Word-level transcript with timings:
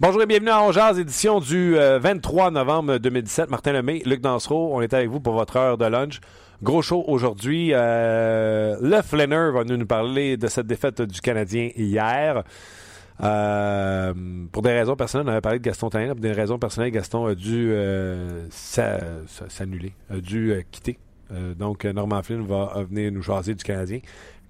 Bonjour 0.00 0.22
et 0.22 0.26
bienvenue 0.26 0.50
à 0.50 0.62
Ongeaz, 0.62 0.96
édition 0.96 1.40
du 1.40 1.74
23 1.74 2.46
euh, 2.46 2.50
novembre 2.52 2.98
2017. 2.98 3.50
Martin 3.50 3.72
Lemay, 3.72 4.00
Luc 4.06 4.20
Dansereau, 4.20 4.70
on 4.72 4.80
est 4.80 4.94
avec 4.94 5.08
vous 5.08 5.18
pour 5.18 5.32
votre 5.32 5.56
heure 5.56 5.76
de 5.76 5.86
lunch. 5.86 6.20
Gros 6.62 6.82
show 6.82 7.02
aujourd'hui. 7.08 7.70
Euh, 7.72 8.76
le 8.80 9.02
Flanner 9.02 9.50
va 9.52 9.64
nous 9.64 9.86
parler 9.86 10.36
de 10.36 10.46
cette 10.46 10.68
défaite 10.68 11.02
du 11.02 11.20
Canadien 11.20 11.70
hier. 11.74 12.44
Euh, 13.24 14.14
pour 14.52 14.62
des 14.62 14.70
raisons 14.70 14.94
personnelles, 14.94 15.26
on 15.26 15.32
avait 15.32 15.40
parlé 15.40 15.58
de 15.58 15.64
Gaston 15.64 15.90
Tanner. 15.90 16.06
Pour 16.06 16.20
des 16.20 16.30
raisons 16.30 16.60
personnelles, 16.60 16.92
Gaston 16.92 17.26
a 17.26 17.34
dû 17.34 17.74
s'annuler, 18.50 19.94
a 20.10 20.18
dû 20.18 20.64
quitter. 20.70 20.96
donc, 21.56 21.84
Norman 21.86 22.22
Flynn 22.22 22.46
va 22.46 22.84
venir 22.88 23.10
nous 23.10 23.22
jaser 23.22 23.56
du 23.56 23.64
Canadien. 23.64 23.98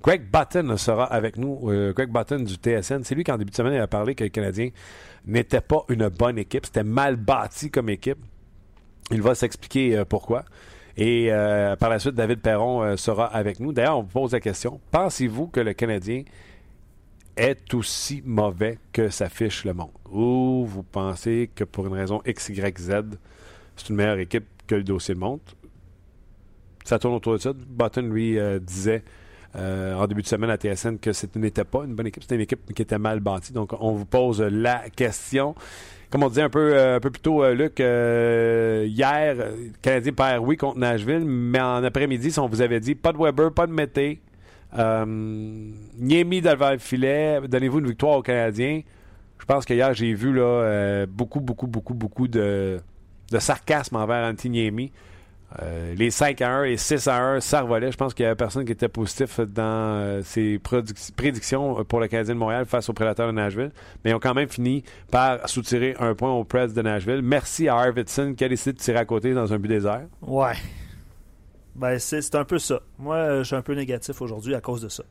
Greg 0.03 0.31
Button 0.31 0.77
sera 0.77 1.05
avec 1.05 1.39
nous. 1.39 1.71
Greg 1.97 2.13
Button 2.13 2.41
du 2.41 2.57
TSN. 2.57 3.03
C'est 3.03 3.15
lui 3.15 3.25
qui, 3.25 3.33
en 3.33 3.39
début 3.39 3.51
de 3.51 3.57
semaine, 3.57 3.81
a 3.81 3.87
parlé 3.87 4.15
que 4.15 4.25
le 4.25 4.31
Canadien 4.31 4.69
n'était 5.27 5.61
pas 5.61 5.85
une 5.89 6.09
bonne 6.09 6.39
équipe. 6.39 6.67
C'était 6.67 6.85
mal 6.85 7.17
bâti 7.17 7.71
comme 7.71 7.89
équipe. 7.89 8.19
Il 9.11 9.23
va 9.23 9.35
s'expliquer 9.35 9.97
euh, 9.97 10.05
pourquoi. 10.05 10.45
Et 10.97 11.29
euh, 11.31 11.77
par 11.77 11.91
la 11.91 11.99
suite, 11.99 12.15
David 12.15 12.41
Perron 12.41 12.83
euh, 12.83 12.97
sera 12.97 13.27
avec 13.27 13.61
nous. 13.61 13.73
D'ailleurs, 13.73 13.99
on 13.99 14.03
vous 14.03 14.09
pose 14.09 14.33
la 14.33 14.41
question. 14.41 14.81
Pensez-vous 14.91 15.47
que 15.47 15.61
le 15.61 15.73
Canadien 15.73 16.25
est 17.37 17.73
aussi 17.73 18.23
mauvais 18.25 18.79
que 18.93 19.09
s'affiche 19.09 19.65
le 19.65 19.75
monde? 19.75 19.93
Ou 20.11 20.65
vous 20.67 20.83
pensez 20.83 21.51
que 21.55 21.65
pour 21.65 21.87
une 21.87 21.95
raison 21.95 22.21
X, 22.27 22.49
Y, 22.49 22.79
Z, 22.79 22.91
c'est 23.77 23.89
une 23.89 23.97
meilleure 23.97 24.19
équipe 24.19 24.47
que 24.67 24.75
le 24.75 24.83
dossier 24.83 25.15
le 25.15 25.21
montre? 25.21 25.55
Ça 26.85 26.99
tourne 26.99 27.15
autour 27.15 27.35
de 27.35 27.39
ça. 27.39 27.53
Button, 27.55 28.03
lui, 28.03 28.39
disait 28.61 29.05
euh, 29.57 29.95
en 29.95 30.07
début 30.07 30.23
de 30.23 30.27
semaine 30.27 30.51
à 30.51 30.57
TSN 30.57 30.99
que 30.99 31.13
ce 31.13 31.27
n'était 31.37 31.65
pas 31.65 31.85
une 31.85 31.95
bonne 31.95 32.07
équipe, 32.07 32.23
c'était 32.23 32.35
une 32.37 32.43
équipe 32.43 32.73
qui 32.75 32.83
était 32.83 32.99
mal 32.99 33.21
bâtie. 33.21 33.53
Donc, 33.53 33.73
on 33.81 33.93
vous 33.93 34.05
pose 34.05 34.41
la 34.41 34.85
question. 34.95 35.55
Comme 36.11 36.23
on 36.23 36.29
disait 36.29 36.43
un 36.43 36.49
peu, 36.49 36.75
euh, 36.75 36.97
un 36.97 37.01
peu 37.01 37.11
plus 37.11 37.21
tôt, 37.21 37.45
euh, 37.45 37.55
Luc, 37.55 37.79
hier, 37.81 39.35
le 39.35 39.73
Canadien 39.83 40.13
perd 40.13 40.43
oui 40.43 40.57
contre 40.57 40.79
Nashville, 40.79 41.25
mais 41.25 41.61
en 41.61 41.85
après-midi, 41.85 42.33
si 42.33 42.39
on 42.39 42.47
vous 42.47 42.63
avait 42.63 42.81
dit 42.81 42.95
pas 42.95 43.13
de 43.13 43.19
Weber, 43.19 43.53
pas 43.53 43.67
de 43.67 43.73
Mété, 43.73 44.23
euh, 44.79 45.05
Niemi 45.07 46.41
le 46.41 46.79
filet, 46.79 47.41
donnez-vous 47.47 47.81
une 47.81 47.89
victoire 47.89 48.17
aux 48.17 48.23
Canadiens. 48.23 48.81
Je 49.39 49.45
pense 49.45 49.67
que 49.67 49.75
hier, 49.75 49.93
j'ai 49.93 50.15
vu 50.15 50.41
beaucoup, 51.09 51.41
beaucoup, 51.41 51.67
beaucoup, 51.67 51.95
beaucoup 51.95 52.27
de, 52.27 52.81
sarcasme 53.39 53.97
envers 53.97 54.27
Antti 54.27 54.49
euh, 55.63 55.95
les 55.95 56.11
5 56.11 56.41
à 56.43 56.51
1 56.59 56.65
et 56.65 56.77
6 56.77 57.09
à 57.09 57.23
1, 57.23 57.41
ça 57.41 57.63
revolait. 57.63 57.91
Je 57.91 57.97
pense 57.97 58.13
qu'il 58.13 58.25
y 58.25 58.27
avait 58.27 58.37
personne 58.37 58.65
qui 58.65 58.73
était 58.73 58.89
positif 58.89 59.41
dans 59.41 59.63
euh, 59.63 60.23
ses 60.23 60.59
prédictions 60.59 61.85
pour 61.85 62.01
le 62.01 62.09
Canadien 62.09 62.35
de 62.35 62.39
Montréal 62.39 62.67
face 62.67 62.89
aux 62.89 62.93
Prédateurs 62.93 63.29
de 63.29 63.33
Nashville. 63.33 63.71
Mais 64.05 64.11
ils 64.11 64.15
ont 64.15 64.21
quand 64.21 64.35
même 64.35 64.49
fini 64.49 64.85
par 65.11 65.49
soutirer 65.49 65.97
un 65.99 66.15
point 66.15 66.31
aux 66.31 66.45
Preds 66.45 66.69
de 66.69 66.83
Nashville. 66.83 67.23
Merci 67.23 67.69
à 67.69 67.77
Arvidsson 67.77 68.35
qui 68.37 68.45
a 68.45 68.49
décidé 68.49 68.75
de 68.75 68.79
tirer 68.79 68.99
à 68.99 69.05
côté 69.07 69.33
dans 69.33 69.53
un 69.53 69.59
but 69.59 69.69
désert. 69.69 70.07
Ouais. 70.21 70.55
Ben, 71.75 71.99
c'est 71.99 72.35
un 72.35 72.45
peu 72.45 72.59
ça. 72.59 72.81
Moi, 72.99 73.39
je 73.39 73.45
suis 73.45 73.57
un 73.57 73.63
peu 73.63 73.75
négatif 73.75 74.21
aujourd'hui 74.21 74.55
à 74.55 74.61
cause 74.61 74.83
de 74.83 74.89
ça. 74.89 75.05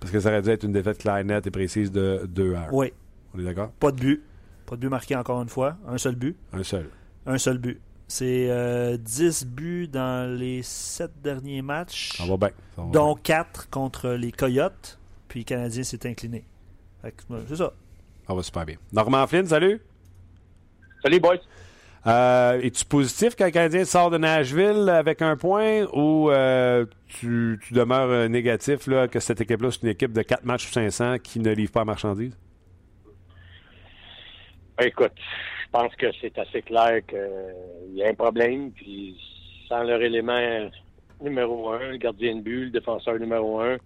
Parce 0.00 0.10
que 0.10 0.20
ça 0.20 0.30
aurait 0.30 0.42
dû 0.42 0.50
être 0.50 0.64
une 0.64 0.72
défaite 0.72 0.98
claire, 0.98 1.22
nette 1.24 1.46
et 1.46 1.50
précise 1.50 1.92
de 1.92 2.22
2 2.28 2.54
à 2.54 2.60
1. 2.60 2.68
Oui. 2.72 2.92
On 3.34 3.38
est 3.38 3.44
d'accord? 3.44 3.70
Pas 3.78 3.92
de 3.92 3.96
but. 3.96 4.22
Pas 4.66 4.76
de 4.76 4.80
but 4.80 4.88
marqué 4.88 5.14
encore 5.16 5.42
une 5.42 5.48
fois. 5.48 5.76
Un 5.86 5.98
seul 5.98 6.14
but. 6.14 6.36
Un 6.52 6.62
seul. 6.62 6.88
Un 7.26 7.38
seul 7.38 7.58
but. 7.58 7.80
C'est 8.08 8.48
10 8.98 9.42
euh, 9.42 9.46
buts 9.46 9.86
dans 9.86 10.28
les 10.34 10.62
7 10.62 11.10
derniers 11.22 11.60
matchs. 11.60 12.16
Ça 12.16 12.24
va 12.24 12.36
bien. 12.38 12.50
dont 12.90 13.14
4 13.14 13.68
contre 13.68 14.10
les 14.10 14.32
Coyotes. 14.32 14.98
Puis 15.28 15.40
le 15.40 15.44
Canadien 15.44 15.82
s'est 15.82 16.08
incliné. 16.08 16.44
C'est 17.02 17.56
ça. 17.56 17.72
Ça 18.26 18.34
va 18.34 18.42
super 18.42 18.64
bien. 18.64 18.76
Normand 18.92 19.26
Flynn, 19.26 19.46
salut. 19.46 19.80
Salut, 21.02 21.20
boys. 21.20 21.36
Euh, 22.06 22.60
Es-tu 22.62 22.84
positif 22.86 23.34
quand 23.36 23.44
le 23.44 23.50
Canadien 23.50 23.84
sort 23.84 24.08
de 24.08 24.16
Nashville 24.16 24.88
avec 24.88 25.20
un 25.20 25.36
point 25.36 25.84
ou 25.92 26.30
euh, 26.30 26.86
tu, 27.08 27.60
tu, 27.62 27.74
demeures 27.74 28.28
négatif 28.30 28.86
là, 28.86 29.06
que 29.06 29.20
cette 29.20 29.42
équipe-là, 29.42 29.70
c'est 29.70 29.82
une 29.82 29.88
équipe 29.88 30.12
de 30.12 30.22
4 30.22 30.44
matchs 30.44 30.64
sur 30.64 30.72
500 30.72 31.18
qui 31.18 31.40
ne 31.40 31.52
livre 31.52 31.72
pas 31.72 31.82
à 31.82 31.84
marchandises? 31.84 32.36
Écoute, 34.80 35.12
je 35.68 35.78
pense 35.78 35.94
que 35.96 36.06
c'est 36.20 36.38
assez 36.38 36.62
clair 36.62 37.02
qu'il 37.06 37.94
y 37.94 38.02
a 38.02 38.08
un 38.08 38.14
problème. 38.14 38.70
Puis 38.72 39.16
sans 39.68 39.82
leur 39.82 40.00
élément 40.00 40.70
numéro 41.20 41.70
un, 41.70 41.90
le 41.90 41.96
gardien 41.98 42.36
de 42.36 42.40
but, 42.40 42.64
le 42.66 42.70
défenseur 42.70 43.18
numéro 43.18 43.60
un, 43.60 43.76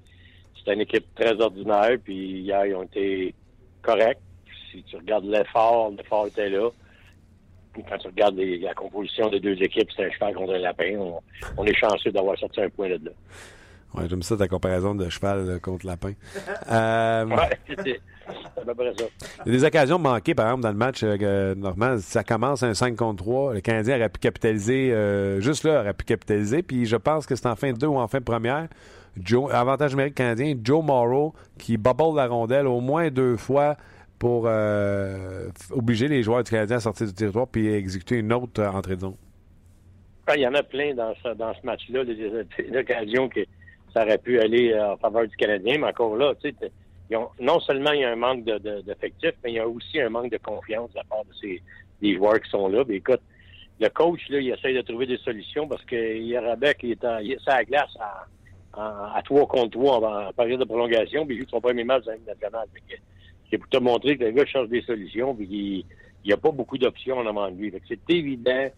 c'est 0.65 0.72
une 0.72 0.82
équipe 0.82 1.06
très 1.15 1.41
ordinaire. 1.41 1.97
Puis 2.03 2.41
hier, 2.43 2.66
ils 2.66 2.75
ont 2.76 2.84
été 2.84 3.34
corrects. 3.82 4.20
Si 4.70 4.82
tu 4.84 4.97
regardes 4.97 5.25
l'effort, 5.25 5.91
l'effort 5.91 6.28
était 6.28 6.48
là. 6.48 6.70
Puis 7.72 7.82
quand 7.88 7.99
tu 7.99 8.06
regardes 8.06 8.38
la 8.38 8.75
composition 8.75 9.28
des 9.28 9.41
deux 9.41 9.60
équipes, 9.60 9.88
c'est 9.97 10.04
un 10.04 10.10
cheval 10.10 10.34
contre 10.34 10.54
un 10.54 10.59
lapin. 10.59 11.20
On, 11.56 11.64
est 11.64 11.75
chanceux 11.75 12.12
d'avoir 12.12 12.38
sorti 12.38 12.60
un 12.60 12.69
point 12.69 12.88
là-dedans. 12.88 13.12
Ouais, 13.95 14.09
j'aime 14.09 14.23
ça 14.23 14.37
ta 14.37 14.49
comparaison 14.49 14.95
de 14.95 15.09
cheval 15.09 15.61
contre 15.61 15.87
lapin. 15.87 16.13
Euh... 16.71 17.27
Ouais, 17.27 17.51
il 17.69 17.89
y 17.89 19.49
a 19.49 19.53
des 19.53 19.65
occasions 19.65 19.99
manquées, 19.99 20.35
par 20.35 20.47
exemple, 20.47 20.63
dans 20.63 20.71
le 20.71 20.77
match 20.77 21.01
euh, 21.03 21.55
normal. 21.55 22.01
Ça 22.01 22.23
commence 22.23 22.63
un 22.63 22.73
5 22.73 22.97
contre 22.97 23.23
3. 23.23 23.55
Le 23.55 23.61
Canadien 23.61 23.97
aurait 23.97 24.09
pu 24.09 24.21
capitaliser, 24.21 24.93
euh, 24.93 25.41
juste 25.41 25.65
là, 25.65 25.81
aurait 25.81 25.93
pu 25.93 26.05
capitaliser. 26.05 26.63
Puis 26.63 26.87
je 26.87 26.97
pense 26.97 27.27
que 27.27 27.35
c'est 27.35 27.47
en 27.47 27.57
fin 27.57 27.73
de 27.73 27.79
deux 27.79 27.89
ou 27.89 27.99
en 27.99 28.09
fin 28.09 28.19
de 28.19 28.25
première. 28.25 28.69
Joe, 29.17 29.53
avantage 29.53 29.91
numérique 29.91 30.15
canadien, 30.15 30.55
Joe 30.63 30.83
Morrow, 30.83 31.35
qui 31.59 31.77
bubble 31.77 32.17
la 32.17 32.27
rondelle 32.29 32.67
au 32.67 32.81
moins 32.81 33.11
deux 33.11 33.37
fois 33.37 33.77
pour 34.19 34.45
euh, 34.47 35.49
obliger 35.71 36.09
les 36.09 36.23
joueurs 36.23 36.45
du 36.45 36.51
Canadien 36.51 36.77
à 36.77 36.81
sortir 36.81 37.07
du 37.09 37.13
territoire 37.13 37.49
puis 37.49 37.67
exécuter 37.67 38.19
une 38.19 38.33
autre 38.33 38.63
entrée 38.63 38.97
de 38.97 39.01
zone. 39.01 39.17
Ah, 40.27 40.37
il 40.37 40.43
y 40.43 40.47
en 40.47 40.55
a 40.55 40.63
plein 40.63 40.95
dans 40.95 41.12
ce, 41.23 41.35
dans 41.35 41.53
ce 41.53 41.67
match-là, 41.67 42.05
des, 42.05 42.77
occasions 42.77 43.29
que 43.29 43.41
ça 43.93 44.05
aurait 44.05 44.19
pu 44.19 44.41
aller 44.41 44.79
en 44.79 44.97
faveur 44.97 45.27
du 45.27 45.37
Canadien, 45.37 45.79
mais 45.79 45.89
encore 45.89 46.17
là, 46.17 46.35
tu 46.41 46.50
sais, 46.50 46.71
non 47.41 47.61
seulement 47.61 47.93
il 47.93 48.00
y 48.00 48.05
a 48.05 48.11
un 48.11 48.17
manque 48.17 48.44
d'effectifs, 48.44 49.35
mais 49.44 49.53
il 49.53 49.55
y 49.55 49.59
a 49.59 49.69
aussi 49.69 50.00
un 50.00 50.09
manque 50.09 50.31
de 50.31 50.39
confiance 50.39 50.91
de 50.93 50.97
la 50.97 51.05
part 51.05 51.25
de 51.25 51.35
ces 51.41 51.62
des 52.03 52.17
joueurs 52.17 52.41
qui 52.41 52.50
sont 52.50 52.69
là. 52.69 52.85
Mais 52.87 52.97
écoute, 52.97 53.21
le 53.81 53.89
coach, 53.89 54.21
là, 54.29 54.41
il 54.41 54.50
essaye 54.50 54.75
de 54.75 54.83
trouver 54.83 55.06
des 55.06 55.19
solutions 55.19 55.67
parce 55.67 55.85
que 55.85 55.97
Yarabek, 55.97 56.79
il 56.83 56.91
est, 56.93 57.05
à, 57.05 57.23
il 57.23 57.33
est 57.33 57.49
à 57.49 57.59
la 57.59 57.65
glace 57.65 57.97
à, 57.99 59.17
à, 59.17 59.23
3 59.25 59.47
contre 59.47 59.71
3 59.71 60.29
en, 60.29 60.33
période 60.33 60.61
de 60.61 60.65
prolongation, 60.65 61.25
puis 61.25 61.37
il 61.37 61.43
joue 61.43 61.49
son 61.49 61.61
premier 61.61 61.85
match 61.85 62.05
dans 62.05 62.12
la 62.12 62.35
nationale. 62.35 62.69
C'est 63.50 63.59
pour 63.59 63.69
te 63.69 63.79
montrer 63.79 64.17
que 64.17 64.25
le 64.25 64.33
gars 64.33 64.47
cherche 64.47 64.69
des 64.69 64.83
solutions, 64.83 65.35
puis 65.35 65.47
il 65.47 66.27
n'y 66.27 66.33
a 66.33 66.37
pas 66.37 66.50
beaucoup 66.50 66.79
d'options 66.79 67.19
en 67.19 67.27
avant 67.27 67.50
de 67.50 67.56
lui. 67.56 67.73
C'est 67.88 68.11
évident 68.11 68.69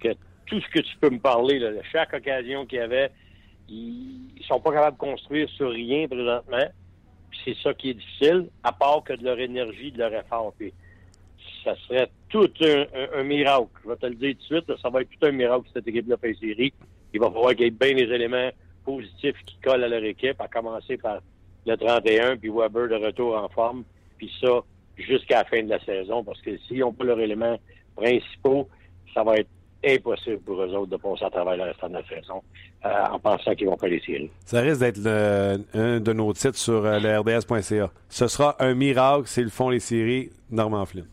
que 0.00 0.08
tout 0.46 0.60
ce 0.60 0.68
que 0.68 0.80
tu 0.80 0.96
peux 1.00 1.10
me 1.10 1.18
parler, 1.18 1.58
là, 1.58 1.70
chaque 1.90 2.12
occasion 2.14 2.66
qu'il 2.66 2.78
y 2.78 2.82
avait, 2.82 3.10
ils, 3.68 4.44
sont 4.46 4.60
pas 4.60 4.72
capables 4.72 4.96
de 4.96 5.00
construire 5.00 5.48
sur 5.50 5.70
rien 5.70 6.06
présentement 6.06 6.68
c'est 7.44 7.56
ça 7.62 7.74
qui 7.74 7.90
est 7.90 7.94
difficile, 7.94 8.48
à 8.62 8.72
part 8.72 9.02
que 9.04 9.12
de 9.14 9.24
leur 9.24 9.38
énergie, 9.38 9.92
de 9.92 9.98
leur 9.98 10.14
effort. 10.14 10.54
ça 11.64 11.74
serait 11.88 12.08
tout 12.28 12.50
un, 12.60 13.22
miracle. 13.22 13.68
Je 13.82 13.88
vais 13.88 13.96
te 13.96 14.06
le 14.06 14.14
dire 14.14 14.34
tout 14.34 14.54
de 14.54 14.60
suite, 14.60 14.80
ça 14.80 14.90
va 14.90 15.02
être 15.02 15.10
tout 15.10 15.26
un 15.26 15.32
miracle 15.32 15.66
cette 15.72 15.86
équipe-là 15.86 16.16
fait 16.16 16.34
série. 16.34 16.72
Il 17.12 17.20
va 17.20 17.30
falloir 17.30 17.52
qu'il 17.52 17.62
y 17.62 17.66
ait 17.66 17.70
bien 17.70 17.92
les 17.92 18.12
éléments 18.12 18.50
positifs 18.84 19.36
qui 19.46 19.56
collent 19.62 19.84
à 19.84 19.88
leur 19.88 20.04
équipe, 20.04 20.40
à 20.40 20.48
commencer 20.48 20.96
par 20.96 21.20
le 21.66 21.76
31, 21.76 22.36
puis 22.36 22.50
Weber 22.50 22.88
de 22.88 22.96
retour 22.96 23.36
en 23.36 23.48
forme, 23.48 23.84
puis 24.18 24.30
ça 24.40 24.60
jusqu'à 24.96 25.38
la 25.38 25.44
fin 25.44 25.62
de 25.62 25.70
la 25.70 25.80
saison, 25.84 26.22
parce 26.22 26.40
que 26.40 26.56
s'ils 26.58 26.78
n'ont 26.78 26.92
pas 26.92 27.04
leurs 27.04 27.20
éléments 27.20 27.58
principaux, 27.96 28.68
ça 29.12 29.24
va 29.24 29.36
être 29.36 29.48
impossible 29.86 30.40
pour 30.40 30.62
eux 30.62 30.74
autres 30.74 30.90
de 30.90 30.96
passer 30.96 31.24
à 31.24 31.30
travers 31.30 31.56
le 31.56 31.64
restant 31.64 31.88
de 31.88 31.94
la 31.94 32.04
saison 32.04 32.42
euh, 32.84 32.90
en 33.10 33.18
pensant 33.18 33.54
qu'ils 33.54 33.66
vont 33.66 33.76
faire 33.76 33.90
les 33.90 34.00
séries. 34.00 34.30
Ça 34.44 34.60
risque 34.60 34.80
d'être 34.80 35.06
un 35.74 36.00
de 36.00 36.12
nos 36.12 36.32
titres 36.32 36.58
sur 36.58 36.84
euh, 36.84 36.98
le 36.98 37.18
RDS.ca. 37.18 37.90
Ce 38.08 38.28
sera 38.28 38.56
un 38.60 38.74
miracle 38.74 39.26
s'ils 39.26 39.50
font 39.50 39.70
les 39.70 39.80
séries, 39.80 40.30
Norman 40.50 40.84
Flynn. 40.86 41.06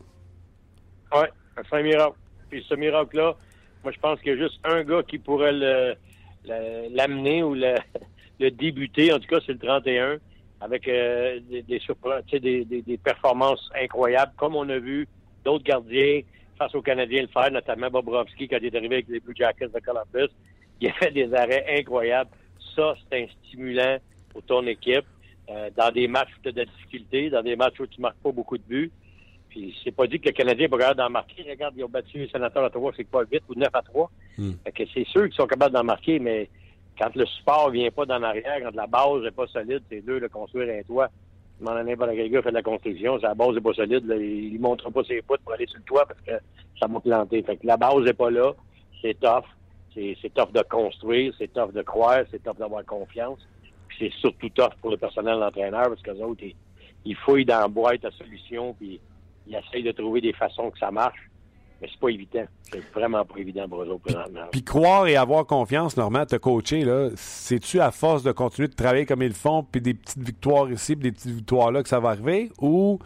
Oui, 1.14 1.26
c'est 1.56 1.78
un 1.78 1.84
miracle. 1.84 2.16
Puis 2.50 2.66
ce 2.68 2.76
miracle-là, 2.76 3.36
moi, 3.84 3.92
je 3.92 4.00
pense 4.00 4.20
qu'il 4.20 4.34
y 4.34 4.36
a 4.36 4.38
juste 4.38 4.60
un 4.64 4.84
gars 4.84 5.04
qui 5.04 5.18
pourrait 5.18 5.54
l'amener 6.44 7.44
ou 7.44 7.54
le, 8.40 8.52
débuter. 8.52 9.14
En 9.14 9.20
tout 9.20 9.28
cas, 9.28 9.40
c'est 9.46 9.54
le 9.54 9.60
31 9.60 10.18
avec 10.62 10.88
euh, 10.88 11.40
des, 11.50 11.64
des, 11.64 12.66
des, 12.66 12.82
des, 12.82 12.98
performances 12.98 13.70
incroyables, 13.82 14.32
comme 14.38 14.56
on 14.56 14.70
a 14.70 14.78
vu 14.78 15.08
d'autres 15.44 15.64
gardiens 15.64 16.22
face 16.62 16.76
aux 16.76 16.82
Canadiens 16.82 17.24
le 17.24 17.28
faire, 17.28 17.52
notamment 17.52 17.90
Bobrovski 17.90 18.48
quand 18.48 18.58
il 18.62 18.68
est 18.68 18.76
arrivé 18.76 18.96
avec 18.96 19.08
les 19.08 19.20
Blue 19.20 19.34
Jackets 19.36 19.70
de 19.70 19.80
Columbus. 19.80 20.32
Il 20.80 20.90
a 20.90 20.94
fait 20.94 21.12
des 21.12 21.34
arrêts 21.34 21.66
incroyables. 21.80 22.30
Ça, 22.76 22.96
c'est 23.10 23.24
un 23.24 23.26
stimulant 23.40 23.98
pour 24.30 24.44
ton 24.44 24.66
équipe. 24.68 25.06
Euh, 25.50 25.70
dans 25.76 25.92
des 25.92 26.08
matchs 26.08 26.30
où 26.38 26.42
tu 26.44 26.50
as 26.50 26.52
de 26.52 26.60
la 26.60 26.66
difficulté, 26.66 27.30
dans 27.32 27.42
des 27.42 27.56
matchs 27.56 27.80
où 27.80 27.88
tu 27.88 28.00
ne 28.00 28.04
marques 28.04 28.22
pas 28.24 28.32
beaucoup 28.32 28.58
de 28.58 28.64
buts. 28.64 28.92
Puis 29.50 29.76
c'est 29.84 29.92
pas 29.92 30.06
dit 30.06 30.20
que 30.20 30.30
le 30.30 30.34
Canadien 30.34 30.68
va 30.68 30.78
capable 30.78 30.98
d'en 31.00 31.10
marquer. 31.10 31.44
Regarde, 31.50 31.74
ils 31.76 31.84
ont 31.84 31.90
battu 31.90 32.20
les 32.20 32.30
sénateurs 32.30 32.64
à 32.64 32.70
3, 32.70 32.92
c'est 32.96 33.06
quoi, 33.06 33.26
8 33.30 33.44
ou 33.50 33.56
9 33.56 33.68
à 33.74 33.82
3. 33.82 34.12
Hmm. 34.38 34.52
que 34.74 34.84
c'est 34.94 35.06
sûr 35.08 35.24
qu'ils 35.24 35.34
sont 35.34 35.48
capables 35.48 35.74
d'en 35.74 35.84
marquer, 35.84 36.20
mais 36.20 36.48
quand 36.98 37.14
le 37.16 37.26
support 37.26 37.72
vient 37.72 37.90
pas 37.90 38.06
d'en 38.06 38.22
arrière, 38.22 38.60
quand 38.64 38.76
la 38.76 38.88
base 38.88 39.24
n'est 39.24 39.32
pas 39.32 39.48
solide, 39.48 39.82
c'est 39.90 40.06
dur 40.06 40.22
de 40.22 40.28
construire 40.28 40.70
un 40.70 40.84
toit. 40.84 41.10
Demande 41.62 41.86
n'importe 41.86 42.12
quel 42.16 42.32
gars 42.32 42.42
fait 42.42 42.50
de 42.50 42.56
la 42.56 42.64
construction, 42.64 43.18
la 43.18 43.36
base 43.36 43.54
n'est 43.54 43.62
pas 43.62 43.74
solide, 43.74 44.04
il 44.20 44.54
ne 44.56 44.60
montre 44.60 44.90
pas 44.90 45.04
ses 45.04 45.22
poutres 45.22 45.44
pour 45.44 45.54
aller 45.54 45.68
sur 45.68 45.78
le 45.78 45.84
toit 45.84 46.08
parce 46.08 46.20
que 46.22 46.44
ça 46.80 46.88
m'a 46.88 47.00
planté. 47.00 47.44
Fait 47.44 47.56
que 47.56 47.68
la 47.68 47.78
base 47.78 48.02
n'est 48.04 48.14
pas 48.14 48.32
là, 48.32 48.52
c'est 49.00 49.20
tough. 49.20 49.46
C'est 49.94 50.34
tough 50.34 50.52
de 50.52 50.64
construire, 50.64 51.36
c'est 51.38 51.54
tough 51.54 51.72
de 51.72 51.84
croire, 51.84 52.24
c'est 52.32 52.42
tough 52.42 52.58
d'avoir 52.58 52.84
confiance. 52.84 53.40
C'est 54.00 54.12
surtout 54.14 54.50
tough 54.50 54.74
pour 54.82 54.90
le 54.90 54.98
personnel 54.98 55.38
d'entraîneur 55.40 55.90
parce 55.90 56.02
que 56.02 56.10
les 56.10 56.22
autres, 56.22 56.44
ils, 56.44 56.56
ils, 57.06 57.16
fouillent 57.16 57.46
dans 57.46 57.60
la 57.60 57.68
boîte 57.68 58.06
à 58.06 58.12
solution 58.12 58.74
puis 58.74 59.00
ils 59.46 59.56
essayent 59.56 59.84
de 59.84 59.92
trouver 59.92 60.22
des 60.22 60.34
façons 60.34 60.72
que 60.72 60.80
ça 60.80 60.90
marche. 60.90 61.30
Mais 61.82 61.88
c'est 61.92 62.00
pas 62.00 62.10
évident. 62.10 62.46
C'est 62.72 62.84
vraiment 62.94 63.26
pas 63.26 63.40
évident 63.40 63.68
pour 63.68 63.82
eux 63.82 63.88
autres 63.88 64.04
présentement. 64.04 64.46
Puis 64.52 64.64
croire 64.64 65.08
et 65.08 65.16
avoir 65.16 65.46
confiance, 65.48 65.98
Normand, 65.98 66.26
te 66.26 66.36
coacher, 66.36 66.86
là, 66.86 67.10
c'est-tu 67.16 67.80
à 67.80 67.92
force 67.92 68.22
de 68.22 68.32
continuer 68.32 68.68
de 68.68 68.76
travailler 68.76 69.08
comme 69.08 69.24
ils 69.24 69.30
le 69.30 69.34
font, 69.34 69.64
puis 69.64 69.82
des 69.82 69.96
petites 69.96 70.22
victoires 70.22 70.72
ici, 70.72 70.96
puis 70.96 71.10
des 71.10 71.12
petites 71.12 71.32
victoires 71.32 71.72
là 71.72 71.82
que 71.82 71.90
ça 71.90 72.00
va 72.00 72.10
arriver, 72.10 72.52
ou 72.60 73.00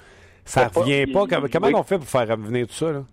ça 0.43 0.67
revient 0.67 1.07
pas? 1.07 1.25
Comment, 1.25 1.79
on 1.79 1.83
fait 1.83 1.97
pour 1.97 2.07
faire 2.07 2.27
revenir 2.27 2.67
tout 2.67 2.73
ça, 2.73 2.91
là? 2.91 3.03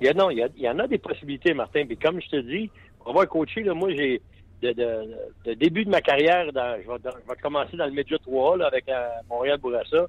Il 0.00 0.06
y 0.06 0.08
a, 0.08 0.14
non, 0.14 0.30
il 0.30 0.50
y, 0.56 0.68
en 0.68 0.78
a 0.80 0.88
des 0.88 0.98
possibilités, 0.98 1.54
Martin. 1.54 1.86
Puis 1.86 1.96
comme 1.96 2.20
je 2.20 2.28
te 2.28 2.40
dis, 2.40 2.68
pour 2.98 3.10
avoir 3.10 3.28
coaché, 3.28 3.62
là, 3.62 3.72
moi, 3.72 3.90
j'ai 3.94 4.20
de, 4.60 5.54
début 5.54 5.84
de 5.84 5.90
ma 5.90 6.00
carrière, 6.00 6.52
dans, 6.52 6.76
je, 6.82 6.90
vais, 6.90 7.36
commencer 7.40 7.76
dans 7.76 7.86
le 7.86 7.92
Média 7.92 8.18
3 8.18 8.56
là, 8.56 8.66
avec 8.66 8.88
euh, 8.88 9.08
Montréal 9.30 9.58
Bourassa. 9.58 10.08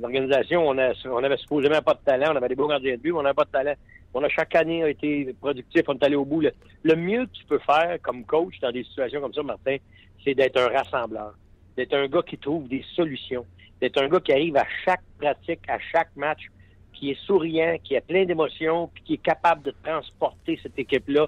L'organisation, 0.00 0.68
on, 0.68 0.76
on 0.76 1.24
avait 1.24 1.36
supposément 1.36 1.80
pas 1.82 1.94
de 1.94 2.00
talent, 2.04 2.32
on 2.32 2.36
avait 2.36 2.48
des 2.48 2.54
beaux 2.54 2.68
gardiens 2.68 2.92
de 2.92 3.00
but, 3.00 3.12
mais 3.12 3.18
on 3.18 3.22
n'avait 3.22 3.34
pas 3.34 3.44
de 3.44 3.50
talent. 3.50 3.74
On 4.14 4.22
a 4.22 4.28
chaque 4.28 4.54
année 4.54 4.88
été 4.88 5.34
productif, 5.40 5.82
on 5.88 5.94
est 5.94 6.04
allé 6.04 6.16
au 6.16 6.24
bout. 6.24 6.42
Le, 6.82 6.96
mieux 6.96 7.26
que 7.26 7.32
tu 7.32 7.44
peux 7.44 7.58
faire 7.58 7.98
comme 8.02 8.24
coach 8.24 8.58
dans 8.60 8.72
des 8.72 8.84
situations 8.84 9.20
comme 9.20 9.34
ça, 9.34 9.42
Martin, 9.42 9.76
c'est 10.24 10.34
d'être 10.34 10.58
un 10.58 10.68
rassembleur, 10.68 11.34
d'être 11.76 11.94
un 11.94 12.06
gars 12.06 12.22
qui 12.22 12.38
trouve 12.38 12.68
des 12.68 12.84
solutions, 12.94 13.44
d'être 13.80 14.02
un 14.02 14.08
gars 14.08 14.20
qui 14.20 14.32
arrive 14.32 14.56
à 14.56 14.66
chaque 14.84 15.02
pratique, 15.18 15.60
à 15.68 15.78
chaque 15.78 16.14
match, 16.16 16.50
qui 16.92 17.10
est 17.10 17.20
souriant, 17.26 17.76
qui 17.84 17.96
a 17.96 18.00
plein 18.00 18.24
d'émotions, 18.24 18.90
puis 18.94 19.02
qui 19.04 19.14
est 19.14 19.22
capable 19.22 19.62
de 19.62 19.74
transporter 19.82 20.58
cette 20.62 20.78
équipe-là 20.78 21.26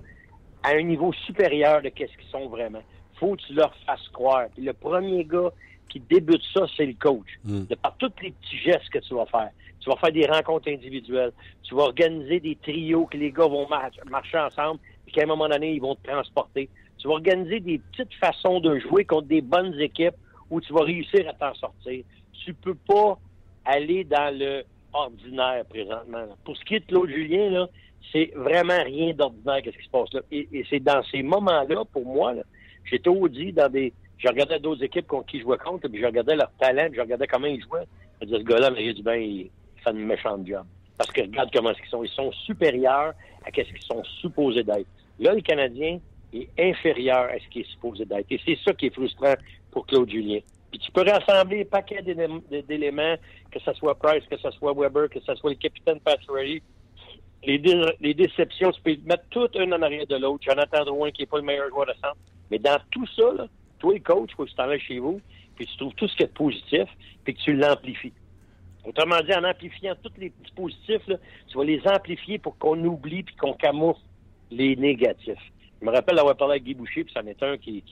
à 0.63 0.71
un 0.71 0.83
niveau 0.83 1.13
supérieur 1.13 1.83
de 1.83 1.91
qu'est-ce 1.91 2.17
qu'ils 2.17 2.31
sont 2.31 2.49
vraiment. 2.49 2.83
Faut 3.17 3.37
que 3.37 3.43
tu 3.43 3.53
leur 3.53 3.75
fasses 3.85 4.09
croire. 4.13 4.47
Puis 4.55 4.65
le 4.65 4.73
premier 4.73 5.25
gars 5.25 5.51
qui 5.89 6.01
débute 6.01 6.43
ça, 6.53 6.67
c'est 6.77 6.87
le 6.87 6.95
coach. 6.95 7.27
Hmm. 7.45 7.65
De 7.65 7.75
par 7.75 7.97
tous 7.99 8.13
les 8.23 8.33
petits 8.33 8.59
gestes 8.59 8.89
que 8.91 8.99
tu 8.99 9.15
vas 9.15 9.27
faire. 9.27 9.51
Tu 9.81 9.91
vas 9.91 9.97
faire 9.97 10.13
des 10.13 10.27
rencontres 10.27 10.69
individuelles. 10.69 11.33
Tu 11.63 11.75
vas 11.75 11.85
organiser 11.85 12.41
des 12.41 12.57
trios 12.57 13.07
que 13.07 13.17
les 13.17 13.31
gars 13.31 13.47
vont 13.47 13.67
marcher 14.11 14.39
ensemble 14.39 14.81
et 15.07 15.11
qu'à 15.11 15.23
un 15.23 15.27
moment 15.27 15.49
donné, 15.49 15.73
ils 15.73 15.81
vont 15.81 15.95
te 15.95 16.09
transporter. 16.09 16.69
Tu 16.99 17.07
vas 17.07 17.15
organiser 17.15 17.61
des 17.61 17.79
petites 17.79 18.15
façons 18.15 18.61
de 18.61 18.79
jouer 18.81 19.05
contre 19.05 19.29
des 19.29 19.41
bonnes 19.41 19.79
équipes 19.81 20.17
où 20.51 20.61
tu 20.61 20.73
vas 20.73 20.83
réussir 20.83 21.29
à 21.29 21.33
t'en 21.33 21.55
sortir. 21.55 22.05
Tu 22.45 22.55
peux 22.55 22.75
pas 22.75 23.19
aller 23.65 24.05
dans 24.05 24.37
le 24.37 24.65
ordinaire 24.93 25.65
présentement. 25.67 26.27
Pour 26.45 26.57
ce 26.57 26.65
qui 26.65 26.77
est 26.77 26.81
de 26.81 26.87
Claude 26.87 27.11
Julien, 27.11 27.51
là, 27.51 27.69
c'est 28.13 28.33
vraiment 28.35 28.83
rien 28.85 29.13
d'ordinaire 29.13 29.63
qu'est-ce 29.63 29.77
qui 29.77 29.85
se 29.85 29.91
passe 29.91 30.13
là. 30.13 30.21
Et, 30.33 30.65
c'est 30.71 30.81
dans 30.81 31.03
ces 31.11 31.23
moments-là, 31.23 31.85
pour 31.93 32.07
moi, 32.07 32.35
j'ai 32.85 32.99
tout 32.99 33.29
dit 33.29 33.53
dans 33.53 33.71
des. 33.71 33.93
Je 34.19 34.29
regardais 34.29 34.59
d'autres 34.59 34.83
équipes 34.83 35.07
contre 35.07 35.27
qui 35.27 35.39
je 35.39 35.45
jouais 35.45 35.59
contre, 35.59 35.89
puis 35.89 36.01
je 36.01 36.07
regardais 36.07 36.35
leur 36.35 36.51
talent, 36.59 36.87
puis 36.89 36.97
je 36.97 37.01
regardais 37.03 37.27
comment 37.27 37.47
ils 37.47 37.63
jouaient. 37.63 37.87
Je 38.21 38.27
disais, 38.27 38.39
ce 38.39 38.45
gars-là, 38.45 38.71
mais 38.71 38.93
du 38.93 39.03
bien, 39.03 39.15
il 39.15 39.51
fait 39.83 39.91
une 39.91 40.07
méchante 40.07 40.47
job. 40.47 40.65
Parce 40.97 41.13
que 41.13 41.23
regarde 41.23 41.51
comment 41.53 41.71
ils 41.71 41.89
sont. 41.89 42.03
Ils 42.03 42.11
sont 42.11 42.33
supérieurs 42.33 43.15
à 43.45 43.47
ce 43.47 43.63
qu'ils 43.63 43.83
sont 43.83 44.03
supposés 44.21 44.65
d'être. 44.65 44.87
Là, 45.21 45.35
le 45.35 45.41
Canadien 45.41 46.01
est 46.33 46.49
inférieur 46.59 47.31
à 47.31 47.39
ce 47.39 47.49
qu'il 47.49 47.63
est 47.63 47.71
supposé 47.71 48.05
d'être. 48.05 48.27
Et 48.31 48.41
c'est 48.45 48.59
ça 48.65 48.73
qui 48.75 48.87
est 48.87 48.95
frustrant 48.95 49.35
pour 49.71 49.87
Claude 49.87 50.11
Julien. 50.11 50.41
Puis 50.71 50.81
tu 50.81 50.91
peux 50.91 51.09
rassembler 51.09 51.63
un 51.63 51.65
paquet 51.65 52.03
d'éléments, 52.03 53.15
que 53.51 53.61
ce 53.61 53.73
soit 53.75 53.95
Price, 53.95 54.25
que 54.29 54.37
ce 54.37 54.51
soit 54.51 54.75
Weber, 54.75 55.09
que 55.09 55.21
ce 55.21 55.35
soit 55.37 55.51
le 55.51 55.57
capitaine 55.57 56.01
Patrick. 56.01 56.63
Les, 57.45 57.59
les 58.01 58.15
déceptions, 58.15 58.73
tu 58.73 58.83
peux 58.83 58.97
mettre 59.07 59.25
tout 59.31 59.49
un 59.55 59.71
en 59.73 59.81
arrière 59.81 60.07
de 60.07 60.17
l'autre. 60.17 60.43
Jonathan 60.43 60.85
Drouin, 60.85 61.13
qui 61.13 61.23
n'est 61.23 61.27
pas 61.27 61.39
le 61.39 61.45
meilleur 61.45 61.69
joueur 61.69 61.87
de 61.87 61.93
centre. 61.93 62.17
Mais 62.51 62.59
dans 62.59 62.79
tout 62.91 63.07
ça, 63.07 63.33
là, 63.33 63.47
toi, 63.79 63.95
le 63.95 64.01
coach, 64.01 64.31
faut 64.37 64.45
que 64.45 64.51
tu 64.51 64.57
t'en 64.57 64.79
chez 64.79 64.99
vous, 64.99 65.21
puis 65.57 65.67
tu 65.67 65.77
trouves 65.77 65.95
tout 65.95 66.09
ce 66.09 66.17
qui 66.17 66.23
est 66.23 66.35
positif, 66.35 66.85
puis 67.25 67.35
que 67.35 67.41
tu 67.41 67.55
l'amplifies. 67.55 68.13
Autrement 68.85 69.21
dit, 69.21 69.35
en 69.35 69.45
amplifiant 69.45 69.95
tous 70.03 70.13
les 70.19 70.31
petits 70.31 70.53
positifs, 70.53 71.03
tu 71.49 71.59
vas 71.59 71.65
les 71.65 71.83
amplifier 71.87 72.39
pour 72.39 72.57
qu'on 72.59 72.83
oublie 72.85 73.23
puis 73.23 73.35
qu'on 73.37 73.53
camoufle 73.53 74.01
les 74.51 74.77
négatifs. 74.77 75.39
Je 75.81 75.87
me 75.87 75.93
rappelle 75.93 76.17
d'avoir 76.17 76.37
parlé 76.37 76.55
avec 76.55 76.65
Guy 76.65 76.75
Boucher, 76.75 77.05
puis 77.05 77.15
c'en 77.15 77.27
est 77.27 77.43
un 77.43 77.57
qui, 77.57 77.85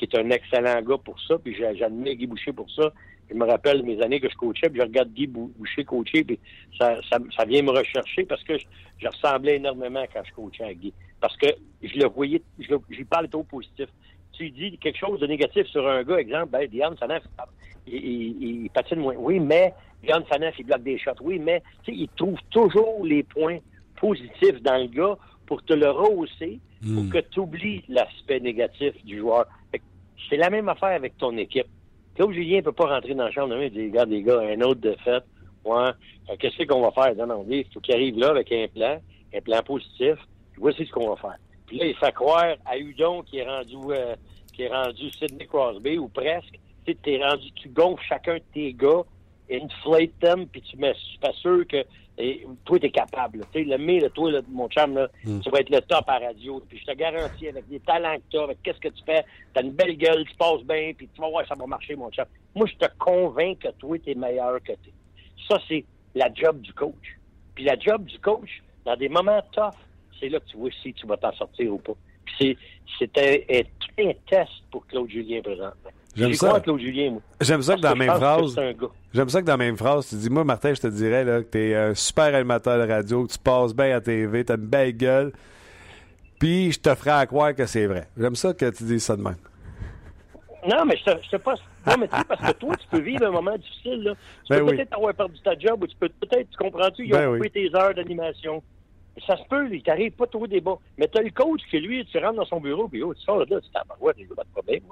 est 0.00 0.14
un 0.14 0.30
excellent 0.30 0.82
gars 0.82 0.98
pour 1.02 1.18
ça, 1.20 1.38
puis 1.38 1.54
j'admire 1.54 2.14
Guy 2.14 2.26
Boucher 2.26 2.52
pour 2.52 2.70
ça. 2.70 2.92
Je 3.30 3.34
me 3.34 3.46
rappelle 3.46 3.82
mes 3.82 4.02
années 4.02 4.20
que 4.20 4.28
je 4.28 4.34
coachais, 4.34 4.68
puis 4.68 4.80
je 4.80 4.84
regarde 4.84 5.12
Guy 5.12 5.26
Boucher 5.26 5.84
coacher, 5.84 6.24
puis 6.24 6.38
ça 6.78 7.44
vient 7.46 7.62
me 7.62 7.70
rechercher 7.70 8.24
parce 8.24 8.42
que 8.44 8.58
je, 8.58 9.06
ressemblais 9.06 9.56
énormément 9.56 10.04
quand 10.12 10.22
je 10.24 10.32
coachais 10.34 10.64
à 10.64 10.74
Guy. 10.74 10.92
Parce 11.20 11.36
que 11.36 11.46
je 11.82 11.98
le 11.98 12.06
voyais, 12.08 12.42
je 12.58 12.74
j'y 12.90 13.04
parle 13.04 13.28
trop 13.28 13.44
positif. 13.44 13.88
Tu 14.32 14.50
dis 14.50 14.78
quelque 14.78 14.98
chose 14.98 15.20
de 15.20 15.26
négatif 15.26 15.66
sur 15.66 15.86
un 15.88 16.02
gars, 16.02 16.18
exemple, 16.18 16.48
ben, 16.50 16.66
Diane 16.68 16.96
Sanef, 16.96 17.22
il, 17.86 17.94
il, 17.94 18.62
il, 18.64 18.70
patine 18.70 19.00
moins. 19.00 19.14
Oui, 19.16 19.38
mais 19.40 19.74
Diane 20.02 20.24
Sanef, 20.30 20.54
il 20.58 20.66
bloque 20.66 20.82
des 20.82 20.98
shots. 20.98 21.10
Oui, 21.20 21.38
mais 21.38 21.62
il 21.86 22.08
trouve 22.16 22.38
toujours 22.50 23.04
les 23.04 23.22
points 23.22 23.58
positifs 24.00 24.60
dans 24.62 24.78
le 24.78 24.88
gars 24.88 25.16
pour 25.46 25.62
te 25.64 25.74
le 25.74 25.90
rehausser, 25.90 26.60
pour 26.82 27.04
hmm. 27.04 27.10
que 27.10 27.18
tu 27.18 27.40
oublies 27.40 27.84
l'aspect 27.88 28.40
négatif 28.40 28.92
du 29.04 29.18
joueur. 29.18 29.46
C'est 30.28 30.36
la 30.36 30.50
même 30.50 30.68
affaire 30.68 30.90
avec 30.90 31.16
ton 31.18 31.36
équipe. 31.36 31.66
Claude 32.14 32.32
Julien 32.32 32.58
ne 32.58 32.62
peut 32.62 32.72
pas 32.72 32.86
rentrer 32.86 33.14
dans 33.14 33.24
la 33.24 33.30
chambre 33.30 33.54
et 33.56 33.70
dire, 33.70 33.84
regarde 33.84 34.10
les 34.10 34.22
gars, 34.22 34.40
un 34.40 34.60
autre 34.60 34.80
de 34.80 34.94
fait. 35.04 35.22
Ouais, 35.64 35.90
qu'est-ce 36.38 36.64
qu'on 36.66 36.82
va 36.82 36.90
faire? 36.90 37.14
Non, 37.16 37.26
non, 37.26 37.46
il 37.48 37.64
faut 37.72 37.80
qu'il 37.80 37.94
arrive 37.94 38.18
là 38.18 38.30
avec 38.30 38.50
un 38.52 38.66
plan, 38.68 39.00
un 39.34 39.40
plan 39.40 39.62
positif. 39.62 40.16
Voici 40.58 40.84
ce 40.86 40.92
qu'on 40.92 41.08
va 41.08 41.16
faire. 41.16 41.36
Puis 41.72 41.80
là, 41.80 41.86
il 41.86 41.96
fait 41.96 42.12
croire 42.12 42.54
à 42.66 42.76
Udon 42.76 43.22
qui 43.22 43.38
est 43.38 43.48
rendu 43.48 43.76
euh, 43.88 44.14
qui 44.52 44.64
est 44.64 44.68
rendu 44.68 45.10
Sidney 45.12 45.46
Crosby 45.46 45.96
ou 45.96 46.06
presque. 46.06 46.60
Tu 46.84 46.94
es 47.06 47.24
rendu, 47.24 47.50
tu 47.52 47.70
gonfles 47.70 48.04
chacun 48.06 48.34
de 48.34 48.42
tes 48.52 48.74
gars, 48.74 49.00
inflate 49.50 50.10
them, 50.20 50.46
puis 50.48 50.60
tu 50.60 50.76
mets, 50.76 50.92
je 50.92 50.98
suis 50.98 51.18
pas 51.18 51.32
sûr 51.32 51.66
que 51.66 51.82
et 52.18 52.46
toi, 52.66 52.78
tu 52.78 52.84
es 52.84 52.90
capable. 52.90 53.40
Tu 53.54 53.60
sais, 53.60 53.64
le 53.64 53.78
mais, 53.78 54.06
toi, 54.10 54.30
mon 54.50 54.68
chum, 54.68 54.96
là, 54.96 55.08
mm. 55.24 55.40
tu 55.40 55.48
vas 55.48 55.60
être 55.60 55.70
le 55.70 55.80
top 55.80 56.04
à 56.08 56.18
radio. 56.18 56.62
Puis 56.68 56.78
je 56.78 56.84
te 56.84 56.94
garantis, 56.94 57.48
avec 57.48 57.66
des 57.66 57.80
talents 57.80 58.16
que 58.16 58.22
tu 58.28 58.36
as, 58.36 58.42
avec 58.42 58.62
qu'est-ce 58.62 58.80
que 58.80 58.88
tu 58.88 59.02
fais, 59.06 59.24
tu 59.54 59.58
as 59.58 59.62
une 59.62 59.72
belle 59.72 59.96
gueule, 59.96 60.26
tu 60.28 60.36
passes 60.36 60.62
bien, 60.64 60.92
puis 60.94 61.08
tu 61.14 61.20
vas 61.22 61.30
voir, 61.30 61.48
ça 61.48 61.54
va 61.54 61.66
marcher, 61.66 61.96
mon 61.96 62.10
chum. 62.10 62.26
Moi, 62.54 62.66
je 62.66 62.86
te 62.86 62.92
convainc 62.98 63.60
que 63.60 63.68
toi, 63.78 63.98
tu 63.98 64.10
es 64.10 64.14
meilleur 64.14 64.62
que 64.62 64.72
tu 64.72 64.92
Ça, 65.48 65.58
c'est 65.66 65.86
la 66.14 66.28
job 66.34 66.60
du 66.60 66.74
coach. 66.74 67.18
Puis 67.54 67.64
la 67.64 67.78
job 67.78 68.04
du 68.04 68.18
coach, 68.18 68.62
dans 68.84 68.96
des 68.96 69.08
moments 69.08 69.40
tough, 69.52 69.72
c'est 70.22 70.28
là 70.28 70.38
que 70.38 70.46
tu 70.46 70.56
vois 70.56 70.70
si 70.82 70.94
tu 70.94 71.06
vas 71.06 71.16
t'en 71.16 71.32
sortir 71.32 71.72
ou 71.72 71.78
pas. 71.78 71.94
Puis 72.24 72.56
c'est 72.98 73.10
un, 73.18 73.58
un, 73.98 74.12
test 74.28 74.50
pour 74.70 74.86
Claude 74.86 75.10
Julien 75.10 75.40
présentement. 75.42 75.90
J'aime 76.14 76.34
ça. 76.34 76.60
Claude 76.60 76.80
Julien, 76.80 77.10
moi. 77.12 77.22
J'aime 77.40 77.62
ça 77.62 77.74
que 77.74 77.80
dans 77.80 77.88
la 77.90 77.94
même 77.94 78.14
phrase. 78.14 78.60
J'aime 79.12 79.28
ça 79.28 79.40
que 79.40 79.46
dans 79.46 79.52
la 79.54 79.56
même 79.56 79.76
phrase, 79.76 80.08
tu 80.08 80.14
dis, 80.16 80.30
moi, 80.30 80.44
Martin, 80.44 80.74
je 80.74 80.80
te 80.80 80.86
dirais 80.86 81.24
là, 81.24 81.40
que 81.42 81.48
t'es 81.48 81.74
un 81.74 81.94
super 81.94 82.34
animateur 82.34 82.86
de 82.86 82.90
radio, 82.90 83.26
que 83.26 83.32
tu 83.32 83.38
passes 83.38 83.74
bien 83.74 83.96
à 83.96 84.00
TV, 84.00 84.44
t'as 84.44 84.56
une 84.56 84.66
belle 84.66 84.92
gueule, 84.92 85.32
puis 86.38 86.70
je 86.72 86.80
te 86.80 86.94
ferai 86.94 87.10
à 87.10 87.26
croire 87.26 87.54
que 87.54 87.66
c'est 87.66 87.86
vrai. 87.86 88.08
J'aime 88.16 88.36
ça 88.36 88.52
que 88.52 88.70
tu 88.70 88.84
dises 88.84 89.04
ça 89.04 89.16
de 89.16 89.22
même. 89.22 89.36
Non, 90.68 90.84
mais 90.84 90.96
je 90.96 91.04
te, 91.04 91.22
je 91.24 91.30
te 91.30 91.36
passe. 91.36 91.58
Non, 91.86 91.94
mais 91.98 92.06
tu 92.06 92.16
sais, 92.16 92.24
parce 92.24 92.40
que 92.40 92.58
toi, 92.58 92.76
tu 92.76 92.86
peux 92.88 93.00
vivre 93.00 93.26
un 93.26 93.30
moment 93.32 93.56
difficile, 93.56 94.02
là. 94.04 94.14
Tu 94.44 94.50
Ben 94.50 94.58
peux 94.58 94.70
oui. 94.70 94.76
peut-être 94.76 94.92
avoir 94.94 95.14
perdu 95.14 95.40
ta 95.42 95.58
job 95.58 95.82
ou 95.82 95.86
tu 95.88 95.96
peux 95.96 96.08
peut-être, 96.08 96.48
tu 96.50 96.56
comprends-tu, 96.56 97.06
ils 97.06 97.14
ont 97.14 97.18
Ben 97.18 97.34
coupé 97.36 97.50
oui. 97.54 97.70
tes 97.70 97.76
heures 97.76 97.94
d'animation. 97.94 98.62
Ça 99.26 99.36
se 99.36 99.44
peut, 99.44 99.68
il 99.72 99.82
t'arrive 99.82 100.12
pas 100.12 100.26
trop 100.26 100.46
des 100.46 100.60
bas. 100.60 100.78
Mais 100.96 101.06
t'as 101.06 101.22
le 101.22 101.30
coach 101.30 101.60
que 101.70 101.76
lui, 101.76 102.04
tu 102.06 102.18
rentres 102.18 102.36
dans 102.36 102.44
son 102.46 102.60
bureau, 102.60 102.88
puis 102.88 103.02
oh, 103.02 103.12
tu 103.14 103.20
sors 103.22 103.38
là, 103.38 103.60
tu 103.60 103.70
t'abarouettes, 103.70 104.16
il 104.18 104.26
n'y 104.26 104.32
a 104.32 104.34
pas 104.34 104.44
de 104.44 104.48
problème. 104.48 104.82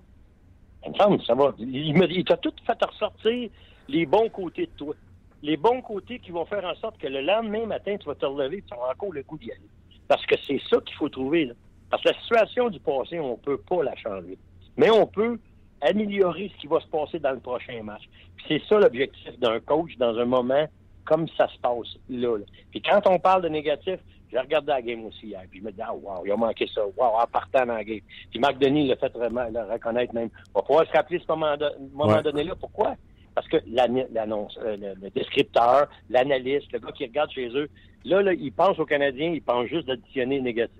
Il 0.85 0.93
me 0.93 0.97
semble, 0.97 1.23
ça 1.25 1.35
va. 1.35 1.55
Il, 1.59 2.25
t'a 2.25 2.37
tout 2.37 2.53
fait 2.67 2.85
ressortir 2.85 3.51
les 3.89 4.07
bons 4.07 4.29
côtés 4.29 4.67
de 4.67 4.73
toi. 4.77 4.95
Les 5.43 5.57
bons 5.57 5.81
côtés 5.81 6.19
qui 6.19 6.31
vont 6.31 6.45
faire 6.45 6.65
en 6.65 6.75
sorte 6.75 6.99
que 6.99 7.07
le 7.07 7.23
lendemain 7.23 7.67
matin, 7.67 7.97
tu 7.99 8.07
vas 8.07 8.15
te 8.15 8.27
relever 8.27 8.59
et 8.59 8.63
tu 8.63 8.75
auras 8.75 8.93
encore 8.93 9.13
le 9.13 9.23
goût 9.23 9.39
d'y 9.39 9.51
aller. 9.53 9.69
Parce 10.07 10.25
que 10.27 10.35
c'est 10.47 10.61
ça 10.69 10.81
qu'il 10.81 10.97
faut 10.97 11.09
trouver. 11.09 11.47
Là. 11.47 11.55
Parce 11.91 12.03
que 12.03 12.09
la 12.09 12.19
situation 12.21 12.69
du 12.69 12.81
passé, 12.81 13.19
on 13.19 13.33
ne 13.33 13.37
peut 13.37 13.59
pas 13.59 13.83
la 13.83 13.97
changer. 13.97 14.39
Mais 14.77 14.91
on 14.91 15.07
peut 15.07 15.39
améliorer 15.81 16.51
ce 16.55 16.61
qui 16.61 16.67
va 16.67 16.81
se 16.81 16.87
passer 16.89 17.19
dans 17.19 17.33
le 17.33 17.41
prochain 17.41 17.83
match. 17.83 18.03
C'est 18.47 18.63
ça 18.69 18.79
l'objectif 18.79 19.39
d'un 19.39 19.61
coach 19.61 19.97
dans 19.97 20.17
un 20.19 20.25
moment 20.25 20.67
comme 21.11 21.27
ça 21.37 21.49
se 21.49 21.59
passe 21.59 21.97
là, 22.09 22.39
là. 22.39 22.45
Puis 22.71 22.81
quand 22.81 23.01
on 23.07 23.19
parle 23.19 23.43
de 23.43 23.49
négatif, 23.49 23.99
j'ai 24.31 24.39
regardé 24.39 24.69
la 24.69 24.81
game 24.81 25.05
aussi 25.07 25.27
hier, 25.27 25.43
puis 25.51 25.59
je 25.59 25.65
me 25.65 25.73
dis, 25.73 25.81
ah, 25.83 25.93
wow, 25.93 26.25
il 26.25 26.31
a 26.31 26.37
manqué 26.37 26.69
ça, 26.73 26.83
wow, 26.87 27.19
en 27.21 27.27
partant 27.27 27.67
dans 27.67 27.75
la 27.75 27.83
game. 27.83 27.99
Puis 28.31 28.39
Marc 28.39 28.59
Denis 28.59 28.87
l'a 28.87 28.95
fait 28.95 29.13
vraiment 29.13 29.45
le 29.53 29.61
reconnaître 29.73 30.15
même. 30.15 30.31
On 30.55 30.61
va 30.61 30.67
pouvoir 30.67 30.87
se 30.87 30.93
rappeler 30.93 31.19
ce 31.19 31.27
moment, 31.29 31.57
de- 31.57 31.73
moment 31.93 32.13
Ouais. 32.15 32.23
donné-là. 32.23 32.55
Pourquoi? 32.55 32.95
Parce 33.35 33.49
que 33.49 33.57
l'ann- 33.67 34.07
l'annonce, 34.13 34.57
euh, 34.63 34.77
le, 34.77 34.95
le 35.03 35.11
descripteur, 35.11 35.89
l'analyste, 36.11 36.71
le 36.73 36.79
gars 36.79 36.93
qui 36.93 37.07
regarde 37.07 37.31
chez 37.33 37.49
eux, 37.49 37.69
là, 38.05 38.23
là, 38.23 38.33
il 38.33 38.53
pense 38.53 38.79
aux 38.79 38.87
Canadiens, 38.87 39.33
il 39.33 39.43
pense 39.43 39.67
juste 39.67 39.89
d'additionner 39.89 40.41
négatif. 40.41 40.77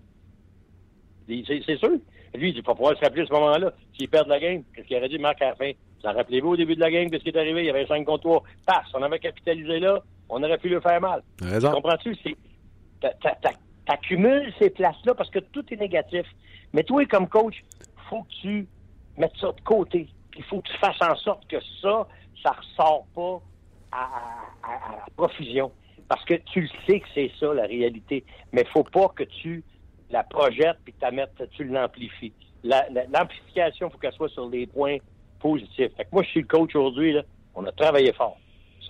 C'est 1.29 1.77
sûr. 1.79 1.91
Lui, 2.35 2.51
il 2.51 2.63
va 2.63 2.75
pouvoir 2.75 2.97
se 2.97 3.01
rappeler 3.05 3.25
ce 3.27 3.33
moment-là. 3.33 3.73
S'il 3.97 4.09
perd 4.09 4.29
la 4.29 4.39
game, 4.39 4.63
qu'est-ce 4.75 4.87
qu'il 4.87 4.97
aurait 4.97 5.09
dit, 5.09 5.19
Marc, 5.19 5.43
à 5.43 5.47
la 5.51 5.55
fin? 5.57 5.71
Vous 6.03 6.09
en 6.09 6.13
rappelez-vous 6.13 6.51
au 6.51 6.57
début 6.57 6.75
de 6.77 6.81
la 6.81 6.91
game, 6.91 7.11
qu'est-ce 7.11 7.23
qui 7.25 7.29
est 7.31 7.37
arrivé? 7.37 7.61
Il 7.63 7.67
y 7.67 7.71
avait 7.71 7.87
5 7.87 8.05
contre 8.05 8.23
3. 8.25 8.43
Passe, 8.67 8.87
on 8.95 9.03
avait 9.03 9.19
capitalisé 9.19 9.79
là, 9.81 10.03
on 10.31 10.43
aurait 10.43 10.59
pu 10.59 10.69
le 10.69 10.81
faire 10.81 11.01
mal. 11.01 11.23
Raison. 11.43 11.71
Comprends-tu? 11.73 12.17
T'accumules 13.87 14.53
ces 14.59 14.71
places-là 14.71 15.15
parce 15.15 15.31
que 15.31 15.39
tout 15.41 15.65
est 15.73 15.77
négatif. 15.77 16.27
Mais 16.73 16.83
toi, 16.85 17.05
comme 17.07 17.29
coach, 17.29 17.65
faut 18.09 18.23
que 18.23 18.33
tu 18.43 18.69
mettes 19.17 19.37
ça 19.41 19.53
de 19.53 19.61
côté. 19.63 20.09
Il 20.37 20.45
faut 20.45 20.61
que 20.61 20.69
tu 20.69 20.77
fasses 20.79 21.01
en 21.03 21.17
sorte 21.17 21.47
que 21.49 21.57
ça, 21.83 22.07
ça 22.43 22.53
ressort 22.53 23.07
pas 23.15 23.41
à, 23.93 24.05
à- 24.63 25.07
profusion. 25.17 25.73
Parce 26.09 26.25
que 26.25 26.35
tu 26.35 26.63
le 26.63 26.69
sais 26.87 27.01
que 27.01 27.07
c'est 27.15 27.31
ça, 27.41 27.53
la 27.55 27.65
réalité. 27.65 28.25
Mais 28.53 28.65
faut 28.73 28.85
pas 28.85 29.09
que 29.09 29.25
tu 29.25 29.65
la 30.11 30.23
projettes 30.25 30.79
puis 30.85 30.93
que 30.93 31.45
tu 31.57 31.65
l'amplifies. 31.65 32.33
La- 32.63 32.87
la- 32.91 33.07
l'amplification, 33.07 33.91
faut 33.91 33.99
qu'elle 33.99 34.13
soit 34.13 34.29
sur 34.29 34.49
des 34.51 34.67
points 34.67 34.99
positifs. 35.41 35.95
Fait 35.97 36.05
que 36.05 36.09
moi, 36.13 36.23
je 36.23 36.29
suis 36.29 36.41
le 36.43 36.47
coach 36.47 36.75
aujourd'hui, 36.77 37.13
là. 37.13 37.23
On 37.55 37.65
a 37.65 37.73
travaillé 37.73 38.13
fort. 38.13 38.37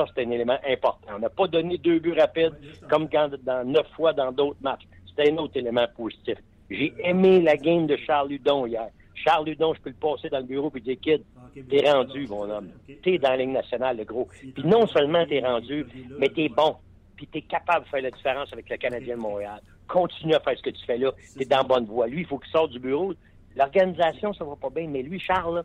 Ça, 0.01 0.07
c'est 0.15 0.25
un 0.25 0.31
élément 0.31 0.59
important. 0.67 1.13
On 1.15 1.19
n'a 1.19 1.29
pas 1.29 1.47
donné 1.47 1.77
deux 1.77 1.99
buts 1.99 2.15
rapides 2.19 2.55
comme 2.89 3.07
dans 3.07 3.65
neuf 3.67 3.87
fois 3.95 4.15
dans 4.15 4.33
d'autres 4.33 4.61
matchs. 4.63 4.89
C'était 5.07 5.31
un 5.31 5.37
autre 5.37 5.59
élément 5.59 5.87
positif. 5.95 6.39
J'ai 6.71 6.95
aimé 7.05 7.43
la 7.43 7.57
game 7.59 7.87
de 7.87 7.97
Charles 7.97 8.29
Ludon 8.31 8.65
hier. 8.65 8.89
Charles 9.15 9.45
Ludon, 9.45 9.75
je 9.75 9.81
peux 9.83 9.91
le 9.91 9.97
passer 9.97 10.31
dans 10.31 10.39
le 10.39 10.45
bureau 10.45 10.73
et 10.75 10.81
dire, 10.81 10.97
kid, 11.03 11.23
t'es 11.69 11.91
rendu, 11.91 12.27
mon 12.29 12.49
homme. 12.49 12.71
T'es 13.03 13.19
dans 13.19 13.29
la 13.29 13.37
ligne 13.37 13.53
nationale, 13.53 13.99
le 13.99 14.05
gros. 14.05 14.27
Puis 14.41 14.65
non 14.65 14.87
seulement 14.87 15.27
t'es 15.27 15.41
rendu, 15.41 15.85
mais 16.19 16.31
t'es 16.31 16.49
bon. 16.49 16.77
Puis 17.17 17.27
t'es 17.27 17.43
capable 17.43 17.85
de 17.85 17.91
faire 17.91 18.01
la 18.01 18.11
différence 18.11 18.51
avec 18.55 18.71
le 18.71 18.79
Canadien 18.79 19.17
de 19.17 19.21
Montréal. 19.21 19.61
Continue 19.87 20.35
à 20.35 20.41
faire 20.41 20.57
ce 20.57 20.63
que 20.63 20.71
tu 20.71 20.83
fais 20.87 20.97
là. 20.97 21.13
T'es 21.37 21.45
dans 21.45 21.59
la 21.59 21.63
bonne 21.65 21.85
voie. 21.85 22.07
Lui, 22.07 22.21
il 22.21 22.27
faut 22.27 22.39
qu'il 22.39 22.51
sorte 22.51 22.71
du 22.71 22.79
bureau. 22.79 23.13
L'organisation, 23.55 24.33
ça 24.33 24.45
va 24.45 24.57
pas 24.57 24.71
bien, 24.71 24.89
mais 24.89 25.03
lui, 25.03 25.21
Charles, 25.21 25.57
là, 25.57 25.63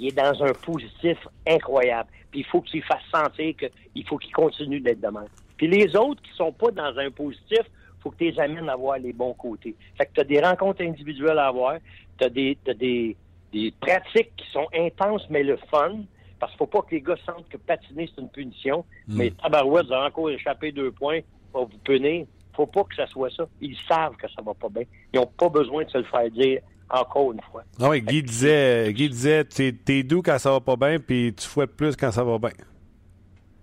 il 0.00 0.08
est 0.08 0.16
dans 0.16 0.42
un 0.42 0.52
positif 0.52 1.18
incroyable. 1.46 2.08
Puis 2.30 2.40
il 2.40 2.46
faut 2.46 2.62
qu'il 2.62 2.82
fasse 2.82 3.02
sentir 3.12 3.54
qu'il 3.56 4.06
faut 4.06 4.16
qu'il 4.16 4.32
continue 4.32 4.80
d'être 4.80 5.00
de 5.00 5.08
même. 5.08 5.28
Puis 5.56 5.68
les 5.68 5.94
autres 5.94 6.22
qui 6.22 6.32
sont 6.36 6.52
pas 6.52 6.70
dans 6.70 6.96
un 6.98 7.10
positif, 7.10 7.60
faut 8.00 8.10
que 8.10 8.16
tu 8.16 8.30
les 8.30 8.40
amènes 8.40 8.68
à 8.70 8.76
voir 8.76 8.98
les 8.98 9.12
bons 9.12 9.34
côtés. 9.34 9.74
Fait 9.98 10.06
que 10.06 10.12
tu 10.14 10.20
as 10.20 10.24
des 10.24 10.40
rencontres 10.40 10.82
individuelles 10.82 11.38
à 11.38 11.48
avoir, 11.48 11.76
tu 12.18 12.24
as 12.24 12.30
des, 12.30 12.56
t'as 12.64 12.72
des, 12.72 13.14
des 13.52 13.74
pratiques 13.78 14.34
qui 14.36 14.50
sont 14.52 14.66
intenses, 14.74 15.26
mais 15.28 15.42
le 15.42 15.58
fun. 15.70 15.98
Parce 16.38 16.52
qu'il 16.52 16.58
faut 16.58 16.66
pas 16.66 16.80
que 16.80 16.94
les 16.94 17.02
gars 17.02 17.16
sentent 17.26 17.46
que 17.50 17.58
patiner, 17.58 18.08
c'est 18.14 18.22
une 18.22 18.30
punition. 18.30 18.86
Mais 19.06 19.30
Tabarouette, 19.32 19.88
vous 19.88 19.92
avez 19.92 20.06
encore 20.06 20.30
échappé 20.30 20.72
deux 20.72 20.90
points, 20.90 21.20
va 21.52 21.60
vous 21.60 21.78
punir. 21.84 22.24
faut 22.54 22.66
pas 22.66 22.84
que 22.84 22.94
ça 22.94 23.06
soit 23.06 23.28
ça. 23.36 23.46
Ils 23.60 23.76
savent 23.86 24.16
que 24.16 24.26
ça 24.30 24.40
va 24.40 24.54
pas 24.54 24.70
bien. 24.70 24.84
Ils 25.12 25.20
n'ont 25.20 25.26
pas 25.26 25.50
besoin 25.50 25.84
de 25.84 25.90
se 25.90 25.98
le 25.98 26.04
faire 26.04 26.30
dire 26.30 26.62
encore 26.90 27.32
une 27.32 27.40
fois. 27.50 27.62
Ah 27.80 27.88
oui, 27.88 28.02
Guy 28.02 28.22
disait, 28.22 28.92
Guy 28.92 29.08
disait 29.08 29.44
t'es, 29.44 29.72
t'es 29.72 30.02
doux 30.02 30.22
quand 30.22 30.38
ça 30.38 30.50
va 30.50 30.60
pas 30.60 30.76
bien, 30.76 30.98
puis 30.98 31.34
tu 31.34 31.46
fouettes 31.46 31.76
plus 31.76 31.96
quand 31.96 32.10
ça 32.10 32.24
va 32.24 32.38
bien. 32.38 32.50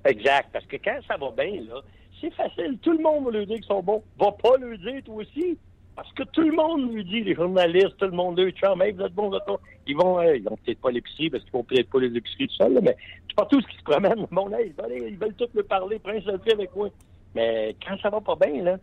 Exact. 0.05 0.49
Parce 0.53 0.65
que 0.65 0.77
quand 0.77 0.99
ça 1.07 1.17
va 1.17 1.31
bien, 1.31 1.61
là, 1.67 1.81
c'est 2.19 2.33
facile. 2.33 2.77
Tout 2.81 2.93
le 2.93 3.03
monde 3.03 3.25
va 3.25 3.31
leur 3.31 3.45
dire 3.45 3.57
qu'ils 3.57 3.65
sont 3.65 3.83
bons. 3.83 4.03
Va 4.19 4.31
pas 4.31 4.57
leur 4.57 4.77
dire, 4.77 5.03
toi 5.03 5.15
aussi. 5.15 5.57
Parce 5.95 6.11
que 6.13 6.23
tout 6.23 6.41
le 6.41 6.51
monde 6.51 6.93
lui 6.93 7.03
dit, 7.03 7.23
les 7.23 7.33
journalistes, 7.33 7.97
tout 7.97 8.05
le 8.05 8.11
monde, 8.11 8.39
eux, 8.39 8.51
chum, 8.51 8.81
hey, 8.81 8.91
vous 8.91 9.01
êtes 9.01 9.13
bons, 9.13 9.29
vous 9.29 9.35
êtes 9.35 9.47
bons. 9.47 9.57
Ils 9.87 9.97
vont, 9.97 10.19
euh, 10.19 10.37
ils 10.37 10.43
vont 10.43 10.55
peut-être 10.63 10.79
pas 10.79 10.91
l'épicerie 10.91 11.29
parce 11.29 11.43
qu'ils 11.43 11.53
vont 11.53 11.63
peut-être 11.63 11.89
pas 11.89 11.99
les 11.99 12.15
épiceries 12.15 12.47
tout 12.47 12.55
seuls, 12.55 12.73
là, 12.73 12.81
mais 12.83 12.95
partout 13.35 13.61
ce 13.61 13.67
qui 13.67 13.77
se 13.77 13.83
promènent, 13.83 14.27
bon, 14.31 14.47
là, 14.47 14.61
ils 14.61 14.73
veulent, 14.73 15.09
ils 15.09 15.17
veulent 15.17 15.33
tous 15.33 15.49
le 15.53 15.63
parler, 15.63 15.99
prince 15.99 16.23
le 16.25 16.37
fait 16.39 16.53
avec 16.53 16.75
moi. 16.75 16.89
Mais 17.33 17.75
quand 17.85 17.97
ça 17.99 18.09
va 18.09 18.21
pas 18.21 18.35
bien, 18.35 18.63
là, 18.63 18.77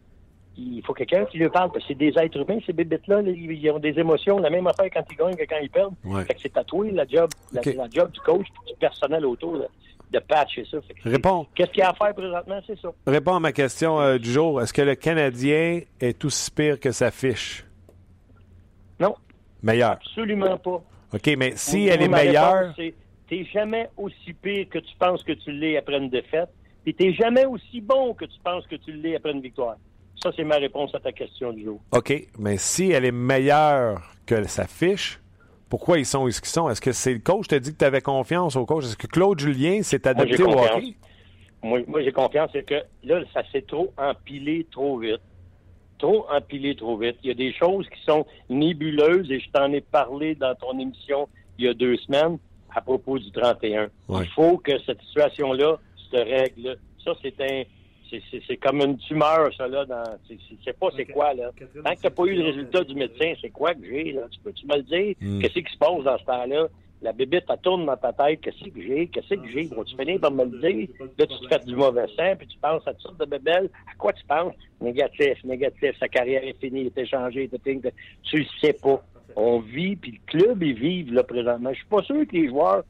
il 0.56 0.82
faut 0.84 0.94
quelqu'un 0.94 1.24
qui 1.26 1.38
lui 1.38 1.48
parle, 1.48 1.70
parce 1.72 1.84
que 1.84 1.88
c'est 1.88 1.94
des 1.98 2.12
êtres 2.18 2.38
humains, 2.38 2.58
ces 2.66 2.72
bébites-là, 2.72 3.22
là, 3.22 3.30
ils 3.30 3.70
ont 3.70 3.78
des 3.78 3.98
émotions, 3.98 4.38
la 4.38 4.50
même 4.50 4.66
affaire 4.66 4.88
quand 4.92 5.04
ils 5.10 5.16
gagnent 5.16 5.36
que 5.36 5.44
quand 5.48 5.58
ils 5.62 5.70
perdent. 5.70 5.94
Ouais. 6.04 6.24
Fait 6.24 6.34
que 6.34 6.40
c'est 6.40 6.52
tatoué, 6.52 6.90
la 6.92 7.06
job, 7.06 7.30
la, 7.52 7.62
job 7.90 8.10
du 8.12 8.20
coach, 8.20 8.46
du 8.66 8.74
personnel 8.78 9.26
autour, 9.26 9.56
là, 9.56 9.66
de 10.10 10.18
patcher 10.20 10.64
ça. 10.70 10.80
Fait 10.82 10.94
que 10.94 11.00
c'est- 11.02 11.08
Réponds. 11.10 11.46
Qu'est-ce 11.54 11.70
qu'il 11.70 11.80
y 11.80 11.82
a 11.82 11.90
à 11.90 11.94
faire 11.94 12.14
présentement, 12.14 12.60
c'est 12.66 12.78
ça. 12.78 12.88
Réponds 13.06 13.34
à 13.34 13.40
ma 13.40 13.52
question 13.52 14.00
euh, 14.00 14.18
du 14.18 14.30
jour. 14.30 14.60
Est-ce 14.62 14.72
que 14.72 14.82
le 14.82 14.94
Canadien 14.94 15.80
est 16.00 16.24
aussi 16.24 16.50
pire 16.50 16.78
que 16.78 16.92
sa 16.92 17.10
fiche? 17.10 17.64
Non, 19.00 19.16
Meilleur. 19.62 19.92
absolument 19.92 20.56
pas. 20.58 20.82
OK, 21.14 21.30
mais 21.36 21.52
si 21.56 21.86
elle 21.86 22.02
est 22.02 22.08
meilleure, 22.08 22.74
T'es 23.26 23.44
jamais 23.46 23.88
aussi 23.96 24.34
pire 24.34 24.68
que 24.68 24.78
tu 24.78 24.94
penses 24.98 25.22
que 25.22 25.32
tu 25.32 25.50
l'es 25.50 25.78
après 25.78 25.96
une 25.96 26.10
défaite, 26.10 26.50
puis 26.84 26.94
t'es 26.94 27.14
jamais 27.14 27.46
aussi 27.46 27.80
bon 27.80 28.12
que 28.12 28.26
tu 28.26 28.38
penses 28.44 28.66
que 28.66 28.76
tu 28.76 28.92
l'es 28.92 29.16
après 29.16 29.32
une 29.32 29.40
victoire. 29.40 29.76
Ça, 30.24 30.32
c'est 30.34 30.42
ma 30.44 30.56
réponse 30.56 30.94
à 30.94 31.00
ta 31.00 31.12
question 31.12 31.52
du 31.52 31.64
jour. 31.64 31.80
OK, 31.92 32.12
mais 32.38 32.56
si 32.56 32.90
elle 32.90 33.04
est 33.04 33.12
meilleure 33.12 34.00
que 34.24 34.42
sa 34.44 34.66
fiche, 34.66 35.20
pourquoi 35.68 35.98
ils 35.98 36.06
sont 36.06 36.22
où 36.24 36.28
ils 36.28 36.32
sont? 36.32 36.70
Est-ce 36.70 36.80
que 36.80 36.92
c'est 36.92 37.12
le 37.12 37.18
coach? 37.18 37.42
Qui 37.42 37.48
t'a 37.48 37.58
dit 37.60 37.72
que 37.74 37.78
tu 37.78 37.84
avais 37.84 38.00
confiance 38.00 38.56
au 38.56 38.64
coach? 38.64 38.84
Est-ce 38.84 38.96
que 38.96 39.06
Claude 39.06 39.38
Julien 39.38 39.82
s'est 39.82 40.00
Moi, 40.02 40.10
adapté 40.12 40.36
j'ai 40.38 40.42
au 40.42 40.46
confiance. 40.46 40.70
hockey? 40.76 40.94
Moi, 41.62 41.80
moi, 41.86 42.02
j'ai 42.02 42.12
confiance, 42.12 42.48
c'est 42.54 42.64
que 42.64 42.82
là, 43.04 43.20
ça 43.34 43.42
s'est 43.52 43.62
trop 43.68 43.92
empilé 43.98 44.66
trop 44.70 44.98
vite. 44.98 45.20
Trop 45.98 46.26
empilé 46.30 46.74
trop 46.74 46.96
vite. 46.96 47.16
Il 47.22 47.28
y 47.28 47.30
a 47.30 47.34
des 47.34 47.52
choses 47.52 47.86
qui 47.90 48.02
sont 48.06 48.24
nébuleuses 48.48 49.30
et 49.30 49.40
je 49.40 49.50
t'en 49.50 49.70
ai 49.74 49.82
parlé 49.82 50.34
dans 50.34 50.54
ton 50.54 50.78
émission 50.78 51.28
il 51.58 51.66
y 51.66 51.68
a 51.68 51.74
deux 51.74 51.98
semaines 51.98 52.38
à 52.74 52.80
propos 52.80 53.18
du 53.18 53.30
31. 53.30 53.88
Ouais. 54.08 54.22
Il 54.24 54.28
faut 54.30 54.56
que 54.56 54.72
cette 54.86 55.00
situation-là 55.02 55.78
se 56.10 56.16
règle. 56.16 56.78
Ça, 57.04 57.12
c'est 57.20 57.38
un. 57.42 57.62
C'est- 58.46 58.56
comme 58.56 58.80
une 58.80 58.96
tumeur, 58.98 59.50
ça, 59.56 59.66
là. 59.68 59.84
Dans, 59.84 60.04
c'est- 60.28 60.38
c'est- 60.64 60.78
pas 60.78 60.88
c'est 60.96 61.06
quoi, 61.06 61.34
là. 61.34 61.50
Tant 61.84 61.94
que 61.94 62.00
t'as 62.02 62.10
pas 62.10 62.24
eu 62.24 62.34
le 62.34 62.44
résultat 62.44 62.84
du 62.84 62.94
médecin, 62.94 63.32
c'est 63.40 63.50
quoi 63.50 63.74
que 63.74 63.84
j'ai, 63.84 64.12
là? 64.12 64.22
Tu 64.30 64.40
peux-tu 64.40 64.66
me 64.66 64.76
le 64.76 64.82
dire? 64.82 65.14
Mm. 65.20 65.40
Qu'est-ce 65.40 65.54
qui 65.60 65.72
se 65.72 65.78
passe 65.78 66.02
dans 66.02 66.18
ce 66.18 66.24
temps-là? 66.24 66.68
La 67.02 67.12
bébite, 67.12 67.44
elle 67.50 67.58
tourne 67.58 67.84
dans 67.84 67.96
ta 67.98 68.12
tête. 68.14 68.40
Qu'est-ce 68.40 68.64
que 68.70 68.80
j'ai? 68.80 69.08
Qu'est-ce 69.08 69.34
que 69.34 69.48
j'ai? 69.52 69.66
Bon, 69.66 69.84
tu 69.84 69.94
finis 69.96 70.18
par 70.18 70.30
me 70.30 70.44
le 70.44 70.58
dire? 70.60 70.88
Là, 71.18 71.26
tu 71.26 71.38
te 71.38 71.48
fais 71.48 71.58
du 71.66 71.76
mauvais 71.76 72.06
sang, 72.16 72.34
puis 72.38 72.46
tu 72.46 72.56
penses 72.58 72.86
à 72.88 72.92
toutes 72.94 73.02
sortes 73.02 73.20
de 73.20 73.26
bébelles. 73.26 73.68
À 73.92 73.94
quoi 73.98 74.12
tu 74.14 74.24
penses? 74.24 74.54
Négatif, 74.80 75.44
négatif. 75.44 75.98
Sa 76.00 76.08
carrière 76.08 76.42
est 76.42 76.58
finie, 76.58 76.82
il 76.82 76.86
est 76.86 76.98
échangé. 76.98 77.50
Tu 78.22 78.38
le 78.38 78.44
sais 78.60 78.72
pas. 78.72 79.02
On 79.36 79.58
vit, 79.60 79.96
puis 79.96 80.12
le 80.12 80.38
club, 80.40 80.62
ils 80.62 80.74
vivent, 80.74 81.12
là, 81.12 81.24
présentement. 81.24 81.70
Je 81.72 81.78
suis 81.78 81.86
pas 81.88 82.02
sûr 82.02 82.26
que 82.26 82.32
les 82.36 82.48
joueurs 82.48 82.84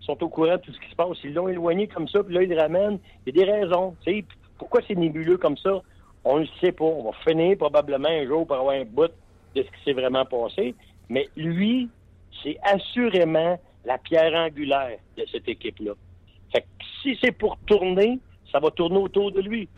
sont 0.00 0.22
au 0.22 0.28
courant 0.28 0.56
de 0.56 0.60
tout 0.60 0.72
ce 0.72 0.78
qui 0.78 0.90
se 0.90 0.94
passe. 0.94 1.16
Ils 1.24 1.34
l'ont 1.34 1.48
éloigné 1.48 1.88
comme 1.88 2.06
ça, 2.06 2.22
puis 2.22 2.34
là, 2.34 2.42
ils 2.44 2.48
le 2.50 2.56
ramènent. 2.60 2.98
Il 3.26 3.34
y 3.36 3.42
a 3.42 3.44
des 3.44 3.50
raisons. 3.50 3.96
Tu 4.04 4.12
sais, 4.12 4.24
pourquoi 4.58 4.80
c'est 4.86 4.94
nébuleux 4.94 5.38
comme 5.38 5.56
ça? 5.56 5.82
On 6.24 6.40
ne 6.40 6.46
sait 6.60 6.72
pas. 6.72 6.84
On 6.84 7.10
va 7.10 7.16
finir 7.26 7.56
probablement 7.56 8.08
un 8.08 8.26
jour 8.26 8.46
par 8.46 8.60
avoir 8.60 8.74
un 8.74 8.84
bout 8.84 9.10
de 9.54 9.62
ce 9.62 9.68
qui 9.68 9.84
s'est 9.84 9.92
vraiment 9.92 10.24
passé. 10.24 10.74
Mais 11.08 11.28
lui, 11.36 11.88
c'est 12.42 12.58
assurément 12.62 13.58
la 13.84 13.98
pierre 13.98 14.34
angulaire 14.34 14.98
de 15.16 15.24
cette 15.30 15.48
équipe-là. 15.48 15.92
Fait 16.52 16.62
que 16.62 16.66
si 17.02 17.18
c'est 17.22 17.32
pour 17.32 17.56
tourner, 17.66 18.18
ça 18.50 18.58
va 18.58 18.70
tourner 18.70 18.98
autour 18.98 19.32
de 19.32 19.40
lui. 19.40 19.68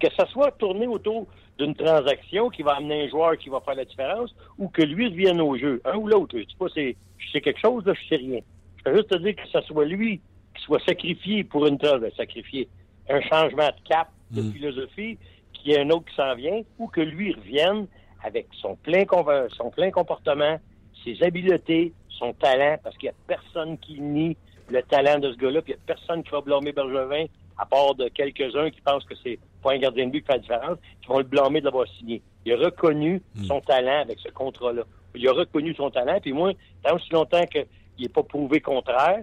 Que 0.00 0.08
ça 0.18 0.26
soit 0.26 0.50
tourné 0.52 0.86
autour 0.86 1.26
d'une 1.58 1.74
transaction 1.74 2.50
qui 2.50 2.62
va 2.62 2.72
amener 2.72 3.04
un 3.04 3.08
joueur 3.08 3.38
qui 3.38 3.48
va 3.48 3.60
faire 3.60 3.76
la 3.76 3.84
différence 3.84 4.34
ou 4.58 4.68
que 4.68 4.82
lui 4.82 5.08
revienne 5.08 5.40
au 5.40 5.56
jeu. 5.56 5.80
Un 5.84 5.96
ou 5.96 6.08
l'autre. 6.08 6.36
Je 6.36 6.42
sais 6.42 6.56
pas, 6.58 6.66
c'est, 6.74 6.96
je 7.18 7.30
sais 7.30 7.40
quelque 7.40 7.60
chose, 7.60 7.84
là, 7.86 7.94
je 7.94 8.08
sais 8.08 8.16
rien. 8.16 8.40
Je 8.84 8.90
veux 8.90 8.96
juste 8.96 9.10
te 9.10 9.18
dire 9.18 9.36
que 9.36 9.46
ce 9.46 9.60
soit 9.62 9.84
lui 9.84 10.20
qui 10.56 10.62
soit 10.64 10.84
sacrifié 10.84 11.44
pour 11.44 11.66
une 11.66 11.78
tâche, 11.78 12.00
sacrifier 12.16 12.68
un 13.08 13.20
changement 13.22 13.66
de 13.68 13.88
cap, 13.88 14.08
de 14.30 14.42
Mm. 14.42 14.52
philosophie, 14.52 15.18
qu'il 15.52 15.72
y 15.72 15.74
ait 15.74 15.80
un 15.80 15.90
autre 15.90 16.04
qui 16.06 16.14
s'en 16.16 16.34
vient, 16.34 16.62
ou 16.78 16.88
que 16.88 17.00
lui 17.00 17.32
revienne 17.32 17.86
avec 18.22 18.46
son 18.60 18.76
plein, 18.76 19.02
conv- 19.04 19.48
son 19.54 19.70
plein 19.70 19.90
comportement, 19.90 20.58
ses 21.04 21.22
habiletés, 21.22 21.92
son 22.08 22.32
talent, 22.32 22.76
parce 22.82 22.96
qu'il 22.96 23.08
n'y 23.08 23.14
a 23.14 23.36
personne 23.36 23.76
qui 23.78 24.00
nie 24.00 24.36
le 24.70 24.82
talent 24.82 25.18
de 25.18 25.30
ce 25.32 25.36
gars-là, 25.36 25.60
puis 25.60 25.72
il 25.72 25.76
n'y 25.76 25.82
a 25.82 25.84
personne 25.86 26.22
qui 26.22 26.30
va 26.30 26.40
blâmer 26.40 26.72
Bergevin, 26.72 27.26
à 27.58 27.66
part 27.66 27.94
de 27.94 28.08
quelques-uns 28.08 28.70
qui 28.70 28.80
pensent 28.80 29.04
que 29.04 29.14
c'est 29.22 29.38
pas 29.62 29.72
un 29.74 29.78
gardien 29.78 30.06
de 30.06 30.10
but 30.10 30.20
qui 30.22 30.26
fait 30.26 30.32
la 30.32 30.38
différence, 30.38 30.78
qui 31.02 31.08
vont 31.08 31.18
le 31.18 31.24
blâmer 31.24 31.60
de 31.60 31.66
l'avoir 31.66 31.86
signé. 31.98 32.22
Il 32.46 32.52
a 32.54 32.56
reconnu 32.56 33.22
son 33.46 33.60
talent 33.60 34.00
avec 34.00 34.18
ce 34.20 34.28
contrat-là. 34.30 34.82
Il 35.14 35.28
a 35.28 35.32
reconnu 35.32 35.74
son 35.74 35.90
talent, 35.90 36.18
puis 36.20 36.32
moi, 36.32 36.52
tant 36.82 36.96
aussi 36.96 37.12
longtemps 37.12 37.44
qu'il 37.46 37.66
n'est 38.00 38.08
pas 38.08 38.22
prouvé 38.22 38.60
contraire, 38.60 39.22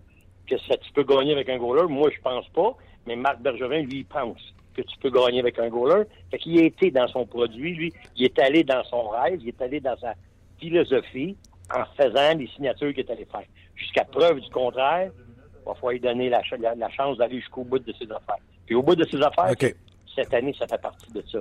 que 0.55 0.61
ça, 0.67 0.77
tu 0.77 0.91
peux 0.93 1.03
gagner 1.03 1.31
avec 1.33 1.49
un 1.49 1.57
goaler, 1.57 1.87
moi, 1.87 2.09
je 2.15 2.19
pense 2.21 2.47
pas, 2.49 2.75
mais 3.07 3.15
Marc 3.15 3.39
Bergevin, 3.41 3.81
lui, 3.81 3.99
il 3.99 4.05
pense 4.05 4.39
que 4.75 4.81
tu 4.81 4.97
peux 4.99 5.09
gagner 5.09 5.39
avec 5.39 5.57
un 5.59 5.69
goaler. 5.69 6.03
Fait 6.29 6.37
qu'il 6.37 6.59
a 6.59 6.63
été 6.63 6.91
dans 6.91 7.07
son 7.07 7.25
produit, 7.25 7.73
lui, 7.75 7.93
il 8.15 8.25
est 8.25 8.39
allé 8.39 8.63
dans 8.63 8.83
son 8.85 9.09
rêve, 9.09 9.39
il 9.41 9.49
est 9.49 9.61
allé 9.61 9.79
dans 9.79 9.97
sa 9.97 10.13
philosophie 10.59 11.35
en 11.73 11.83
faisant 11.95 12.37
les 12.37 12.47
signatures 12.55 12.93
qu'il 12.93 12.99
est 13.05 13.11
allé 13.11 13.25
faire. 13.25 13.43
Jusqu'à 13.75 14.03
preuve 14.05 14.39
du 14.39 14.49
contraire, 14.49 15.11
il 15.15 15.65
va 15.65 15.73
falloir 15.75 15.93
lui 15.93 15.99
donner 15.99 16.29
la, 16.29 16.41
ch- 16.41 16.59
la- 16.59 16.75
la 16.75 16.89
chance 16.89 17.17
d'aller 17.17 17.39
jusqu'au 17.39 17.63
bout 17.63 17.79
de 17.79 17.93
ses 17.93 18.05
affaires. 18.05 18.37
Puis 18.65 18.75
au 18.75 18.83
bout 18.83 18.95
de 18.95 19.05
ses 19.05 19.21
affaires, 19.21 19.49
cette 20.15 20.33
année, 20.33 20.53
ça 20.57 20.67
fait 20.67 20.81
partie 20.81 21.11
de 21.11 21.23
ça. 21.31 21.39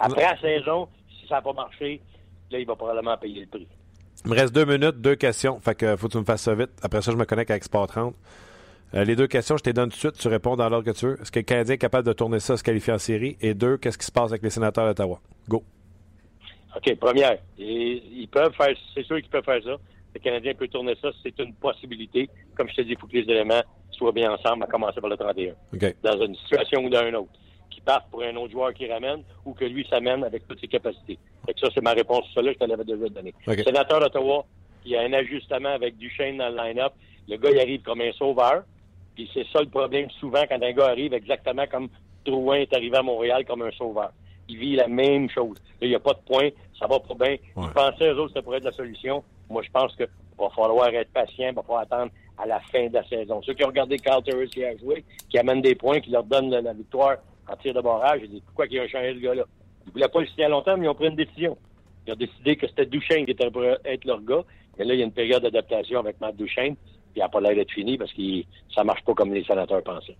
Après 0.00 0.22
la 0.22 0.40
saison, 0.40 0.88
si 1.20 1.26
ça 1.28 1.36
n'a 1.36 1.42
pas 1.42 1.52
marché, 1.52 2.00
là, 2.50 2.58
il 2.58 2.66
va 2.66 2.74
probablement 2.76 3.16
payer 3.16 3.40
le 3.42 3.46
prix. 3.46 3.66
Il 4.24 4.30
me 4.32 4.36
reste 4.36 4.52
deux 4.54 4.64
minutes, 4.64 4.96
deux 5.00 5.14
questions. 5.14 5.60
Fait 5.60 5.74
que 5.76 5.96
faut 5.96 6.08
que 6.08 6.12
tu 6.12 6.18
me 6.18 6.24
fasses 6.24 6.42
ça 6.42 6.54
vite. 6.54 6.70
Après 6.82 7.00
ça, 7.02 7.12
je 7.12 7.16
me 7.16 7.24
connecte 7.24 7.50
avec 7.52 7.62
Sport 7.64 7.86
30. 7.86 8.14
Euh, 8.94 9.04
les 9.04 9.16
deux 9.16 9.26
questions, 9.26 9.56
je 9.56 9.62
te 9.62 9.68
les 9.68 9.74
donne 9.74 9.90
tout 9.90 9.96
de 9.96 10.00
suite. 10.00 10.18
Tu 10.18 10.28
réponds 10.28 10.56
dans 10.56 10.68
l'ordre 10.68 10.90
que 10.90 10.96
tu 10.96 11.06
veux. 11.06 11.20
Est-ce 11.20 11.30
que 11.30 11.40
le 11.40 11.44
Canadien 11.44 11.74
est 11.74 11.78
capable 11.78 12.06
de 12.06 12.12
tourner 12.12 12.40
ça, 12.40 12.56
se 12.56 12.62
qualifier 12.62 12.92
en 12.92 12.98
série? 12.98 13.36
Et 13.40 13.54
deux, 13.54 13.76
qu'est-ce 13.76 13.98
qui 13.98 14.06
se 14.06 14.12
passe 14.12 14.30
avec 14.30 14.42
les 14.42 14.50
sénateurs 14.50 14.86
d'Ottawa? 14.86 15.20
Go. 15.48 15.62
OK, 16.76 16.94
première. 16.96 17.38
Et, 17.58 18.02
ils 18.12 18.28
peuvent 18.28 18.54
faire, 18.54 18.74
c'est 18.94 19.04
sûr 19.04 19.16
qu'ils 19.16 19.30
peuvent 19.30 19.44
faire 19.44 19.62
ça. 19.62 19.76
Le 20.14 20.20
Canadien 20.20 20.54
peut 20.54 20.68
tourner 20.68 20.94
ça, 21.02 21.10
c'est 21.22 21.38
une 21.38 21.52
possibilité. 21.54 22.30
Comme 22.56 22.68
je 22.70 22.76
te 22.76 22.80
dis, 22.82 22.92
il 22.92 22.98
faut 22.98 23.06
que 23.06 23.16
les 23.16 23.30
éléments 23.30 23.62
soient 23.90 24.12
bien 24.12 24.32
ensemble, 24.32 24.64
à 24.64 24.66
commencer 24.66 25.00
par 25.00 25.10
le 25.10 25.16
31. 25.16 25.52
OK. 25.74 25.94
Dans 26.02 26.24
une 26.24 26.34
situation 26.36 26.84
ou 26.84 26.88
dans 26.88 27.06
une 27.06 27.16
autre. 27.16 27.30
Qui 27.70 27.82
parte 27.82 28.10
pour 28.10 28.22
un 28.22 28.34
autre 28.36 28.52
joueur 28.52 28.72
qui 28.72 28.90
ramène 28.90 29.22
ou 29.44 29.52
que 29.52 29.66
lui 29.66 29.86
s'amène 29.88 30.24
avec 30.24 30.48
toutes 30.48 30.60
ses 30.60 30.68
capacités. 30.68 31.18
Fait 31.44 31.52
que 31.52 31.60
ça, 31.60 31.68
c'est 31.74 31.82
ma 31.82 31.92
réponse 31.92 32.24
sur 32.26 32.34
ça 32.34 32.42
là, 32.42 32.52
je 32.52 32.58
te 32.58 32.64
l'avais 32.64 32.84
déjà 32.84 33.08
donné. 33.08 33.34
OK. 33.46 33.58
Sénateur 33.64 34.00
d'Ottawa, 34.00 34.46
il 34.84 34.92
y 34.92 34.96
a 34.96 35.02
un 35.02 35.12
ajustement 35.12 35.68
avec 35.68 35.98
Duchesne 35.98 36.38
dans 36.38 36.48
le 36.48 36.56
line-up. 36.56 36.92
Le 37.28 37.36
gars, 37.36 37.50
il 37.50 37.60
arrive 37.60 37.82
comme 37.82 38.00
un 38.00 38.12
sauveur. 38.12 38.64
Puis 39.18 39.28
c'est 39.34 39.48
ça 39.52 39.60
le 39.60 39.68
problème 39.68 40.08
souvent 40.20 40.44
quand 40.48 40.62
un 40.62 40.70
gars 40.70 40.90
arrive 40.90 41.12
exactement 41.12 41.66
comme 41.66 41.88
Drouin 42.24 42.58
est 42.58 42.72
arrivé 42.72 42.98
à 42.98 43.02
Montréal 43.02 43.44
comme 43.44 43.62
un 43.62 43.72
sauveur. 43.72 44.12
Il 44.48 44.58
vit 44.58 44.76
la 44.76 44.86
même 44.86 45.28
chose. 45.28 45.56
Là, 45.80 45.88
il 45.88 45.88
n'y 45.88 45.96
a 45.96 45.98
pas 45.98 46.12
de 46.12 46.20
point, 46.24 46.50
ça 46.78 46.86
va 46.86 47.00
pas 47.00 47.14
bien. 47.14 47.36
Ouais. 47.56 47.66
Ils 47.66 47.72
pensaient, 47.74 48.12
eux 48.12 48.16
autres, 48.20 48.28
que 48.28 48.38
ça 48.38 48.42
pourrait 48.42 48.58
être 48.58 48.64
la 48.64 48.70
solution. 48.70 49.24
Moi, 49.50 49.62
je 49.64 49.70
pense 49.72 49.96
qu'il 49.96 50.06
va 50.38 50.48
falloir 50.50 50.88
être 50.90 51.10
patient, 51.12 51.48
il 51.48 51.54
va 51.56 51.62
falloir 51.62 51.80
attendre 51.80 52.12
à 52.38 52.46
la 52.46 52.60
fin 52.60 52.86
de 52.86 52.94
la 52.94 53.02
saison. 53.08 53.42
Ceux 53.42 53.54
qui 53.54 53.64
ont 53.64 53.68
regardé 53.68 53.98
Carl 53.98 54.22
Turris 54.22 54.50
qui 54.50 54.64
a 54.64 54.76
joué, 54.76 55.04
qui 55.28 55.36
amène 55.36 55.62
des 55.62 55.74
points, 55.74 55.98
qui 55.98 56.10
leur 56.10 56.22
donnent 56.22 56.50
la, 56.50 56.60
la 56.60 56.72
victoire 56.72 57.16
en 57.48 57.56
tir 57.56 57.74
de 57.74 57.80
barrage, 57.80 58.20
ils 58.22 58.30
disent 58.30 58.42
pourquoi 58.46 58.66
ils 58.70 58.80
ont 58.80 58.86
changé 58.86 59.14
ce 59.14 59.20
gars-là? 59.20 59.42
Ils 59.84 59.92
voulaient 59.92 60.08
pas 60.08 60.20
le 60.20 60.26
signer 60.28 60.44
à 60.44 60.48
longtemps, 60.48 60.76
mais 60.76 60.84
ils 60.84 60.90
ont 60.90 60.94
pris 60.94 61.08
une 61.08 61.16
décision. 61.16 61.58
Ils 62.06 62.12
ont 62.12 62.16
décidé 62.16 62.54
que 62.54 62.68
c'était 62.68 62.86
Duchesne 62.86 63.24
qui 63.24 63.32
était 63.32 63.50
pour 63.50 63.64
être 63.64 64.04
leur 64.04 64.22
gars. 64.22 64.44
Mais 64.78 64.84
là, 64.84 64.94
il 64.94 65.00
y 65.00 65.02
a 65.02 65.06
une 65.06 65.12
période 65.12 65.42
d'adaptation 65.42 65.98
avec 65.98 66.20
Matt 66.20 66.36
Duchesne, 66.36 66.76
il 67.16 67.20
n'a 67.20 67.28
pas 67.28 67.40
l'air 67.40 67.54
d'être 67.54 67.70
fini 67.72 67.96
parce 67.98 68.12
que 68.12 68.22
ça 68.74 68.84
marche 68.84 69.02
pas 69.04 69.14
comme 69.14 69.32
les 69.34 69.44
sénateurs 69.44 69.82
pensaient. 69.82 70.16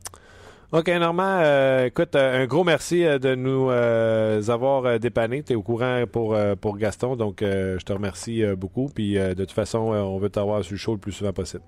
OK, 0.71 0.87
Normand, 0.89 1.41
euh, 1.43 1.87
écoute, 1.87 2.15
euh, 2.15 2.43
un 2.43 2.47
gros 2.47 2.63
merci 2.63 3.03
euh, 3.03 3.19
de 3.19 3.35
nous 3.35 3.71
euh, 3.71 4.43
avoir 4.49 4.99
dépanné. 5.01 5.43
Tu 5.43 5.55
es 5.55 5.57
au 5.57 5.63
courant 5.63 6.03
pour, 6.13 6.37
pour 6.61 6.77
Gaston, 6.77 7.17
donc 7.17 7.41
euh, 7.41 7.79
je 7.79 7.85
te 7.87 7.93
remercie 7.95 8.45
beaucoup. 8.55 8.91
Puis 8.95 9.15
de 9.15 9.33
toute 9.35 9.53
façon, 9.53 9.79
on 9.79 10.19
veut 10.19 10.29
t'avoir 10.29 10.63
sur 10.63 10.73
le 10.75 10.79
show 10.79 10.93
le 10.93 10.99
plus 10.99 11.13
souvent 11.13 11.33
possible. 11.33 11.63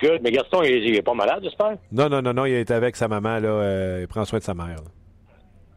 Good. 0.00 0.20
Mais 0.22 0.30
Gaston, 0.30 0.62
il, 0.62 0.70
il 0.84 0.94
est 0.96 1.02
pas 1.02 1.14
malade, 1.14 1.40
j'espère? 1.42 1.76
Non, 1.90 2.08
non, 2.08 2.22
non, 2.22 2.32
non, 2.32 2.44
il 2.46 2.52
est 2.54 2.70
avec 2.70 2.94
sa 2.94 3.08
maman, 3.08 3.38
là. 3.40 4.00
il 4.00 4.06
prend 4.08 4.24
soin 4.24 4.38
de 4.38 4.44
sa 4.44 4.54
mère. 4.54 4.66
là. 4.76 4.90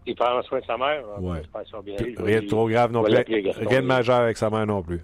Il 0.06 0.15
prend 0.15 0.41
soin 0.44 0.60
de 0.60 0.65
sa 0.65 0.78
mère? 0.78 1.04
Ah, 1.15 1.20
Ouais. 1.20 1.41
Bien 1.84 1.96
Puis, 1.98 2.15
Rien 2.20 2.41
de 2.41 2.48
trop 2.48 2.70
grave 2.70 2.91
non 2.91 3.04
plus. 3.04 3.13
Rien 3.68 3.82
de 3.82 3.88
majeur 3.88 4.18
avec 4.22 4.38
sa 4.38 4.50
mère 4.50 4.65
non 4.68 4.82
plus. 4.82 5.02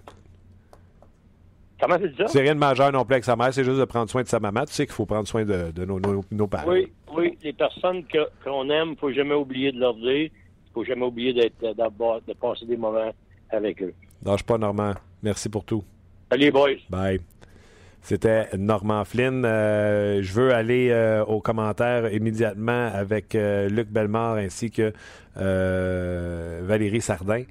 Comment 1.80 1.98
dis 1.98 2.14
ça? 2.16 2.26
C'est 2.28 2.40
rien 2.40 2.54
de 2.54 2.60
majeur 2.60 2.92
non 2.92 3.04
plus 3.04 3.14
avec 3.14 3.24
sa 3.24 3.36
mère, 3.36 3.52
c'est 3.52 3.64
juste 3.64 3.78
de 3.78 3.84
prendre 3.84 4.08
soin 4.10 4.22
de 4.22 4.28
sa 4.28 4.40
maman. 4.40 4.64
Tu 4.64 4.72
sais 4.72 4.86
qu'il 4.86 4.94
faut 4.94 5.06
prendre 5.06 5.26
soin 5.26 5.44
de, 5.44 5.70
de 5.70 5.84
nos, 5.84 5.98
nos, 6.00 6.24
nos 6.30 6.46
parents. 6.46 6.70
Oui, 6.70 6.92
oui. 7.16 7.36
Les 7.42 7.52
personnes 7.52 8.04
qu'on 8.44 8.70
aime, 8.70 8.88
il 8.88 8.92
ne 8.92 8.96
faut 8.96 9.12
jamais 9.12 9.34
oublier 9.34 9.72
de 9.72 9.80
leur 9.80 9.94
dire. 9.94 10.30
Il 10.30 10.72
faut 10.72 10.84
jamais 10.84 11.04
oublier 11.04 11.32
d'être, 11.32 11.60
de 11.60 12.32
passer 12.34 12.66
des 12.66 12.76
moments 12.76 13.12
avec 13.50 13.82
eux. 13.82 13.92
Lâche 14.24 14.42
pas, 14.42 14.58
Normand. 14.58 14.94
Merci 15.22 15.48
pour 15.48 15.64
tout. 15.64 15.84
Salut, 16.30 16.50
boys. 16.50 16.70
Bye. 16.90 17.20
C'était 18.04 18.48
Normand 18.58 19.04
Flynn. 19.06 19.44
Euh, 19.46 20.20
je 20.20 20.32
veux 20.34 20.52
aller 20.52 20.90
euh, 20.90 21.24
aux 21.24 21.40
commentaires 21.40 22.12
immédiatement 22.12 22.90
avec 22.92 23.34
euh, 23.34 23.68
Luc 23.70 23.88
Bellemare 23.88 24.36
ainsi 24.36 24.70
que 24.70 24.92
Valérie 25.36 27.00
Sardin. 27.00 27.44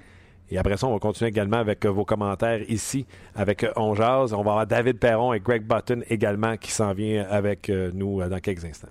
Et 0.54 0.60
après 0.60 0.78
ça, 0.78 0.86
on 0.86 0.94
va 0.94 1.00
continuer 1.00 1.30
également 1.30 1.58
avec 1.58 1.84
euh, 1.84 1.89
vos 1.89 2.06
commentaires 2.06 2.62
ici 2.70 3.08
avec 3.36 3.63
euh, 3.63 3.72
On. 3.76 3.89
On 3.89 3.94
va 3.94 4.28
avoir 4.36 4.68
David 4.68 5.00
Perron 5.00 5.34
et 5.34 5.39
Greg 5.39 5.63
Button 5.63 6.02
également 6.12 6.58
qui 6.58 6.72
s'en 6.72 6.94
vient 6.94 7.26
avec 7.28 7.72
euh, 7.72 7.89
nous 7.92 8.22
dans 8.22 8.39
quelques 8.39 8.63
instants. 8.63 8.89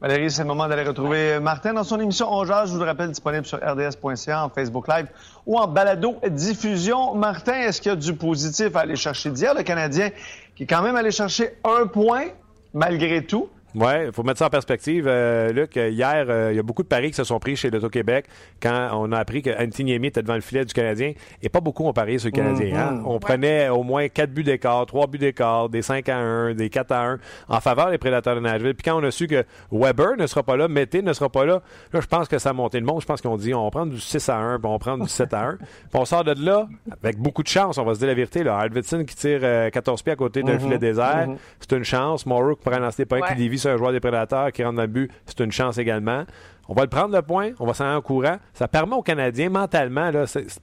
Valérie, 0.00 0.30
c'est 0.30 0.42
le 0.42 0.48
moment 0.48 0.68
d'aller 0.68 0.84
retrouver 0.84 1.40
Martin 1.40 1.74
dans 1.74 1.82
son 1.82 1.98
émission 1.98 2.28
On. 2.30 2.44
Je 2.44 2.72
vous 2.72 2.78
le 2.78 2.84
rappelle, 2.84 3.08
disponible 3.08 3.44
sur 3.44 3.58
rds.ca, 3.58 4.44
en 4.44 4.48
Facebook 4.48 4.86
Live 4.86 5.08
ou 5.44 5.58
en 5.58 5.66
balado 5.66 6.20
diffusion. 6.28 7.16
Martin, 7.16 7.54
est-ce 7.54 7.80
qu'il 7.80 7.90
y 7.90 7.92
a 7.92 7.96
du 7.96 8.14
positif 8.14 8.76
à 8.76 8.80
aller 8.80 8.94
chercher 8.94 9.30
d'hier? 9.30 9.54
Le 9.54 9.64
Canadien 9.64 10.10
qui 10.54 10.62
est 10.62 10.66
quand 10.66 10.82
même 10.82 10.94
allé 10.94 11.10
chercher 11.10 11.58
un 11.64 11.88
point 11.88 12.26
malgré 12.74 13.24
tout. 13.24 13.48
Oui, 13.74 13.92
il 14.06 14.12
faut 14.12 14.22
mettre 14.22 14.38
ça 14.38 14.46
en 14.46 14.50
perspective. 14.50 15.06
Euh, 15.08 15.50
Luc, 15.52 15.76
euh, 15.76 15.88
hier, 15.88 16.26
euh, 16.28 16.52
il 16.52 16.56
y 16.56 16.58
a 16.58 16.62
beaucoup 16.62 16.82
de 16.82 16.88
paris 16.88 17.08
qui 17.10 17.16
se 17.16 17.24
sont 17.24 17.38
pris 17.38 17.56
chez 17.56 17.70
l'Auto-Québec 17.70 18.26
quand 18.62 18.90
on 18.92 19.12
a 19.12 19.18
appris 19.18 19.40
que 19.42 19.50
Anthony 19.50 19.92
Niemi 19.92 20.08
était 20.08 20.22
devant 20.22 20.34
le 20.34 20.40
filet 20.40 20.64
du 20.64 20.74
Canadien. 20.74 21.12
Et 21.42 21.48
pas 21.48 21.60
beaucoup 21.60 21.86
ont 21.86 21.92
parié 21.92 22.18
sur 22.18 22.26
le 22.28 22.32
Canadien. 22.32 22.76
hein? 22.78 23.02
On 23.06 23.18
prenait 23.18 23.68
au 23.70 23.82
moins 23.82 24.08
4 24.08 24.30
buts 24.30 24.42
d'écart, 24.44 24.84
3 24.86 25.06
buts 25.06 25.18
d'écart, 25.18 25.68
des 25.68 25.82
5 25.82 26.08
à 26.08 26.16
1, 26.18 26.54
des 26.54 26.68
4 26.70 26.92
à 26.92 27.04
1 27.12 27.18
en 27.48 27.60
faveur 27.60 27.90
des 27.90 27.98
prédateurs 27.98 28.34
de 28.34 28.40
Nashville. 28.40 28.74
Puis 28.74 28.84
quand 28.90 29.00
on 29.00 29.04
a 29.04 29.10
su 29.10 29.26
que 29.26 29.44
Weber 29.70 30.16
ne 30.18 30.26
sera 30.26 30.42
pas 30.42 30.56
là, 30.56 30.68
Mété 30.68 31.00
ne 31.02 31.12
sera 31.12 31.28
pas 31.30 31.44
là, 31.46 31.62
là, 31.92 32.00
je 32.00 32.06
pense 32.06 32.28
que 32.28 32.38
ça 32.38 32.50
a 32.50 32.52
monté 32.52 32.78
le 32.78 32.86
monde. 32.86 33.00
Je 33.00 33.06
pense 33.06 33.20
qu'on 33.22 33.36
dit 33.36 33.54
on 33.54 33.64
va 33.64 33.70
prendre 33.70 33.92
du 33.92 34.00
6 34.00 34.28
à 34.28 34.36
1, 34.36 34.58
puis 34.58 34.66
on 34.68 34.72
va 34.72 34.78
prendre 34.78 35.04
du 35.04 35.10
7 35.10 35.32
à 35.34 35.44
1. 35.46 35.56
Puis 35.56 35.66
on 35.94 36.04
sort 36.04 36.24
de 36.24 36.34
là 36.44 36.66
avec 37.02 37.18
beaucoup 37.18 37.42
de 37.42 37.48
chance, 37.48 37.78
on 37.78 37.84
va 37.84 37.94
se 37.94 38.00
dire 38.00 38.08
la 38.08 38.14
vérité. 38.14 38.42
Là. 38.44 38.58
Alvidson 38.58 39.04
qui 39.04 39.16
tire 39.16 39.40
euh, 39.42 39.70
14 39.70 40.02
pieds 40.02 40.12
à 40.12 40.16
côté 40.16 40.42
d'un 40.42 40.58
filet 40.58 40.78
désert, 40.78 41.28
c'est 41.60 41.72
une 41.76 41.84
chance. 41.84 42.26
Morrow 42.26 42.54
qui 42.56 42.62
prend 42.64 42.76
un 42.76 42.80
lancer 42.80 43.02
des 43.04 43.06
points, 43.06 43.20
Ouais. 43.20 43.28
qui 43.28 43.36
dévie 43.36 43.58
un 43.68 43.76
joueur 43.76 43.92
des 43.92 44.00
prédateurs, 44.00 44.52
qui 44.52 44.62
rentre 44.64 44.76
dans 44.76 44.82
le 44.82 44.88
but, 44.88 45.10
c'est 45.26 45.40
une 45.40 45.52
chance 45.52 45.78
également. 45.78 46.24
On 46.68 46.74
va 46.74 46.82
le 46.82 46.88
prendre 46.88 47.14
le 47.14 47.22
point, 47.22 47.50
on 47.58 47.66
va 47.66 47.74
s'en 47.74 47.84
aller 47.84 47.96
en 47.96 48.02
courant. 48.02 48.36
Ça 48.54 48.68
permet 48.68 48.94
aux 48.94 49.02
Canadiens, 49.02 49.50
mentalement, 49.50 50.10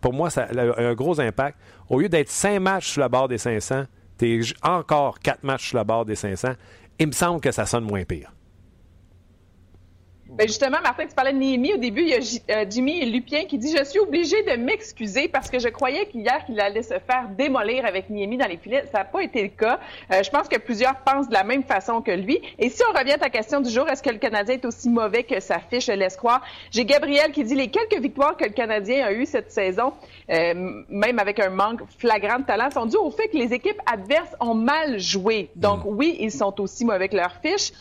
pour 0.02 0.14
moi, 0.14 0.30
ça 0.30 0.44
a 0.56 0.82
un 0.82 0.94
gros 0.94 1.20
impact. 1.20 1.58
Au 1.90 2.00
lieu 2.00 2.10
d'être 2.10 2.30
5 2.30 2.60
matchs 2.60 2.90
sur 2.92 3.02
la 3.02 3.10
barre 3.10 3.28
des 3.28 3.38
500, 3.38 3.84
t'es 4.18 4.42
j- 4.42 4.54
encore 4.64 5.20
4 5.20 5.44
matchs 5.44 5.68
sur 5.70 5.78
la 5.78 5.84
barre 5.84 6.06
des 6.06 6.16
500. 6.16 6.50
Il 7.00 7.08
me 7.08 7.12
semble 7.12 7.42
que 7.42 7.52
ça 7.52 7.66
sonne 7.66 7.84
moins 7.84 8.04
pire. 8.06 8.32
Ben 10.40 10.48
justement, 10.48 10.78
Martin, 10.82 11.06
tu 11.06 11.14
parlais 11.14 11.34
de 11.34 11.38
Néhémie 11.38 11.74
au 11.74 11.78
début. 11.78 12.00
Il 12.04 12.08
y 12.08 12.14
a 12.14 12.22
J- 12.22 12.42
euh, 12.50 12.64
Jimmy 12.70 13.04
Lupien 13.12 13.44
qui 13.44 13.58
dit 13.58 13.76
Je 13.78 13.84
suis 13.84 14.00
obligé 14.00 14.42
de 14.44 14.56
m'excuser 14.56 15.28
parce 15.28 15.50
que 15.50 15.60
je 15.60 15.68
croyais 15.68 16.06
qu'hier 16.06 16.46
qu'il 16.46 16.58
allait 16.62 16.82
se 16.82 16.94
faire 16.94 17.28
démolir 17.38 17.86
avec 17.86 18.10
Néhémie 18.10 18.38
dans 18.38 18.48
les 18.48 18.56
filets. 18.56 18.86
Ça 18.90 19.00
n'a 19.00 19.04
pas 19.04 19.22
été 19.22 19.42
le 19.44 19.50
cas. 19.50 19.82
Euh, 20.14 20.24
je 20.24 20.30
pense 20.30 20.48
que 20.48 20.58
plusieurs 20.58 20.96
pensent 21.02 21.28
de 21.28 21.34
la 21.34 21.44
même 21.44 21.64
façon 21.66 22.02
que 22.02 22.12
lui. 22.12 22.40
Et 22.58 22.70
si 22.70 22.82
on 22.90 22.98
revient 22.98 23.12
à 23.12 23.18
ta 23.18 23.30
question 23.30 23.60
du 23.60 23.70
jour, 23.70 23.90
est-ce 23.90 24.02
que 24.02 24.12
le 24.12 24.18
Canadien 24.18 24.56
est 24.56 24.64
aussi 24.64 24.88
mauvais 24.88 25.24
que 25.24 25.42
sa 25.42 25.60
fiche 25.60 25.88
laisse 25.88 26.16
croire? 26.16 26.42
J'ai 26.72 26.86
Gabriel 26.86 27.34
qui 27.34 27.44
dit 27.44 27.56
Les 27.56 27.68
quelques 27.68 28.00
victoires 28.02 28.38
que 28.38 28.46
le 28.46 28.52
Canadien 28.54 29.08
a 29.08 29.12
eues 29.12 29.26
cette 29.26 29.52
saison, 29.52 29.92
euh, 30.32 30.54
même 30.88 31.20
avec 31.20 31.42
un 31.42 31.50
manque 31.50 31.82
flagrant 31.98 32.40
de 32.40 32.46
talent, 32.46 32.72
sont 32.72 32.86
dues 32.86 32.96
au 32.96 33.12
fait 33.12 33.28
que 33.28 33.36
les 33.36 33.52
équipes 33.54 33.82
adverses 33.92 34.34
ont 34.40 34.56
mal 34.56 35.00
joué. 35.02 35.50
Donc, 35.58 35.82
oui, 35.84 36.16
ils 36.22 36.32
sont 36.32 36.62
aussi 36.62 36.86
mauvais 36.86 37.10
que 37.10 37.18
leur 37.18 37.34
fiche. 37.44 37.74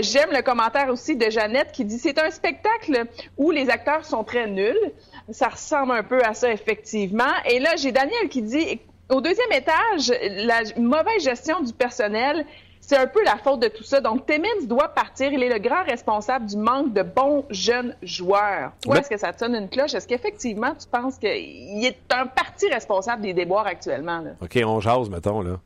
J'aime 0.00 0.30
le 0.32 0.40
commentaire 0.40 0.88
aussi 0.88 1.16
de 1.16 1.28
Jeannette 1.28 1.70
qui 1.72 1.81
dit 1.84 1.98
c'est 1.98 2.18
un 2.18 2.30
spectacle 2.30 3.04
où 3.36 3.50
les 3.50 3.70
acteurs 3.70 4.04
sont 4.04 4.24
très 4.24 4.46
nuls. 4.46 4.92
Ça 5.30 5.48
ressemble 5.48 5.92
un 5.92 6.02
peu 6.02 6.22
à 6.24 6.34
ça, 6.34 6.52
effectivement. 6.52 7.32
Et 7.48 7.58
là, 7.58 7.76
j'ai 7.76 7.92
Daniel 7.92 8.28
qui 8.28 8.42
dit 8.42 8.80
au 9.10 9.20
deuxième 9.20 9.52
étage, 9.52 10.12
la 10.44 10.60
mauvaise 10.80 11.22
gestion 11.22 11.60
du 11.60 11.72
personnel. 11.72 12.46
C'est 12.80 12.96
un 12.96 13.06
peu 13.06 13.22
la 13.24 13.36
faute 13.36 13.60
de 13.60 13.68
tout 13.68 13.84
ça. 13.84 14.00
Donc, 14.00 14.26
Timmins 14.26 14.66
doit 14.66 14.88
partir. 14.88 15.32
Il 15.32 15.40
est 15.42 15.48
le 15.48 15.60
grand 15.60 15.84
responsable 15.84 16.46
du 16.46 16.56
manque 16.56 16.92
de 16.92 17.02
bons 17.02 17.44
jeunes 17.48 17.94
joueurs. 18.02 18.72
Toi, 18.82 18.98
est-ce 18.98 19.08
que 19.08 19.16
ça 19.16 19.32
te 19.32 19.38
sonne 19.38 19.54
une 19.54 19.68
cloche? 19.68 19.94
Est-ce 19.94 20.08
qu'effectivement, 20.08 20.74
tu 20.74 20.88
penses 20.88 21.16
qu'il 21.16 21.84
est 21.84 22.00
un 22.12 22.26
parti 22.26 22.68
responsable 22.68 23.22
des 23.22 23.34
déboires 23.34 23.68
actuellement? 23.68 24.20
Là? 24.20 24.30
OK, 24.40 24.58
on 24.64 24.80
jase, 24.80 25.08
mettons, 25.10 25.42
là. 25.42 25.60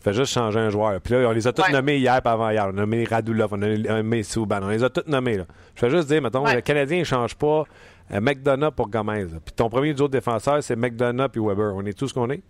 Fais 0.00 0.14
juste 0.14 0.32
changer 0.32 0.58
un 0.58 0.70
joueur. 0.70 0.98
Puis 1.00 1.12
là, 1.14 1.28
on 1.28 1.32
les 1.32 1.46
a 1.46 1.52
tous 1.52 1.62
Ouais. 1.62 1.72
nommés 1.72 1.98
hier 1.98 2.14
et 2.24 2.28
avant-hier. 2.28 2.64
On 2.66 2.70
a 2.70 2.72
nommé 2.72 3.04
Radulov, 3.04 3.50
on 3.52 3.60
a 3.62 3.68
nommé 3.76 4.22
Souban. 4.22 4.60
On 4.62 4.68
les 4.68 4.82
a 4.82 4.88
tous 4.88 5.06
nommés. 5.06 5.36
Là. 5.36 5.44
Je 5.74 5.80
fais 5.80 5.90
juste 5.90 6.08
dire, 6.08 6.22
mettons, 6.22 6.44
Ouais. 6.44 6.54
le 6.54 6.60
Canadien 6.62 7.00
ne 7.00 7.04
change 7.04 7.34
pas 7.36 7.64
euh, 8.12 8.20
McDonough 8.20 8.70
pour 8.72 8.88
Gomez. 8.88 9.24
là. 9.24 9.38
Puis 9.44 9.54
ton 9.54 9.68
premier 9.68 9.92
duo 9.94 10.08
de 10.08 10.12
défenseurs, 10.12 10.62
c'est 10.62 10.74
McDonough 10.74 11.30
et 11.36 11.38
Weber. 11.38 11.74
On 11.76 11.84
est 11.84 11.92
tous 11.96 12.08
ce 12.08 12.14
qu'on 12.14 12.30
est. 12.30 12.42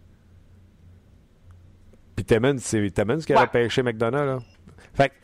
Puis 2.16 2.24
Timmons, 2.24 2.56
c'est 2.58 2.90
Timmons 2.92 3.18
qui 3.18 3.32
Ouais. 3.32 3.38
avait 3.40 3.48
pêché 3.48 3.82
McDonough. 3.82 4.26
Là. 4.26 4.38
Fait 4.94 5.08
que, 5.08 5.14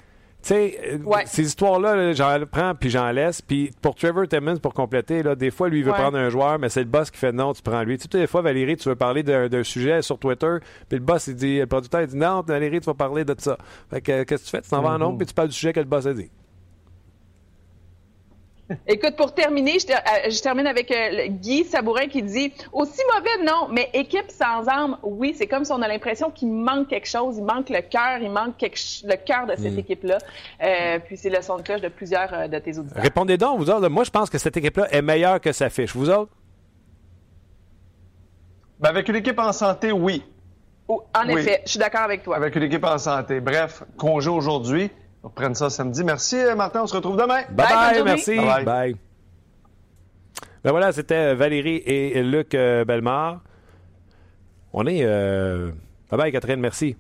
sais, 0.49 0.79
euh, 0.93 0.99
Ouais. 1.05 1.25
ces 1.27 1.43
histoires-là, 1.45 1.95
là, 1.97 2.13
j'en 2.13 2.39
prends 2.51 2.75
puis 2.75 2.91
j'en 2.91 3.11
laisse. 3.11 3.41
Puis 3.43 3.71
pour 3.83 3.95
Trevor 3.95 4.27
Timmons, 4.29 4.57
pour 4.59 4.75
compléter, 4.75 5.23
là, 5.23 5.35
des 5.35 5.51
fois, 5.51 5.69
lui, 5.69 5.79
il 5.79 5.85
veut 5.85 5.93
Ouais. 5.93 5.99
prendre 5.99 6.19
un 6.19 6.29
joueur, 6.31 6.59
mais 6.59 6.69
c'est 6.69 6.81
le 6.81 6.87
boss 6.89 7.11
qui 7.11 7.19
fait 7.19 7.33
non, 7.33 7.53
tu 7.53 7.63
prends 7.63 7.83
lui. 7.83 7.99
Tu 7.99 8.09
sais, 8.11 8.19
des 8.19 8.27
fois, 8.27 8.43
Valérie, 8.43 8.77
tu 8.77 8.89
veux 8.89 8.97
parler 8.97 9.23
d'un 9.23 9.63
sujet 9.63 10.03
sur 10.03 10.19
Twitter, 10.19 10.57
puis 10.89 10.99
le 10.99 11.05
boss, 11.05 11.27
il 11.27 11.35
dit, 11.37 11.59
le 11.59 11.67
producteur, 11.67 12.01
il 12.03 12.07
dit 12.09 12.17
non, 12.17 12.43
Valérie, 12.47 12.81
tu 12.81 12.87
vas 12.87 12.95
parler 12.95 13.25
de 13.25 13.35
ça. 13.39 13.57
Fait 13.91 14.01
que, 14.01 14.23
qu'est-ce 14.25 14.43
que 14.43 14.47
tu 14.47 14.51
fais? 14.57 14.63
Tu 14.63 14.71
t'en 14.71 14.83
vas 14.83 14.91
en 14.91 14.99
nombre, 14.99 15.19
puis 15.19 15.27
tu 15.27 15.35
parles 15.35 15.49
du 15.49 15.55
sujet 15.55 15.73
que 15.73 15.81
le 15.81 15.87
boss 15.87 16.07
a 16.07 16.15
dit. 16.15 16.31
Écoute, 18.89 19.15
pour 19.17 19.33
terminer, 19.33 19.79
je, 19.79 19.87
euh, 19.93 20.29
je 20.31 20.43
termine 20.43 20.67
avec 20.67 20.91
euh, 20.91 21.29
Guy 21.29 21.63
Sabourin 21.65 22.09
qui 22.09 22.21
dit 22.23 22.53
aussi 22.73 23.01
mauvais, 23.15 23.45
non, 23.45 23.69
mais 23.71 23.89
équipe 23.93 24.29
sans 24.29 24.67
âme, 24.69 24.97
oui, 25.05 25.35
c'est 25.39 25.47
comme 25.47 25.65
si 25.65 25.71
on 25.71 25.81
a 25.83 25.87
l'impression 25.89 26.33
qu'il 26.33 26.51
manque 26.53 26.89
quelque 26.89 27.07
chose, 27.07 27.37
il 27.39 27.45
manque 27.45 27.69
le 27.71 27.81
cœur, 27.83 28.19
il 28.21 28.31
manque 28.31 28.57
quelque 28.57 28.77
le 29.05 29.15
cœur 29.25 29.47
de 29.47 29.55
cette 29.55 29.75
Mm. 29.75 29.79
équipe-là. 29.79 30.19
Euh, 30.65 30.99
puis 30.99 31.17
c'est 31.17 31.31
le 31.31 31.41
son 31.43 31.59
de 31.59 31.63
cloche 31.63 31.81
de 31.81 31.89
plusieurs 31.89 32.33
euh, 32.35 32.49
de 32.49 32.59
tes 32.59 32.77
auditeurs. 32.77 33.01
Répondez 33.03 33.37
donc, 33.37 33.59
vous 33.59 33.71
autres. 33.71 33.81
là. 33.83 33.89
Moi, 33.89 34.03
je 34.03 34.11
pense 34.11 34.29
que 34.29 34.39
cette 34.39 34.57
équipe-là 34.57 34.89
est 34.91 35.03
meilleure 35.03 35.41
que 35.41 35.53
sa 35.53 35.71
fiche. 35.71 35.95
Vous 35.95 36.11
autres? 36.11 36.33
Ben, 38.81 38.89
avec 38.91 39.09
une 39.09 39.17
équipe 39.17 39.39
en 39.39 39.53
santé, 39.53 39.93
oui. 39.93 40.25
Oh, 40.89 41.03
en 41.15 41.27
Oui. 41.29 41.41
effet, 41.41 41.63
je 41.65 41.71
suis 41.71 41.79
d'accord 41.79 42.03
avec 42.03 42.23
toi. 42.23 42.37
Avec 42.37 42.55
une 42.57 42.65
équipe 42.65 42.85
en 42.85 42.99
santé. 42.99 43.41
Bref, 43.41 43.83
congé 43.97 44.29
aujourd'hui. 44.31 44.91
On 45.27 45.29
reprenne 45.31 45.57
ça 45.57 45.71
samedi. 45.71 46.05
Merci, 46.05 46.37
euh, 46.37 46.55
Martin. 46.55 46.83
On 46.83 46.87
se 46.87 46.95
retrouve 46.95 47.17
demain. 47.17 47.43
Bye 47.51 47.55
Bye, 47.57 47.67
bonne 47.67 47.67
bye, 47.67 47.95
journée. 47.97 48.11
merci. 48.13 48.37
Bye. 48.37 48.65
Bye. 48.65 48.97
Ben 50.63 50.71
voilà, 50.71 50.93
c'était 50.93 51.35
Valérie 51.35 51.83
et 51.85 52.23
Luc 52.23 52.55
euh, 52.55 52.85
Bellemare. 52.85 53.41
On 54.73 54.87
est. 54.87 55.01
euh, 55.03 55.73
Bye 56.11 56.19
bye, 56.21 56.33
Catherine, 56.33 56.61
merci. 56.61 56.97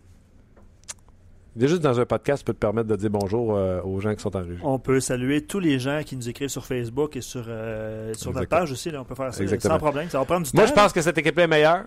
Déjà, 1.55 1.69
juste 1.71 1.83
dans 1.83 2.01
un 2.01 2.05
podcast, 2.05 2.41
tu 2.41 2.45
peux 2.47 2.53
te 2.53 2.59
permettre 2.59 2.89
de 2.89 2.97
dire 2.97 3.11
bonjour 3.11 3.55
euh, 3.57 3.81
aux 3.83 4.01
gens 4.01 4.13
qui 4.15 4.21
sont 4.23 4.37
en 4.37 4.41
régie. 4.41 4.59
On 4.65 4.81
peut 4.81 4.99
saluer 4.99 5.45
tous 5.47 5.61
les 5.61 5.79
gens 5.79 6.03
qui 6.05 6.17
nous 6.17 6.29
écrivent 6.29 6.49
sur 6.49 6.67
Facebook 6.67 7.17
et 7.17 7.21
sur, 7.21 7.45
euh, 7.47 8.13
sur 8.15 8.33
notre 8.35 8.49
page 8.49 8.73
aussi. 8.73 8.91
Là, 8.91 9.01
on 9.03 9.05
peut 9.05 9.15
faire 9.15 9.33
ça 9.33 9.43
Exactement. 9.43 9.75
sans 9.75 9.79
problème. 9.79 10.11
Ça 10.11 10.19
va 10.19 10.25
prendre 10.25 10.45
du 10.45 10.51
Moi, 10.53 10.65
temps. 10.65 10.69
je 10.71 10.75
pense 10.75 10.93
que 10.93 11.01
cette 11.01 11.17
équipe 11.19 11.39
est 11.39 11.47
meilleure 11.47 11.85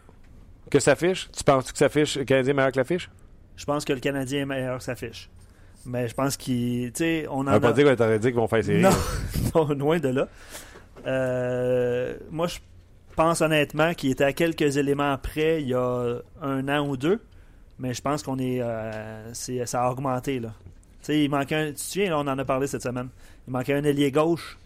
que 0.71 0.79
sa 0.79 0.95
fiche. 0.95 1.29
Tu 1.37 1.43
penses 1.43 1.71
que 1.71 1.77
sa 1.77 1.89
fiche, 1.89 2.15
le 2.17 2.23
Canadien 2.23 2.51
est 2.51 2.55
meilleur 2.55 2.71
que 2.71 2.77
la 2.79 2.83
fiche? 2.85 3.09
Je 3.57 3.65
pense 3.65 3.83
que 3.83 3.91
le 3.93 3.99
Canadien 3.99 4.41
est 4.41 4.45
meilleur 4.45 4.77
que 4.77 4.83
sa 4.83 4.95
fiche. 4.95 5.29
Mais 5.85 6.07
je 6.07 6.13
pense 6.13 6.37
qu'il. 6.37 6.91
Tu 6.91 6.97
sais, 7.03 7.25
on 7.29 7.39
en 7.41 7.43
va 7.45 7.59
pas 7.59 7.69
a- 7.69 7.73
dire 7.73 7.85
qu'on 7.89 7.95
t'aurait 7.95 8.19
dit 8.19 8.27
qu'ils 8.27 8.35
vont 8.35 8.47
faire 8.47 8.63
série. 8.63 8.81
Non, 8.81 8.89
non, 9.55 9.73
loin 9.73 9.99
de 9.99 10.09
là. 10.09 10.27
Euh, 11.07 12.15
moi, 12.31 12.47
je 12.47 12.57
pense 13.15 13.41
honnêtement 13.41 13.93
qu'il 13.93 14.11
était 14.11 14.23
à 14.25 14.33
quelques 14.33 14.77
éléments 14.77 15.17
près 15.17 15.61
il 15.61 15.69
y 15.69 15.73
a 15.73 16.17
un 16.41 16.67
an 16.67 16.87
ou 16.87 16.97
deux. 16.97 17.19
Mais 17.79 17.93
je 17.93 18.01
pense 18.01 18.23
qu'on 18.23 18.37
est, 18.39 18.59
euh, 18.61 19.33
Ça 19.33 19.83
a 19.83 19.91
augmenté. 19.91 20.39
Là. 20.39 20.49
Tu 21.01 21.05
sais, 21.05 21.23
il 21.23 21.29
manquait 21.29 21.55
un. 21.55 21.67
Tu 21.67 21.73
te 21.75 21.79
souviens, 21.79 22.09
là, 22.09 22.17
on 22.19 22.27
en 22.27 22.37
a 22.37 22.43
parlé 22.45 22.67
cette 22.67 22.83
semaine. 22.83 23.07
Il 23.47 23.51
manquait 23.53 23.73
un 23.73 23.83
ailier 23.83 24.11
gauche. 24.11 24.57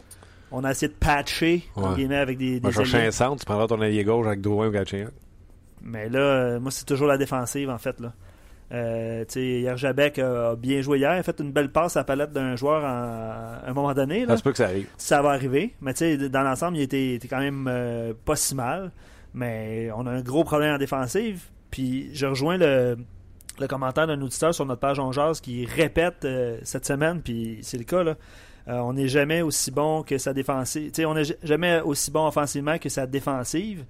On 0.51 0.63
a 0.63 0.71
essayé 0.71 0.87
de 0.89 0.97
patcher, 0.97 1.63
Ouais. 1.75 1.95
guillemets, 1.95 2.17
avec 2.17 2.37
des, 2.37 2.59
des 2.59 2.71
chercher 2.71 3.07
un 3.07 3.11
centre, 3.11 3.39
tu 3.39 3.45
prendras 3.45 3.65
ton 3.67 3.81
allié 3.81 4.03
gauche 4.03 4.27
avec 4.27 4.41
Drouin 4.41 4.67
ou 4.67 4.71
Gatching. 4.71 5.07
Mais 5.81 6.09
là, 6.09 6.19
euh, 6.19 6.59
moi, 6.59 6.69
c'est 6.69 6.85
toujours 6.85 7.07
la 7.07 7.17
défensive, 7.17 7.69
en 7.71 7.77
fait. 7.79 7.99
Là. 7.99 8.13
Euh, 8.73 9.23
hier, 9.35 9.77
Jabek 9.77 10.17
a 10.19 10.55
bien 10.55 10.81
joué 10.81 10.97
hier. 10.99 11.13
Il 11.15 11.19
a 11.19 11.23
fait 11.23 11.39
une 11.39 11.51
belle 11.51 11.71
passe 11.71 11.95
à 11.95 11.99
la 11.99 12.03
palette 12.05 12.31
d'un 12.31 12.55
joueur 12.55 12.83
à 12.83 13.67
un 13.67 13.73
moment 13.73 13.93
donné. 13.93 14.21
Là. 14.25 14.29
Ça 14.33 14.37
se 14.37 14.43
peut 14.43 14.51
que 14.51 14.57
ça 14.57 14.65
arrive. 14.65 14.87
ça 14.97 15.21
va 15.21 15.29
arriver. 15.29 15.75
Mais 15.81 15.93
dans 16.29 16.41
l'ensemble, 16.41 16.77
il 16.77 16.81
était, 16.81 17.19
quand 17.29 17.39
même 17.39 17.67
euh, 17.69 18.13
pas 18.25 18.35
si 18.35 18.55
mal. 18.55 18.91
Mais 19.35 19.89
on 19.95 20.05
a 20.07 20.11
un 20.11 20.21
gros 20.21 20.43
problème 20.43 20.73
en 20.75 20.77
défensive. 20.77 21.43
Puis 21.69 22.09
je 22.13 22.25
rejoins 22.25 22.57
le, 22.57 22.97
le 23.59 23.67
commentaire 23.67 24.07
d'un 24.07 24.21
auditeur 24.21 24.53
sur 24.55 24.65
notre 24.65 24.79
page 24.81 24.99
On 24.99 25.11
Jase 25.11 25.39
qui 25.39 25.65
répète 25.65 26.25
euh, 26.25 26.57
cette 26.63 26.85
semaine, 26.85 27.21
puis 27.21 27.59
c'est 27.61 27.77
le 27.77 27.83
cas, 27.83 28.03
là. 28.03 28.15
On 28.65 28.93
n'est 28.93 29.09
jamais 29.09 29.41
aussi 29.41 29.71
bon 29.71 30.03
que 30.03 30.17
sa 30.17 30.31
défensive. 30.33 30.89
On 31.05 31.15
n'est 31.15 31.23
jamais 31.43 31.81
aussi 31.81 32.09
bon 32.11 32.25
offensivement 32.25 32.77
que 32.77 32.87
sa 32.87 33.05
défensive. 33.05 33.83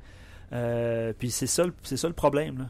Puis 1.19 1.29
c'est 1.31 1.45
ça, 1.47 1.65
le- 1.65 1.73
c'est 1.83 1.95
ça 1.97 2.07
le 2.07 2.13
problème. 2.15 2.57
Là. 2.57 2.65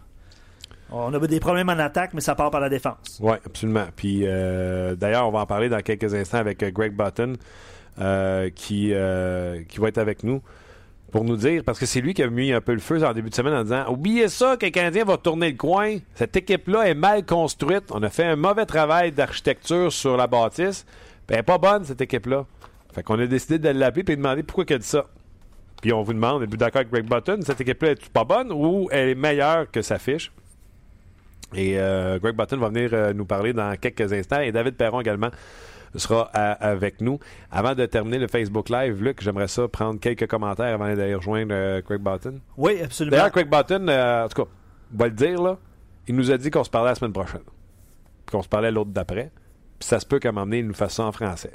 On 0.95 1.11
a 1.11 1.19
des 1.27 1.39
problèmes 1.39 1.69
en 1.69 1.79
attaque, 1.79 2.13
mais 2.13 2.21
ça 2.21 2.35
part 2.35 2.51
par 2.51 2.61
la 2.61 2.69
défense. 2.69 3.19
Oui, 3.19 3.35
absolument. 3.45 3.85
Puis 3.95 4.21
euh, 4.23 4.95
d'ailleurs, 4.95 5.27
on 5.27 5.31
va 5.31 5.39
en 5.39 5.45
parler 5.47 5.67
dans 5.67 5.79
quelques 5.79 6.13
instants 6.13 6.37
avec 6.37 6.61
euh, 6.61 6.69
Greg 6.69 6.95
Button, 6.95 7.33
euh, 7.99 8.51
qui, 8.53 8.91
euh, 8.93 9.63
qui 9.67 9.79
va 9.79 9.87
être 9.87 9.97
avec 9.97 10.23
nous 10.23 10.41
pour 11.11 11.23
nous 11.23 11.35
dire, 11.35 11.63
parce 11.63 11.79
que 11.79 11.85
c'est 11.87 12.01
lui 12.01 12.13
qui 12.13 12.23
a 12.23 12.27
mis 12.27 12.53
un 12.53 12.61
peu 12.61 12.73
le 12.73 12.79
feu 12.79 13.03
en 13.03 13.13
début 13.13 13.29
de 13.29 13.35
semaine 13.35 13.53
en 13.53 13.63
disant 13.63 13.85
Oubliez 13.89 14.27
ça, 14.27 14.55
que 14.55 14.67
Canadien 14.67 15.03
va 15.03 15.17
tourner 15.17 15.51
le 15.51 15.57
coin. 15.57 15.97
Cette 16.13 16.35
équipe-là 16.35 16.87
est 16.87 16.95
mal 16.95 17.25
construite. 17.25 17.85
On 17.91 18.01
a 18.03 18.09
fait 18.09 18.25
un 18.25 18.35
mauvais 18.35 18.65
travail 18.65 19.11
d'architecture 19.11 19.91
sur 19.91 20.15
la 20.15 20.27
bâtisse. 20.27 20.85
Elle 21.27 21.37
n'est 21.37 21.43
pas 21.43 21.57
bonne, 21.57 21.85
cette 21.85 22.01
équipe-là. 22.01 22.45
Fait 22.93 23.01
qu'on 23.01 23.19
a 23.19 23.25
décidé 23.25 23.57
de 23.57 23.69
l'appeler 23.69 24.01
et 24.01 24.03
de 24.03 24.15
demander 24.15 24.43
pourquoi 24.43 24.65
a 24.69 24.77
dit 24.77 24.85
ça. 24.85 25.05
Puis 25.81 25.91
on 25.91 26.03
vous 26.03 26.13
demande, 26.13 26.43
êtes-vous 26.43 26.57
d'accord 26.57 26.81
avec 26.81 26.91
Greg 26.91 27.07
Button? 27.07 27.39
Cette 27.41 27.61
équipe-là 27.61 27.91
est 27.91 28.09
pas 28.09 28.23
bonne 28.23 28.51
ou 28.51 28.87
elle 28.91 29.09
est 29.09 29.15
meilleure 29.15 29.69
que 29.71 29.81
sa 29.81 29.97
fiche? 29.97 30.31
Et 31.53 31.79
euh, 31.79 32.19
Greg 32.19 32.35
Button 32.35 32.57
va 32.57 32.69
venir 32.69 32.89
euh, 32.93 33.13
nous 33.13 33.25
parler 33.25 33.53
dans 33.53 33.75
quelques 33.77 34.11
instants. 34.13 34.39
Et 34.41 34.51
David 34.51 34.75
Perron 34.75 35.01
également 35.01 35.29
sera 35.95 36.29
à- 36.33 36.53
avec 36.53 37.01
nous. 37.01 37.19
Avant 37.51 37.75
de 37.75 37.85
terminer 37.85 38.17
le 38.19 38.27
Facebook 38.27 38.69
Live, 38.69 39.01
Luc, 39.03 39.21
j'aimerais 39.21 39.47
ça 39.47 39.67
prendre 39.67 39.99
quelques 39.99 40.27
commentaires 40.27 40.73
avant 40.73 40.87
d'aller 40.95 41.15
rejoindre 41.15 41.53
euh, 41.53 41.81
Greg 41.87 42.01
Button. 42.01 42.39
Oui, 42.57 42.81
absolument. 42.83 43.17
D'ailleurs, 43.17 43.31
Greg 43.31 43.49
Button, 43.49 43.87
euh, 43.87 44.25
en 44.25 44.27
tout 44.29 44.43
cas, 44.43 44.49
on 44.93 44.97
va 44.97 45.05
le 45.05 45.11
dire, 45.13 45.41
là, 45.41 45.57
il 46.07 46.15
nous 46.15 46.31
a 46.31 46.37
dit 46.37 46.49
qu'on 46.49 46.63
se 46.63 46.69
parlait 46.69 46.89
la 46.89 46.95
semaine 46.95 47.13
prochaine. 47.13 47.41
Puis 48.25 48.31
qu'on 48.35 48.41
se 48.41 48.49
parlait 48.49 48.71
l'autre 48.71 48.89
d'après. 48.91 49.31
Puis 49.79 49.87
ça 49.87 49.99
se 49.99 50.05
peut 50.05 50.17
qu'à 50.19 50.29
un 50.29 50.31
moment 50.31 50.45
donné, 50.45 50.59
il 50.59 50.67
nous 50.67 50.73
fasse 50.73 50.93
ça 50.95 51.03
en 51.03 51.11
français. 51.11 51.51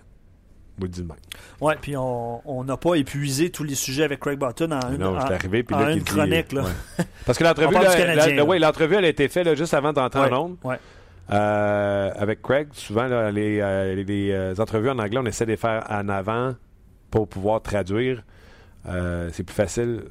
Dis 0.86 1.02
même. 1.02 1.16
Ouais, 1.60 1.74
puis 1.80 1.96
on 1.96 2.64
n'a 2.64 2.76
pas 2.76 2.94
épuisé 2.94 3.50
tous 3.50 3.64
les 3.64 3.74
sujets 3.74 4.04
avec 4.04 4.20
Craig 4.20 4.38
Button 4.38 4.70
en 4.72 4.92
une, 4.92 4.98
non, 4.98 5.16
en- 5.16 5.18
arrivé, 5.18 5.64
en 5.72 5.78
là, 5.80 5.90
une 5.92 5.98
dit- 5.98 6.04
chronique. 6.04 6.52
Là. 6.52 6.62
ouais. 6.62 7.04
Parce 7.26 7.36
que 7.38 7.44
l'entrevue, 7.44 7.74
ouais, 7.76 8.96
elle 8.98 9.04
a 9.04 9.08
été 9.08 9.28
faite 9.28 9.44
là, 9.46 9.54
juste 9.54 9.74
avant 9.74 9.92
d'entrer 9.92 10.20
Ouais, 10.20 10.32
en 10.32 10.44
onde. 10.44 10.56
ouais. 10.64 10.76
Euh, 11.30 12.10
avec 12.16 12.40
Craig, 12.42 12.68
souvent, 12.72 13.06
là, 13.06 13.30
les, 13.30 13.60
euh, 13.60 13.94
les- 14.02 14.30
euh, 14.32 14.54
entrevues 14.58 14.88
en 14.90 14.98
anglais, 14.98 15.18
on 15.22 15.26
essaie 15.26 15.44
de 15.44 15.50
les 15.50 15.56
faire 15.58 15.84
en 15.90 16.08
avant 16.08 16.54
pour 17.10 17.28
pouvoir 17.28 17.60
traduire. 17.62 18.22
C'est 19.32 19.42
plus 19.44 19.54
facile 19.54 20.04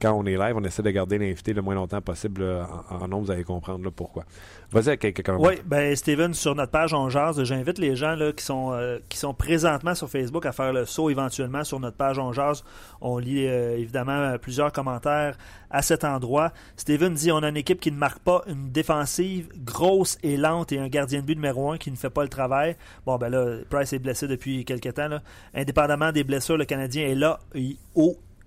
quand 0.00 0.12
on 0.12 0.26
est 0.26 0.36
live, 0.36 0.54
on 0.56 0.64
essaie 0.64 0.82
de 0.82 0.90
garder 0.90 1.18
l'invité 1.18 1.52
le 1.52 1.62
moins 1.62 1.74
longtemps 1.74 2.00
possible 2.02 2.44
en, 2.90 3.12
ondes, 3.12 3.24
vous 3.24 3.30
allez 3.30 3.44
comprendre 3.44 3.88
pourquoi. 3.90 4.24
Vas-y 4.70 4.88
avec 4.88 5.00
quelques 5.00 5.24
commentaires. 5.24 5.58
Oui, 5.58 5.62
ben 5.64 5.94
Steven, 5.96 6.34
sur 6.34 6.54
notre 6.54 6.72
page 6.72 6.92
On 6.92 7.08
Jase, 7.08 7.42
j'invite 7.44 7.78
les 7.78 7.96
gens 7.96 8.14
là, 8.14 8.32
qui, 8.32 8.44
sont, 8.44 8.72
euh, 8.72 8.98
qui 9.08 9.16
sont 9.16 9.32
présentement 9.32 9.94
sur 9.94 10.10
Facebook 10.10 10.44
à 10.44 10.52
faire 10.52 10.72
le 10.72 10.84
saut 10.84 11.08
éventuellement 11.08 11.64
sur 11.64 11.80
notre 11.80 11.96
page 11.96 12.18
On 12.18 12.32
Jase. 12.32 12.64
On 13.00 13.18
lit 13.18 13.46
euh, 13.46 13.78
évidemment 13.78 14.12
euh, 14.12 14.38
plusieurs 14.38 14.72
commentaires 14.72 15.38
à 15.70 15.82
cet 15.82 16.04
endroit. 16.04 16.52
Steven 16.76 17.14
dit 17.14 17.32
on 17.32 17.38
a 17.38 17.48
une 17.48 17.56
équipe 17.56 17.80
qui 17.80 17.92
ne 17.92 17.96
marque 17.96 18.18
pas, 18.18 18.42
une 18.48 18.70
défensive 18.70 19.48
grosse 19.64 20.18
et 20.22 20.36
lente 20.36 20.72
et 20.72 20.78
un 20.78 20.88
gardien 20.88 21.20
de 21.20 21.26
but 21.26 21.36
numéro 21.36 21.70
un 21.70 21.78
qui 21.78 21.90
ne 21.90 21.96
fait 21.96 22.10
pas 22.10 22.22
le 22.22 22.28
travail. 22.28 22.76
Bon, 23.06 23.16
ben 23.16 23.28
là, 23.28 23.58
Price 23.70 23.92
est 23.92 23.98
blessé 23.98 24.28
depuis 24.28 24.64
quelques 24.64 24.94
temps. 24.94 25.08
Indépendamment 25.54 26.12
des 26.12 26.24
blessures, 26.24 26.56
le 26.56 26.64
Canadien 26.64 27.06
est 27.06 27.14
là 27.14 27.38
il- 27.54 27.78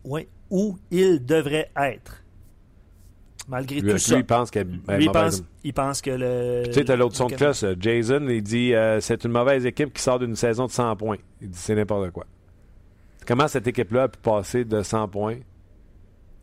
ouais, 0.04 0.28
où 0.50 0.78
il 0.92 1.26
devrait 1.26 1.72
être. 1.76 2.24
Malgré 3.48 3.82
Lui, 3.82 3.92
tout 3.94 3.98
ça. 3.98 4.14
lui, 4.16 4.22
il 4.22 4.26
pense 4.26 4.52
qu'elle 4.52 4.68
est 4.88 4.96
Lui, 4.98 5.06
il 5.06 5.12
pense, 5.12 5.44
il 5.64 5.74
pense 5.74 6.02
que 6.02 6.12
le. 6.12 6.64
Tu 6.68 6.74
sais, 6.74 6.86
t'as 6.86 6.96
l'autre 6.96 7.16
son 7.16 7.28
de 7.28 7.34
classe, 7.36 7.66
Jason, 7.80 8.28
il 8.28 8.44
dit 8.44 8.74
euh, 8.76 9.00
c'est 9.02 9.24
une 9.24 9.32
mauvaise 9.32 9.66
équipe 9.66 9.92
qui 9.94 10.02
sort 10.04 10.20
d'une 10.20 10.36
saison 10.36 10.68
de 10.68 10.72
100 10.72 10.96
points. 10.98 11.18
Il 11.42 11.50
dit 11.50 11.58
c'est 11.58 11.74
n'importe 11.74 12.12
quoi. 12.12 12.26
Comment 13.26 13.48
cette 13.48 13.66
équipe-là 13.68 14.04
a 14.04 14.08
pu 14.08 14.20
passer 14.20 14.66
de 14.66 14.82
100 14.84 15.08
points, 15.08 15.38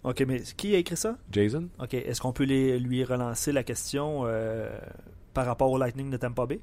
Ok, 0.05 0.25
mais 0.27 0.41
qui 0.57 0.75
a 0.75 0.79
écrit 0.79 0.97
ça? 0.97 1.17
Jason 1.33 1.69
Ok, 1.81 1.95
est-ce 1.95 2.21
qu'on 2.21 2.33
peut 2.33 2.45
les- 2.45 2.79
lui 2.79 3.03
relancer 3.05 3.51
la 3.53 3.65
question 3.65 4.23
euh, 4.25 4.71
par 5.35 5.47
rapport 5.47 5.71
au 5.71 5.79
Lightning 5.79 6.11
de 6.11 6.17
Tampa 6.17 6.47
Bay? 6.47 6.57
Tu 6.57 6.63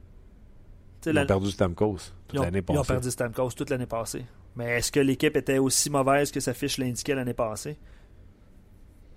sais, 1.06 1.10
Ils 1.10 1.14
la- 1.14 1.24
ont 1.24 1.28
perdu 1.28 1.52
Stamkos 1.52 1.98
toute 2.28 2.40
l'année 2.40 2.62
ils 2.68 2.72
ont 2.72 2.76
passée. 2.78 2.94
perdu 2.94 3.12
Stamkos 3.12 3.50
toute 3.52 3.70
l'année 3.70 3.86
passée. 3.86 4.24
Mais 4.56 4.66
est-ce 4.78 4.92
que 4.92 5.00
l'équipe 5.00 5.36
était 5.36 5.58
aussi 5.58 5.89
mauvaise 5.89 6.32
que 6.32 6.39
sa 6.39 6.54
fiche 6.54 6.78
l'indiquait 6.78 7.16
l'année 7.16 7.34
passée? 7.34 7.78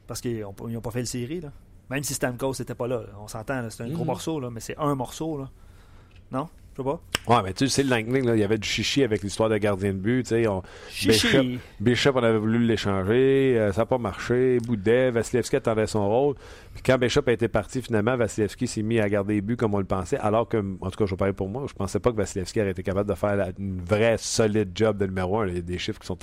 Parce 0.07 0.21
qu'ils 0.21 0.41
n'ont 0.41 0.81
pas 0.81 0.91
fait 0.91 1.01
le 1.01 1.05
série, 1.07 1.41
là. 1.41 1.53
Même 1.91 2.03
si 2.03 2.15
Stamkos 2.15 2.55
n'était 2.59 2.75
pas 2.75 2.87
là. 2.89 3.03
là. 3.03 3.09
On 3.21 3.29
s'entend, 3.29 3.61
là, 3.61 3.71
c'est 3.71 3.83
un 3.83 3.89
gros 3.89 4.01
Mhm. 4.01 4.07
morceau, 4.07 4.41
là, 4.41 4.51
mais 4.51 4.61
c'est 4.61 4.77
un 4.79 4.95
morceau, 4.95 5.39
là. 5.39 5.51
Non? 6.31 6.49
Je 6.77 6.83
sais 6.83 6.85
pas. 6.85 7.01
Ouais, 7.27 7.43
mais 7.43 7.53
tu 7.55 7.69
sais, 7.69 7.83
le 7.83 7.89
Lightning, 7.89 8.29
il 8.35 8.39
y 8.39 8.45
avait 8.45 8.59
du 8.59 8.69
chichi 8.69 9.03
avec 9.03 9.23
l'histoire 9.23 9.49
de 9.49 9.57
gardien 9.57 9.93
de 9.93 9.99
but. 9.99 10.23
Tu 10.25 10.29
sais, 10.29 10.47
on... 10.47 10.63
Bishop, 11.09 11.39
Bishop, 11.81 12.13
on 12.15 12.23
avait 12.23 12.39
voulu 12.39 12.59
l'échanger. 12.59 13.57
euh, 13.59 13.73
ça 13.73 13.83
n'a 13.83 13.87
pas 13.87 13.99
marché. 13.99 14.59
Boudet, 14.65 15.11
Vasilevski 15.11 15.57
attendait 15.57 15.87
son 15.87 16.07
rôle. 16.09 16.35
Puis 16.75 16.83
quand 16.85 16.99
Bishop 16.99 17.23
a 17.27 17.33
été 17.33 17.49
parti, 17.49 17.81
finalement, 17.83 18.17
Vasilevski 18.17 18.67
s'est 18.67 18.83
mis 18.83 19.01
à 19.01 19.09
garder 19.09 19.35
les 19.35 19.41
buts 19.41 19.57
comme 19.57 19.75
on 19.75 19.79
le 19.79 19.85
pensait. 19.85 20.19
Alors 20.19 20.49
que, 20.49 20.59
en 20.81 20.91
tout 20.91 20.99
cas, 20.99 21.07
je 21.07 21.11
vais 21.13 21.17
parler 21.17 21.33
pour 21.33 21.49
moi, 21.49 21.65
je 21.69 21.73
pensais 21.75 21.99
pas 21.99 22.13
que 22.13 22.17
Vasilevski 22.17 22.61
aurait 22.61 22.71
été 22.73 22.83
capable 22.83 23.09
de 23.09 23.15
faire 23.15 23.37
la- 23.37 23.49
une 23.59 23.81
vraie 23.83 24.17
solide 24.19 24.71
job 24.75 24.99
de 24.99 25.07
numéro 25.07 25.41
un. 25.41 25.49
Il 25.49 25.55
y 25.55 25.59
a 25.59 25.63
des 25.63 25.79
chiffres 25.79 25.99
qui 26.01 26.07
sont 26.07 26.19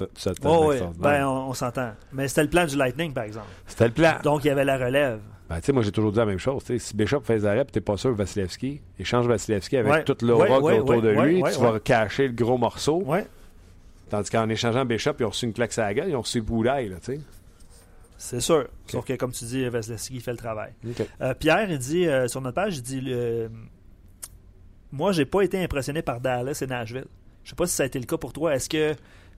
Oh, 0.45 0.67
oui. 0.69 0.77
Ben, 0.99 1.25
on, 1.25 1.49
on 1.49 1.53
s'entend. 1.53 1.91
Mais 2.13 2.27
c'était 2.27 2.43
le 2.43 2.49
plan 2.49 2.65
du 2.65 2.75
Lightning, 2.77 3.11
par 3.13 3.23
exemple. 3.23 3.47
C'était 3.65 3.85
le 3.87 3.91
plan. 3.93 4.13
Donc, 4.23 4.43
il 4.45 4.47
y 4.47 4.51
avait 4.51 4.65
la 4.65 4.77
relève. 4.77 5.19
Ben, 5.53 5.59
tu 5.59 5.65
sais, 5.67 5.71
moi, 5.71 5.83
j'ai 5.83 5.91
toujours 5.91 6.11
dit 6.11 6.17
la 6.17 6.25
même 6.25 6.39
chose. 6.39 6.63
Si 6.79 6.95
Bishop 6.95 7.21
fait 7.21 7.35
les 7.35 7.45
arrêts, 7.45 7.63
tu 7.65 7.77
n'es 7.77 7.81
pas 7.81 7.95
sûr 7.95 8.11
Vasilevski, 8.15 8.81
échange 8.97 9.27
Vasilevski 9.27 9.77
avec 9.77 9.91
Ouais. 9.91 10.03
toute 10.03 10.23
l'aura 10.23 10.45
Ouais, 10.59 10.73
ouais, 10.73 10.79
autour 10.79 11.01
de 11.01 11.09
lui. 11.09 11.43
tu 11.43 11.59
vas 11.59 11.79
cacher 11.79 12.27
le 12.27 12.33
gros 12.33 12.57
morceau. 12.57 13.03
Tandis 14.09 14.29
qu'en 14.31 14.49
échangeant 14.49 14.83
Bishop, 14.83 15.11
ils 15.19 15.25
ont 15.25 15.29
reçu 15.29 15.45
une 15.45 15.53
claque 15.53 15.77
à 15.77 15.83
la 15.83 15.93
gueule, 15.93 16.09
ils 16.09 16.15
ont 16.15 16.21
reçu 16.21 16.41
Boulaye, 16.41 16.89
là, 16.89 16.95
tu 17.03 17.13
sais. 17.15 17.19
C'est 18.17 18.39
sûr. 18.39 18.67
Sauf 18.87 19.05
que, 19.05 19.13
comme 19.13 19.31
tu 19.31 19.45
dis, 19.45 19.67
Vasilevski 19.69 20.19
fait 20.21 20.31
le 20.31 20.37
travail. 20.37 20.71
Euh, 21.21 21.33
Pierre, 21.35 21.69
il 21.69 21.77
dit 21.77 22.07
euh, 22.07 22.27
sur 22.27 22.41
notre 22.41 22.55
page, 22.55 22.77
il 22.77 22.81
dit 22.81 23.01
euh, 23.07 23.47
Moi, 24.91 25.11
j'ai 25.11 25.25
pas 25.25 25.41
été 25.41 25.61
impressionné 25.63 26.01
par 26.01 26.19
Dallas 26.19 26.59
et 26.63 26.67
Nashville. 26.67 27.05
Je 27.43 27.49
sais 27.49 27.55
pas 27.55 27.67
si 27.67 27.75
ça 27.75 27.83
a 27.83 27.85
été 27.85 27.99
le 27.99 28.05
cas 28.05 28.17
pour 28.17 28.31
toi. 28.33 28.55
Est-ce 28.55 28.69
que 28.69 28.93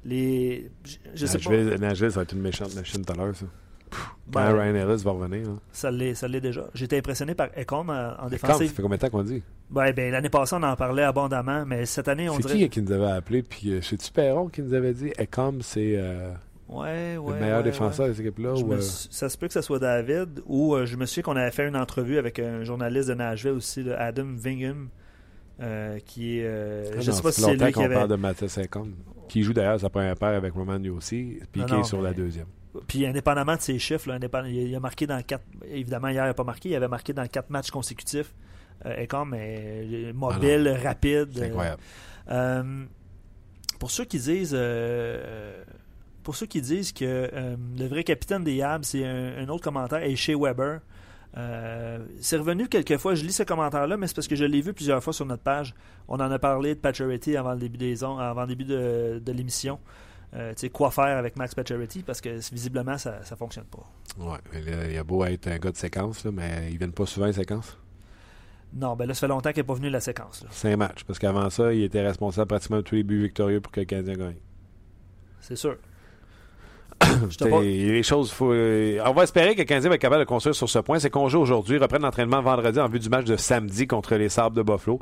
les. 0.05 0.69
Je, 0.85 0.95
je 1.15 1.25
sais 1.25 1.39
pas. 1.39 1.49
Nashville, 1.49 1.79
Nashville, 1.79 2.11
ça 2.11 2.15
va 2.17 2.21
être 2.23 2.33
une 2.33 2.41
méchante 2.41 2.73
machine 2.75 3.03
tout 3.03 3.11
à 3.13 3.15
l'heure, 3.15 3.35
ça. 3.35 3.45
Quand 4.31 4.39
Ben, 4.41 4.53
Ryan 4.53 4.75
Ellis 4.89 5.03
va 5.03 5.11
revenir. 5.11 5.47
Là. 5.47 5.53
ça 5.71 5.91
l'est 5.91 6.15
ça 6.15 6.27
l'est 6.27 6.41
déjà. 6.41 6.65
Été 6.79 6.97
impressionné 6.97 7.35
par 7.35 7.49
Ecom 7.57 7.89
euh, 7.89 8.11
en 8.17 8.27
Quand, 8.41 8.57
ça 8.57 8.65
fait 8.67 8.81
combien 8.81 8.97
de 8.97 9.01
temps 9.01 9.09
qu'on 9.09 9.23
dit? 9.23 9.43
Ben, 9.69 9.91
ben, 9.93 10.11
L'année 10.11 10.29
passée, 10.29 10.55
on 10.59 10.63
en 10.63 10.75
parlait 10.75 11.03
abondamment, 11.03 11.65
mais 11.65 11.85
cette 11.85 12.07
année, 12.07 12.29
on 12.29 12.35
C'est 12.37 12.47
dirait. 12.47 12.57
qui 12.59 12.69
qui 12.69 12.81
nous 12.81 12.91
avait 12.91 13.11
appelé? 13.11 13.43
Puis 13.43 13.71
euh, 13.73 13.81
c'est-tu 13.81 14.11
Perron 14.11 14.47
qui 14.47 14.61
nous 14.61 14.73
avait 14.73 14.93
dit 14.93 15.11
Ecom, 15.19 15.61
c'est 15.61 15.93
euh, 15.97 16.31
Ouais, 16.67 17.17
ouais. 17.17 17.33
le 17.33 17.39
meilleur 17.39 17.61
défenseur 17.63 18.07
de 18.07 18.13
cette 18.13 18.25
équipe-là? 18.25 18.53
Ou, 18.53 18.79
Ça 18.81 19.29
se 19.29 19.37
peut 19.37 19.47
que 19.47 19.53
ce 19.53 19.61
soit 19.61 19.77
David, 19.79 20.41
ou 20.47 20.73
euh, 20.75 20.85
je 20.87 20.95
me 20.97 21.05
souviens 21.05 21.23
qu'on 21.23 21.35
avait 21.35 21.51
fait 21.51 21.67
une 21.67 21.77
entrevue 21.77 22.17
avec 22.17 22.39
un 22.39 22.63
journaliste 22.63 23.09
de 23.09 23.13
Nashville 23.13 23.51
aussi, 23.51 23.83
de 23.83 23.91
Adam 23.91 24.25
Vingham, 24.35 24.89
qui 26.05 26.39
est. 26.39 26.47
ah 26.47 26.99
je 27.01 27.09
non, 27.11 27.15
sais 27.15 27.21
pas 27.21 27.31
si 27.31 27.41
c'est 27.41 27.53
lui 27.55 27.65
qui 27.67 27.71
qu'on 27.73 27.83
avait. 27.83 27.93
parle 27.95 28.09
de 28.09 28.15
Mathis 28.15 28.57
Ecom, 28.57 28.91
qui 29.27 29.43
joue 29.43 29.53
d'ailleurs 29.53 29.79
sa 29.79 29.89
première 29.89 30.15
paire 30.15 30.29
avec 30.35 30.53
Roman 30.53 30.77
Yossi, 30.79 31.39
puis 31.51 31.61
Non, 31.61 31.67
qui 31.67 31.73
est 31.75 31.83
sur 31.83 32.01
la 32.01 32.13
deuxième. 32.13 32.47
Puis 32.87 33.05
indépendamment 33.05 33.55
de 33.55 33.61
ses 33.61 33.79
chiffres, 33.79 34.09
là, 34.09 34.17
il, 34.47 34.75
a, 34.75 34.79
marqué 34.79 35.07
dans 35.07 35.21
quatre. 35.21 35.43
Évidemment, 35.69 36.09
hier, 36.09 36.23
il 36.25 36.27
n'a 36.27 36.33
pas 36.33 36.43
marqué. 36.43 36.69
Il 36.69 36.75
avait 36.75 36.87
marqué 36.87 37.13
dans 37.13 37.25
quatre 37.27 37.49
matchs 37.49 37.71
consécutifs. 37.71 38.33
Euh, 38.85 38.97
et 38.97 39.07
comme 39.07 39.33
euh, 39.37 40.11
mobile, 40.13 40.67
rapide. 40.83 41.29
C'est 41.33 41.45
incroyable. 41.45 41.81
Euh, 42.29 42.85
pour 43.79 43.91
ceux 43.91 44.05
qui 44.05 44.19
disent. 44.19 44.53
euh, 44.53 45.63
pour 46.23 46.35
ceux 46.35 46.47
qui 46.47 46.59
disent 46.61 46.91
que 46.91 47.05
euh, 47.05 47.55
le 47.77 47.85
vrai 47.87 48.03
capitaine 48.03 48.43
des 48.43 48.61
Habs, 48.61 48.83
c'est 48.83 49.05
un, 49.05 49.37
un 49.37 49.47
autre 49.49 49.63
commentaire, 49.63 50.01
est 50.03 50.15
chez 50.15 50.33
Weber. 50.35 50.79
Euh, 51.37 51.99
c'est 52.19 52.37
revenu 52.37 52.67
quelques 52.67 52.97
fois. 52.97 53.13
Je 53.13 53.23
lis 53.23 53.33
ce 53.33 53.43
commentaire-là, 53.43 53.95
mais 53.97 54.07
c'est 54.07 54.15
parce 54.15 54.27
que 54.27 54.35
je 54.35 54.45
l'ai 54.45 54.61
vu 54.61 54.73
plusieurs 54.73 55.03
fois 55.03 55.13
sur 55.13 55.25
notre 55.25 55.43
page. 55.43 55.75
On 56.07 56.15
en 56.15 56.31
a 56.31 56.39
parlé 56.39 56.73
de 56.75 56.79
Pacioretty 56.79 57.35
avant 57.37 57.53
le 57.53 57.59
début 57.59 57.77
des 57.77 58.03
on- 58.03 58.17
avant 58.17 58.41
le 58.41 58.47
début 58.47 58.63
de, 58.63 59.21
de 59.23 59.31
l'émission. 59.33 59.79
Euh, 60.35 60.53
quoi 60.73 60.91
faire 60.91 61.17
avec 61.17 61.37
Max 61.37 61.55
Pacioretty 61.55 62.03
parce 62.03 62.19
que 62.19 62.29
visiblement 62.51 62.97
ça 62.97 63.19
ne 63.19 63.35
fonctionne 63.37 63.65
pas. 63.65 63.89
Là, 64.19 64.39
il 64.89 64.97
a 64.97 65.03
beau 65.03 65.23
être 65.23 65.47
un 65.47 65.57
gars 65.57 65.71
de 65.71 65.77
séquence, 65.77 66.25
là, 66.25 66.31
mais 66.33 66.69
ils 66.71 66.77
viennent 66.77 66.91
pas 66.91 67.05
souvent 67.05 67.27
les 67.27 67.33
séquences? 67.33 67.77
Non, 68.73 68.95
ben 68.97 69.05
là, 69.05 69.13
ça 69.13 69.21
fait 69.21 69.27
longtemps 69.27 69.51
qu'il 69.51 69.61
n'est 69.61 69.67
pas 69.67 69.73
venu 69.75 69.89
la 69.89 70.01
séquence. 70.01 70.45
C'est 70.49 70.73
un 70.73 70.75
match, 70.75 71.05
parce 71.05 71.19
qu'avant 71.19 71.49
ça, 71.49 71.73
il 71.73 71.83
était 71.83 72.05
responsable 72.05 72.47
pratiquement 72.47 72.77
de 72.77 72.81
tous 72.81 72.95
les 72.95 73.03
buts 73.03 73.21
victorieux 73.21 73.61
pour 73.61 73.71
que 73.71 73.79
le 73.79 73.85
Canadien 73.85 74.15
gagne. 74.15 74.37
C'est 75.39 75.55
sûr. 75.55 75.77
Pas- 76.99 77.61
les 77.61 78.03
choses, 78.03 78.31
faut, 78.31 78.51
euh, 78.51 78.99
on 79.05 79.13
va 79.13 79.23
espérer 79.23 79.53
que 79.53 79.59
le 79.59 79.65
Canadien 79.65 79.89
va 79.89 79.95
être 79.95 80.01
capable 80.01 80.23
de 80.23 80.27
construire 80.27 80.55
sur 80.55 80.69
ce 80.69 80.79
point. 80.79 80.99
C'est 80.99 81.09
qu'on 81.09 81.27
joue 81.29 81.39
aujourd'hui, 81.39 81.77
reprenne 81.77 82.01
l'entraînement 82.01 82.41
vendredi 82.41 82.79
en 82.79 82.87
vue 82.87 82.99
du 82.99 83.09
match 83.09 83.25
de 83.25 83.35
samedi 83.35 83.85
contre 83.87 84.15
les 84.15 84.29
Sabres 84.29 84.55
de 84.55 84.63
Buffalo. 84.63 84.99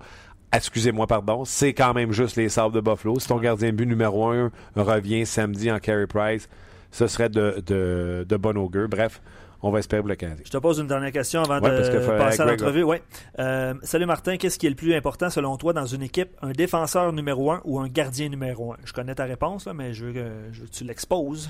Excusez-moi, 0.55 1.07
pardon, 1.07 1.45
c'est 1.45 1.73
quand 1.73 1.95
même 1.95 2.11
juste 2.11 2.35
les 2.35 2.47
Sabres 2.47 2.75
de 2.75 2.79
Buffalo. 2.79 3.19
Si 3.19 3.27
ton 3.27 3.39
gardien 3.39 3.73
but 3.73 3.87
numéro 3.87 4.27
un 4.27 4.51
revient 4.75 5.25
samedi 5.25 5.71
en 5.71 5.79
Carey 5.79 6.05
Price, 6.05 6.47
ce 6.91 7.07
serait 7.07 7.29
de, 7.29 7.63
de, 7.65 8.23
de 8.29 8.37
bon 8.37 8.55
augure. 8.57 8.87
Bref, 8.87 9.19
on 9.63 9.71
va 9.71 9.79
espérer 9.79 10.03
pour 10.03 10.09
le 10.09 10.15
Canadien. 10.15 10.43
Je 10.45 10.51
te 10.51 10.57
pose 10.57 10.77
une 10.77 10.85
dernière 10.85 11.11
question 11.11 11.41
avant 11.41 11.59
Ouais, 11.59 11.71
de 11.71 11.89
que 11.89 12.17
passer 12.17 12.41
à 12.41 12.45
l'entrevue. 12.45 12.83
Ouais. 12.83 13.01
Euh, 13.39 13.73
salut 13.81 14.05
Martin, 14.05 14.37
qu'est-ce 14.37 14.59
qui 14.59 14.67
est 14.67 14.69
le 14.69 14.75
plus 14.75 14.93
important 14.93 15.31
selon 15.31 15.57
toi 15.57 15.73
dans 15.73 15.87
une 15.87 16.03
équipe? 16.03 16.29
Un 16.43 16.51
défenseur 16.51 17.11
numéro 17.13 17.51
un 17.51 17.61
ou 17.63 17.79
un 17.79 17.87
gardien 17.87 18.29
numéro 18.29 18.73
un? 18.73 18.77
Je 18.85 18.93
connais 18.93 19.15
ta 19.15 19.23
réponse, 19.23 19.65
là, 19.65 19.73
mais 19.73 19.93
je 19.93 20.05
veux, 20.05 20.13
que, 20.13 20.31
je 20.51 20.61
veux 20.61 20.67
que 20.67 20.71
tu 20.71 20.83
l'exposes. 20.83 21.49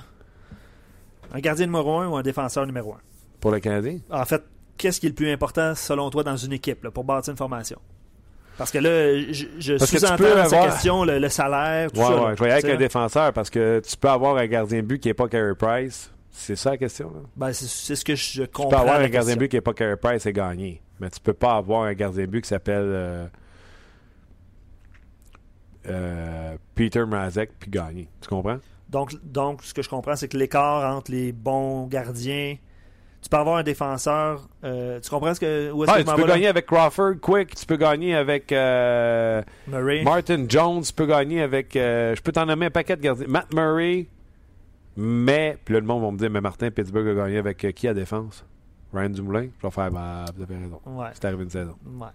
Un 1.33 1.39
gardien 1.39 1.65
numéro 1.65 1.99
un 1.99 2.07
ou 2.07 2.15
un 2.15 2.21
défenseur 2.21 2.65
numéro 2.65 2.93
un? 2.93 2.99
Pour 3.41 3.51
le 3.51 3.59
Canadien? 3.59 3.97
En 4.09 4.23
fait, 4.23 4.43
qu'est-ce 4.77 5.01
qui 5.01 5.07
est 5.07 5.09
le 5.09 5.15
plus 5.15 5.29
important 5.29 5.75
selon 5.75 6.09
toi 6.09 6.23
dans 6.23 6.37
une 6.37 6.53
équipe 6.53 6.85
là, 6.85 6.91
pour 6.91 7.03
bâtir 7.03 7.31
une 7.31 7.37
formation? 7.37 7.79
Parce 8.57 8.71
que 8.71 8.77
là, 8.77 9.19
je, 9.31 9.45
je 9.59 9.73
tu 9.73 9.85
sous-entends 9.85 10.17
dans 10.23 10.45
sa 10.45 10.57
avoir- 10.57 10.65
question 10.73 11.03
le, 11.03 11.17
le 11.19 11.29
salaire, 11.29 11.91
tout 11.91 11.99
Ouais, 11.99 12.05
ça. 12.05 12.15
ouais, 12.15 12.29
là. 12.29 12.35
je 12.37 12.43
vais 12.43 12.51
avec 12.51 12.65
Tu 12.65 12.71
un 12.71 12.75
défenseur 12.77 13.33
parce 13.33 13.49
que 13.49 13.81
tu 13.87 13.97
peux 13.97 14.09
avoir 14.09 14.37
un 14.37 14.45
gardien 14.47 14.79
de 14.81 14.85
but 14.87 14.99
qui 14.99 15.07
n'est 15.07 15.13
pas 15.15 15.27
Carey 15.27 15.55
Price. 15.57 16.11
C'est 16.29 16.55
ça 16.55 16.71
la 16.71 16.77
question, 16.77 17.11
là? 17.13 17.21
ben, 17.35 17.53
c'est, 17.53 17.95
ce 17.95 18.03
que 18.05 18.15
je 18.15 18.43
Tu 18.43 18.47
comprends. 18.47 18.69
peux 18.69 18.75
avoir 18.77 18.99
un 18.99 19.07
gardien 19.09 19.35
but 19.35 19.47
qui 19.49 19.55
n'est 19.57 19.61
pas 19.61 19.73
Carey 19.73 19.97
Price 19.97 20.25
et 20.25 20.33
gagner. 20.33 20.81
Mais 20.99 21.09
tu 21.09 21.19
peux 21.19 21.33
pas 21.33 21.55
avoir 21.55 21.83
un 21.83 21.93
gardien 21.93 22.23
de 22.25 22.29
but 22.29 22.41
qui 22.41 22.47
s'appelle 22.49 22.81
euh, 22.85 23.25
euh, 25.87 26.55
Peter 26.75 27.03
Mrazek 27.05 27.51
puis 27.59 27.69
gagner. 27.69 28.07
Tu 28.21 28.27
comprends? 28.29 28.57
Donc, 28.89 29.13
donc, 29.23 29.63
ce 29.63 29.73
que 29.73 29.81
je 29.81 29.89
comprends, 29.89 30.15
c'est 30.15 30.27
que 30.27 30.37
l'écart 30.37 30.95
entre 30.95 31.11
les 31.11 31.31
bons 31.31 31.87
gardiens. 31.87 32.55
Tu 33.23 33.29
peux 33.29 33.37
avoir 33.37 33.55
un 33.55 33.63
défenseur. 33.63 34.41
euh, 34.65 34.99
tu 34.99 35.09
comprends 35.09 35.33
ce 35.33 35.39
que, 35.39 35.71
où 35.71 35.83
est-ce 35.85 35.91
Ouais, 35.93 36.03
que 36.03 36.09
tu 36.09 36.15
peux 36.15 36.27
gagner 36.27 36.47
avec 36.47 36.65
Crawford, 36.65 37.13
Quick, 37.21 37.55
tu 37.55 37.65
peux 37.65 37.77
gagner 37.77 38.15
avec 38.15 38.51
euh, 38.51 39.41
Murray. 39.65 40.03
Martin 40.03 40.45
Jones, 40.49 40.81
tu 40.83 40.91
peux 40.91 41.05
gagner 41.05 41.41
avec. 41.41 41.73
euh, 41.77 42.13
je 42.15 42.21
peux 42.21 42.33
t'en 42.33 42.45
nommer 42.45 42.65
un 42.65 42.69
paquet 42.71 42.97
de 42.97 43.01
gardiens. 43.01 43.25
Matt 43.29 43.53
Murray, 43.53 44.07
mais. 44.97 45.57
Puis 45.63 45.73
là, 45.73 45.79
le 45.79 45.85
monde 45.85 46.03
va 46.03 46.11
me 46.11 46.17
dire, 46.17 46.29
mais 46.29 46.41
Martin, 46.41 46.69
Pittsburgh 46.69 47.07
a 47.07 47.13
gagné 47.13 47.37
avec 47.37 47.63
euh, 47.63 47.71
qui 47.71 47.87
à 47.87 47.93
défense? 47.93 48.45
Ryan 48.93 49.09
Dumoulin? 49.09 49.47
Je 49.61 49.67
vais 49.67 49.71
faire, 49.71 49.89
bah, 49.89 50.25
vous 50.35 50.43
avez 50.43 50.55
raison. 50.57 50.81
Ouais. 50.85 51.07
C'est 51.13 51.25
arrivé 51.25 51.43
une 51.45 51.49
saison. 51.49 51.75
Ouais. 51.85 52.07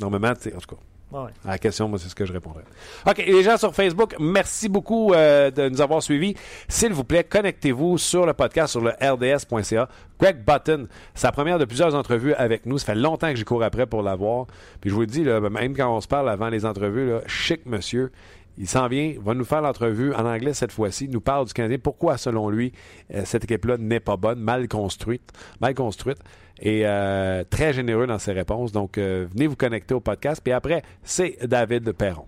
Normalement, 0.00 0.34
tu 0.34 0.42
sais, 0.50 0.54
en 0.56 0.58
tout 0.60 0.74
cas. 0.76 0.82
Ouais. 1.12 1.30
À 1.44 1.50
la 1.50 1.58
question, 1.58 1.88
moi, 1.88 1.98
c'est 1.98 2.08
ce 2.08 2.14
que 2.14 2.24
je 2.24 2.32
répondrais. 2.32 2.64
OK, 3.06 3.18
les 3.18 3.42
gens 3.42 3.56
sur 3.56 3.74
Facebook, 3.74 4.14
merci 4.18 4.68
beaucoup 4.68 5.12
euh, 5.12 5.50
de 5.50 5.68
nous 5.68 5.80
avoir 5.80 6.02
suivis. 6.02 6.34
S'il 6.68 6.92
vous 6.92 7.04
plaît, 7.04 7.24
connectez-vous 7.24 7.98
sur 7.98 8.24
le 8.24 8.32
podcast 8.32 8.72
sur 8.72 8.80
le 8.80 8.92
rds.ca. 9.00 9.88
Greg 10.18 10.44
Button, 10.44 10.86
sa 11.14 11.32
première 11.32 11.58
de 11.58 11.64
plusieurs 11.64 11.94
entrevues 11.94 12.34
avec 12.34 12.64
nous. 12.64 12.78
Ça 12.78 12.86
fait 12.86 12.94
longtemps 12.94 13.30
que 13.30 13.36
j'y 13.36 13.44
cours 13.44 13.62
après 13.62 13.86
pour 13.86 14.02
l'avoir. 14.02 14.46
Puis 14.80 14.90
je 14.90 14.94
vous 14.94 15.00
le 15.00 15.06
dis, 15.06 15.22
même 15.22 15.76
quand 15.76 15.94
on 15.94 16.00
se 16.00 16.08
parle 16.08 16.30
avant 16.30 16.48
les 16.48 16.64
entrevues, 16.64 17.12
chic 17.26 17.66
monsieur. 17.66 18.10
Il 18.58 18.68
s'en 18.68 18.88
vient, 18.88 19.14
va 19.20 19.34
nous 19.34 19.44
faire 19.44 19.62
l'entrevue 19.62 20.14
en 20.14 20.26
anglais 20.26 20.54
cette 20.54 20.72
fois-ci, 20.72 21.08
nous 21.08 21.20
parle 21.20 21.46
du 21.46 21.52
Canadien, 21.52 21.78
pourquoi 21.78 22.18
selon 22.18 22.50
lui 22.50 22.72
euh, 23.14 23.22
cette 23.24 23.44
équipe-là 23.44 23.78
n'est 23.78 24.00
pas 24.00 24.16
bonne, 24.16 24.40
mal 24.40 24.68
construite, 24.68 25.32
mal 25.60 25.74
construite 25.74 26.18
et 26.60 26.86
euh, 26.86 27.44
très 27.48 27.72
généreux 27.72 28.06
dans 28.06 28.18
ses 28.18 28.32
réponses. 28.32 28.72
Donc 28.72 28.98
euh, 28.98 29.26
venez 29.32 29.46
vous 29.46 29.56
connecter 29.56 29.94
au 29.94 30.00
podcast. 30.00 30.40
Puis 30.42 30.52
après, 30.52 30.82
c'est 31.02 31.38
David 31.46 31.92
Perron. 31.92 32.26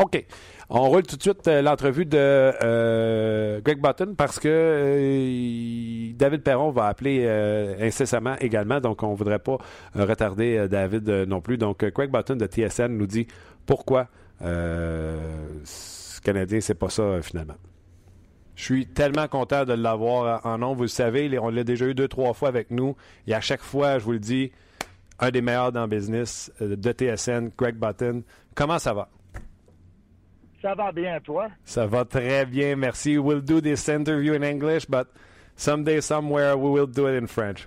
OK. 0.00 0.24
On 0.70 0.88
roule 0.88 1.02
tout 1.02 1.16
de 1.16 1.22
suite 1.22 1.46
euh, 1.48 1.62
l'entrevue 1.62 2.06
de 2.06 2.16
euh, 2.16 3.60
Greg 3.60 3.80
Button 3.82 4.14
parce 4.16 4.38
que 4.38 4.48
euh, 4.48 6.12
David 6.14 6.42
Perron 6.42 6.70
va 6.70 6.86
appeler 6.86 7.28
incessamment 7.80 8.36
également, 8.40 8.80
donc 8.80 9.02
on 9.02 9.10
ne 9.10 9.16
voudrait 9.16 9.40
pas 9.40 9.58
retarder 9.94 10.68
David 10.68 11.08
non 11.28 11.40
plus. 11.40 11.58
Donc 11.58 11.84
Greg 11.84 12.10
Button 12.10 12.36
de 12.36 12.46
TSN 12.46 12.96
nous 12.96 13.06
dit 13.06 13.26
pourquoi 13.66 14.08
ce 14.40 16.20
Canadien, 16.22 16.60
c'est 16.60 16.74
pas 16.74 16.88
ça 16.88 17.20
finalement. 17.20 17.56
Je 18.54 18.64
suis 18.64 18.86
tellement 18.86 19.26
content 19.26 19.64
de 19.64 19.72
l'avoir 19.72 20.44
en 20.46 20.58
nom. 20.58 20.74
Vous 20.74 20.82
le 20.82 20.88
savez, 20.88 21.38
on 21.38 21.48
l'a 21.48 21.64
déjà 21.64 21.86
eu 21.86 21.94
deux, 21.94 22.08
trois 22.08 22.34
fois 22.34 22.48
avec 22.48 22.70
nous. 22.70 22.94
Et 23.26 23.34
à 23.34 23.40
chaque 23.40 23.62
fois, 23.62 23.98
je 23.98 24.04
vous 24.04 24.12
le 24.12 24.18
dis, 24.18 24.52
un 25.18 25.30
des 25.30 25.40
meilleurs 25.40 25.72
dans 25.72 25.82
le 25.82 25.88
business 25.88 26.52
de 26.60 26.92
TSN, 26.92 27.50
Greg 27.56 27.76
Button. 27.76 28.22
Comment 28.54 28.78
ça 28.78 28.92
va? 28.92 29.08
Ça 30.62 30.74
va 30.74 30.92
bien, 30.92 31.20
toi? 31.20 31.50
Ça 31.64 31.86
va 31.86 32.04
très 32.04 32.44
bien, 32.44 32.76
merci. 32.76 33.16
We'll 33.18 33.40
do 33.40 33.60
this 33.60 33.88
interview 33.88 34.34
in 34.34 34.42
English, 34.42 34.84
but 34.84 35.08
someday, 35.56 36.00
somewhere, 36.00 36.56
we 36.56 36.70
will 36.70 36.86
do 36.86 37.06
it 37.06 37.14
in 37.14 37.26
French. 37.26 37.66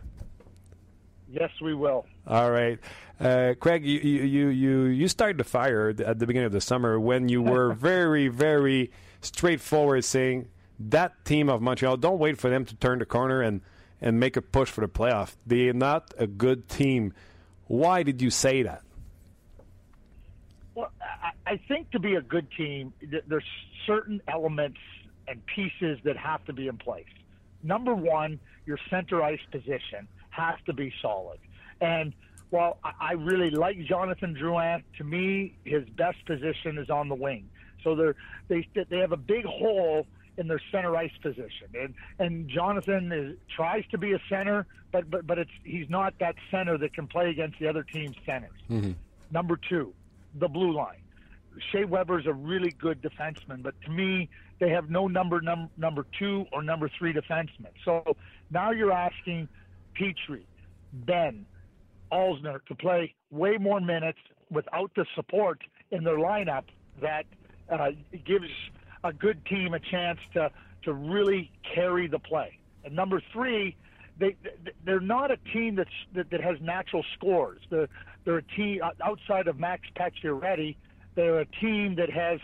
Yes, 1.28 1.50
we 1.60 1.74
will. 1.74 2.06
All 2.28 2.52
right. 2.52 2.80
Uh, 3.20 3.56
Craig, 3.60 3.84
you, 3.84 4.00
you, 4.00 4.48
you, 4.50 4.82
you, 4.84 5.08
started 5.08 5.38
the 5.38 5.44
fire 5.44 5.94
at 6.06 6.20
the 6.20 6.28
beginning 6.28 6.46
of 6.46 6.52
the 6.52 6.62
summer 6.62 7.00
when 7.00 7.30
you 7.30 7.42
were 7.42 7.74
very, 7.74 8.28
very 8.28 8.92
straightforward 9.22 10.04
saying 10.04 10.48
that 10.80 11.26
team 11.26 11.50
of 11.50 11.62
Montreal, 11.62 11.98
don't 11.98 12.20
wait 12.20 12.38
for 12.38 12.50
them 12.50 12.66
to 12.66 12.76
turn 12.76 13.00
the 13.00 13.06
corner 13.06 13.42
and, 13.42 13.62
and 14.02 14.20
make 14.20 14.38
a 14.38 14.42
push 14.42 14.70
for 14.70 14.82
the 14.82 14.88
playoff. 14.88 15.36
They're 15.46 15.74
not 15.74 16.14
a 16.18 16.28
good 16.28 16.68
team. 16.68 17.14
Why 17.68 18.04
did 18.04 18.22
you 18.22 18.30
say 18.30 18.64
that? 18.64 18.84
I 21.46 21.60
think 21.68 21.92
to 21.92 22.00
be 22.00 22.16
a 22.16 22.22
good 22.22 22.48
team, 22.58 22.94
there's 23.28 23.46
certain 23.86 24.22
elements 24.28 24.80
and 25.28 25.42
pieces 25.46 26.00
that 26.04 26.18
have 26.18 26.44
to 26.46 26.54
be 26.54 26.68
in 26.68 26.78
place. 26.78 27.06
Number 27.64 27.96
one, 27.96 28.40
your 28.66 28.78
center 28.90 29.22
ice 29.24 29.40
position 29.52 30.08
has 30.32 30.56
to 30.66 30.74
be 30.74 30.94
solid. 31.02 31.40
And 31.80 32.14
while 32.50 32.78
I 32.84 33.14
really 33.14 33.50
like 33.50 33.78
Jonathan 33.86 34.36
Drouin, 34.36 34.84
to 34.98 35.04
me, 35.04 35.56
his 35.64 35.88
best 35.90 36.24
position 36.26 36.78
is 36.78 36.90
on 36.90 37.10
the 37.10 37.16
wing. 37.16 37.50
So 37.84 37.96
they're, 37.96 38.16
they 38.48 38.68
they 38.90 39.00
have 39.00 39.12
a 39.12 39.18
big 39.18 39.46
hole 39.46 40.08
in 40.38 40.48
their 40.48 40.62
center 40.72 40.96
ice 40.96 41.12
position, 41.22 41.68
and 41.74 41.94
and 42.20 42.50
Jonathan 42.50 43.12
is, 43.12 43.38
tries 43.56 43.84
to 43.92 43.98
be 43.98 44.14
a 44.14 44.20
center, 44.30 44.66
but 44.92 45.10
but 45.10 45.28
but 45.28 45.38
it's 45.38 45.52
he's 45.64 45.90
not 45.90 46.14
that 46.20 46.36
center 46.50 46.78
that 46.78 46.94
can 46.94 47.08
play 47.08 47.30
against 47.30 47.60
the 47.60 47.68
other 47.68 47.84
team's 47.84 48.16
centers. 48.26 48.52
Mm-hmm. 48.70 48.92
Number 49.32 49.60
two, 49.70 49.94
the 50.36 50.48
blue 50.48 50.74
line. 50.74 51.03
Shea 51.72 51.86
Weber's 51.86 52.26
a 52.26 52.34
really 52.34 52.72
good 52.72 53.02
defenseman, 53.02 53.62
but 53.62 53.76
to 53.82 53.92
me, 53.92 54.30
they 54.60 54.70
have 54.70 54.90
no 54.90 55.08
number 55.08 55.42
num- 55.42 55.70
number 55.78 56.06
two 56.18 56.46
or 56.52 56.64
number 56.64 56.90
three 56.98 57.14
defenseman. 57.14 57.72
So 57.86 58.16
now 58.52 58.72
you're 58.72 58.92
asking 58.92 59.48
Petrie, 59.94 60.48
Ben, 60.94 61.46
Alzner 62.12 62.64
to 62.66 62.76
play 62.76 63.14
way 63.32 63.58
more 63.58 63.82
minutes 63.82 64.20
without 64.52 64.92
the 64.96 65.06
support 65.16 65.62
in 65.92 66.04
their 66.04 66.18
lineup 66.18 66.66
that 67.02 67.26
uh, 67.70 67.90
gives 68.26 68.50
a 69.04 69.12
good 69.12 69.44
team 69.46 69.74
a 69.74 69.80
chance 69.80 70.20
to 70.34 70.52
to 70.84 70.94
really 70.94 71.50
carry 71.74 72.08
the 72.08 72.20
play. 72.20 72.60
And 72.84 72.96
number 72.96 73.22
three, 73.32 73.76
they 74.20 74.36
they're 74.86 75.00
not 75.00 75.32
a 75.32 75.38
team 75.52 75.76
that's 75.76 75.90
that, 76.14 76.30
that 76.30 76.42
has 76.42 76.58
natural 76.62 77.04
scores. 77.16 77.62
They're 77.70 77.90
they're 78.26 78.38
a 78.38 78.44
team 78.44 78.82
outside 79.04 79.48
of 79.48 79.60
Max 79.60 79.82
Pacioretty 79.96 80.76
they're 81.16 81.40
a 81.40 81.46
team 81.46 81.96
that 81.96 82.10
has, 82.10 82.40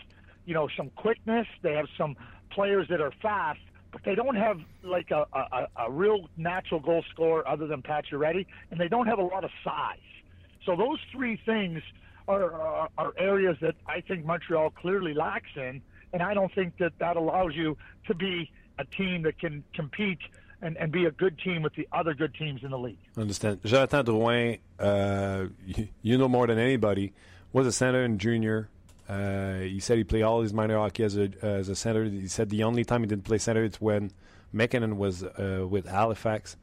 you 0.46 0.54
know, 0.54 0.68
some 0.76 0.90
quickness. 0.96 1.46
They 1.62 1.74
have 1.74 1.86
some 1.96 2.16
players 2.50 2.88
that 2.88 3.00
are 3.00 3.12
fast, 3.22 3.60
but 3.92 4.02
they 4.04 4.14
don't 4.14 4.36
have 4.36 4.58
like 4.82 5.10
a, 5.10 5.26
a, 5.32 5.66
a 5.86 5.90
real 5.90 6.28
natural 6.36 6.80
goal 6.80 7.04
scorer 7.10 7.46
other 7.48 7.66
than 7.66 7.82
Pacioretty, 7.82 8.46
and 8.70 8.80
they 8.80 8.88
don't 8.88 9.06
have 9.06 9.18
a 9.18 9.24
lot 9.24 9.44
of 9.44 9.50
size. 9.64 9.98
So 10.64 10.76
those 10.76 10.98
three 11.12 11.40
things 11.44 11.82
are, 12.28 12.52
are, 12.52 12.88
are 12.98 13.12
areas 13.18 13.56
that 13.60 13.74
I 13.86 14.00
think 14.00 14.24
Montreal 14.24 14.70
clearly 14.70 15.14
lacks 15.14 15.50
in, 15.56 15.82
and 16.12 16.22
I 16.22 16.34
don't 16.34 16.52
think 16.54 16.76
that 16.78 16.92
that 16.98 17.16
allows 17.16 17.54
you 17.54 17.76
to 18.06 18.14
be 18.14 18.50
a 18.78 18.84
team 18.84 19.22
that 19.22 19.38
can 19.38 19.64
compete 19.74 20.18
and, 20.62 20.76
and 20.76 20.92
be 20.92 21.06
a 21.06 21.10
good 21.10 21.38
team 21.38 21.62
with 21.62 21.74
the 21.74 21.88
other 21.92 22.14
good 22.14 22.34
teams 22.34 22.62
in 22.62 22.70
the 22.70 22.78
league. 22.78 22.98
I 23.16 23.22
Understand. 23.22 23.60
Jonathan 23.64 24.06
Drouin, 24.06 24.58
uh, 24.78 25.46
you, 25.64 25.88
you 26.02 26.18
know 26.18 26.28
more 26.28 26.46
than 26.46 26.58
anybody 26.58 27.12
was 27.52 27.66
a 27.66 27.72
center 27.72 28.04
in 28.04 28.18
junior. 28.18 28.68
Uh, 29.08 29.54
he 29.60 29.80
said 29.80 29.98
he 29.98 30.04
played 30.04 30.22
all 30.22 30.40
his 30.40 30.52
minor 30.52 30.78
hockey 30.78 31.02
as 31.02 31.16
a 31.16 31.30
as 31.42 31.68
a 31.68 31.74
center. 31.74 32.04
He 32.04 32.28
said 32.28 32.48
the 32.48 32.62
only 32.62 32.84
time 32.84 33.02
he 33.02 33.08
didn't 33.08 33.24
play 33.24 33.38
center 33.38 33.64
is 33.64 33.80
when 33.80 34.12
McKinnon 34.54 34.96
was 34.96 35.24
uh, 35.24 35.66
with 35.68 35.86
Halifax. 35.86 36.56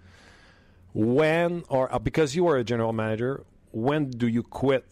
When 0.93 1.63
or 1.67 1.93
uh, 1.93 1.99
because 1.99 2.35
you 2.35 2.45
were 2.45 2.57
a 2.57 2.63
general 2.63 2.93
manager, 2.93 3.43
when 3.71 4.09
do 4.09 4.27
you 4.27 4.43
quit 4.43 4.85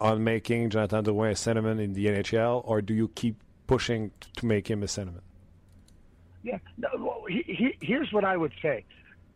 on 0.00 0.24
making 0.24 0.70
Jonathan 0.70 1.04
Drouin 1.04 1.30
a 1.30 1.34
centerman 1.34 1.82
in 1.82 1.92
the 1.92 2.06
NHL, 2.06 2.62
or 2.64 2.80
do 2.80 2.94
you 2.94 3.08
keep 3.08 3.36
pushing 3.66 4.10
to 4.36 4.46
make 4.46 4.68
him 4.68 4.82
a 4.82 4.86
centerman? 4.86 5.20
Yeah, 6.42 6.58
no, 6.76 6.88
well, 6.98 7.24
he, 7.28 7.42
he, 7.46 7.76
here's 7.80 8.12
what 8.12 8.24
I 8.24 8.36
would 8.36 8.52
say: 8.62 8.84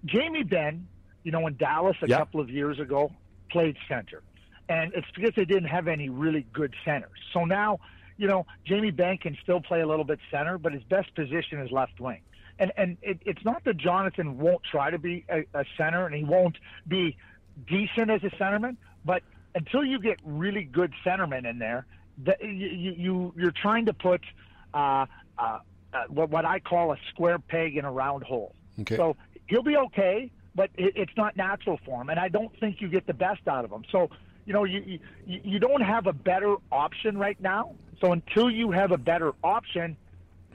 Jamie 0.07 0.43
Ben, 0.43 0.87
you 1.23 1.33
know, 1.33 1.47
in 1.47 1.57
Dallas 1.57 1.97
a 2.03 2.09
yeah. 2.09 2.19
couple 2.19 2.41
of 2.41 2.49
years 2.49 2.81
ago, 2.81 3.13
played 3.51 3.77
center 3.89 4.23
and 4.69 4.93
it's 4.95 5.07
because 5.15 5.35
they 5.35 5.45
didn't 5.45 5.69
have 5.69 5.89
any 5.89 6.09
really 6.09 6.47
good 6.53 6.75
centers. 6.85 7.19
So 7.33 7.45
now, 7.45 7.81
you 8.17 8.27
know, 8.27 8.47
Jamie 8.65 8.91
Benn 8.91 9.19
can 9.19 9.37
still 9.43 9.61
play 9.61 9.81
a 9.81 9.87
little 9.87 10.05
bit 10.05 10.19
center, 10.31 10.59
but 10.59 10.73
his 10.73 10.83
best 10.85 11.15
position 11.15 11.61
is 11.61 11.71
left 11.71 12.01
wing. 12.01 12.21
And 12.59 12.73
and 12.77 12.97
it, 13.03 13.21
it's 13.25 13.45
not 13.45 13.65
that 13.65 13.77
Jonathan 13.77 14.39
won't 14.39 14.63
try 14.65 14.91
to 14.91 14.99
be 14.99 15.25
a, 15.29 15.45
a 15.55 15.65
center 15.77 16.07
and 16.07 16.15
he 16.15 16.25
won't 16.25 16.59
be 16.87 17.17
decent 17.67 18.11
as 18.11 18.23
a 18.25 18.31
centerman, 18.31 18.77
but 19.05 19.23
until 19.55 19.85
you 19.85 20.01
get 20.01 20.19
really 20.25 20.65
good 20.65 20.93
centermen 21.05 21.49
in 21.49 21.59
there, 21.59 21.87
the, 22.23 22.37
you, 22.41 22.95
you 22.97 23.35
you're 23.37 23.53
trying 23.53 23.87
to 23.87 23.93
put 23.93 24.21
uh, 24.75 25.07
uh, 25.39 25.59
uh, 25.93 26.05
what 26.09 26.31
what 26.31 26.45
I 26.45 26.59
call 26.59 26.93
a 26.93 26.97
square 27.11 27.39
peg 27.39 27.77
in 27.77 27.85
a 27.85 27.93
round 27.93 28.25
hole. 28.25 28.55
Okay. 28.81 28.97
So 28.97 29.17
he'll 29.47 29.63
be 29.63 29.77
okay, 29.77 30.31
but 30.55 30.71
it, 30.77 30.95
it's 30.97 31.17
not 31.17 31.37
natural 31.37 31.79
for 31.85 32.03
him, 32.03 32.11
and 32.11 32.19
I 32.19 32.29
don't 32.29 32.53
think 32.59 32.81
you 32.81 32.89
get 32.89 33.07
the 33.07 33.15
best 33.15 33.47
out 33.47 33.65
of 33.65 33.71
him. 33.71 33.85
So 33.91 34.11
you 34.49 34.55
know, 34.55 34.65
you, 34.65 34.99
you 35.27 35.41
you 35.45 35.59
don't 35.59 35.83
have 35.83 36.07
a 36.07 36.13
better 36.13 36.57
option 36.73 37.19
right 37.19 37.39
now. 37.39 37.75
So 38.01 38.13
until 38.13 38.51
you 38.51 38.71
have 38.71 38.93
a 38.93 38.97
better 38.97 39.35
option, 39.45 39.95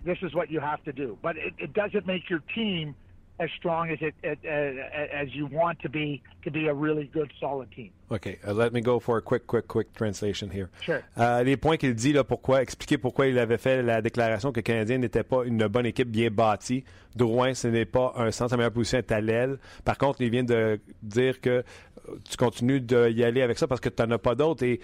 this 0.03 0.17
is 0.23 0.34
what 0.34 0.49
you 0.49 0.60
have 0.60 0.84
to 0.86 0.91
do. 0.91 1.15
But 1.21 1.38
it, 1.38 1.53
it 1.60 1.73
doesn't 1.73 2.08
make 2.08 2.27
your 2.27 2.41
team 2.56 2.95
as 3.39 3.51
strong 3.56 3.91
as 3.91 3.99
it, 4.01 4.15
it 4.23 4.39
uh, 4.43 5.15
as 5.15 5.36
you 5.36 5.45
want 5.45 5.79
to 5.82 5.89
be 5.89 6.23
to 6.43 6.49
be 6.49 6.67
a 6.69 6.73
really 6.73 7.06
good 7.06 7.32
solid 7.39 7.71
team. 7.71 7.91
OK. 8.09 8.37
Uh, 8.45 8.53
let 8.53 8.71
me 8.71 8.81
go 8.81 8.99
for 8.99 9.17
a 9.17 9.21
quick, 9.21 9.47
quick, 9.47 9.67
quick 9.67 9.93
translation 9.93 10.49
here. 10.49 10.69
Sure. 10.81 11.01
Uh, 11.17 11.43
les 11.43 11.57
points 11.57 11.77
qu'il 11.77 11.95
dit, 11.95 12.13
là, 12.13 12.23
pourquoi, 12.23 12.61
expliquer 12.61 12.97
pourquoi 12.97 13.27
il 13.27 13.39
avait 13.39 13.57
fait 13.57 13.81
la 13.81 14.01
déclaration 14.01 14.51
que 14.51 14.59
le 14.59 14.63
Canadien 14.63 14.97
n'était 14.97 15.23
pas 15.23 15.43
une 15.45 15.67
bonne 15.67 15.85
équipe 15.85 16.09
bien 16.09 16.29
bâtie. 16.29 16.83
Drouin, 17.15 17.53
ce 17.53 17.67
n'est 17.67 17.85
pas 17.85 18.13
un 18.17 18.31
centre, 18.31 18.51
sa 18.51 18.57
meilleure 18.57 18.71
position 18.71 18.97
est 18.97 19.11
à 19.11 19.21
l'aile. 19.21 19.57
Par 19.85 19.97
contre, 19.97 20.21
il 20.21 20.29
vient 20.29 20.43
de 20.43 20.79
dire 21.03 21.41
que 21.41 21.63
tu 22.29 22.37
continues 22.37 22.81
d'y 22.81 23.23
aller 23.23 23.41
avec 23.41 23.57
ça 23.57 23.67
parce 23.67 23.79
que 23.79 23.89
tu 23.89 24.03
n'en 24.03 24.11
as 24.11 24.17
pas 24.17 24.35
d'autres 24.35 24.63
et 24.63 24.79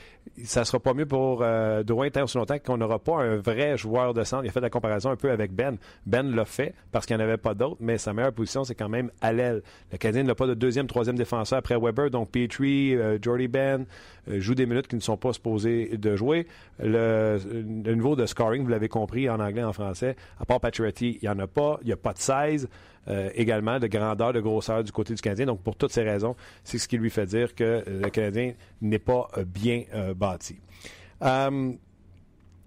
ça 0.45 0.63
sera 0.63 0.79
pas 0.79 0.93
mieux 0.93 1.05
pour 1.05 1.41
euh, 1.41 1.83
Drouin 1.83 2.09
tant 2.09 2.23
aussi 2.23 2.37
longtemps 2.37 2.57
qu'on 2.59 2.77
n'aura 2.77 2.99
pas 2.99 3.17
un 3.17 3.37
vrai 3.37 3.77
joueur 3.77 4.13
de 4.13 4.23
centre. 4.23 4.45
Il 4.45 4.49
a 4.49 4.51
fait 4.51 4.61
la 4.61 4.69
comparaison 4.69 5.09
un 5.09 5.15
peu 5.15 5.31
avec 5.31 5.51
Ben. 5.53 5.77
Ben 6.05 6.33
l'a 6.33 6.45
fait 6.45 6.73
parce 6.91 7.05
qu'il 7.05 7.17
n'y 7.17 7.23
en 7.23 7.25
avait 7.25 7.37
pas 7.37 7.53
d'autres, 7.53 7.77
mais 7.79 7.97
sa 7.97 8.13
meilleure 8.13 8.33
position, 8.33 8.63
c'est 8.63 8.75
quand 8.75 8.89
même 8.89 9.11
à 9.21 9.33
l'aile. 9.33 9.61
Le 9.91 9.97
Canadien 9.97 10.23
n'a 10.23 10.35
pas 10.35 10.47
de 10.47 10.53
deuxième, 10.53 10.87
troisième 10.87 11.17
défenseur 11.17 11.59
après 11.59 11.77
Weber, 11.77 12.09
donc 12.09 12.31
Petrie, 12.31 12.95
euh, 12.95 13.17
Jordy 13.21 13.47
Ben 13.47 13.85
euh, 14.29 14.39
jouent 14.39 14.55
des 14.55 14.65
minutes 14.65 14.87
qui 14.87 14.95
ne 14.95 15.01
sont 15.01 15.17
pas 15.17 15.33
supposées 15.33 15.97
de 15.97 16.15
jouer. 16.15 16.47
Le, 16.79 17.39
le 17.53 17.93
niveau 17.95 18.15
de 18.15 18.25
scoring, 18.25 18.63
vous 18.63 18.69
l'avez 18.69 18.89
compris 18.89 19.29
en 19.29 19.39
anglais, 19.39 19.63
en 19.63 19.73
français, 19.73 20.15
à 20.39 20.45
part 20.45 20.59
Pacioretty, 20.59 21.19
il 21.21 21.25
n'y 21.25 21.29
en 21.29 21.39
a 21.39 21.47
pas. 21.47 21.77
Il 21.81 21.87
n'y 21.87 21.93
a 21.93 21.97
pas 21.97 22.13
de 22.13 22.19
16. 22.19 22.69
Euh, 23.07 23.29
également 23.33 23.79
de 23.79 23.87
grandeur, 23.87 24.33
de 24.33 24.39
grosseur 24.41 24.83
du 24.83 24.91
côté 24.91 25.15
du 25.15 25.21
Canadien. 25.21 25.47
Donc, 25.47 25.63
pour 25.63 25.75
toutes 25.75 25.91
ces 25.91 26.03
raisons, 26.03 26.35
c'est 26.63 26.77
ce 26.77 26.87
qui 26.87 26.97
lui 26.97 27.09
fait 27.09 27.25
dire 27.25 27.55
que 27.55 27.83
le 27.87 28.07
Canadien 28.09 28.53
n'est 28.81 28.99
pas 28.99 29.29
euh, 29.37 29.45
bien 29.45 29.83
euh, 29.95 30.13
bâti. 30.13 30.59
Um, 31.19 31.77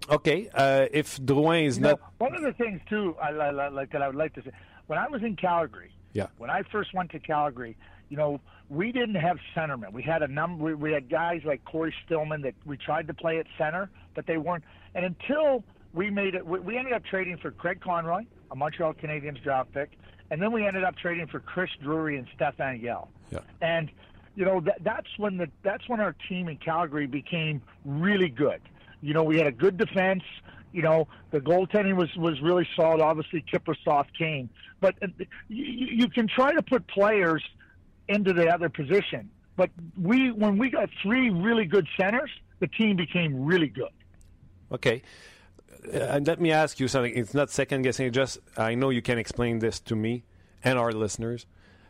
okay, 0.09 0.49
uh, 0.57 0.87
if 0.91 1.19
Drouin 1.21 1.59
is 1.67 1.77
You 1.77 1.83
know, 1.83 1.89
not... 1.91 1.99
one 2.19 2.35
of 2.35 2.41
the 2.41 2.51
things 2.57 2.81
too, 2.89 3.15
I, 3.21 3.29
I, 3.31 3.49
I- 3.51 3.69
like 3.69 3.91
that 3.91 4.01
I 4.01 4.07
would 4.07 4.17
like 4.17 4.33
to 4.33 4.41
say, 4.41 4.51
when 4.87 4.99
I 4.99 5.07
was 5.07 5.21
in 5.23 5.35
Calgary, 5.35 5.91
Yeah. 6.13 6.27
when 6.37 6.49
I 6.49 6.63
first 6.71 6.93
went 6.93 7.11
to 7.11 7.19
Calgary, 7.19 7.77
you 8.13 8.17
know, 8.17 8.39
we 8.69 8.91
didn't 8.91 9.15
have 9.15 9.37
centermen. 9.55 9.91
We 9.91 10.03
had 10.03 10.21
a 10.21 10.27
number. 10.27 10.77
We, 10.77 10.91
had 10.91 11.09
guys 11.09 11.41
like 11.45 11.65
Corey 11.65 11.91
Stillman 12.05 12.43
that 12.43 12.53
we 12.63 12.77
tried 12.77 13.07
to 13.07 13.13
play 13.15 13.39
at 13.39 13.47
center, 13.57 13.89
but 14.13 14.27
they 14.27 14.37
weren't. 14.37 14.63
And 14.93 15.03
until 15.03 15.63
we 15.95 16.11
made 16.11 16.35
it, 16.35 16.45
we, 16.45 16.77
ended 16.77 16.93
up 16.93 17.03
trading 17.05 17.37
for 17.37 17.49
Craig 17.49 17.81
Conroy, 17.81 18.21
a 18.51 18.55
Montreal 18.55 18.93
Canadiens 18.93 19.41
draft 19.41 19.73
pick, 19.73 19.97
and 20.29 20.39
then 20.39 20.51
we 20.51 20.63
ended 20.63 20.83
up 20.83 20.95
trading 20.95 21.25
for 21.25 21.39
Chris 21.39 21.71
Drury 21.81 22.19
and 22.19 22.27
Stefan 22.35 22.79
Yell. 22.81 23.09
Yeah. 23.31 23.39
And 23.61 23.89
you 24.35 24.45
know 24.45 24.59
that 24.59 24.83
that's 24.83 25.09
when 25.17 25.37
the 25.37 25.49
that's 25.63 25.89
when 25.89 25.99
our 25.99 26.15
team 26.29 26.49
in 26.49 26.57
Calgary 26.57 27.07
became 27.07 27.63
really 27.83 28.29
good. 28.29 28.61
You 29.01 29.15
know, 29.15 29.23
we 29.23 29.39
had 29.39 29.47
a 29.47 29.51
good 29.51 29.75
defense. 29.75 30.21
You 30.71 30.83
know, 30.83 31.07
the 31.31 31.39
goaltending 31.39 31.95
was 31.95 32.15
was 32.15 32.39
really 32.41 32.67
solid. 32.75 33.01
Obviously, 33.01 33.43
Kippersoft 33.51 34.15
came, 34.15 34.51
but 34.81 34.93
uh, 35.01 35.07
you, 35.47 35.87
you 35.87 36.09
can 36.09 36.27
try 36.27 36.53
to 36.53 36.61
put 36.61 36.85
players 36.85 37.43
into 38.07 38.33
the 38.33 38.47
other 38.47 38.69
position. 38.69 39.29
But 39.55 39.69
we, 40.01 40.31
when 40.31 40.57
we 40.57 40.69
got 40.69 40.89
three 41.01 41.29
really 41.29 41.65
good 41.65 41.87
centers, 41.99 42.29
the 42.59 42.67
team 42.67 42.95
became 42.95 43.45
really 43.45 43.67
good. 43.67 43.91
Okay. 44.71 45.03
Uh, 45.93 45.97
and 45.97 46.27
let 46.27 46.39
me 46.39 46.51
ask 46.51 46.79
you 46.79 46.87
something. 46.87 47.13
It's 47.15 47.33
not 47.33 47.49
second 47.49 47.83
guessing. 47.83 48.11
Just 48.11 48.39
I 48.57 48.75
know 48.75 48.89
you 48.89 49.01
can 49.01 49.17
explain 49.17 49.59
this 49.59 49.79
to 49.81 49.95
me 49.95 50.23
and 50.63 50.79
our 50.79 50.91
listeners. 50.91 51.45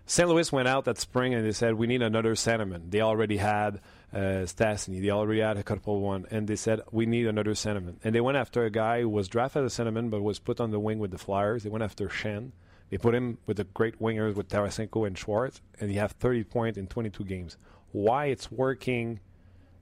St. 0.06 0.28
Louis 0.28 0.52
went 0.52 0.68
out 0.68 0.84
that 0.86 0.98
spring 0.98 1.34
and 1.34 1.46
they 1.46 1.54
said 1.54 1.76
we 1.76 1.88
need 1.88 2.02
another 2.02 2.36
centerman. 2.36 2.92
They 2.92 3.00
already 3.00 3.38
had 3.38 3.80
uh, 4.14 4.46
Stastny. 4.46 5.02
They 5.02 5.12
already 5.12 5.40
had 5.40 5.58
a 5.58 5.64
couple 5.64 6.02
one, 6.02 6.26
and 6.30 6.48
they 6.48 6.58
said 6.58 6.82
we 6.92 7.06
need 7.06 7.26
another 7.26 7.54
centerman. 7.54 7.96
And 8.04 8.14
they 8.14 8.20
went 8.20 8.38
after 8.38 8.66
a 8.66 8.70
guy 8.70 9.02
who 9.02 9.10
was 9.10 9.30
drafted 9.30 9.64
as 9.64 9.80
a 9.80 9.84
centerman 9.84 10.10
but 10.10 10.22
was 10.22 10.40
put 10.40 10.60
on 10.60 10.72
the 10.72 10.80
wing 10.80 11.00
with 11.00 11.12
the 11.12 11.18
Flyers. 11.18 11.64
They 11.64 11.70
went 11.70 11.84
after 11.84 12.10
Shen. 12.10 12.52
They 12.94 13.00
put 13.00 13.16
him 13.16 13.40
with 13.48 13.58
the 13.58 13.64
great 13.64 14.00
wingers 14.00 14.36
with 14.36 14.50
Tarasenko 14.50 15.08
and 15.08 15.18
Schwartz, 15.18 15.64
and 15.80 15.90
he 15.90 15.98
had 15.98 16.12
30 16.12 16.44
points 16.44 16.78
in 16.78 16.86
22 16.86 17.24
games. 17.24 17.58
Why 17.92 18.26
it's 18.28 18.52
working 18.52 19.20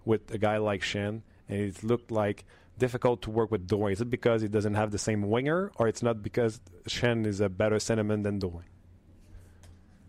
with 0.05 0.33
a 0.33 0.37
guy 0.37 0.55
like 0.55 0.81
Shen, 0.81 1.21
and 1.49 1.59
it 1.59 1.83
looked 1.83 2.09
like 2.09 2.45
difficult 2.77 3.21
to 3.23 3.29
work 3.29 3.51
with 3.51 3.67
Drouin? 3.67 3.91
Is 3.91 3.99
it 3.99 4.09
because 4.09 4.41
he 4.41 4.47
doesn't 4.47 4.75
have 4.75 4.91
the 4.91 4.97
same 4.97 5.29
winger, 5.29 5.73
or 5.75 5.89
it's 5.89 6.01
not 6.01 6.23
because 6.23 6.61
Shen 6.87 7.25
is 7.25 7.41
a 7.41 7.49
better 7.49 7.79
centerman 7.79 8.23
than 8.23 8.39
Drouin? 8.39 8.63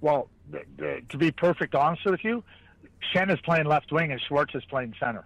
Well, 0.01 0.29
th- 0.53 0.65
th- 0.79 1.09
to 1.09 1.17
be 1.17 1.33
perfect 1.33 1.75
honest 1.75 2.05
with 2.05 2.23
you, 2.23 2.45
Shen 3.13 3.31
is 3.31 3.41
playing 3.41 3.65
left 3.65 3.91
wing 3.91 4.13
and 4.13 4.21
Schwartz 4.29 4.55
is 4.55 4.65
playing 4.67 4.95
center. 5.01 5.25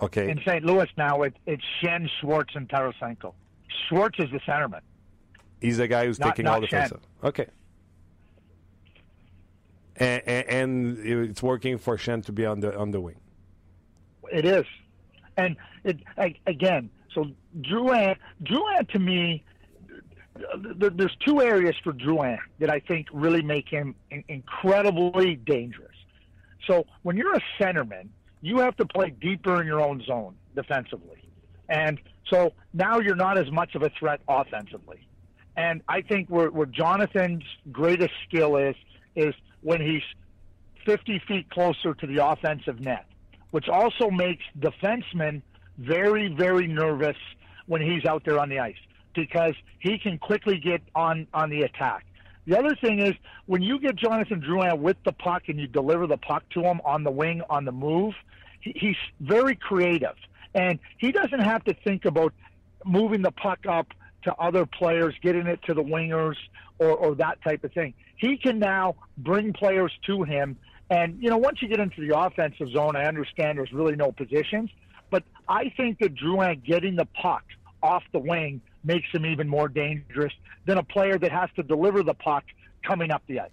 Okay. 0.00 0.30
In 0.30 0.38
St. 0.46 0.64
Louis 0.64 0.86
now, 0.96 1.22
it, 1.22 1.34
it's 1.44 1.64
Shen, 1.80 2.08
Schwartz, 2.20 2.54
and 2.54 2.68
Tarasenko. 2.68 3.34
Schwartz 3.88 4.20
is 4.20 4.30
the 4.30 4.38
centerman. 4.46 4.82
He's 5.62 5.78
the 5.78 5.88
guy 5.88 6.06
who's 6.06 6.18
Not- 6.18 6.30
taking 6.30 6.44
not 6.44 6.54
all 6.54 6.60
the 6.60 6.66
Shen. 6.66 6.82
defensive. 6.82 7.08
Okay. 7.22 7.46
And, 9.96 10.22
and, 10.26 10.48
and 10.48 11.28
it's 11.30 11.42
working 11.42 11.78
for 11.78 11.96
Shen 11.96 12.22
to 12.22 12.32
be 12.32 12.44
on 12.44 12.60
the 12.60 12.76
on 12.76 12.90
the 12.90 13.00
wing. 13.00 13.20
It 14.32 14.44
is, 14.44 14.64
and 15.36 15.56
it 15.84 16.00
I, 16.18 16.34
again. 16.46 16.90
So 17.14 17.26
Drouin, 17.60 18.16
Drouin 18.42 18.88
to 18.90 18.98
me, 18.98 19.44
there's 20.74 21.16
two 21.24 21.42
areas 21.42 21.76
for 21.84 21.92
Drouin 21.92 22.38
that 22.58 22.70
I 22.70 22.80
think 22.80 23.06
really 23.12 23.42
make 23.42 23.68
him 23.68 23.94
incredibly 24.28 25.36
dangerous. 25.36 25.94
So 26.66 26.86
when 27.02 27.16
you're 27.16 27.34
a 27.34 27.42
centerman, 27.60 28.08
you 28.40 28.58
have 28.58 28.76
to 28.78 28.86
play 28.86 29.10
deeper 29.10 29.60
in 29.60 29.66
your 29.66 29.82
own 29.82 30.02
zone 30.04 30.34
defensively, 30.56 31.22
and 31.68 32.00
so 32.28 32.54
now 32.72 32.98
you're 32.98 33.14
not 33.14 33.36
as 33.36 33.50
much 33.52 33.74
of 33.74 33.82
a 33.82 33.90
threat 33.90 34.20
offensively. 34.26 35.06
And 35.56 35.82
I 35.88 36.02
think 36.02 36.28
where, 36.28 36.50
where 36.50 36.66
Jonathan's 36.66 37.44
greatest 37.70 38.12
skill 38.26 38.56
is 38.56 38.76
is 39.14 39.34
when 39.60 39.80
he's 39.80 40.02
50 40.86 41.20
feet 41.28 41.50
closer 41.50 41.94
to 41.94 42.06
the 42.06 42.26
offensive 42.26 42.80
net, 42.80 43.06
which 43.50 43.68
also 43.68 44.10
makes 44.10 44.42
defensemen 44.58 45.42
very, 45.78 46.28
very 46.28 46.66
nervous 46.66 47.16
when 47.66 47.82
he's 47.82 48.04
out 48.04 48.24
there 48.24 48.38
on 48.38 48.48
the 48.48 48.58
ice 48.58 48.76
because 49.14 49.54
he 49.78 49.98
can 49.98 50.18
quickly 50.18 50.58
get 50.58 50.82
on, 50.94 51.26
on 51.34 51.50
the 51.50 51.62
attack. 51.62 52.06
The 52.46 52.58
other 52.58 52.74
thing 52.74 52.98
is 52.98 53.14
when 53.46 53.62
you 53.62 53.78
get 53.78 53.96
Jonathan 53.96 54.40
Drouin 54.40 54.78
with 54.78 54.96
the 55.04 55.12
puck 55.12 55.44
and 55.48 55.60
you 55.60 55.66
deliver 55.66 56.06
the 56.06 56.16
puck 56.16 56.42
to 56.50 56.62
him 56.62 56.80
on 56.84 57.04
the 57.04 57.10
wing, 57.10 57.42
on 57.48 57.64
the 57.64 57.72
move, 57.72 58.14
he, 58.60 58.72
he's 58.74 58.96
very 59.20 59.54
creative. 59.54 60.16
And 60.54 60.78
he 60.98 61.12
doesn't 61.12 61.40
have 61.40 61.62
to 61.64 61.74
think 61.84 62.04
about 62.04 62.34
moving 62.84 63.22
the 63.22 63.30
puck 63.30 63.60
up 63.68 63.86
to 64.24 64.34
other 64.36 64.66
players, 64.66 65.14
getting 65.22 65.46
it 65.46 65.60
to 65.64 65.74
the 65.74 65.82
wingers, 65.82 66.36
or, 66.78 66.90
or 66.90 67.14
that 67.16 67.42
type 67.42 67.64
of 67.64 67.72
thing. 67.72 67.94
He 68.16 68.36
can 68.36 68.58
now 68.58 68.96
bring 69.18 69.52
players 69.52 69.92
to 70.06 70.22
him. 70.22 70.56
And, 70.90 71.22
you 71.22 71.30
know, 71.30 71.38
once 71.38 71.62
you 71.62 71.68
get 71.68 71.80
into 71.80 72.06
the 72.06 72.18
offensive 72.18 72.68
zone, 72.70 72.96
I 72.96 73.04
understand 73.04 73.58
there's 73.58 73.72
really 73.72 73.96
no 73.96 74.12
positions. 74.12 74.70
But 75.10 75.24
I 75.48 75.72
think 75.76 75.98
that 76.00 76.14
Drouin 76.14 76.64
getting 76.64 76.96
the 76.96 77.06
puck 77.06 77.44
off 77.82 78.02
the 78.12 78.18
wing 78.18 78.60
makes 78.84 79.08
him 79.12 79.26
even 79.26 79.48
more 79.48 79.68
dangerous 79.68 80.32
than 80.66 80.78
a 80.78 80.82
player 80.82 81.18
that 81.18 81.32
has 81.32 81.50
to 81.56 81.62
deliver 81.62 82.02
the 82.02 82.14
puck 82.14 82.44
coming 82.86 83.10
up 83.10 83.22
the 83.26 83.40
ice. 83.40 83.50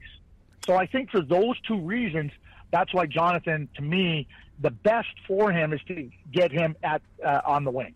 So 0.66 0.76
I 0.76 0.86
think 0.86 1.10
for 1.10 1.22
those 1.22 1.60
two 1.68 1.80
reasons, 1.80 2.32
that's 2.72 2.94
why 2.94 3.06
Jonathan, 3.08 3.68
to 3.76 3.82
me, 3.82 4.28
the 4.60 4.72
best 4.72 5.08
for 5.28 5.52
him 5.52 5.74
is 5.74 5.82
to 5.88 6.10
get 6.32 6.52
him 6.52 6.76
at 6.84 7.02
uh, 7.26 7.42
on 7.46 7.64
the 7.64 7.72
wing. 7.72 7.96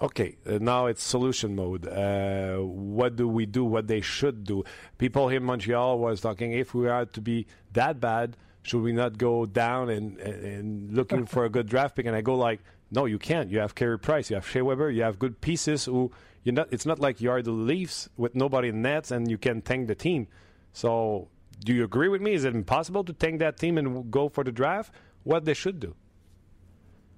Okay, 0.00 0.36
uh, 0.46 0.58
now 0.60 0.86
it's 0.86 1.04
solution 1.04 1.54
mode. 1.54 1.86
Uh, 1.86 2.56
what 2.56 3.14
do 3.14 3.28
we 3.28 3.46
do? 3.46 3.64
What 3.64 3.86
they 3.86 4.00
should 4.00 4.44
do? 4.44 4.64
People 4.98 5.28
here 5.28 5.38
in 5.38 5.44
Montreal 5.44 5.98
was 5.98 6.20
talking 6.20 6.52
if 6.52 6.74
we 6.74 6.88
are 6.88 7.06
to 7.06 7.20
be 7.20 7.46
that 7.72 8.00
bad, 8.00 8.36
should 8.62 8.82
we 8.82 8.92
not 8.92 9.18
go 9.18 9.46
down 9.46 9.90
and, 9.90 10.18
and, 10.18 10.44
and 10.44 10.92
looking 10.92 11.26
for 11.32 11.44
a 11.44 11.48
good 11.48 11.68
draft 11.68 11.94
pick? 11.94 12.06
And 12.06 12.16
I 12.16 12.22
go 12.22 12.34
like, 12.34 12.60
no, 12.90 13.04
you 13.04 13.18
can't. 13.18 13.50
You 13.50 13.60
have 13.60 13.74
Carey 13.74 13.98
Price, 13.98 14.30
you 14.30 14.36
have 14.36 14.48
Shea 14.48 14.62
Weber, 14.62 14.90
you 14.90 15.02
have 15.02 15.18
good 15.18 15.40
pieces. 15.40 15.84
Who 15.84 16.10
you're 16.42 16.54
not. 16.54 16.68
It's 16.72 16.86
not 16.86 16.98
like 16.98 17.20
you 17.20 17.30
are 17.30 17.40
the 17.40 17.52
Leafs 17.52 18.08
with 18.16 18.34
nobody 18.34 18.68
in 18.68 18.82
nets 18.82 19.10
and 19.10 19.30
you 19.30 19.38
can 19.38 19.62
tank 19.62 19.86
the 19.86 19.94
team. 19.94 20.26
So, 20.72 21.28
do 21.64 21.72
you 21.72 21.84
agree 21.84 22.08
with 22.08 22.20
me? 22.20 22.34
Is 22.34 22.44
it 22.44 22.54
impossible 22.54 23.04
to 23.04 23.12
tank 23.12 23.38
that 23.38 23.58
team 23.58 23.78
and 23.78 24.10
go 24.10 24.28
for 24.28 24.44
the 24.44 24.52
draft? 24.52 24.92
What 25.22 25.44
they 25.44 25.54
should 25.54 25.78
do? 25.78 25.94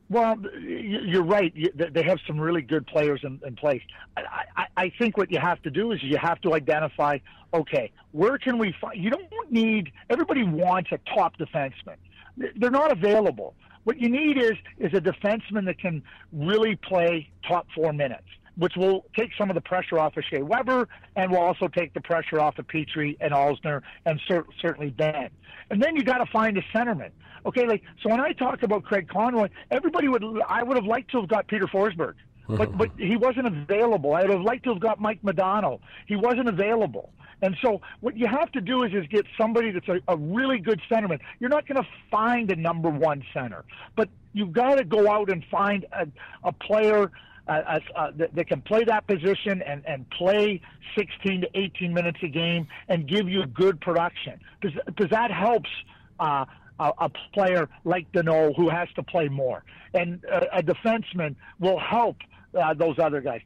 Well, 0.08 0.36
you're 0.60 1.24
right. 1.24 1.52
They 1.74 2.02
have 2.02 2.18
some 2.26 2.38
really 2.38 2.62
good 2.62 2.86
players 2.86 3.20
in, 3.24 3.40
in 3.44 3.56
place. 3.56 3.82
I, 4.16 4.22
I, 4.56 4.66
I 4.76 4.92
think 4.98 5.16
what 5.16 5.32
you 5.32 5.40
have 5.40 5.60
to 5.62 5.70
do 5.70 5.90
is 5.90 6.02
you 6.02 6.16
have 6.16 6.40
to 6.42 6.54
identify, 6.54 7.18
okay, 7.52 7.90
where 8.12 8.38
can 8.38 8.56
we 8.58 8.74
find? 8.80 9.02
You 9.02 9.10
don't 9.10 9.28
need. 9.50 9.90
Everybody 10.08 10.44
wants 10.44 10.90
a 10.92 10.98
top 11.12 11.36
defenseman. 11.38 11.96
They're 12.36 12.70
not 12.70 12.92
available. 12.92 13.54
What 13.84 14.00
you 14.00 14.08
need 14.08 14.36
is 14.38 14.54
is 14.78 14.92
a 14.94 15.00
defenseman 15.00 15.64
that 15.66 15.78
can 15.78 16.02
really 16.32 16.76
play 16.76 17.28
top 17.48 17.66
four 17.74 17.92
minutes, 17.92 18.26
which 18.56 18.74
will 18.76 19.04
take 19.16 19.30
some 19.38 19.50
of 19.50 19.54
the 19.54 19.60
pressure 19.60 19.98
off 19.98 20.16
of 20.16 20.24
Shea 20.24 20.42
Weber 20.42 20.88
and 21.14 21.30
will 21.30 21.38
also 21.38 21.68
take 21.68 21.94
the 21.94 22.00
pressure 22.00 22.40
off 22.40 22.58
of 22.58 22.66
Petrie 22.66 23.16
and 23.20 23.32
Alsner 23.32 23.82
and 24.04 24.20
cer- 24.26 24.46
certainly 24.60 24.90
Ben. 24.90 25.30
And 25.70 25.82
then 25.82 25.96
you 25.96 26.02
got 26.02 26.18
to 26.18 26.26
find 26.26 26.56
a 26.56 26.62
centerman. 26.74 27.10
Okay, 27.44 27.66
like 27.66 27.82
so 28.02 28.10
when 28.10 28.20
I 28.20 28.32
talk 28.32 28.62
about 28.62 28.84
Craig 28.84 29.08
Conroy, 29.08 29.48
everybody 29.70 30.08
would 30.08 30.24
I 30.48 30.62
would 30.62 30.76
have 30.76 30.86
liked 30.86 31.12
to 31.12 31.20
have 31.20 31.28
got 31.28 31.46
Peter 31.46 31.66
Forsberg, 31.66 32.14
but 32.48 32.76
but 32.76 32.90
he 32.98 33.16
wasn't 33.16 33.46
available. 33.46 34.14
I 34.14 34.22
would 34.22 34.30
have 34.30 34.40
liked 34.40 34.64
to 34.64 34.70
have 34.70 34.80
got 34.80 35.00
Mike 35.00 35.22
Modano. 35.22 35.80
He 36.06 36.16
wasn't 36.16 36.48
available. 36.48 37.12
And 37.42 37.56
so 37.62 37.82
what 38.00 38.16
you 38.16 38.26
have 38.26 38.50
to 38.52 38.60
do 38.60 38.82
is 38.82 38.92
is 38.92 39.06
get 39.08 39.26
somebody 39.38 39.70
that's 39.70 39.88
a, 39.88 40.00
a 40.08 40.16
really 40.16 40.58
good 40.58 40.80
centerman. 40.90 41.20
You're 41.38 41.50
not 41.50 41.68
going 41.68 41.80
to 41.80 41.88
find 42.10 42.50
a 42.50 42.56
number 42.56 42.88
one 42.88 43.22
center, 43.32 43.64
but 43.94 44.08
you've 44.32 44.52
got 44.52 44.76
to 44.76 44.84
go 44.84 45.10
out 45.10 45.30
and 45.30 45.44
find 45.50 45.86
a, 45.92 46.08
a 46.42 46.52
player 46.52 47.12
uh, 47.48 47.52
uh, 47.52 47.78
uh, 47.94 48.10
that, 48.16 48.34
that 48.34 48.48
can 48.48 48.60
play 48.60 48.82
that 48.84 49.06
position 49.06 49.62
and, 49.62 49.84
and 49.86 50.08
play 50.10 50.60
16 50.96 51.42
to 51.42 51.48
18 51.54 51.94
minutes 51.94 52.18
a 52.22 52.28
game 52.28 52.66
and 52.88 53.06
give 53.08 53.28
you 53.28 53.46
good 53.46 53.80
production. 53.80 54.40
Because 54.60 55.10
that 55.10 55.30
helps 55.30 55.70
uh, 56.18 56.44
a, 56.80 56.92
a 56.98 57.10
player 57.32 57.68
like 57.84 58.10
Deneau 58.12 58.54
who 58.56 58.68
has 58.68 58.88
to 58.96 59.02
play 59.02 59.28
more, 59.28 59.62
and 59.94 60.24
a, 60.24 60.58
a 60.58 60.62
defenseman 60.62 61.36
will 61.58 61.78
help. 61.78 62.16
Uh, 62.56 62.72
those 62.72 62.98
other 62.98 63.20
guys. 63.20 63.42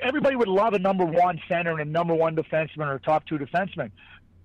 Everybody 0.00 0.34
would 0.34 0.48
love 0.48 0.72
a 0.72 0.78
number 0.78 1.04
one 1.04 1.38
center 1.50 1.72
and 1.72 1.80
a 1.82 1.84
number 1.84 2.14
one 2.14 2.34
defenseman 2.34 2.86
or 2.86 2.94
a 2.94 3.00
top 3.00 3.26
two 3.26 3.36
defenseman. 3.36 3.90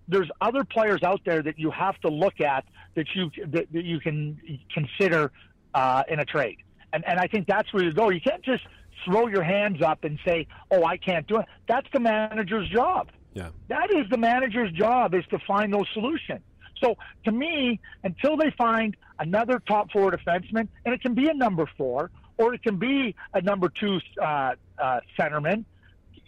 There's 0.09 0.29
other 0.41 0.65
players 0.65 1.03
out 1.03 1.21
there 1.25 1.41
that 1.41 1.57
you 1.57 1.71
have 1.71 1.97
to 2.01 2.09
look 2.09 2.41
at 2.41 2.65
that 2.95 3.05
you 3.15 3.31
that, 3.47 3.71
that 3.71 3.85
you 3.85 4.01
can 4.01 4.59
consider 4.73 5.31
uh, 5.73 6.03
in 6.09 6.19
a 6.19 6.25
trade, 6.25 6.57
and 6.91 7.05
and 7.07 7.17
I 7.17 7.27
think 7.27 7.47
that's 7.47 7.71
where 7.71 7.81
you 7.81 7.93
go. 7.93 8.09
You 8.09 8.19
can't 8.19 8.43
just 8.43 8.63
throw 9.05 9.27
your 9.27 9.43
hands 9.43 9.81
up 9.81 10.03
and 10.03 10.19
say, 10.25 10.47
"Oh, 10.71 10.83
I 10.83 10.97
can't 10.97 11.27
do 11.27 11.39
it." 11.39 11.45
That's 11.67 11.87
the 11.93 11.99
manager's 11.99 12.69
job. 12.69 13.09
Yeah. 13.33 13.49
That 13.67 13.89
is 13.91 14.09
the 14.09 14.17
manager's 14.17 14.71
job 14.71 15.13
is 15.13 15.25
to 15.27 15.39
find 15.39 15.73
those 15.73 15.87
solutions. 15.93 16.41
So 16.83 16.95
to 17.25 17.31
me, 17.31 17.79
until 18.03 18.37
they 18.37 18.51
find 18.57 18.95
another 19.19 19.59
top 19.67 19.91
four 19.91 20.11
defenseman, 20.11 20.67
and 20.85 20.93
it 20.93 21.01
can 21.01 21.13
be 21.13 21.29
a 21.29 21.33
number 21.33 21.67
four 21.77 22.11
or 22.37 22.53
it 22.53 22.63
can 22.63 22.77
be 22.77 23.15
a 23.33 23.41
number 23.41 23.69
two 23.69 23.99
uh, 24.21 24.53
uh, 24.77 24.99
centerman, 25.17 25.65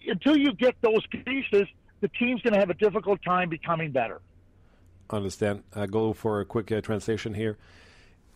until 0.08 0.38
you 0.38 0.54
get 0.54 0.76
those 0.82 1.06
pieces, 1.08 1.68
the 2.02 2.08
team's 2.20 2.42
going 2.42 2.54
to 2.54 2.60
have 2.60 2.70
a 2.70 2.76
difficult 2.76 3.20
time 3.24 3.50
becoming 3.50 3.92
better. 3.92 4.22
Understand. 5.10 5.64
I 5.76 5.86
go 5.88 6.14
for 6.14 6.42
a 6.42 6.46
quick 6.46 6.72
uh, 6.72 6.82
translation 6.82 7.34
here. 7.34 7.58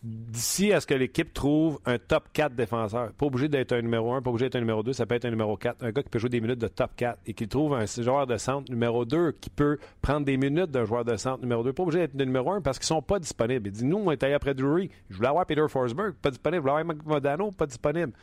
D'ici 0.01 0.71
à 0.71 0.79
ce 0.79 0.87
que 0.87 0.93
l'équipe 0.93 1.33
trouve 1.33 1.79
un 1.85 1.97
top 1.97 2.29
4 2.31 2.55
défenseur, 2.55 3.11
pas 3.11 3.25
obligé 3.25 3.49
d'être 3.49 3.73
un 3.73 3.81
numéro 3.81 4.13
1, 4.13 4.21
pas 4.21 4.29
obligé 4.29 4.45
d'être 4.45 4.55
un 4.55 4.61
numéro 4.61 4.81
2, 4.81 4.93
ça 4.93 5.05
peut 5.05 5.15
être 5.15 5.25
un 5.25 5.29
numéro 5.29 5.57
4, 5.57 5.83
un 5.83 5.91
gars 5.91 6.03
qui 6.03 6.09
peut 6.09 6.19
jouer 6.19 6.29
des 6.29 6.39
minutes 6.39 6.59
de 6.59 6.69
top 6.69 6.91
4 6.95 7.19
et 7.25 7.33
qui 7.33 7.49
trouve 7.49 7.73
un 7.73 7.85
joueur 7.85 8.25
de 8.25 8.37
centre 8.37 8.71
numéro 8.71 9.03
2 9.03 9.33
qui 9.33 9.49
peut 9.49 9.77
prendre 10.01 10.25
des 10.25 10.37
minutes 10.37 10.71
d'un 10.71 10.85
joueur 10.85 11.03
de 11.03 11.17
centre 11.17 11.41
numéro 11.41 11.63
2, 11.63 11.73
pas 11.73 11.83
obligé 11.83 11.99
d'être 11.99 12.15
de 12.15 12.23
numéro 12.23 12.49
1 12.53 12.61
parce 12.61 12.79
qu'ils 12.79 12.87
sont 12.87 13.01
pas 13.01 13.19
disponibles. 13.19 13.67
Il 13.67 13.73
dit 13.73 13.83
Nous, 13.83 13.97
on 13.97 14.09
est 14.09 14.23
allé 14.23 14.35
après 14.35 14.53
Drury, 14.53 14.89
je 15.09 15.17
voulais 15.17 15.27
avoir 15.27 15.45
Peter 15.45 15.65
Forsberg, 15.67 16.13
pas 16.13 16.31
disponible, 16.31 16.63
je 16.65 16.69
voulais 16.71 16.81
avoir 16.81 16.95
Modano, 17.05 17.51
pas 17.51 17.65
disponible. 17.65 18.13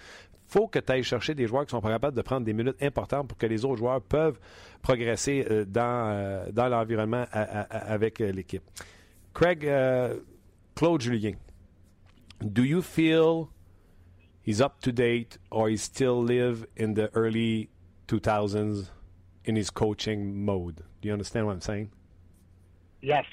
faut 0.48 0.68
que 0.68 0.78
tu 0.78 0.92
ailles 0.92 1.02
chercher 1.02 1.34
des 1.34 1.46
joueurs 1.46 1.66
qui 1.66 1.72
sont 1.72 1.82
pas 1.82 1.90
capables 1.90 2.16
de 2.16 2.22
prendre 2.22 2.46
des 2.46 2.54
minutes 2.54 2.82
importantes 2.82 3.28
pour 3.28 3.36
que 3.36 3.46
les 3.46 3.66
autres 3.66 3.76
joueurs 3.76 4.00
peuvent 4.00 4.38
progresser 4.80 5.46
euh, 5.50 5.66
dans, 5.66 6.10
euh, 6.10 6.46
dans 6.52 6.68
l'environnement 6.68 7.26
avec 7.32 8.22
euh, 8.22 8.32
l'équipe. 8.32 8.62
Craig, 9.34 9.70
Claude 10.74 11.02
Julien, 11.02 11.32
do 12.52 12.64
you 12.64 12.82
feel 12.82 13.50
he's 14.42 14.60
up 14.60 14.80
to 14.82 14.92
date 14.92 15.38
or 15.50 15.68
he 15.68 15.76
still 15.76 16.22
live 16.22 16.66
in 16.76 16.94
the 16.94 17.08
early 17.14 17.70
2000s 18.08 18.90
in 19.44 19.56
his 19.56 19.70
coaching 19.70 20.44
mode? 20.44 20.82
Do 21.00 21.08
you 21.08 21.12
understand 21.12 21.46
what 21.46 21.52
I'm 21.52 21.60
saying? 21.60 21.90
Yes. 23.00 23.24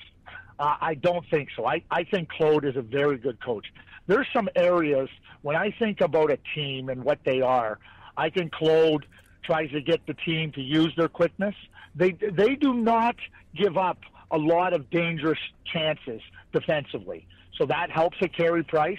Uh, 0.60 0.76
I 0.80 0.93
don't 0.93 1.26
think 1.30 1.49
so. 1.56 1.66
I, 1.66 1.84
I 1.89 2.04
think 2.04 2.30
Claude 2.30 2.66
is 2.66 2.76
a 2.76 2.82
very 2.82 3.18
good 3.18 3.43
coach. 3.43 3.66
There's 4.08 4.28
some 4.34 4.49
areas 4.56 5.10
when 5.41 5.56
I 5.56 5.72
think 5.78 6.01
about 6.01 6.32
a 6.32 6.38
team 6.56 6.89
and 6.89 7.04
what 7.04 7.20
they 7.26 7.41
are, 7.41 7.80
I 8.18 8.30
think 8.30 8.51
Claude 8.51 9.06
tries 9.43 9.72
to 9.72 9.82
get 9.82 10.06
the 10.08 10.14
team 10.14 10.51
to 10.54 10.62
use 10.62 10.93
their 10.95 11.10
quickness. 11.10 11.56
They 11.95 12.12
they 12.12 12.56
do 12.56 12.74
not 12.74 13.16
give 13.56 13.78
up 13.78 13.99
a 14.32 14.38
lot 14.38 14.74
of 14.74 14.89
dangerous 14.89 15.39
chances 15.72 16.22
defensively. 16.54 17.28
So 17.58 17.66
that 17.66 17.91
helps 17.91 18.18
at 18.22 18.36
Carey 18.36 18.64
Price. 18.64 18.97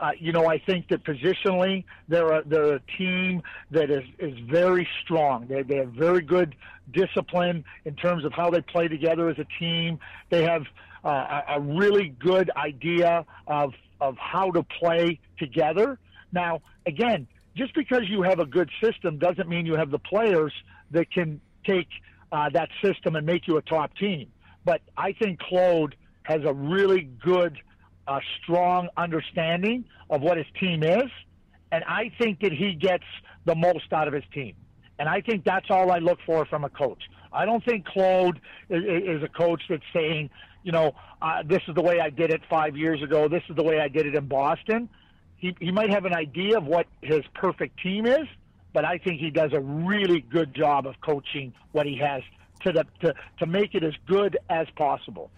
Uh, 0.00 0.10
you 0.18 0.32
know, 0.32 0.48
I 0.48 0.58
think 0.58 0.88
that 0.88 1.04
positionally 1.04 1.84
they're 2.08 2.32
a, 2.32 2.42
they're 2.44 2.74
a 2.74 2.80
team 2.98 3.42
that 3.70 3.90
is, 3.90 4.02
is 4.18 4.36
very 4.50 4.88
strong. 5.02 5.46
They, 5.46 5.62
they 5.62 5.76
have 5.76 5.92
very 5.92 6.22
good 6.22 6.56
discipline 6.92 7.64
in 7.84 7.94
terms 7.94 8.24
of 8.24 8.32
how 8.32 8.50
they 8.50 8.60
play 8.60 8.88
together 8.88 9.28
as 9.28 9.38
a 9.38 9.46
team. 9.60 10.00
They 10.28 10.42
have 10.42 10.64
uh, 11.04 11.42
a, 11.48 11.54
a 11.56 11.60
really 11.60 12.08
good 12.08 12.50
idea 12.56 13.24
of 13.46 13.74
of 14.00 14.16
how 14.18 14.50
to 14.50 14.64
play 14.64 15.20
together. 15.38 15.96
Now, 16.32 16.60
again, 16.86 17.28
just 17.56 17.72
because 17.72 18.08
you 18.08 18.22
have 18.22 18.40
a 18.40 18.44
good 18.44 18.68
system 18.82 19.18
doesn't 19.18 19.48
mean 19.48 19.64
you 19.64 19.76
have 19.76 19.92
the 19.92 20.00
players 20.00 20.52
that 20.90 21.10
can 21.12 21.40
take 21.64 21.86
uh, 22.32 22.48
that 22.50 22.68
system 22.82 23.14
and 23.14 23.24
make 23.24 23.46
you 23.46 23.58
a 23.58 23.62
top 23.62 23.94
team. 23.96 24.26
But 24.64 24.80
I 24.96 25.12
think 25.12 25.38
Claude 25.38 25.94
has 26.24 26.40
a 26.44 26.52
really 26.52 27.02
good, 27.02 27.58
uh, 28.06 28.20
strong 28.42 28.88
understanding 28.96 29.84
of 30.10 30.20
what 30.20 30.36
his 30.36 30.46
team 30.58 30.82
is, 30.82 31.10
and 31.70 31.84
I 31.84 32.10
think 32.18 32.40
that 32.40 32.52
he 32.52 32.74
gets 32.74 33.04
the 33.44 33.54
most 33.54 33.92
out 33.92 34.08
of 34.08 34.14
his 34.14 34.24
team. 34.32 34.54
And 34.98 35.08
I 35.08 35.20
think 35.20 35.44
that's 35.44 35.66
all 35.70 35.90
I 35.90 35.98
look 35.98 36.18
for 36.24 36.44
from 36.46 36.64
a 36.64 36.68
coach. 36.68 37.02
I 37.32 37.44
don't 37.44 37.64
think 37.64 37.86
Claude 37.86 38.40
is, 38.68 38.84
is 38.84 39.22
a 39.22 39.28
coach 39.28 39.62
that's 39.68 39.82
saying, 39.92 40.30
you 40.62 40.72
know, 40.72 40.92
uh, 41.20 41.42
this 41.44 41.62
is 41.66 41.74
the 41.74 41.82
way 41.82 41.98
I 41.98 42.10
did 42.10 42.30
it 42.30 42.42
five 42.48 42.76
years 42.76 43.02
ago. 43.02 43.28
This 43.28 43.42
is 43.48 43.56
the 43.56 43.62
way 43.62 43.80
I 43.80 43.88
did 43.88 44.06
it 44.06 44.14
in 44.14 44.26
Boston. 44.26 44.88
He, 45.36 45.56
he 45.58 45.72
might 45.72 45.90
have 45.90 46.04
an 46.04 46.14
idea 46.14 46.58
of 46.58 46.66
what 46.66 46.86
his 47.00 47.22
perfect 47.34 47.80
team 47.82 48.06
is, 48.06 48.28
but 48.72 48.84
I 48.84 48.98
think 48.98 49.20
he 49.20 49.30
does 49.30 49.52
a 49.52 49.60
really 49.60 50.20
good 50.20 50.54
job 50.54 50.86
of 50.86 51.00
coaching 51.00 51.52
what 51.72 51.86
he 51.86 51.96
has 51.98 52.22
to 52.60 52.72
the 52.72 52.86
to, 53.00 53.14
to 53.40 53.46
make 53.46 53.74
it 53.74 53.82
as 53.82 53.94
good 54.06 54.38
as 54.48 54.68
possible. 54.76 55.30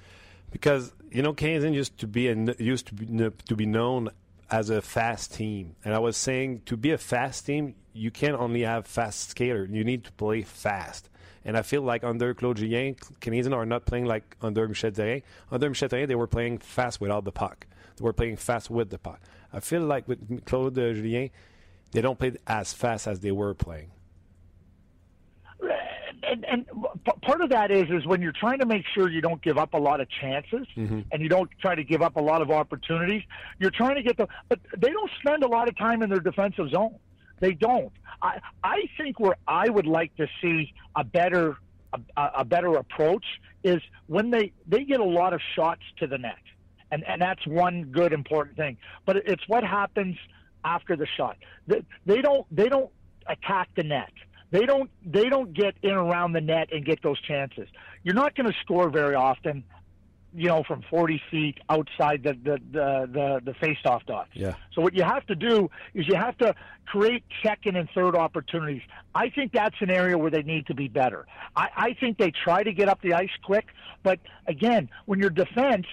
Because 0.54 0.92
you 1.10 1.20
know, 1.20 1.34
Canadian 1.34 1.74
used 1.74 1.98
to 1.98 2.06
be 2.06 2.22
used 2.58 2.86
to 2.86 2.94
be, 2.94 3.06
to 3.48 3.56
be 3.56 3.66
known 3.66 4.10
as 4.48 4.70
a 4.70 4.80
fast 4.80 5.34
team, 5.34 5.74
and 5.84 5.92
I 5.92 5.98
was 5.98 6.16
saying 6.16 6.62
to 6.66 6.76
be 6.76 6.92
a 6.92 6.98
fast 6.98 7.44
team, 7.44 7.74
you 7.92 8.12
can't 8.12 8.36
only 8.36 8.60
have 8.60 8.86
fast 8.86 9.30
skater. 9.30 9.68
You 9.68 9.82
need 9.82 10.04
to 10.04 10.12
play 10.12 10.42
fast. 10.42 11.10
And 11.44 11.56
I 11.56 11.62
feel 11.62 11.82
like 11.82 12.04
under 12.04 12.34
Claude 12.34 12.58
Julien, 12.58 12.94
Canadians 13.20 13.52
are 13.52 13.66
not 13.66 13.84
playing 13.84 14.04
like 14.04 14.36
under 14.40 14.68
Michel 14.68 14.92
Therrien. 14.92 15.24
Under 15.50 15.68
Michel 15.68 15.88
Therrien, 15.88 16.06
they 16.06 16.14
were 16.14 16.28
playing 16.28 16.58
fast 16.58 17.00
without 17.00 17.24
the 17.24 17.32
puck. 17.32 17.66
They 17.96 18.04
were 18.04 18.12
playing 18.12 18.36
fast 18.36 18.70
with 18.70 18.90
the 18.90 18.98
puck. 18.98 19.20
I 19.52 19.58
feel 19.58 19.82
like 19.82 20.06
with 20.06 20.44
Claude 20.44 20.76
Julien, 20.76 21.30
they 21.90 22.00
don't 22.00 22.18
play 22.18 22.36
as 22.46 22.72
fast 22.72 23.08
as 23.08 23.18
they 23.18 23.32
were 23.32 23.54
playing. 23.54 23.90
And, 26.30 26.44
and 26.44 26.66
part 27.22 27.40
of 27.40 27.50
that 27.50 27.70
is 27.70 27.84
is 27.90 28.06
when 28.06 28.22
you're 28.22 28.32
trying 28.32 28.58
to 28.60 28.66
make 28.66 28.84
sure 28.94 29.10
you 29.10 29.20
don't 29.20 29.42
give 29.42 29.58
up 29.58 29.74
a 29.74 29.78
lot 29.78 30.00
of 30.00 30.08
chances 30.20 30.66
mm-hmm. 30.76 31.00
and 31.10 31.22
you 31.22 31.28
don't 31.28 31.50
try 31.60 31.74
to 31.74 31.84
give 31.84 32.02
up 32.02 32.16
a 32.16 32.20
lot 32.20 32.42
of 32.42 32.50
opportunities. 32.50 33.22
You're 33.58 33.70
trying 33.70 33.96
to 33.96 34.02
get 34.02 34.16
them, 34.16 34.28
but 34.48 34.60
they 34.76 34.90
don't 34.90 35.10
spend 35.20 35.42
a 35.42 35.48
lot 35.48 35.68
of 35.68 35.76
time 35.76 36.02
in 36.02 36.10
their 36.10 36.20
defensive 36.20 36.70
zone. 36.70 36.96
They 37.40 37.52
don't. 37.52 37.92
I 38.22 38.40
I 38.62 38.88
think 38.96 39.20
where 39.20 39.36
I 39.46 39.68
would 39.68 39.86
like 39.86 40.14
to 40.16 40.26
see 40.40 40.72
a 40.96 41.04
better 41.04 41.56
a, 42.16 42.30
a 42.38 42.44
better 42.44 42.74
approach 42.76 43.24
is 43.62 43.80
when 44.06 44.30
they 44.30 44.52
they 44.66 44.84
get 44.84 45.00
a 45.00 45.04
lot 45.04 45.32
of 45.32 45.40
shots 45.54 45.82
to 45.98 46.06
the 46.06 46.18
net, 46.18 46.38
and 46.90 47.04
and 47.04 47.20
that's 47.20 47.46
one 47.46 47.84
good 47.84 48.12
important 48.12 48.56
thing. 48.56 48.76
But 49.06 49.16
it's 49.16 49.46
what 49.48 49.64
happens 49.64 50.16
after 50.64 50.96
the 50.96 51.06
shot. 51.16 51.36
They, 51.66 51.84
they 52.06 52.22
don't 52.22 52.46
they 52.54 52.68
don't 52.68 52.90
attack 53.26 53.68
the 53.76 53.82
net. 53.82 54.12
They 54.54 54.66
don't 54.66 54.88
they 55.04 55.28
don't 55.28 55.52
get 55.52 55.74
in 55.82 55.90
around 55.90 56.32
the 56.32 56.40
net 56.40 56.68
and 56.70 56.84
get 56.84 57.02
those 57.02 57.20
chances. 57.22 57.66
You're 58.04 58.14
not 58.14 58.36
going 58.36 58.46
to 58.46 58.56
score 58.62 58.88
very 58.88 59.16
often 59.16 59.64
you 60.36 60.48
know, 60.48 60.64
from 60.66 60.82
40 60.90 61.20
feet 61.30 61.58
outside 61.68 62.22
the 62.22 62.34
the 62.34 62.58
the 62.72 63.08
the, 63.12 63.40
the 63.44 63.54
face-off 63.54 64.04
dot. 64.06 64.28
Yeah. 64.32 64.54
So 64.72 64.80
what 64.80 64.94
you 64.94 65.02
have 65.02 65.26
to 65.26 65.34
do 65.34 65.70
is 65.92 66.06
you 66.08 66.14
have 66.14 66.36
to 66.38 66.54
create 66.86 67.24
second 67.44 67.76
and 67.76 67.88
third 67.94 68.14
opportunities. 68.16 68.82
I 69.14 69.30
think 69.30 69.52
that's 69.52 69.76
an 69.80 69.90
area 69.90 70.16
where 70.18 70.30
they 70.30 70.42
need 70.42 70.66
to 70.68 70.74
be 70.74 70.86
better. 70.88 71.26
I, 71.56 71.68
I 71.76 71.96
think 71.98 72.18
they 72.18 72.32
try 72.32 72.62
to 72.62 72.72
get 72.72 72.88
up 72.88 73.00
the 73.02 73.14
ice 73.14 73.30
quick, 73.44 73.66
but 74.02 74.20
again, 74.46 74.88
when 75.06 75.18
your 75.18 75.30
defense, 75.30 75.86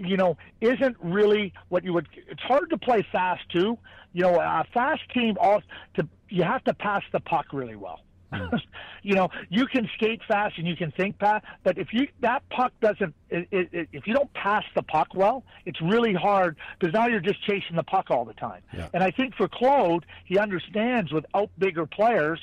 you 0.00 0.16
know, 0.16 0.36
isn't 0.60 0.96
really 1.00 1.52
what 1.68 1.84
you 1.84 1.92
would. 1.92 2.08
It's 2.28 2.42
hard 2.42 2.70
to 2.70 2.78
play 2.78 3.06
fast 3.12 3.42
too. 3.50 3.78
You 4.12 4.22
know, 4.22 4.40
a 4.40 4.64
fast 4.72 5.02
team 5.14 5.36
all 5.40 5.62
to 5.94 6.08
you 6.28 6.42
have 6.42 6.64
to 6.64 6.74
pass 6.74 7.02
the 7.12 7.20
puck 7.20 7.46
really 7.52 7.76
well. 7.76 8.00
Hmm. 8.32 8.56
you 9.02 9.14
know, 9.14 9.28
you 9.48 9.66
can 9.66 9.88
skate 9.94 10.20
fast 10.26 10.56
and 10.58 10.66
you 10.66 10.76
can 10.76 10.92
think 10.92 11.18
fast, 11.18 11.44
but 11.64 11.78
if 11.78 11.88
you 11.92 12.08
that 12.20 12.48
puck 12.48 12.72
doesn't, 12.80 13.14
it, 13.28 13.48
it, 13.50 13.88
if 13.92 14.06
you 14.06 14.14
don't 14.14 14.32
pass 14.34 14.64
the 14.74 14.82
puck 14.82 15.08
well, 15.14 15.44
it's 15.66 15.80
really 15.80 16.14
hard 16.14 16.56
because 16.78 16.94
now 16.94 17.06
you're 17.06 17.20
just 17.20 17.42
chasing 17.44 17.76
the 17.76 17.82
puck 17.82 18.06
all 18.10 18.24
the 18.24 18.34
time. 18.34 18.62
Yeah. 18.72 18.88
And 18.94 19.02
I 19.02 19.10
think 19.10 19.34
for 19.34 19.48
Claude, 19.48 20.06
he 20.24 20.38
understands 20.38 21.12
without 21.12 21.50
bigger 21.58 21.86
players 21.86 22.40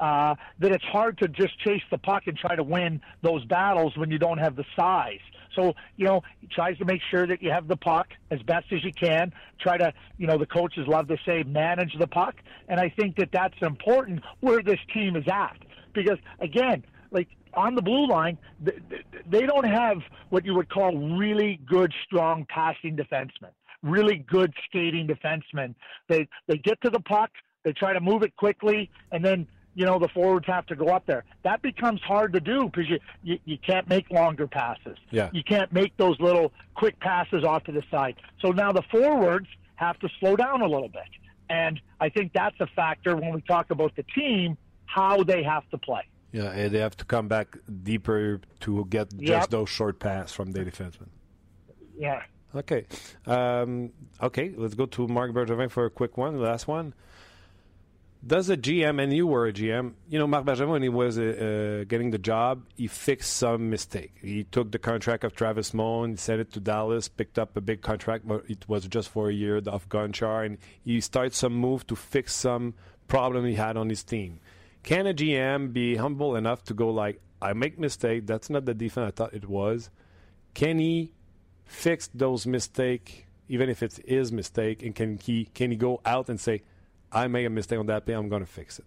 uh, 0.00 0.34
that 0.58 0.72
it's 0.72 0.84
hard 0.84 1.18
to 1.18 1.28
just 1.28 1.58
chase 1.60 1.82
the 1.90 1.98
puck 1.98 2.24
and 2.26 2.36
try 2.36 2.56
to 2.56 2.62
win 2.62 3.00
those 3.22 3.44
battles 3.44 3.96
when 3.96 4.10
you 4.10 4.18
don't 4.18 4.38
have 4.38 4.56
the 4.56 4.64
size. 4.76 5.20
So, 5.54 5.74
you 5.96 6.04
know, 6.04 6.22
he 6.40 6.48
tries 6.48 6.76
to 6.78 6.84
make 6.84 7.00
sure 7.10 7.26
that 7.26 7.42
you 7.42 7.50
have 7.50 7.68
the 7.68 7.76
puck 7.76 8.08
as 8.30 8.42
best 8.42 8.66
as 8.72 8.82
you 8.82 8.92
can. 8.92 9.32
Try 9.60 9.78
to, 9.78 9.92
you 10.18 10.26
know, 10.26 10.36
the 10.36 10.46
coaches 10.46 10.86
love 10.88 11.08
to 11.08 11.16
say 11.24 11.44
manage 11.44 11.96
the 11.98 12.08
puck. 12.08 12.34
And 12.68 12.80
I 12.80 12.88
think 12.88 13.16
that 13.16 13.30
that's 13.32 13.54
important 13.62 14.22
where 14.40 14.62
this 14.62 14.80
team 14.92 15.16
is 15.16 15.24
at. 15.30 15.56
Because, 15.92 16.18
again, 16.40 16.84
like 17.12 17.28
on 17.54 17.76
the 17.76 17.82
blue 17.82 18.08
line, 18.08 18.36
they 18.60 19.42
don't 19.42 19.66
have 19.66 19.98
what 20.30 20.44
you 20.44 20.54
would 20.54 20.68
call 20.68 21.16
really 21.16 21.60
good, 21.66 21.94
strong 22.04 22.46
passing 22.48 22.96
defensemen, 22.96 23.52
really 23.82 24.16
good 24.16 24.52
skating 24.66 25.06
defensemen. 25.06 25.74
They, 26.08 26.26
they 26.48 26.56
get 26.56 26.80
to 26.82 26.90
the 26.90 27.00
puck, 27.00 27.30
they 27.62 27.72
try 27.72 27.92
to 27.92 28.00
move 28.00 28.24
it 28.24 28.34
quickly, 28.36 28.90
and 29.12 29.24
then 29.24 29.46
you 29.74 29.84
know 29.84 29.98
the 29.98 30.08
forwards 30.08 30.46
have 30.46 30.66
to 30.66 30.76
go 30.76 30.86
up 30.88 31.06
there. 31.06 31.24
That 31.42 31.62
becomes 31.62 32.00
hard 32.02 32.32
to 32.34 32.40
do 32.40 32.64
because 32.64 32.88
you, 32.88 32.98
you 33.22 33.38
you 33.44 33.58
can't 33.58 33.88
make 33.88 34.10
longer 34.10 34.46
passes. 34.46 34.96
Yeah. 35.10 35.30
You 35.32 35.42
can't 35.44 35.72
make 35.72 35.96
those 35.96 36.18
little 36.20 36.52
quick 36.74 36.98
passes 37.00 37.44
off 37.44 37.64
to 37.64 37.72
the 37.72 37.82
side. 37.90 38.16
So 38.40 38.50
now 38.50 38.72
the 38.72 38.82
forwards 38.90 39.48
have 39.76 39.98
to 40.00 40.08
slow 40.20 40.36
down 40.36 40.62
a 40.62 40.66
little 40.66 40.88
bit, 40.88 41.02
and 41.50 41.80
I 42.00 42.08
think 42.08 42.32
that's 42.32 42.58
a 42.60 42.66
factor 42.68 43.16
when 43.16 43.32
we 43.34 43.40
talk 43.42 43.70
about 43.70 43.94
the 43.96 44.04
team 44.14 44.56
how 44.86 45.24
they 45.24 45.42
have 45.42 45.68
to 45.70 45.78
play. 45.78 46.02
Yeah, 46.30 46.50
and 46.50 46.72
they 46.72 46.78
have 46.78 46.96
to 46.98 47.04
come 47.04 47.26
back 47.28 47.56
deeper 47.82 48.40
to 48.60 48.84
get 48.86 49.10
just 49.18 49.22
Yep. 49.22 49.50
those 49.50 49.68
short 49.68 49.98
pass 49.98 50.32
from 50.32 50.52
the 50.52 50.60
defenseman. 50.64 51.08
Yeah. 51.98 52.22
Okay. 52.54 52.86
Um, 53.26 53.90
okay, 54.22 54.52
let's 54.56 54.74
go 54.74 54.86
to 54.86 55.08
Mark 55.08 55.32
Bergevin 55.32 55.70
for 55.70 55.86
a 55.86 55.90
quick 55.90 56.16
one, 56.16 56.34
the 56.34 56.40
last 56.40 56.68
one. 56.68 56.94
Does 58.26 58.48
a 58.48 58.56
GM, 58.56 59.02
and 59.02 59.12
you 59.12 59.26
were 59.26 59.46
a 59.46 59.52
GM, 59.52 59.92
you 60.08 60.18
know, 60.18 60.26
Marc 60.26 60.46
Bergevin, 60.46 60.70
when 60.70 60.82
he 60.82 60.88
was 60.88 61.18
uh, 61.18 61.22
uh, 61.82 61.84
getting 61.84 62.10
the 62.10 62.18
job, 62.18 62.64
he 62.74 62.86
fixed 62.86 63.34
some 63.34 63.68
mistake. 63.68 64.14
He 64.22 64.44
took 64.44 64.70
the 64.70 64.78
contract 64.78 65.24
of 65.24 65.34
Travis 65.34 65.74
Moan, 65.74 66.16
sent 66.16 66.40
it 66.40 66.50
to 66.52 66.60
Dallas, 66.60 67.08
picked 67.08 67.38
up 67.38 67.54
a 67.54 67.60
big 67.60 67.82
contract, 67.82 68.26
but 68.26 68.44
it 68.48 68.66
was 68.66 68.86
just 68.86 69.10
for 69.10 69.28
a 69.28 69.32
year 69.32 69.56
of 69.56 69.88
Gonchar, 69.90 70.46
and 70.46 70.58
he 70.82 71.02
started 71.02 71.34
some 71.34 71.54
move 71.54 71.86
to 71.88 71.96
fix 71.96 72.34
some 72.34 72.72
problem 73.08 73.44
he 73.44 73.56
had 73.56 73.76
on 73.76 73.90
his 73.90 74.02
team. 74.02 74.40
Can 74.84 75.06
a 75.06 75.12
GM 75.12 75.74
be 75.74 75.96
humble 75.96 76.34
enough 76.34 76.64
to 76.64 76.74
go 76.74 76.88
like, 76.88 77.20
I 77.42 77.52
make 77.52 77.78
mistake, 77.78 78.26
that's 78.26 78.48
not 78.48 78.64
the 78.64 78.72
defense 78.72 79.08
I 79.08 79.10
thought 79.10 79.34
it 79.34 79.48
was. 79.48 79.90
Can 80.54 80.78
he 80.78 81.12
fix 81.66 82.08
those 82.14 82.46
mistake, 82.46 83.26
even 83.48 83.68
if 83.68 83.82
it's 83.82 84.00
his 84.06 84.32
mistake, 84.32 84.82
and 84.82 84.94
can 84.94 85.18
he 85.18 85.46
can 85.52 85.70
he 85.70 85.76
go 85.76 86.00
out 86.06 86.30
and 86.30 86.40
say, 86.40 86.62
I 87.14 87.28
made 87.28 87.46
a 87.46 87.50
mistake 87.50 87.78
on 87.78 87.86
that 87.86 88.04
play, 88.04 88.14
I'm 88.14 88.28
going 88.28 88.44
to 88.44 88.50
fix 88.50 88.78
it. 88.78 88.84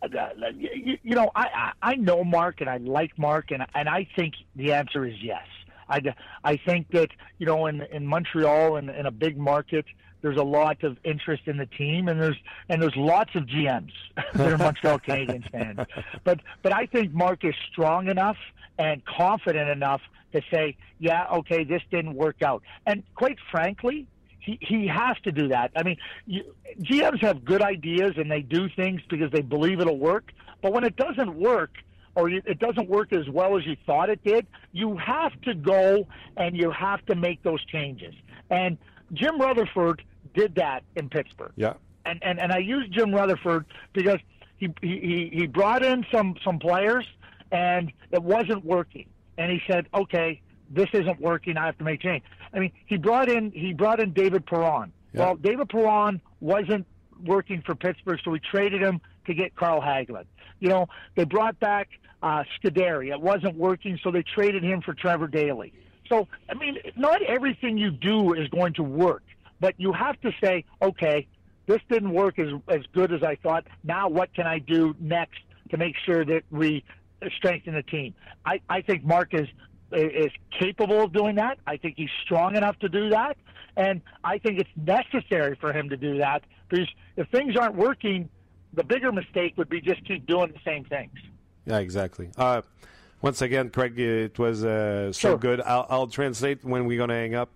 Uh, 0.00 0.28
you, 0.56 0.96
you 1.02 1.14
know, 1.16 1.30
I, 1.34 1.72
I 1.82 1.94
know 1.96 2.22
Mark 2.22 2.60
and 2.60 2.70
I 2.70 2.76
like 2.76 3.18
Mark 3.18 3.50
and 3.50 3.66
and 3.74 3.88
I 3.88 4.06
think 4.14 4.34
the 4.54 4.72
answer 4.72 5.04
is 5.04 5.14
yes. 5.20 5.44
I, 5.88 6.00
I 6.44 6.56
think 6.56 6.90
that 6.92 7.10
you 7.38 7.46
know 7.46 7.66
in 7.66 7.82
in 7.82 8.06
Montreal 8.06 8.76
and 8.76 8.90
in 8.90 9.06
a 9.06 9.10
big 9.10 9.36
market 9.36 9.86
there's 10.20 10.36
a 10.36 10.44
lot 10.44 10.82
of 10.84 10.96
interest 11.04 11.42
in 11.46 11.56
the 11.56 11.66
team 11.66 12.08
and 12.08 12.20
there's 12.20 12.36
and 12.68 12.80
there's 12.80 12.96
lots 12.96 13.34
of 13.34 13.44
GMs 13.44 13.92
that 14.34 14.52
are 14.52 14.58
Montreal 14.58 15.00
Canadiens 15.00 15.50
fans. 15.50 15.80
But 16.22 16.40
but 16.62 16.72
I 16.72 16.86
think 16.86 17.12
Mark 17.12 17.44
is 17.44 17.54
strong 17.72 18.08
enough 18.08 18.36
and 18.78 19.04
confident 19.04 19.68
enough 19.68 20.00
to 20.32 20.42
say, 20.50 20.76
yeah, 20.98 21.26
okay, 21.32 21.64
this 21.64 21.82
didn't 21.90 22.14
work 22.14 22.42
out. 22.42 22.62
And 22.86 23.02
quite 23.14 23.38
frankly, 23.50 24.06
he, 24.48 24.58
he 24.62 24.86
has 24.86 25.16
to 25.24 25.32
do 25.32 25.48
that. 25.48 25.70
I 25.76 25.82
mean, 25.82 25.98
you, 26.26 26.54
GMs 26.80 27.20
have 27.20 27.44
good 27.44 27.60
ideas 27.60 28.12
and 28.16 28.30
they 28.30 28.40
do 28.40 28.68
things 28.70 29.02
because 29.10 29.30
they 29.30 29.42
believe 29.42 29.80
it'll 29.80 29.98
work. 29.98 30.32
But 30.62 30.72
when 30.72 30.84
it 30.84 30.96
doesn't 30.96 31.34
work, 31.34 31.70
or 32.14 32.30
it 32.30 32.58
doesn't 32.58 32.88
work 32.88 33.12
as 33.12 33.28
well 33.28 33.56
as 33.56 33.64
you 33.64 33.76
thought 33.86 34.10
it 34.10 34.24
did, 34.24 34.46
you 34.72 34.96
have 34.96 35.38
to 35.42 35.54
go 35.54 36.06
and 36.36 36.56
you 36.56 36.70
have 36.70 37.04
to 37.06 37.14
make 37.14 37.42
those 37.42 37.64
changes. 37.66 38.14
And 38.50 38.76
Jim 39.12 39.38
Rutherford 39.38 40.02
did 40.34 40.56
that 40.56 40.82
in 40.96 41.10
Pittsburgh. 41.10 41.52
Yeah. 41.54 41.74
And 42.04 42.18
and, 42.24 42.40
and 42.40 42.50
I 42.50 42.58
use 42.58 42.88
Jim 42.90 43.14
Rutherford 43.14 43.66
because 43.92 44.18
he, 44.56 44.68
he 44.80 45.30
he 45.32 45.46
brought 45.46 45.84
in 45.84 46.04
some 46.10 46.34
some 46.44 46.58
players 46.58 47.06
and 47.52 47.92
it 48.10 48.22
wasn't 48.22 48.64
working. 48.64 49.06
And 49.36 49.52
he 49.52 49.60
said, 49.70 49.86
okay, 49.94 50.40
this 50.70 50.88
isn't 50.92 51.20
working. 51.20 51.56
I 51.56 51.66
have 51.66 51.78
to 51.78 51.84
make 51.84 52.00
change. 52.00 52.22
I 52.52 52.58
mean, 52.58 52.72
he 52.86 52.96
brought 52.96 53.28
in 53.28 53.50
he 53.52 53.72
brought 53.72 54.00
in 54.00 54.12
David 54.12 54.46
Perron. 54.46 54.92
Well, 55.14 55.36
David 55.36 55.68
Perron 55.68 56.20
wasn't 56.40 56.86
working 57.24 57.62
for 57.62 57.74
Pittsburgh, 57.74 58.20
so 58.24 58.30
we 58.30 58.40
traded 58.40 58.82
him 58.82 59.00
to 59.26 59.34
get 59.34 59.56
Carl 59.56 59.80
Hagelin. 59.80 60.24
You 60.60 60.68
know, 60.68 60.86
they 61.16 61.24
brought 61.24 61.58
back 61.58 61.88
uh, 62.22 62.44
Scuderi. 62.56 63.10
It 63.10 63.20
wasn't 63.20 63.56
working, 63.56 63.98
so 64.02 64.10
they 64.10 64.22
traded 64.22 64.62
him 64.62 64.80
for 64.80 64.94
Trevor 64.94 65.26
Daly. 65.26 65.72
So, 66.08 66.26
I 66.48 66.54
mean, 66.54 66.78
not 66.96 67.22
everything 67.22 67.78
you 67.78 67.90
do 67.90 68.32
is 68.34 68.48
going 68.48 68.74
to 68.74 68.82
work, 68.82 69.22
but 69.60 69.74
you 69.78 69.92
have 69.92 70.20
to 70.22 70.32
say, 70.42 70.64
okay, 70.80 71.26
this 71.66 71.80
didn't 71.90 72.12
work 72.12 72.38
as 72.38 72.48
as 72.68 72.80
good 72.94 73.12
as 73.12 73.22
I 73.22 73.36
thought. 73.36 73.66
Now, 73.84 74.08
what 74.08 74.32
can 74.34 74.46
I 74.46 74.58
do 74.58 74.94
next 74.98 75.40
to 75.70 75.76
make 75.76 75.96
sure 76.04 76.24
that 76.24 76.42
we 76.50 76.84
strengthen 77.36 77.74
the 77.74 77.82
team? 77.82 78.14
I, 78.46 78.60
I 78.68 78.80
think 78.80 79.04
Mark 79.04 79.34
is 79.34 79.48
is 79.92 80.30
capable 80.58 81.02
of 81.02 81.12
doing 81.12 81.36
that. 81.36 81.58
I 81.66 81.76
think 81.76 81.94
he's 81.96 82.10
strong 82.24 82.56
enough 82.56 82.78
to 82.80 82.88
do 82.88 83.10
that, 83.10 83.36
and 83.76 84.00
I 84.24 84.38
think 84.38 84.58
it's 84.60 84.70
necessary 84.76 85.56
for 85.60 85.72
him 85.72 85.88
to 85.90 85.96
do 85.96 86.18
that 86.18 86.42
because 86.68 86.88
if 87.16 87.28
things 87.30 87.56
aren't 87.56 87.74
working, 87.76 88.28
the 88.74 88.84
bigger 88.84 89.12
mistake 89.12 89.54
would 89.56 89.68
be 89.68 89.80
just 89.80 90.04
keep 90.04 90.26
doing 90.26 90.52
the 90.52 90.60
same 90.64 90.84
things. 90.84 91.12
Yeah, 91.64 91.78
exactly. 91.78 92.30
Uh, 92.36 92.62
once 93.22 93.40
again, 93.42 93.70
Craig, 93.70 93.98
it 93.98 94.38
was 94.38 94.64
uh, 94.64 95.12
so 95.12 95.30
Sure. 95.30 95.38
good. 95.38 95.60
I'll, 95.62 95.86
I'll 95.88 96.06
translate 96.06 96.64
when 96.64 96.84
we're 96.86 96.98
going 96.98 97.08
to 97.08 97.14
hang 97.14 97.34
up. 97.34 97.50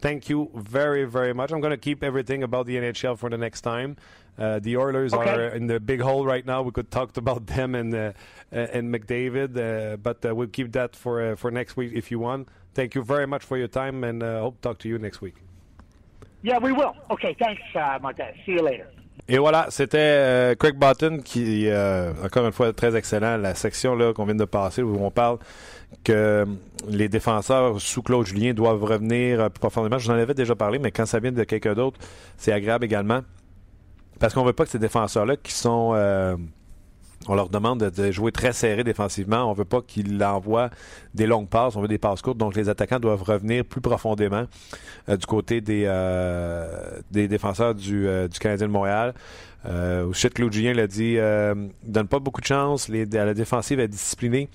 Thank 0.00 0.28
you 0.30 0.50
very, 0.54 1.04
very 1.04 1.34
much. 1.34 1.52
I'm 1.52 1.60
going 1.60 1.72
to 1.72 1.76
keep 1.76 2.02
everything 2.02 2.42
about 2.42 2.66
the 2.66 2.76
NHL 2.76 3.18
for 3.18 3.28
the 3.28 3.36
next 3.36 3.60
time. 3.60 3.96
Uh, 4.38 4.58
the 4.58 4.76
Oilers 4.78 5.12
Okay. 5.12 5.30
are 5.30 5.48
in 5.48 5.66
the 5.66 5.78
big 5.78 6.00
hole 6.00 6.24
right 6.24 6.46
now. 6.46 6.62
We 6.62 6.70
could 6.70 6.90
talk 6.90 7.16
about 7.16 7.46
them 7.46 7.74
and 7.74 7.94
uh, 7.94 8.12
uh, 8.52 8.56
and 8.72 8.92
McDavid, 8.94 9.56
uh, 9.58 9.96
but 9.98 10.24
uh, 10.24 10.34
we'll 10.34 10.48
keep 10.48 10.72
that 10.72 10.96
for 10.96 11.20
uh, 11.22 11.36
for 11.36 11.50
next 11.50 11.76
week 11.76 11.92
if 11.94 12.10
you 12.10 12.18
want. 12.18 12.48
Thank 12.74 12.94
you 12.94 13.02
very 13.02 13.26
much 13.26 13.44
for 13.44 13.58
your 13.58 13.68
time, 13.68 14.02
and 14.04 14.22
uh, 14.22 14.40
hope 14.40 14.56
to 14.62 14.68
talk 14.68 14.78
to 14.78 14.88
you 14.88 14.98
next 14.98 15.20
week. 15.20 15.34
Yeah, 16.42 16.58
we 16.58 16.72
will. 16.72 16.94
Okay, 17.10 17.36
thanks, 17.38 17.60
uh, 17.74 17.98
Martin. 18.00 18.32
See 18.46 18.52
you 18.52 18.62
later. 18.62 18.86
Et 19.28 19.36
voilà, 19.38 19.66
c'était 19.70 19.98
euh, 19.98 20.54
Craig 20.56 20.76
Button 20.78 21.20
qui, 21.22 21.68
euh, 21.68 22.12
encore 22.24 22.46
une 22.46 22.52
fois, 22.52 22.72
très 22.72 22.96
excellent. 22.96 23.36
La 23.36 23.54
section 23.54 23.94
là 23.94 24.12
qu'on 24.14 24.24
vient 24.24 24.34
de 24.34 24.46
passer 24.46 24.82
où 24.82 24.96
on 25.04 25.10
parle 25.10 25.38
que 26.04 26.46
les 26.88 27.08
défenseurs 27.08 27.80
sous 27.80 28.02
Claude 28.02 28.26
Julien 28.26 28.54
doivent 28.54 28.82
revenir 28.82 29.40
euh, 29.40 29.48
plus 29.48 29.60
profondément. 29.60 29.98
Je 29.98 30.06
vous 30.06 30.10
en 30.10 30.18
avais 30.18 30.34
déjà 30.34 30.54
parlé, 30.54 30.78
mais 30.78 30.90
quand 30.90 31.06
ça 31.06 31.20
vient 31.20 31.32
de 31.32 31.44
quelqu'un 31.44 31.74
d'autre, 31.74 31.98
c'est 32.36 32.52
agréable 32.52 32.84
également. 32.84 33.20
Parce 34.18 34.34
qu'on 34.34 34.44
veut 34.44 34.52
pas 34.52 34.64
que 34.64 34.70
ces 34.70 34.78
défenseurs-là 34.78 35.36
qui 35.36 35.52
sont... 35.52 35.92
euh, 35.94 36.36
on 37.28 37.34
leur 37.34 37.50
demande 37.50 37.80
de, 37.80 38.10
jouer 38.10 38.32
très 38.32 38.54
serré 38.54 38.82
défensivement. 38.82 39.44
On 39.50 39.52
veut 39.52 39.66
pas 39.66 39.82
qu'ils 39.82 40.24
envoient 40.24 40.70
des 41.14 41.26
longues 41.26 41.48
passes. 41.48 41.76
On 41.76 41.82
veut 41.82 41.88
des 41.88 41.98
passes 41.98 42.22
courtes. 42.22 42.38
Donc, 42.38 42.54
les 42.54 42.70
attaquants 42.70 42.98
doivent 42.98 43.22
revenir 43.22 43.62
plus 43.62 43.82
profondément 43.82 44.46
euh, 45.10 45.16
du 45.18 45.26
côté 45.26 45.60
des, 45.60 45.84
défenseurs 47.28 47.74
du, 47.74 48.08
Canadien 48.40 48.68
de 48.68 48.72
Montréal. 48.72 49.12
Euh, 49.66 50.10
Claude 50.34 50.52
Julien 50.52 50.72
l'a 50.72 50.86
dit, 50.86 51.18
donne 51.86 52.08
pas 52.08 52.20
beaucoup 52.20 52.40
de 52.40 52.46
chance. 52.46 52.88
Les, 52.88 53.04
la 53.04 53.34
défensive 53.34 53.80
est 53.80 53.88
disciplinée. 53.88 54.48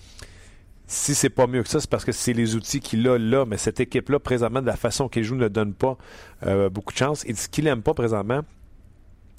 Si 0.88 1.16
c'est 1.16 1.30
pas 1.30 1.48
mieux 1.48 1.64
que 1.64 1.70
ça, 1.70 1.80
c'est 1.80 1.90
parce 1.90 2.06
que 2.06 2.12
c'est 2.12 2.34
les 2.34 2.56
outils 2.56 2.80
qu'il 2.80 3.08
a 3.08 3.18
là. 3.18 3.46
Mais 3.46 3.58
cette 3.58 3.80
équipe-là, 3.80 4.20
présentement, 4.20 4.62
de 4.62 4.68
la 4.68 4.76
façon 4.76 5.10
qu'il 5.10 5.24
joue, 5.24 5.36
ne 5.36 5.48
donne 5.48 5.74
pas 5.74 5.98
euh, 6.46 6.70
beaucoup 6.70 6.94
de 6.94 6.98
chance. 6.98 7.26
Et 7.26 7.34
ce 7.34 7.50
qu'il 7.50 7.66
aime 7.68 7.82
pas 7.82 7.94
présentement, 7.94 8.42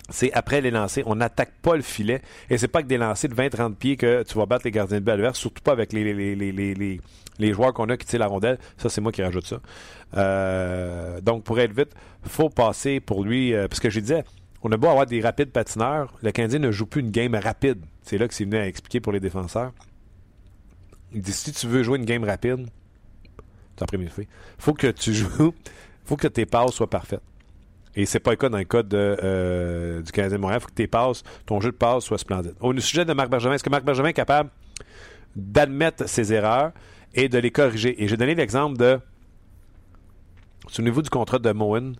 c'est 0.08 0.32
après 0.32 0.60
les 0.60 0.70
lancers, 0.70 1.04
on 1.06 1.16
n'attaque 1.16 1.52
pas 1.62 1.76
le 1.76 1.82
filet. 1.82 2.22
Et 2.50 2.58
c'est 2.58 2.68
pas 2.68 2.82
que 2.82 2.88
des 2.88 2.98
lancers 2.98 3.30
de 3.30 3.34
20-30 3.34 3.74
pieds 3.74 3.96
que 3.96 4.22
tu 4.22 4.38
vas 4.38 4.46
battre 4.46 4.64
les 4.64 4.70
gardiens 4.70 5.00
de 5.00 5.10
adverses, 5.10 5.38
surtout 5.38 5.62
pas 5.62 5.72
avec 5.72 5.92
les 5.92 7.52
joueurs 7.52 7.72
qu'on 7.72 7.88
a 7.88 7.96
qui 7.96 8.06
tirent 8.06 8.20
la 8.20 8.26
rondelle. 8.26 8.58
Ça, 8.76 8.88
c'est 8.88 9.00
moi 9.00 9.12
qui 9.12 9.22
rajoute 9.22 9.46
ça. 9.46 9.60
Euh, 10.16 11.20
donc, 11.20 11.44
pour 11.44 11.58
être 11.60 11.72
vite, 11.72 11.90
faut 12.24 12.48
passer 12.48 13.00
pour 13.00 13.24
lui. 13.24 13.54
euh, 13.54 13.68
parce 13.68 13.80
que 13.80 13.90
je 13.90 14.00
disais, 14.00 14.24
on 14.62 14.72
a 14.72 14.76
beau 14.76 14.88
avoir 14.88 15.06
des 15.06 15.20
rapides 15.20 15.50
patineurs, 15.50 16.12
le 16.22 16.32
Canadien 16.32 16.58
ne 16.58 16.70
joue 16.70 16.86
plus 16.86 17.00
une 17.00 17.10
game 17.10 17.34
rapide. 17.34 17.78
C'est 18.02 18.18
là 18.18 18.28
que 18.28 18.34
c'est 18.34 18.44
venu 18.44 18.56
à 18.56 18.66
expliquer 18.66 19.00
pour 19.00 19.12
les 19.12 19.20
défenseurs. 19.20 19.72
Il 21.16 21.22
dit 21.22 21.32
si 21.32 21.50
tu 21.50 21.66
veux 21.66 21.82
jouer 21.82 21.96
une 21.96 22.04
game 22.04 22.24
rapide, 22.24 22.66
pris 23.74 23.96
mes 23.96 24.08
filles, 24.08 24.28
faut 24.58 24.74
que 24.74 24.88
tu 24.88 25.14
joues, 25.14 25.54
faut 26.04 26.16
que 26.16 26.28
tes 26.28 26.44
passes 26.44 26.72
soient 26.72 26.90
parfaites. 26.90 27.22
Et 27.94 28.04
c'est 28.04 28.20
pas 28.20 28.32
le 28.32 28.36
cas 28.36 28.50
dans 28.50 28.58
le 28.58 28.64
cas 28.64 28.82
euh, 28.92 30.02
du 30.02 30.12
Canadien 30.12 30.36
de 30.36 30.42
Montréal. 30.42 30.60
Faut 30.60 30.68
que 30.68 30.74
tes 30.74 30.86
passes, 30.86 31.22
ton 31.46 31.58
jeu 31.62 31.72
de 31.72 31.76
passe 31.76 32.04
soit 32.04 32.18
splendide. 32.18 32.54
Au 32.60 32.78
sujet 32.78 33.06
de 33.06 33.14
Marc 33.14 33.30
Bergevin, 33.30 33.54
est-ce 33.54 33.64
que 33.64 33.70
Marc 33.70 33.84
Bergevin 33.84 34.10
est 34.10 34.12
capable 34.12 34.50
d'admettre 35.34 36.06
ses 36.06 36.34
erreurs 36.34 36.72
et 37.14 37.30
de 37.30 37.38
les 37.38 37.50
corriger? 37.50 38.02
Et 38.02 38.08
j'ai 38.08 38.18
donné 38.18 38.34
l'exemple 38.34 38.76
de. 38.76 39.00
Souvenez-vous 40.68 41.00
du 41.00 41.08
contrat 41.08 41.38
de 41.38 41.50
Moen 41.50 41.96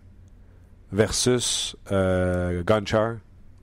versus 0.92 1.74
euh. 1.90 2.62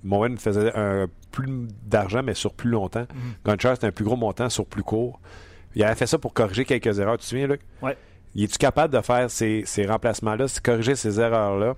Moen 0.04 0.38
faisait 0.38 0.72
un 0.76 1.08
plus 1.32 1.68
d'argent, 1.86 2.22
mais 2.24 2.34
sur 2.34 2.54
plus 2.54 2.70
longtemps. 2.70 3.06
Gonchar, 3.46 3.76
c'était 3.76 3.88
un 3.88 3.92
plus 3.92 4.06
gros 4.06 4.16
montant 4.18 4.50
sur 4.50 4.66
plus 4.66 4.84
court. 4.84 5.20
Il 5.76 5.84
avait 5.84 5.96
fait 5.96 6.06
ça 6.08 6.18
pour 6.20 6.34
corriger 6.34 6.66
quelques 6.66 7.00
erreurs. 7.00 7.18
Tu 7.18 7.24
te 7.24 7.30
souviens, 7.30 7.48
Luc? 7.48 7.62
Ouais. 7.82 7.98
Il 8.36 8.44
est-tu 8.44 8.58
capable 8.58 8.94
de 8.94 9.02
faire 9.02 9.30
ces, 9.30 9.64
ces 9.66 9.86
remplacements-là, 9.86 10.46
de 10.46 10.60
corriger 10.62 10.96
ces 10.96 11.20
erreurs-là, 11.20 11.76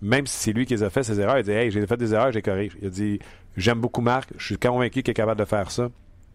même 0.00 0.26
si 0.26 0.36
c'est 0.36 0.52
lui 0.52 0.66
qui 0.66 0.74
les 0.74 0.82
a 0.82 0.90
fait, 0.90 1.02
ces 1.02 1.20
erreurs? 1.20 1.38
Il 1.38 1.44
dit 1.44 1.52
Hey, 1.52 1.70
j'ai 1.70 1.86
fait 1.86 1.96
des 1.96 2.12
erreurs, 2.14 2.32
j'ai 2.32 2.42
corrigé. 2.42 2.76
Il 2.80 2.86
a 2.88 2.90
dit 2.90 3.18
J'aime 3.56 3.80
beaucoup 3.80 4.00
Marc, 4.00 4.30
je 4.36 4.44
suis 4.44 4.58
convaincu 4.58 5.02
qu'il 5.02 5.10
est 5.10 5.14
capable 5.14 5.40
de 5.40 5.44
faire 5.44 5.70
ça. 5.70 5.88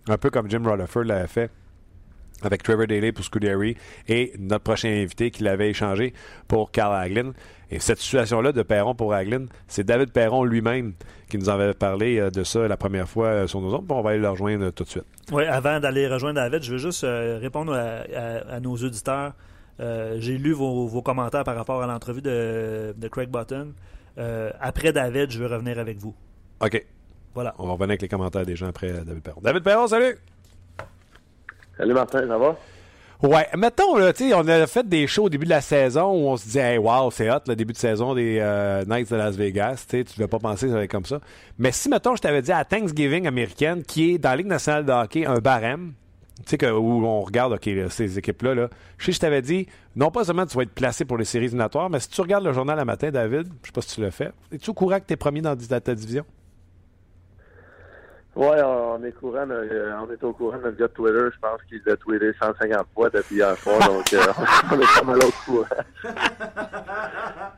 Un 0.08 0.18
peu 0.18 0.30
comme 0.30 0.50
Jim 0.50 0.62
Rutherford 0.64 1.04
l'avait 1.04 1.28
fait 1.28 1.52
avec 2.44 2.64
Trevor 2.64 2.88
Daley 2.88 3.12
pour 3.12 3.24
Scudery 3.26 3.76
et 4.08 4.34
notre 4.40 4.64
prochain 4.64 4.90
invité 4.90 5.32
qui 5.32 5.44
l'avait 5.44 5.70
échangé 5.70 6.14
pour 6.48 6.72
Carl 6.72 6.96
Hagelin. 6.96 7.34
Et 7.70 7.80
cette 7.80 7.98
situation-là 8.00 8.54
de 8.54 8.62
Perron 8.64 8.96
pour 8.96 9.14
Hagelin, 9.14 9.46
c'est 9.68 9.84
David 9.84 10.12
Perron 10.12 10.44
lui-même 10.46 10.94
qui 11.30 11.38
nous 11.38 11.50
en 11.50 11.54
avait 11.54 11.74
parlé 11.74 12.18
euh, 12.18 12.30
de 12.30 12.44
ça 12.46 12.66
la 12.68 12.78
première 12.78 13.10
fois 13.10 13.28
euh, 13.28 13.48
sur 13.48 13.60
nos 13.60 13.74
ondes. 13.76 13.86
Puis 13.88 13.98
on 13.98 14.02
va 14.02 14.12
aller 14.12 14.20
le 14.20 14.30
rejoindre 14.30 14.66
euh, 14.68 14.72
tout 14.72 14.86
de 14.86 14.90
suite. 14.90 15.04
Oui, 15.34 15.44
avant 15.46 15.80
d'aller 15.82 16.08
rejoindre 16.08 16.36
David, 16.36 16.64
je 16.64 16.72
veux 16.72 16.78
juste 16.78 17.06
répondre 17.06 17.74
à, 17.74 18.04
à- 18.16 18.56
à 18.56 18.60
nos 18.62 18.76
auditeurs. 18.78 19.34
Euh, 19.82 20.16
J'ai 20.20 20.38
lu 20.38 20.54
vos, 20.54 20.88
vos 20.88 21.02
commentaires 21.02 21.44
par 21.44 21.56
rapport 21.58 21.84
à 21.84 21.88
l'entrevue 21.88 22.22
de, 22.22 22.96
de 22.98 23.08
Craig 23.10 23.30
Button. 23.30 23.74
Euh, 24.18 24.50
après 24.62 24.94
David, 24.94 25.30
je 25.32 25.40
veux 25.40 25.48
revenir 25.48 25.78
avec 25.78 25.98
vous. 25.98 26.16
OK. 26.62 26.86
Voilà. 27.36 27.54
On 27.60 27.66
va 27.68 27.74
revenir 27.74 27.90
avec 27.92 28.02
les 28.02 28.08
commentaires 28.08 28.46
des 28.46 28.56
gens 28.56 28.68
après 28.68 28.92
David 29.06 29.22
Perron. 29.22 29.42
David 29.44 29.64
Perron, 29.64 29.88
salut! 29.88 30.16
Salut 31.78 31.94
Martin, 31.94 32.28
ça 32.28 32.38
va? 32.38 32.58
Ouais, 33.24 33.48
mettons, 33.58 33.96
là, 33.98 34.14
tu 34.14 34.30
sais, 34.30 34.34
on 34.36 34.48
a 34.48 34.68
fait 34.68 34.88
des 34.88 35.08
shows 35.08 35.24
au 35.24 35.30
début 35.30 35.46
de 35.46 35.50
la 35.50 35.62
saison 35.62 36.12
où 36.12 36.28
on 36.28 36.38
se 36.38 36.48
dit, 36.48 36.60
hey, 36.60 36.78
wow, 36.78 37.10
c'est 37.10 37.32
hot, 37.32 37.40
le 37.48 37.56
début 37.56 37.74
de 37.74 37.78
saison 37.78 38.14
des 38.14 38.38
euh, 38.40 38.86
Knights 38.86 39.10
de 39.12 39.16
Las 39.16 39.36
Vegas, 39.36 39.86
tu 39.90 40.04
tu 40.06 40.18
devais 40.18 40.28
pas 40.28 40.38
penser 40.38 40.68
que 40.68 40.72
ça 40.72 40.78
allait 40.78 40.88
comme 40.88 41.06
ça. 41.06 41.20
Mais 41.58 41.72
si, 41.72 41.90
mettons, 41.90 42.16
je 42.16 42.22
t'avais 42.22 42.44
dit 42.44 42.52
à 42.52 42.64
Thanksgiving 42.64 43.26
américaine, 43.26 43.84
qui 43.84 44.14
est 44.14 44.18
dans 44.20 44.30
la 44.30 44.36
Ligue 44.36 44.48
nationale 44.48 44.86
de 44.86 44.92
hockey, 44.92 45.26
un 45.26 45.40
barème, 45.40 45.94
tu 46.46 46.58
sais, 46.60 46.70
où 46.70 47.06
on 47.06 47.22
regarde, 47.22 47.58
ces 47.90 48.20
équipes-là, 48.20 48.54
là, 48.54 48.70
je 49.00 49.06
sais, 49.06 49.12
je 49.14 49.20
t'avais 49.20 49.42
dit, 49.42 49.66
non 49.96 50.12
pas 50.12 50.24
seulement 50.24 50.46
tu 50.46 50.56
vas 50.56 50.64
être 50.64 50.74
placé 50.74 51.04
pour 51.04 51.18
les 51.18 51.26
séries 51.26 51.46
éliminatoires, 51.46 51.90
mais 51.90 52.00
si 52.00 52.10
tu 52.10 52.22
regardes 52.22 52.44
le 52.44 52.54
journal 52.54 52.78
le 52.78 52.86
matin, 52.86 53.10
David, 53.10 53.48
je 53.64 53.68
sais 53.68 53.74
pas 53.74 53.82
si 53.82 53.96
tu 53.96 54.02
le 54.02 54.12
fais, 54.12 54.30
es-tu 54.52 54.70
au 54.70 54.74
courant 54.76 55.00
que 55.00 55.06
t'es 55.06 55.16
premier 55.16 55.42
dans 55.42 55.56
dans 55.56 55.82
ta 55.82 55.96
division? 55.96 56.24
Ouais, 58.38 58.62
on 58.62 59.04
est 59.04 59.14
courant, 59.14 59.50
euh, 59.50 59.92
on 60.00 60.12
est 60.12 60.24
au 60.24 60.32
courant 60.32 60.58
de 60.58 60.66
notre 60.66 60.78
gars 60.78 60.88
de 60.88 60.94
Twitter. 60.94 61.26
Je 61.34 61.40
pense 61.40 61.60
qu'il 61.68 61.82
a 61.92 61.96
tweeté 61.96 62.32
150 62.40 62.86
fois 62.94 63.10
depuis 63.10 63.38
hier 63.38 63.58
soir, 63.58 63.80
donc 63.88 64.14
euh, 64.14 64.20
on 64.72 64.80
est 64.80 65.00
pas 65.00 65.04
mal 65.04 65.18
au 65.24 65.32
courant. 65.44 65.66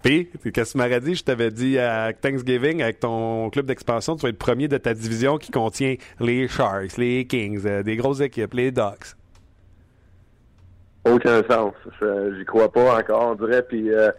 Puis, 0.00 0.30
qu'est-ce 0.52 0.74
que 0.74 0.78
tu 0.78 0.84
m'aurais 0.84 1.00
dit? 1.00 1.16
Je 1.16 1.24
t'avais 1.24 1.50
dit 1.50 1.76
à 1.76 2.12
Thanksgiving, 2.12 2.82
avec 2.82 3.00
ton 3.00 3.50
club 3.50 3.66
d'expansion, 3.66 4.14
tu 4.14 4.22
vas 4.22 4.28
être 4.28 4.38
premier 4.38 4.68
de 4.68 4.78
ta 4.78 4.94
division 4.94 5.38
qui 5.38 5.50
contient 5.50 5.96
les 6.20 6.46
Sharks, 6.46 6.96
les 6.96 7.26
Kings, 7.26 7.66
euh, 7.66 7.82
des 7.82 7.96
grosses 7.96 8.20
équipes, 8.20 8.54
les 8.54 8.70
Ducks. 8.70 9.16
Aucun 11.04 11.42
sens. 11.50 11.74
J'y 12.38 12.44
crois 12.44 12.70
pas 12.70 12.96
encore, 12.96 13.30
on 13.30 13.34
dirait. 13.34 13.62
Puis 13.62 13.92
euh, 13.92 14.12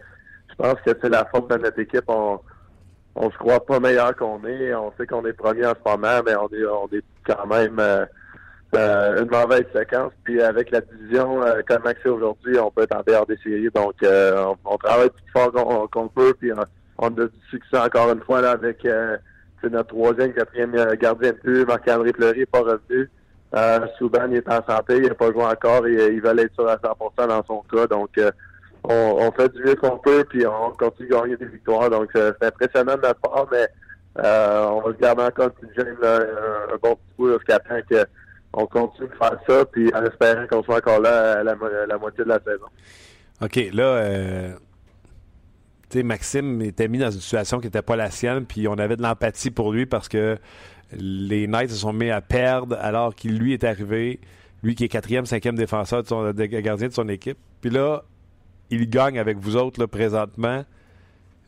je 0.50 0.54
pense 0.56 0.74
que 0.84 0.90
c'est 1.00 1.08
la 1.08 1.24
faute 1.24 1.48
de 1.48 1.56
notre 1.56 1.78
équipe. 1.78 2.04
On, 2.08 2.40
on 3.14 3.30
se 3.30 3.36
croit 3.36 3.64
pas 3.64 3.80
meilleur 3.80 4.14
qu'on 4.16 4.44
est. 4.44 4.74
On 4.74 4.92
sait 4.96 5.06
qu'on 5.06 5.24
est 5.26 5.32
premier 5.32 5.66
en 5.66 5.74
ce 5.74 5.90
moment, 5.90 6.22
mais 6.24 6.34
on 6.36 6.48
est, 6.48 6.64
on 6.64 6.88
est 6.92 7.04
quand 7.26 7.46
même 7.46 7.78
euh, 7.78 8.06
euh, 8.74 9.22
une 9.22 9.30
mauvaise 9.30 9.66
séquence. 9.74 10.12
Puis 10.24 10.40
avec 10.40 10.70
la 10.70 10.80
division 10.80 11.42
euh, 11.42 11.60
comme 11.66 11.82
c'est 11.84 12.08
aujourd'hui, 12.08 12.58
on 12.58 12.70
peut 12.70 12.82
être 12.82 12.96
en 12.96 13.02
dehors 13.06 13.26
des. 13.26 13.36
Donc 13.74 13.94
euh, 14.02 14.44
on, 14.64 14.74
on 14.74 14.76
travaille 14.78 15.10
plus 15.10 15.32
fort 15.32 15.88
qu'on 15.90 16.08
peut. 16.08 16.34
Puis 16.38 16.52
on, 16.52 16.62
on 16.98 17.08
a 17.08 17.10
du 17.10 17.30
succès 17.50 17.78
encore 17.78 18.12
une 18.12 18.20
fois 18.20 18.40
là, 18.40 18.52
avec 18.52 18.84
euh, 18.84 19.16
notre 19.64 19.88
troisième, 19.88 20.32
quatrième 20.32 20.74
euh, 20.74 20.94
gardien 20.94 21.32
de 21.32 21.38
but. 21.42 21.66
Marc-André 21.66 22.12
Fleury 22.12 22.40
n'est 22.40 22.46
pas 22.46 22.60
revenu. 22.60 23.10
Souban 23.98 24.28
il 24.30 24.36
est 24.36 24.48
en 24.48 24.64
santé, 24.64 24.98
il 24.98 25.08
n'a 25.08 25.14
pas 25.14 25.32
joué 25.32 25.42
encore, 25.42 25.84
et, 25.86 26.12
il 26.12 26.20
va 26.20 26.30
être 26.30 26.54
sûr 26.54 26.68
à 26.68 26.76
100% 26.76 27.26
dans 27.26 27.44
son 27.44 27.62
cas. 27.62 27.88
Donc, 27.88 28.10
on, 28.84 29.30
fait 29.32 29.52
du 29.52 29.62
mieux 29.62 29.74
qu'on 29.74 29.98
peut, 29.98 30.24
puis 30.28 30.46
on 30.46 30.70
continue 30.72 31.08
de 31.08 31.14
gagner 31.14 31.36
des 31.36 31.46
victoires. 31.46 31.90
Donc, 31.90 32.08
euh, 32.16 32.32
c'est 32.40 32.48
impressionnant 32.48 32.96
de 32.96 33.02
notre 33.02 33.20
part, 33.20 33.46
mais 33.52 33.68
euh, 34.18 34.66
on 34.66 34.80
va 34.80 34.92
se 34.92 34.98
garder 34.98 35.22
encore 35.22 35.50
gêne, 35.76 35.96
là, 36.02 36.16
un, 36.16 36.74
un 36.74 36.78
bon 36.82 36.96
petit 36.96 37.16
coup 37.16 37.30
jusqu'à 37.32 37.58
temps 37.58 37.74
qu'on 38.52 38.66
continue 38.66 39.08
de 39.08 39.14
faire 39.14 39.38
ça, 39.48 39.64
puis 39.66 39.90
en 39.94 40.04
espérant 40.04 40.46
qu'on 40.48 40.62
soit 40.62 40.78
encore 40.78 41.00
là 41.00 41.40
à 41.40 41.42
la, 41.44 41.54
mo- 41.54 41.68
la 41.86 41.98
moitié 41.98 42.24
de 42.24 42.28
la 42.28 42.40
saison. 42.40 42.66
OK, 43.42 43.56
là, 43.72 43.84
euh, 43.84 44.52
tu 45.88 45.98
sais, 45.98 46.02
Maxime 46.02 46.60
était 46.62 46.88
mis 46.88 46.98
dans 46.98 47.10
une 47.10 47.20
situation 47.20 47.58
qui 47.60 47.66
n'était 47.66 47.82
pas 47.82 47.96
la 47.96 48.10
sienne, 48.10 48.46
puis 48.46 48.66
on 48.66 48.74
avait 48.74 48.96
de 48.96 49.02
l'empathie 49.02 49.50
pour 49.50 49.72
lui 49.72 49.86
parce 49.86 50.08
que 50.08 50.38
les 50.92 51.46
Knights 51.46 51.70
se 51.70 51.76
sont 51.76 51.92
mis 51.92 52.10
à 52.10 52.20
perdre 52.20 52.76
alors 52.80 53.14
qu'il 53.14 53.38
lui 53.38 53.52
est 53.52 53.64
arrivé, 53.64 54.20
lui 54.62 54.74
qui 54.74 54.84
est 54.84 54.88
quatrième, 54.88 55.26
cinquième 55.26 55.54
défenseur 55.56 56.02
de 56.02 56.08
son, 56.08 56.32
gardien 56.32 56.88
de 56.88 56.92
son 56.92 57.08
équipe. 57.08 57.38
Puis 57.60 57.70
là, 57.70 58.02
il 58.70 58.88
gagne 58.88 59.18
avec 59.18 59.38
vous 59.38 59.56
autres 59.56 59.80
là, 59.80 59.86
présentement. 59.86 60.64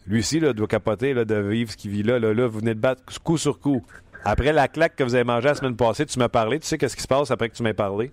Lui 0.06 0.20
aussi 0.20 0.40
doit 0.40 0.66
capoter 0.66 1.14
là, 1.14 1.24
de 1.24 1.36
vivre 1.36 1.70
ce 1.70 1.76
qu'il 1.76 1.90
vit 1.90 2.02
là, 2.02 2.18
là. 2.18 2.34
Là, 2.34 2.46
vous 2.46 2.58
venez 2.58 2.74
de 2.74 2.80
battre 2.80 3.02
coup 3.22 3.38
sur 3.38 3.60
coup. 3.60 3.84
Après 4.24 4.52
la 4.52 4.68
claque 4.68 4.96
que 4.96 5.04
vous 5.04 5.14
avez 5.14 5.24
mangée 5.24 5.48
la 5.48 5.54
semaine 5.54 5.76
passée, 5.76 6.06
tu 6.06 6.18
m'as 6.18 6.28
parlé. 6.28 6.58
Tu 6.58 6.66
sais 6.66 6.78
qu'est-ce 6.78 6.96
qui 6.96 7.02
se 7.02 7.08
passe 7.08 7.30
après 7.30 7.48
que 7.48 7.54
tu 7.54 7.62
m'aies 7.62 7.74
parlé. 7.74 8.10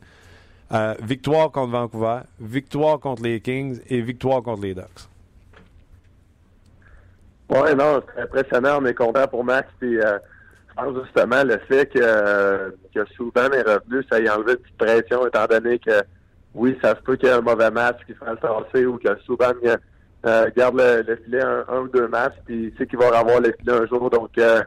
Euh, 0.71 0.93
victoire 1.01 1.51
contre 1.51 1.71
Vancouver, 1.71 2.19
victoire 2.39 2.99
contre 2.99 3.23
les 3.23 3.39
Kings 3.41 3.79
et 3.89 4.01
victoire 4.01 4.43
contre 4.43 4.61
les 4.61 4.75
Ducks. 4.75 5.09
Oui, 7.49 7.75
non, 7.75 8.03
c'est 8.15 8.21
impressionnant. 8.21 8.79
On 8.79 8.85
est 8.85 8.93
content 8.93 9.27
pour 9.27 9.43
Max. 9.43 9.67
Puis, 9.79 9.99
euh, 9.99 10.19
justement 11.03 11.43
le 11.43 11.57
fait 11.67 11.87
que, 11.87 12.75
que 12.93 13.05
Souban 13.15 13.51
est 13.51 13.63
revenu, 13.63 14.03
ça 14.09 14.19
y 14.19 14.27
a 14.27 14.37
enlevé 14.37 14.53
une 14.53 14.57
petite 14.57 14.77
pression, 14.77 15.27
étant 15.27 15.45
donné 15.47 15.79
que, 15.79 16.01
oui, 16.55 16.77
ça 16.81 16.95
se 16.95 17.01
peut 17.01 17.15
qu'il 17.15 17.29
y 17.29 17.31
ait 17.31 17.35
un 17.35 17.41
mauvais 17.41 17.71
match 17.71 17.97
qui 18.05 18.13
fasse 18.13 18.29
le 18.29 18.37
tasser 18.37 18.85
ou 18.85 18.97
que 18.97 19.09
Souban 19.25 19.53
euh, 20.25 20.49
garde 20.55 20.77
le, 20.77 21.15
filet 21.23 21.41
un, 21.41 21.79
ou 21.79 21.87
deux 21.87 22.07
matchs, 22.07 22.35
puis 22.45 22.71
il 22.71 22.77
sait 22.77 22.87
qu'il 22.87 22.99
va 22.99 23.17
avoir 23.17 23.39
le 23.39 23.53
filet 23.59 23.73
un 23.73 23.85
jour. 23.85 24.09
Donc, 24.09 24.31
euh, 24.37 24.61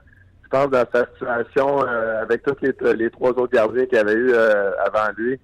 je 0.44 0.48
pense 0.48 0.70
dans 0.70 0.84
sa 0.92 1.06
situation, 1.12 1.86
euh, 1.86 2.22
avec 2.22 2.42
tous 2.42 2.56
les, 2.60 3.10
trois 3.10 3.30
autres 3.30 3.52
gardiens 3.52 3.86
qu'il 3.86 3.98
avait 3.98 4.14
eu 4.14 4.32
avant 4.34 5.12
lui, 5.16 5.38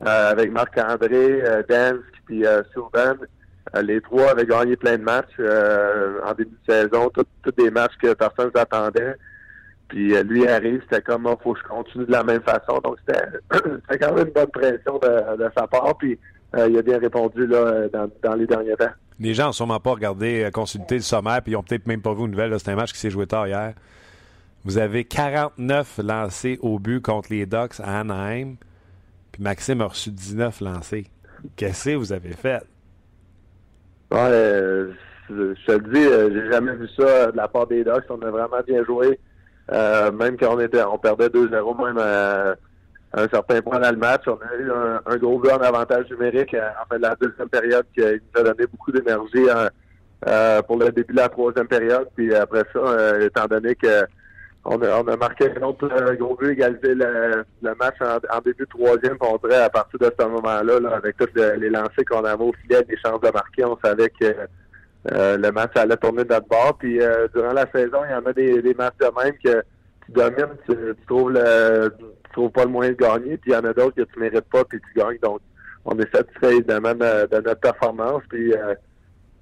avec 0.00 0.52
Marc-André, 0.52 1.42
Dansk, 1.68 2.04
puis 2.26 2.44
Souban, 2.72 3.14
les 3.82 4.00
trois 4.00 4.30
avaient 4.30 4.46
gagné 4.46 4.76
plein 4.76 4.98
de 4.98 5.02
matchs 5.02 5.40
en 6.24 6.34
début 6.34 6.56
de 6.66 6.72
saison, 6.72 7.10
tous 7.10 7.52
des 7.56 7.70
matchs 7.70 7.96
que 8.00 8.14
personne 8.14 8.50
n'attendait. 8.54 9.16
Puis 9.88 10.22
lui 10.24 10.46
arrive, 10.46 10.82
c'était 10.82 11.02
comme 11.02 11.22
il 11.24 11.32
oh, 11.32 11.38
faut 11.42 11.54
que 11.54 11.60
je 11.60 11.64
continue 11.64 12.04
de 12.04 12.12
la 12.12 12.22
même 12.22 12.42
façon. 12.42 12.78
Donc 12.84 12.96
c'était 13.06 13.98
quand 13.98 14.14
même 14.14 14.26
une 14.26 14.32
bonne 14.32 14.50
pression 14.50 14.98
de, 14.98 15.50
sa 15.56 15.66
part. 15.66 15.96
Puis 15.96 16.18
il 16.54 16.78
a 16.78 16.82
bien 16.82 16.98
répondu 16.98 17.46
là, 17.46 17.88
dans, 17.88 18.10
dans 18.22 18.34
les 18.34 18.46
derniers 18.46 18.76
temps. 18.76 18.90
Les 19.20 19.34
gens 19.34 19.46
n'ont 19.46 19.52
sûrement 19.52 19.80
pas 19.80 19.92
regardé, 19.92 20.48
consulté 20.52 20.96
le 20.96 21.00
sommaire, 21.00 21.42
puis 21.42 21.52
ils 21.52 21.54
n'ont 21.54 21.62
peut-être 21.62 21.86
même 21.86 22.02
pas 22.02 22.14
vu 22.14 22.20
une 22.20 22.30
nouvelle. 22.30 22.54
C'est 22.60 22.70
un 22.70 22.76
match 22.76 22.92
qui 22.92 22.98
s'est 22.98 23.10
joué 23.10 23.26
tard 23.26 23.48
hier. 23.48 23.74
Vous 24.64 24.78
avez 24.78 25.04
49 25.04 26.00
lancés 26.04 26.58
au 26.62 26.78
but 26.78 27.00
contre 27.00 27.32
les 27.32 27.46
Ducks 27.46 27.80
à 27.80 28.00
Anaheim, 28.00 28.56
puis 29.32 29.42
Maxime 29.42 29.80
a 29.80 29.86
reçu 29.86 30.10
19 30.10 30.60
lancés. 30.60 31.06
Qu'est-ce 31.56 31.90
que 31.90 31.94
vous 31.94 32.12
avez 32.12 32.32
fait? 32.32 32.62
Ouais, 34.10 34.18
euh, 34.18 34.92
je 35.30 35.54
te 35.66 35.72
le 35.72 35.92
dis, 35.92 36.04
euh, 36.04 36.30
j'ai 36.32 36.52
jamais 36.52 36.74
vu 36.74 36.88
ça 36.96 37.30
de 37.30 37.36
la 37.36 37.48
part 37.48 37.66
des 37.66 37.84
Ducks. 37.84 38.04
On 38.10 38.20
a 38.22 38.30
vraiment 38.30 38.60
bien 38.66 38.84
joué. 38.84 39.18
Euh, 39.72 40.10
même 40.12 40.36
quand 40.36 40.54
on 40.54 40.60
était, 40.60 40.82
on 40.82 40.98
perdait 40.98 41.28
2-0, 41.28 41.86
même 41.86 41.98
à, 41.98 42.54
un 43.14 43.28
certain 43.28 43.62
point 43.62 43.78
dans 43.78 43.90
le 43.90 43.96
match, 43.96 44.22
on 44.26 44.34
a 44.34 44.56
eu 44.58 44.70
un, 44.70 45.16
gros 45.16 45.38
but 45.38 45.50
en 45.50 45.58
avantage 45.58 46.10
numérique 46.10 46.54
en 46.54 46.86
fait 46.92 46.98
la 46.98 47.16
deuxième 47.16 47.48
période 47.48 47.86
qui 47.94 48.02
nous 48.02 48.40
a 48.40 48.42
donné 48.42 48.66
beaucoup 48.66 48.92
d'énergie 48.92 49.46
pour 50.66 50.76
le 50.76 50.92
début 50.92 51.14
de 51.14 51.16
la 51.16 51.28
troisième 51.30 51.68
période. 51.68 52.06
Puis 52.14 52.34
après 52.34 52.64
ça, 52.72 53.18
étant 53.20 53.46
donné 53.46 53.74
que 53.76 54.04
on 54.64 54.82
a, 54.82 55.00
on 55.00 55.08
a 55.08 55.16
marqué 55.16 55.50
un 55.56 55.62
autre 55.62 55.88
gros 56.16 56.36
but, 56.36 56.50
égalisé 56.50 56.94
le, 56.94 57.44
match 57.62 57.96
en, 58.00 58.40
début 58.40 58.64
de 58.64 58.68
troisième. 58.68 59.16
On 59.20 59.38
dirait 59.38 59.62
à 59.62 59.70
partir 59.70 59.98
de 59.98 60.12
ce 60.18 60.26
moment-là, 60.26 60.80
là, 60.80 60.96
avec 60.96 61.16
tous 61.16 61.28
les 61.34 61.70
lancers 61.70 62.04
qu'on 62.08 62.24
avait 62.24 62.44
au 62.44 62.52
filet, 62.62 62.82
des 62.82 62.96
chances 62.98 63.20
de 63.20 63.30
marquer, 63.30 63.64
on 63.64 63.78
savait 63.82 64.10
que 64.10 64.26
euh, 65.12 65.38
le 65.38 65.52
match 65.52 65.72
allait 65.76 65.96
tourner 65.96 66.24
de 66.24 66.32
notre 66.32 66.48
bord. 66.48 66.76
Puis 66.78 67.00
euh, 67.00 67.28
durant 67.34 67.52
la 67.52 67.70
saison, 67.70 67.98
il 68.08 68.10
y 68.10 68.14
en 68.14 68.26
a 68.26 68.32
des, 68.32 68.60
des 68.62 68.74
matchs 68.74 68.98
de 69.00 69.22
même 69.22 69.34
que 69.42 69.62
tu 70.04 70.12
domines, 70.12 70.56
tu, 70.68 70.74
trouves 71.06 71.32
le 71.32 71.92
tu 71.98 72.32
trouves 72.32 72.50
pas 72.50 72.64
le 72.64 72.70
moyen 72.70 72.90
de 72.92 72.96
gagner, 72.96 73.36
puis 73.38 73.52
il 73.52 73.54
y 73.54 73.56
en 73.56 73.64
a 73.64 73.72
d'autres 73.72 73.96
que 73.96 74.02
tu 74.02 74.18
mérites 74.18 74.48
pas, 74.50 74.64
puis 74.64 74.80
tu 74.80 74.98
gagnes. 74.98 75.18
Donc, 75.22 75.40
on 75.84 75.98
est 75.98 76.14
satisfait 76.14 76.56
évidemment 76.56 76.94
de, 76.94 77.40
notre 77.40 77.60
performance. 77.60 78.22
Puis 78.28 78.52
euh, 78.52 78.74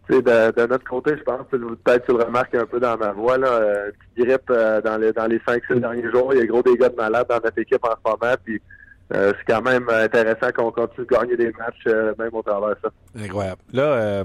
de, 0.09 0.21
de, 0.21 0.67
notre 0.67 0.85
côté, 0.85 1.17
je 1.17 1.23
pense, 1.25 1.47
peut-être 1.51 2.07
tu 2.07 2.17
le 2.17 2.23
remarques 2.23 2.55
un 2.55 2.67
peu 2.67 2.79
dans 2.79 2.97
ma 2.97 3.11
voix, 3.11 3.39
là, 3.39 3.49
euh, 3.49 3.91
tu 4.15 4.25
grippe 4.25 4.47
dans 4.49 5.01
les 5.01 5.13
dans 5.13 5.27
les 5.27 5.39
5-6 5.39 5.81
derniers 5.81 6.11
jours. 6.13 6.33
Il 6.33 6.39
y 6.39 6.43
a 6.43 6.47
gros 6.47 6.63
dégâts 6.63 6.91
de 6.91 6.97
malade 6.97 7.27
dans 7.29 7.41
notre 7.43 7.59
équipe 7.59 7.85
en 7.85 7.91
ce 7.91 8.11
moment. 8.11 8.35
Puis 8.45 8.61
c'est 9.11 9.45
quand 9.49 9.63
même 9.63 9.89
intéressant 9.89 10.53
qu'on 10.53 10.71
continue 10.71 11.07
de 11.07 11.15
gagner 11.15 11.37
des 11.37 11.53
matchs 11.53 11.87
même 12.19 12.35
au 12.35 12.43
travers 12.43 12.71
de 12.71 12.77
ça. 12.83 12.91
Incroyable. 13.17 13.63
Là, 13.73 14.25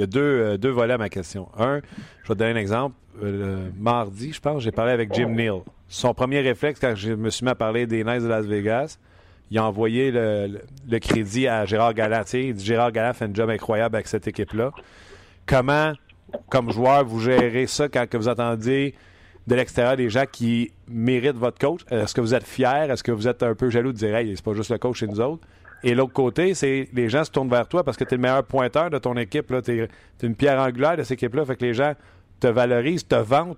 il 0.00 0.04
y 0.04 0.04
a 0.04 0.06
deux, 0.06 0.20
euh, 0.20 0.56
deux 0.56 0.70
volets 0.70 0.94
à 0.94 0.98
ma 0.98 1.10
question. 1.10 1.48
Un, 1.58 1.82
je 2.22 2.28
vais 2.28 2.34
te 2.34 2.38
donner 2.38 2.52
un 2.52 2.56
exemple. 2.56 2.94
Euh, 3.22 3.68
mardi, 3.78 4.32
je 4.32 4.40
pense, 4.40 4.62
j'ai 4.62 4.72
parlé 4.72 4.92
avec 4.92 5.12
Jim 5.12 5.28
Neal. 5.28 5.60
Son 5.88 6.14
premier 6.14 6.40
réflexe, 6.40 6.80
quand 6.80 6.94
je 6.94 7.12
me 7.12 7.28
suis 7.28 7.44
mis 7.44 7.50
à 7.50 7.54
parler 7.54 7.86
des 7.86 8.02
Knights 8.02 8.22
de 8.22 8.28
Las 8.28 8.46
Vegas, 8.46 8.98
il 9.50 9.58
a 9.58 9.64
envoyé 9.66 10.10
le, 10.10 10.98
crédit 11.00 11.48
à 11.48 11.66
Gérard 11.66 11.92
Gallat. 11.92 12.24
Il 12.32 12.54
dit 12.54 12.64
Gérard 12.64 12.92
Gallat 12.92 13.12
fait 13.12 13.26
un 13.26 13.34
job 13.34 13.50
incroyable 13.50 13.96
avec 13.96 14.08
cette 14.08 14.26
équipe-là. 14.26 14.72
Comment, 15.44 15.92
comme 16.48 16.72
joueur, 16.72 17.04
vous 17.04 17.20
gérez 17.20 17.66
ça 17.66 17.90
quand 17.90 18.06
vous 18.14 18.28
attendez 18.28 18.94
de 19.46 19.54
l'extérieur 19.54 19.98
des 19.98 20.08
gens 20.08 20.24
qui 20.30 20.72
méritent 20.88 21.36
votre 21.36 21.58
coach? 21.58 21.82
Est-ce 21.90 22.14
que 22.14 22.22
vous 22.22 22.34
êtes 22.34 22.46
fier? 22.46 22.90
Est-ce 22.90 23.02
que 23.02 23.12
vous 23.12 23.28
êtes 23.28 23.42
un 23.42 23.54
peu 23.54 23.68
jaloux 23.68 23.92
de 23.92 23.98
dire 23.98 24.16
Hey, 24.16 24.34
c'est 24.34 24.44
pas 24.44 24.54
juste 24.54 24.70
le 24.70 24.78
coach 24.78 25.00
chez 25.00 25.08
nous 25.08 25.20
autres? 25.20 25.46
Et 25.82 25.94
l'autre 25.94 26.12
côté, 26.12 26.54
c'est 26.54 26.88
les 26.92 27.08
gens 27.08 27.24
se 27.24 27.30
tournent 27.30 27.48
vers 27.48 27.66
toi 27.66 27.84
parce 27.84 27.96
que 27.96 28.04
tu 28.04 28.14
es 28.14 28.16
le 28.16 28.22
meilleur 28.22 28.44
pointeur 28.44 28.90
de 28.90 28.98
ton 28.98 29.16
équipe. 29.16 29.52
Tu 29.62 29.80
es, 29.80 29.88
une 30.22 30.34
pierre 30.34 30.60
angulaire 30.60 30.96
de 30.96 31.02
cette 31.02 31.12
équipe-là. 31.12 31.44
Fait 31.44 31.56
que 31.56 31.64
les 31.64 31.74
gens 31.74 31.94
te 32.38 32.46
valorisent, 32.46 33.06
te 33.06 33.14
vendent. 33.14 33.56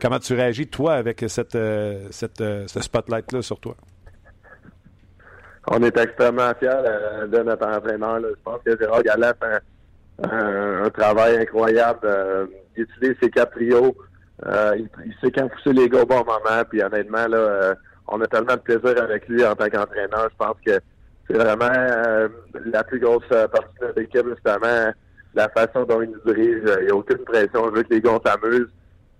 Comment 0.00 0.18
tu 0.18 0.34
réagis, 0.34 0.66
toi, 0.66 0.94
avec 0.94 1.24
cette, 1.28 1.54
euh, 1.54 2.08
euh, 2.40 2.66
ce 2.66 2.80
spotlight-là 2.80 3.40
sur 3.40 3.60
toi? 3.60 3.76
On 5.68 5.80
est 5.82 5.96
extrêmement 5.96 6.52
fiers 6.58 6.70
euh, 6.70 7.26
de 7.28 7.38
notre 7.38 7.66
entraîneur. 7.66 8.18
Je 8.20 8.42
pense 8.42 8.60
que 8.64 8.76
Gérard 8.76 9.02
Gallet 9.04 9.32
fait 9.40 10.28
un, 10.28 10.90
travail 10.90 11.36
incroyable. 11.36 12.48
il 12.76 12.86
ses 13.22 13.30
quatre 13.30 13.52
trios. 13.52 13.94
il, 14.44 15.14
sait 15.20 15.30
quand 15.30 15.48
pousser 15.48 15.72
les 15.72 15.88
gars 15.88 16.02
au 16.02 16.06
bon 16.06 16.24
moment. 16.24 16.64
Puis 16.68 16.82
honnêtement, 16.82 17.28
là, 17.28 17.74
on 18.08 18.20
a 18.20 18.26
tellement 18.26 18.54
de 18.54 18.60
plaisir 18.60 19.00
avec 19.02 19.28
lui 19.28 19.44
en 19.46 19.54
tant 19.54 19.68
qu'entraîneur. 19.68 20.28
Je 20.30 20.36
pense 20.36 20.56
que 20.66 20.80
c'est 21.28 21.36
vraiment 21.36 21.70
euh, 21.74 22.28
la 22.66 22.84
plus 22.84 23.00
grosse 23.00 23.24
euh, 23.32 23.48
partie 23.48 23.78
de 23.80 24.00
l'équipe, 24.00 24.26
justement, 24.28 24.92
la 25.34 25.48
façon 25.48 25.84
dont 25.84 26.02
il 26.02 26.10
nous 26.10 26.32
dirige. 26.32 26.62
Il 26.80 26.86
n'y 26.86 26.90
a 26.90 26.94
aucune 26.94 27.18
pression. 27.18 27.70
Je 27.70 27.76
veux 27.76 27.82
que 27.82 27.94
les 27.94 28.00
gars 28.00 28.18
s'amusent. 28.24 28.72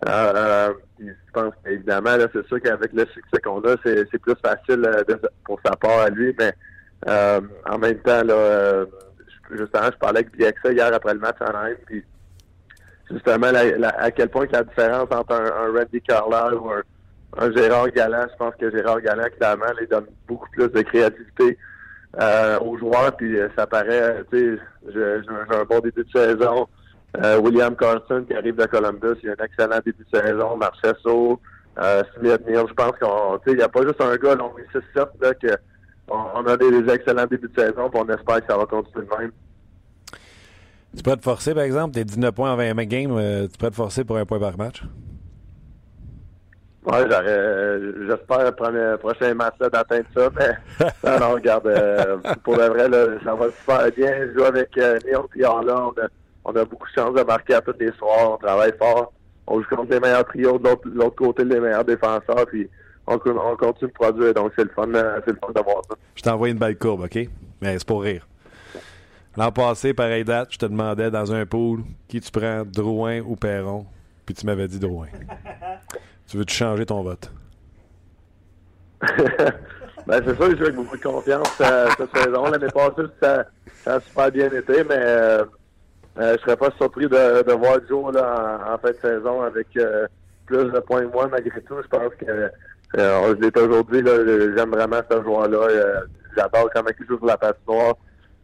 Euh, 0.09 0.73
je 0.99 1.33
pense 1.33 1.55
évidemment, 1.65 2.17
là, 2.17 2.27
c'est 2.33 2.47
sûr 2.49 2.61
qu'avec 2.61 2.93
le 2.93 3.07
succès 3.07 3.41
qu'on 3.43 3.61
a, 3.61 3.77
c'est, 3.85 4.19
plus 4.19 4.35
facile 4.45 4.89
pour 5.45 5.61
sa 5.65 5.77
part 5.77 6.01
à 6.01 6.11
lui, 6.11 6.35
mais 6.39 6.53
en 7.07 7.79
même 7.79 7.99
temps, 7.99 8.25
là, 8.25 8.85
justement, 9.51 9.91
je 9.93 9.99
parlais 9.99 10.21
avec 10.21 10.37
Biaxa 10.37 10.73
hier 10.73 10.93
après 10.93 11.15
le 11.15 11.21
match 11.21 11.37
en 11.41 11.55
Inde, 11.55 11.77
puis 11.87 12.05
justement, 13.11 13.49
à 13.99 14.11
quel 14.11 14.29
point 14.29 14.47
la 14.51 14.65
différence 14.65 15.09
entre 15.13 15.35
un, 15.35 15.73
Randy 15.73 16.01
Carlisle 16.01 16.55
ou 16.55 16.71
un, 16.71 17.53
Gérard 17.53 17.91
Galland, 17.91 18.27
je 18.31 18.37
pense 18.37 18.55
que 18.57 18.71
Gérard 18.71 19.01
Galland, 19.01 19.29
clairement, 19.39 19.67
il 19.81 19.87
donne 19.87 20.07
beaucoup 20.27 20.51
plus 20.51 20.69
de 20.69 20.83
créativité, 20.83 21.59
euh, 22.21 22.59
aux 22.61 22.77
joueurs, 22.77 23.17
puis 23.17 23.39
euh, 23.39 23.49
ça 23.57 23.67
paraît, 23.67 24.23
tu 24.31 24.59
sais, 24.59 24.63
j'ai 24.93 25.57
un 25.57 25.65
bon 25.65 25.81
début 25.81 26.05
de 26.05 26.11
saison. 26.13 26.69
Euh, 27.23 27.39
William 27.39 27.75
Carson 27.75 28.25
qui 28.29 28.35
arrive 28.35 28.57
de 28.57 28.67
Columbus, 28.67 29.19
il 29.23 29.31
a 29.31 29.33
un 29.33 29.45
excellent 29.45 29.81
début 29.85 30.05
de 30.13 30.19
saison. 30.19 30.57
Marchesso, 30.57 31.41
Smith, 32.15 32.41
Neal, 32.47 32.67
je 32.69 32.75
pense 32.75 32.93
qu'on, 33.01 33.39
tu 33.39 33.45
sais, 33.45 33.53
il 33.53 33.57
n'y 33.57 33.63
a 33.63 33.69
pas 33.69 33.83
juste 33.83 34.01
un 34.01 34.15
gars, 34.17 34.37
on 34.41 34.59
est 34.59 34.97
6-7 34.97 35.09
là, 35.23 35.35
que 35.35 35.57
on, 36.09 36.47
a 36.47 36.57
des, 36.59 36.93
excellents 36.93 37.27
débuts 37.27 37.49
de 37.49 37.59
saison, 37.59 37.89
puis 37.89 38.03
on 38.05 38.09
espère 38.13 38.41
que 38.41 38.53
ça 38.53 38.59
va 38.59 38.67
continuer 38.67 39.07
de 39.07 39.19
même. 39.19 39.33
Tu 40.95 41.03
peux 41.03 41.17
te 41.17 41.23
forcer, 41.23 41.55
par 41.55 41.63
exemple, 41.63 41.95
tes 41.95 42.05
19 42.05 42.35
points 42.35 42.53
en 42.53 42.57
20 42.57 42.75
games, 42.85 43.49
tu 43.51 43.59
peux 43.59 43.71
te 43.71 43.75
forcer 43.75 44.05
pour 44.05 44.19
un 44.19 44.27
point 44.27 44.39
par 44.39 44.59
match? 44.59 44.83
Oui, 46.85 46.97
j'espère 48.09 48.45
le 48.45 48.97
prochain 48.97 49.35
match 49.35 49.55
d'atteindre 49.59 50.07
ça, 50.17 50.29
mais 50.37 50.87
non, 51.05 51.21
non, 51.21 51.31
regarde, 51.35 51.67
euh, 51.69 52.17
pour 52.43 52.57
le 52.57 52.65
vrai, 52.65 52.89
là, 52.89 53.07
ça 53.25 53.35
va 53.35 53.47
super 53.51 53.93
bien. 53.93 54.33
Jouer 54.33 54.47
avec 54.47 54.77
euh, 54.79 54.99
Neil 55.05 55.17
Triard 55.31 55.63
là, 55.63 55.87
on 55.87 55.91
a, 55.91 56.09
on 56.45 56.57
a 56.57 56.65
beaucoup 56.65 56.89
de 56.89 56.93
chance 56.93 57.15
de 57.15 57.23
marquer 57.23 57.55
à 57.55 57.61
tous 57.61 57.75
les 57.79 57.93
soirs, 57.93 58.33
on 58.33 58.37
travaille 58.37 58.73
fort, 58.77 59.13
on 59.47 59.61
joue 59.63 59.69
contre 59.69 59.93
les 59.93 60.01
meilleurs 60.01 60.25
trios, 60.25 60.59
de 60.59 60.69
l'autre 60.93 61.15
côté 61.15 61.45
les 61.45 61.61
meilleurs 61.61 61.85
défenseurs, 61.85 62.47
puis 62.49 62.69
on, 63.07 63.15
on 63.15 63.57
continue 63.57 63.89
de 63.89 63.95
produire, 63.95 64.35
donc 64.35 64.53
c'est 64.57 64.65
le 64.65 64.71
fun, 64.71 64.93
euh, 64.93 65.21
c'est 65.25 65.33
le 65.33 65.39
fun 65.39 65.53
de 65.55 65.63
voir 65.63 65.83
ça. 65.89 65.95
Je 66.17 66.23
t'envoie 66.23 66.49
une 66.49 66.59
belle 66.59 66.77
courbe, 66.77 67.03
OK? 67.03 67.29
Mais 67.61 67.79
c'est 67.79 67.87
pour 67.87 68.03
rire. 68.03 68.27
L'an 69.37 69.53
passé, 69.53 69.95
pareil 69.95 70.25
date, 70.25 70.49
je 70.51 70.59
te 70.59 70.67
demandais 70.67 71.13
dans 71.13 71.33
un 71.33 71.47
pool 71.47 71.83
qui 72.09 72.21
tu 72.21 72.33
prends, 72.33 72.65
Drouin 72.65 73.21
ou 73.21 73.37
Perron, 73.37 73.87
puis 74.27 74.35
tu 74.35 74.45
m'avais 74.47 74.67
dit 74.67 74.81
Drouin. 74.81 75.07
Tu 76.33 76.39
veux-tu 76.39 76.55
changer 76.55 76.87
ton 76.87 77.03
vote? 77.03 77.31
ben, 80.07 80.23
c'est 80.25 80.35
sûr 80.35 80.51
je 80.51 80.57
joue 80.57 80.63
avec 80.63 80.77
beaucoup 80.77 80.97
de 80.97 81.03
confiance 81.03 81.61
euh, 81.61 81.91
cette 81.99 82.17
saison. 82.17 82.47
L'année 82.47 82.73
passée, 82.73 83.03
ça, 83.23 83.45
ça, 83.85 83.97
a 83.97 84.01
super 84.01 84.33
bien 84.33 84.47
été, 84.47 84.83
mais 84.85 84.97
euh, 84.97 85.45
euh, 86.19 86.37
je 86.39 86.43
serais 86.43 86.57
pas 86.57 86.71
surpris 86.79 87.07
de, 87.07 87.53
voir 87.53 87.81
Joe 87.87 88.15
là, 88.15 88.61
en, 88.73 88.79
fin 88.79 88.93
de 88.93 88.97
saison 89.03 89.43
avec 89.43 89.67
plus 90.47 90.65
de 90.71 90.81
points 90.81 91.03
que 91.03 91.13
moi, 91.13 91.29
malgré 91.29 91.61
tout. 91.61 91.75
Je 91.83 91.89
pense 91.89 92.15
que 92.15 93.61
aujourd'hui, 93.61 94.03
j'aime 94.03 94.71
vraiment 94.71 95.03
ce 95.11 95.23
joueur-là. 95.23 95.69
J'adore 96.35 96.71
comment 96.73 96.91
il 96.99 97.07
joue 97.07 97.19
sur 97.19 97.27
la 97.27 97.37
patinoire. 97.37 97.97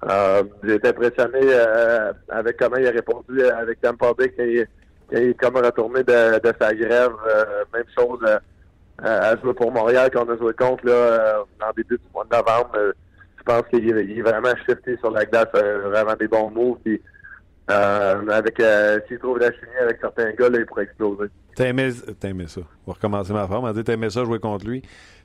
Euh, 0.05 0.45
j'ai 0.62 0.74
été 0.74 0.89
impressionné 0.89 1.41
euh, 1.43 2.12
avec 2.28 2.57
comment 2.59 2.76
il 2.76 2.86
a 2.86 2.91
répondu 2.91 3.43
avec 3.45 3.80
Tampa 3.80 4.12
Bay 4.12 4.28
est 5.11 5.34
comme 5.34 5.56
retourné 5.56 6.02
de, 6.02 6.52
sa 6.61 6.74
grève. 6.74 7.12
Euh, 7.28 7.64
même 7.72 7.84
chose 7.96 8.20
euh, 8.24 8.38
à 9.00 9.36
jouer 9.36 9.54
pour 9.54 9.70
Montréal 9.70 10.11
qu'on 10.11 10.28
a 10.28 10.36
joué 10.36 10.52
contre 10.54 10.84
là, 10.86 10.92
euh, 10.92 11.42
en 11.62 11.72
début 11.76 11.96
du 11.96 12.04
mois 12.12 12.24
de 12.24 12.36
novembre. 12.36 12.70
Euh, 12.76 12.92
je 13.38 13.42
pense 13.44 13.62
qu'il 13.70 13.88
est, 13.88 14.20
vraiment 14.22 14.54
shifté 14.66 14.96
sur 14.98 15.11
la 15.11 15.24
glace, 15.24 15.46
euh, 15.54 15.88
vraiment 15.88 16.14
des 16.14 16.28
bons 16.28 16.50
moves. 16.50 16.78
Puis, 16.84 17.00
euh, 17.70 18.28
avec 18.28 18.61
s'il 19.06 19.18
trouve 19.18 19.38
la 19.38 19.52
chimie 19.52 19.76
avec 19.80 19.98
certains 20.00 20.32
gars, 20.32 20.48
là, 20.48 20.59
il 20.59 20.66
pourrait 20.66 20.84
exploser. 20.84 21.30
Aimé 21.59 22.46
ça. 22.46 22.61
On 22.86 22.90
va 22.90 22.94
recommencer 22.94 23.32
ma 23.32 23.46
forme. 23.46 23.64
On 23.64 23.72
dit 23.72 23.90
aimé 23.90 24.11
ça 24.11 24.24
jouer 24.24 24.38
contre 24.38 24.66
lui. 24.66 24.82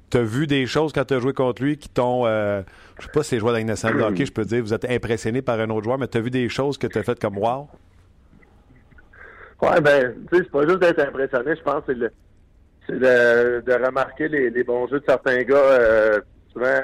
T'as 0.10 0.22
vu 0.22 0.46
des 0.46 0.66
choses 0.68 0.94
quand 0.94 1.06
t'as 1.06 1.20
joué 1.20 1.34
contre 1.34 1.64
lui 1.64 1.78
qui 1.78 1.90
t'ont. 1.90 2.26
Euh, 2.26 2.62
je 3.00 3.06
sais 3.06 3.12
pas 3.12 3.24
si 3.24 3.30
c'est 3.30 3.40
joueur 3.40 3.54
de 3.54 3.60
je 3.60 4.32
peux 4.32 4.46
dire, 4.46 4.62
vous 4.62 4.74
êtes 4.74 4.86
impressionné 4.86 5.42
par 5.42 5.60
un 5.60 5.70
autre 5.70 5.84
joueur, 5.84 5.98
mais 5.98 6.08
t'as 6.08 6.20
vu 6.20 6.30
des 6.30 6.50
choses 6.50 6.78
que 6.78 6.88
t'as 6.88 7.04
faites 7.04 7.20
comme 7.20 7.38
wow? 7.38 7.68
Ouais, 9.62 9.82
ben, 9.82 10.14
tu 10.30 10.38
sais, 10.38 10.44
c'est 10.44 10.52
pas 10.52 10.68
juste 10.68 10.80
d'être 10.80 11.00
impressionné, 11.00 11.56
je 11.56 11.62
pense, 11.62 11.84
c'est 11.86 11.94
le 11.94 12.12
c'est 12.86 13.00
de, 13.00 13.62
de 13.62 13.86
remarquer 13.86 14.28
les, 14.28 14.50
les 14.50 14.64
bons 14.64 14.88
jeux 14.88 15.00
de 15.00 15.06
certains 15.08 15.42
gars. 15.44 15.56
Euh, 15.56 16.20
souvent, 16.52 16.82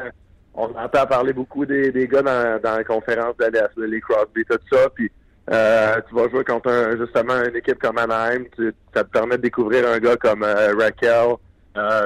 on 0.53 0.67
entend 0.73 1.05
parler 1.05 1.33
beaucoup 1.33 1.65
des, 1.65 1.91
des 1.91 2.07
gars 2.07 2.21
dans, 2.21 2.59
dans 2.61 2.77
la 2.77 2.83
conférence 2.85 3.35
de 3.37 3.45
l'Est, 3.45 3.69
les 3.77 3.99
Crosby, 3.99 4.45
tout 4.45 4.57
ça, 4.71 4.89
puis 4.95 5.11
euh, 5.51 5.99
tu 6.07 6.15
vas 6.15 6.29
jouer 6.29 6.45
contre 6.45 6.95
justement 6.97 7.43
une 7.43 7.55
équipe 7.55 7.79
comme 7.79 7.97
Anaheim, 7.97 8.45
ça 8.93 9.03
te 9.03 9.09
permet 9.09 9.37
de 9.37 9.41
découvrir 9.41 9.87
un 9.89 9.99
gars 9.99 10.15
comme 10.15 10.43
euh, 10.43 10.73
Raquel, 10.79 11.35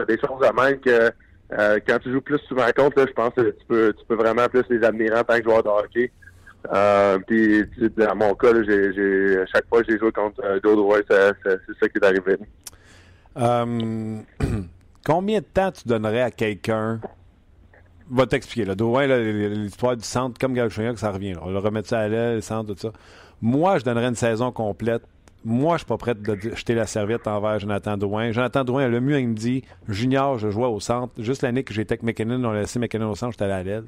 des 0.07 0.17
choses 0.17 0.39
de 0.41 0.61
même 0.61 0.79
que 0.79 1.11
quand 1.87 1.99
tu 1.99 2.11
joues 2.11 2.21
plus 2.21 2.39
souvent 2.47 2.67
contre, 2.75 3.05
je 3.07 3.13
pense 3.13 3.33
que 3.35 3.41
tu 3.41 3.65
peux 3.67 3.93
tu 3.93 4.05
peux 4.07 4.15
vraiment 4.15 4.47
plus 4.47 4.63
les 4.69 4.83
admirer 4.83 5.19
en 5.19 5.23
tant 5.23 5.37
que 5.37 5.43
joueur 5.43 5.61
de 5.61 5.69
hockey. 5.69 6.11
Euh, 6.71 7.19
puis 7.27 7.63
dans 7.97 8.15
mon 8.15 8.33
cas, 8.35 8.49
à 8.49 9.45
chaque 9.47 9.67
fois 9.67 9.83
que 9.83 9.91
j'ai 9.91 9.99
joué 9.99 10.11
contre 10.11 10.41
euh, 10.43 10.59
c'est, 10.63 11.79
ça 11.79 11.89
qui 11.89 11.97
est 11.97 12.05
arrivé. 12.05 12.37
Euh, 13.37 14.19
combien 15.05 15.39
de 15.39 15.45
temps 15.45 15.71
tu 15.71 15.87
donnerais 15.87 16.21
à 16.21 16.31
quelqu'un? 16.31 17.01
Va 18.09 18.27
t'expliquer. 18.27 18.75
Drouin, 18.75 19.07
l'histoire 19.07 19.97
du 19.97 20.03
centre, 20.03 20.39
comme 20.39 20.53
Gauchignac, 20.53 20.99
ça 20.99 21.11
revient. 21.11 21.35
On 21.41 21.49
le 21.49 21.57
remet 21.57 21.83
ça 21.83 21.99
à 21.99 22.07
l'aile, 22.07 22.35
le 22.35 22.41
centre, 22.41 22.73
tout 22.73 22.79
ça. 22.79 22.91
Moi, 23.41 23.79
je 23.79 23.83
donnerais 23.83 24.07
une 24.07 24.15
saison 24.15 24.51
complète. 24.51 25.03
Moi, 25.45 25.75
je 25.75 25.79
suis 25.79 25.87
pas 25.87 25.97
prêt 25.97 26.15
de 26.15 26.37
jeter 26.55 26.75
la 26.75 26.85
serviette 26.85 27.27
envers 27.27 27.59
Jonathan 27.59 27.97
Drouin. 27.97 28.31
Jonathan 28.31 28.63
Drouin, 28.63 28.87
le 28.87 29.01
mieux, 29.01 29.19
il 29.19 29.27
me 29.27 29.33
dit 29.33 29.63
Junior, 29.89 30.37
je 30.37 30.49
jouais 30.49 30.67
au 30.67 30.79
centre. 30.79 31.13
Juste 31.17 31.41
l'année 31.41 31.63
que 31.63 31.73
j'étais 31.73 31.93
avec 31.93 32.03
McKinnon, 32.03 32.41
on 32.45 32.51
a 32.51 32.61
laissé 32.61 32.79
McKinnon 32.79 33.11
au 33.11 33.15
centre, 33.15 33.33
j'étais 33.33 33.51
à 33.51 33.63
l'aile. 33.63 33.83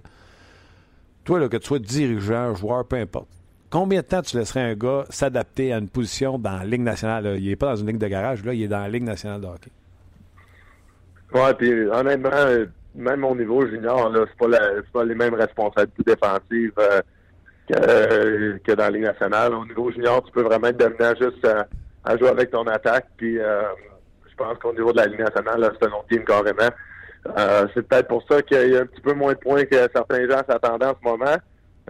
Toi, 1.25 1.39
là, 1.39 1.49
que 1.49 1.57
tu 1.57 1.67
sois 1.67 1.79
dirigeant, 1.79 2.53
joueur, 2.55 2.85
peu 2.85 2.95
importe. 2.97 3.27
Combien 3.69 4.01
de 4.01 4.05
temps 4.05 4.21
tu 4.21 4.37
laisserais 4.37 4.61
un 4.61 4.75
gars 4.75 5.03
s'adapter 5.09 5.73
à 5.73 5.79
une 5.79 5.89
position 5.89 6.37
dans 6.37 6.57
la 6.57 6.65
Ligue 6.65 6.81
nationale? 6.81 7.37
Il 7.39 7.49
n'est 7.49 7.55
pas 7.55 7.71
dans 7.71 7.75
une 7.75 7.87
ligue 7.87 7.97
de 7.97 8.07
garage, 8.07 8.45
là, 8.45 8.53
il 8.53 8.63
est 8.63 8.67
dans 8.67 8.79
la 8.79 8.87
Ligue 8.87 9.03
nationale 9.03 9.41
de 9.41 9.47
hockey. 9.47 9.71
Ouais, 11.33 11.53
puis 11.55 11.71
honnêtement, 11.89 12.29
euh, 12.31 12.67
même 12.95 13.23
au 13.23 13.35
niveau 13.35 13.65
junior, 13.67 14.09
là, 14.09 14.25
c'est 14.27 14.37
pas, 14.37 14.57
pas 14.93 15.03
les 15.03 15.15
mêmes 15.15 15.33
responsabilités 15.33 16.03
défensives 16.03 16.71
euh, 16.79 17.01
que, 17.67 17.73
euh, 18.71 18.75
dans 18.75 18.83
la 18.83 18.91
Ligue 18.91 19.03
nationale. 19.03 19.53
Au 19.53 19.65
niveau 19.65 19.91
junior, 19.91 20.23
tu 20.23 20.31
peux 20.31 20.43
vraiment 20.43 20.67
être 20.67 20.77
dominant 20.77 21.13
juste 21.19 21.43
à, 21.45 21.67
à 22.03 22.17
jouer 22.17 22.29
avec 22.29 22.51
ton 22.51 22.65
attaque. 22.67 23.07
Puis 23.17 23.39
euh, 23.39 23.63
je 24.29 24.35
pense 24.35 24.57
qu'au 24.59 24.73
niveau 24.73 24.91
de 24.91 24.97
la 24.97 25.07
Ligue 25.07 25.19
nationale, 25.19 25.71
c'est 25.79 25.87
un 25.87 25.91
autre 25.91 26.25
carrément. 26.25 26.69
Euh, 27.37 27.67
c'est 27.73 27.87
peut-être 27.87 28.07
pour 28.07 28.23
ça 28.29 28.41
qu'il 28.41 28.69
y 28.71 28.77
a 28.77 28.81
un 28.81 28.85
petit 28.85 29.01
peu 29.01 29.13
moins 29.13 29.33
de 29.33 29.39
points 29.39 29.65
que 29.65 29.75
certains 29.93 30.29
gens 30.29 30.41
s'attendaient 30.47 30.85
en 30.85 30.95
ce 31.01 31.07
moment. 31.09 31.35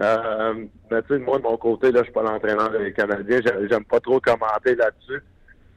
Euh, 0.02 0.54
mais 0.92 1.02
tu 1.04 1.08
sais, 1.10 1.20
moi, 1.20 1.38
de 1.38 1.44
mon 1.44 1.58
côté, 1.58 1.92
là, 1.92 2.00
je 2.00 2.06
suis 2.06 2.14
pas 2.14 2.24
l'entraîneur 2.24 2.70
des 2.72 2.92
Canadiens. 2.94 3.40
J'ai- 3.46 3.68
J'aime 3.70 3.86
pas 3.86 4.00
trop 4.00 4.20
commenter 4.20 4.76
là-dessus. 4.76 5.22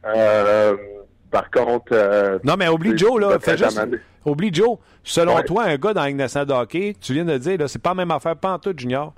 Euh, 0.06 0.76
par 1.30 1.50
contre... 1.50 1.92
euh, 1.92 2.38
Non, 2.44 2.54
mais 2.56 2.68
oublie 2.68 2.96
Joe, 2.96 3.20
là. 3.20 3.38
Fais 3.40 3.56
juste. 3.56 3.80
Oublie 4.24 4.52
Joe. 4.52 4.78
Selon 5.02 5.36
Ouais. 5.36 5.44
toi, 5.44 5.64
un 5.64 5.76
gars 5.76 5.94
dans 5.94 6.02
la 6.02 6.08
Ligue 6.08 6.16
nationale 6.16 6.46
de 6.48 6.52
hockey, 6.52 6.94
tu 7.00 7.12
viens 7.14 7.24
de 7.24 7.38
dire, 7.38 7.58
là, 7.58 7.68
c'est 7.68 7.80
pas 7.80 7.90
la 7.90 7.94
même 7.96 8.10
affaire, 8.10 8.36
pas 8.36 8.52
en 8.52 8.58
tout, 8.58 8.74
Junior. 8.76 9.14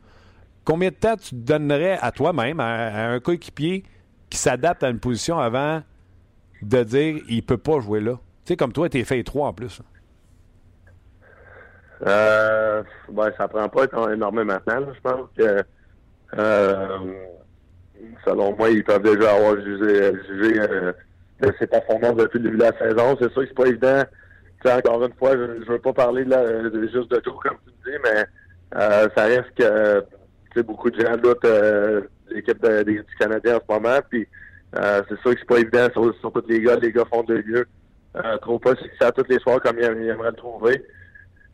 Combien 0.65 0.91
de 0.91 0.95
temps 0.95 1.17
tu 1.17 1.35
donnerais 1.35 1.99
à 2.01 2.13
toi-même, 2.13 2.61
à, 2.61 2.67
à 2.89 3.09
un 3.09 3.21
coéquipier 3.21 3.83
qui 4.29 4.39
s'adapte 4.39 4.83
à 4.85 4.91
une 4.91 5.01
position 5.01 5.39
avant 5.39 5.83
de 6.63 6.83
dire 6.83 7.17
il 7.29 7.43
peut 7.43 7.57
pas 7.59 7.81
jouer 7.81 8.01
là? 8.01 8.13
Tu 8.45 8.53
sais, 8.53 8.57
comme 8.57 8.73
toi, 8.73 8.89
t'es 8.89 9.03
fait 9.05 9.23
trois 9.25 9.49
en 9.49 9.53
plus. 9.53 9.81
Euh, 12.07 12.83
ben, 13.11 13.31
ça 13.37 13.47
prend 13.49 13.69
pas 13.69 13.85
énormément 14.13 14.45
maintenant. 14.55 14.81
là. 14.81 14.87
Je 14.95 15.01
pense 15.01 15.29
que, 15.37 15.63
euh, 16.39 16.99
selon 18.25 18.57
moi, 18.57 18.71
ils 18.71 18.85
peuvent 18.85 19.03
déjà 19.03 19.35
avoir 19.35 19.61
jugé, 19.61 20.13
jugé 20.29 20.61
euh, 20.61 20.93
de 21.41 21.53
ses 21.59 21.67
performances 21.67 22.17
depuis 22.17 22.39
le 22.39 22.45
début 22.45 22.57
de 22.59 22.63
la 22.63 22.79
saison. 22.79 23.17
C'est 23.21 23.31
sûr 23.33 23.43
que 23.43 23.49
c'est 23.49 23.55
pas 23.55 23.67
évident. 23.67 24.03
Tu 24.63 24.69
sais, 24.69 24.75
encore 24.75 25.05
une 25.05 25.13
fois, 25.15 25.33
je, 25.33 25.63
je 25.65 25.73
veux 25.73 25.79
pas 25.79 25.93
parler 25.93 26.25
de 26.25 26.31
la- 26.31 26.45
de- 26.71 26.83
juste 26.89 27.11
de 27.11 27.19
tout, 27.19 27.33
comme 27.43 27.57
tu 27.67 27.91
dis, 27.91 27.97
mais 28.05 28.25
euh, 28.77 29.09
ça 29.17 29.25
reste 29.25 29.51
que 29.57 30.61
beaucoup 30.63 30.91
de 30.91 31.01
gens 31.01 31.17
doutent 31.17 31.45
euh, 31.45 32.03
l'équipe 32.31 32.61
de- 32.63 32.83
du 32.83 33.05
Canadien 33.19 33.57
en 33.57 33.61
ce 33.61 33.73
moment. 33.73 33.99
Puis 34.09 34.27
euh, 34.77 35.03
c'est 35.09 35.19
sûr 35.21 35.33
que 35.35 35.41
c'est 35.41 35.47
pas 35.47 35.59
évident 35.61 35.89
sur, 35.93 36.15
tous 36.33 36.43
les 36.49 36.61
gars. 36.61 36.77
Les 36.77 36.93
gars 36.93 37.05
font 37.11 37.23
de 37.25 37.43
mieux. 37.47 37.67
Euh, 38.17 38.37
trop 38.39 38.59
pas 38.59 38.73
à 39.01 39.13
tous 39.13 39.25
les 39.29 39.39
soirs 39.39 39.61
comme 39.61 39.79
ils, 39.79 39.85
ils 39.85 40.09
aimeraient 40.09 40.31
le 40.31 40.37
trouver. 40.37 40.85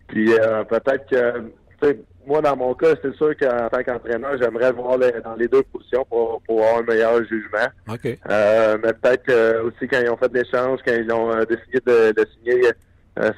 Puis 0.08 0.32
euh, 0.32 0.64
peut-être 0.64 1.06
que, 1.08 1.40
tu 1.40 1.88
sais, 1.88 1.98
moi, 2.26 2.40
dans 2.40 2.56
mon 2.56 2.74
cas, 2.74 2.94
c'est 3.02 3.14
sûr 3.14 3.36
qu'en 3.36 3.68
tant 3.68 3.82
qu'entraîneur, 3.84 4.36
j'aimerais 4.40 4.72
voir 4.72 4.98
les- 4.98 5.20
dans 5.22 5.34
les 5.36 5.46
deux 5.48 5.62
positions 5.62 6.04
pour, 6.08 6.40
pour 6.46 6.60
avoir 6.64 6.78
un 6.80 6.82
meilleur 6.82 7.18
jugement. 7.24 7.66
OK. 7.88 8.18
Euh, 8.28 8.78
mais 8.82 8.92
peut-être 8.92 9.62
aussi 9.64 9.86
quand 9.88 10.00
ils 10.02 10.10
ont 10.10 10.16
fait 10.16 10.32
l'échange, 10.32 10.80
quand 10.84 10.92
ils 10.94 11.10
ont 11.12 11.30
euh, 11.32 11.44
décidé 11.44 11.78
de, 11.86 12.12
de 12.12 12.26
signer, 12.36 12.62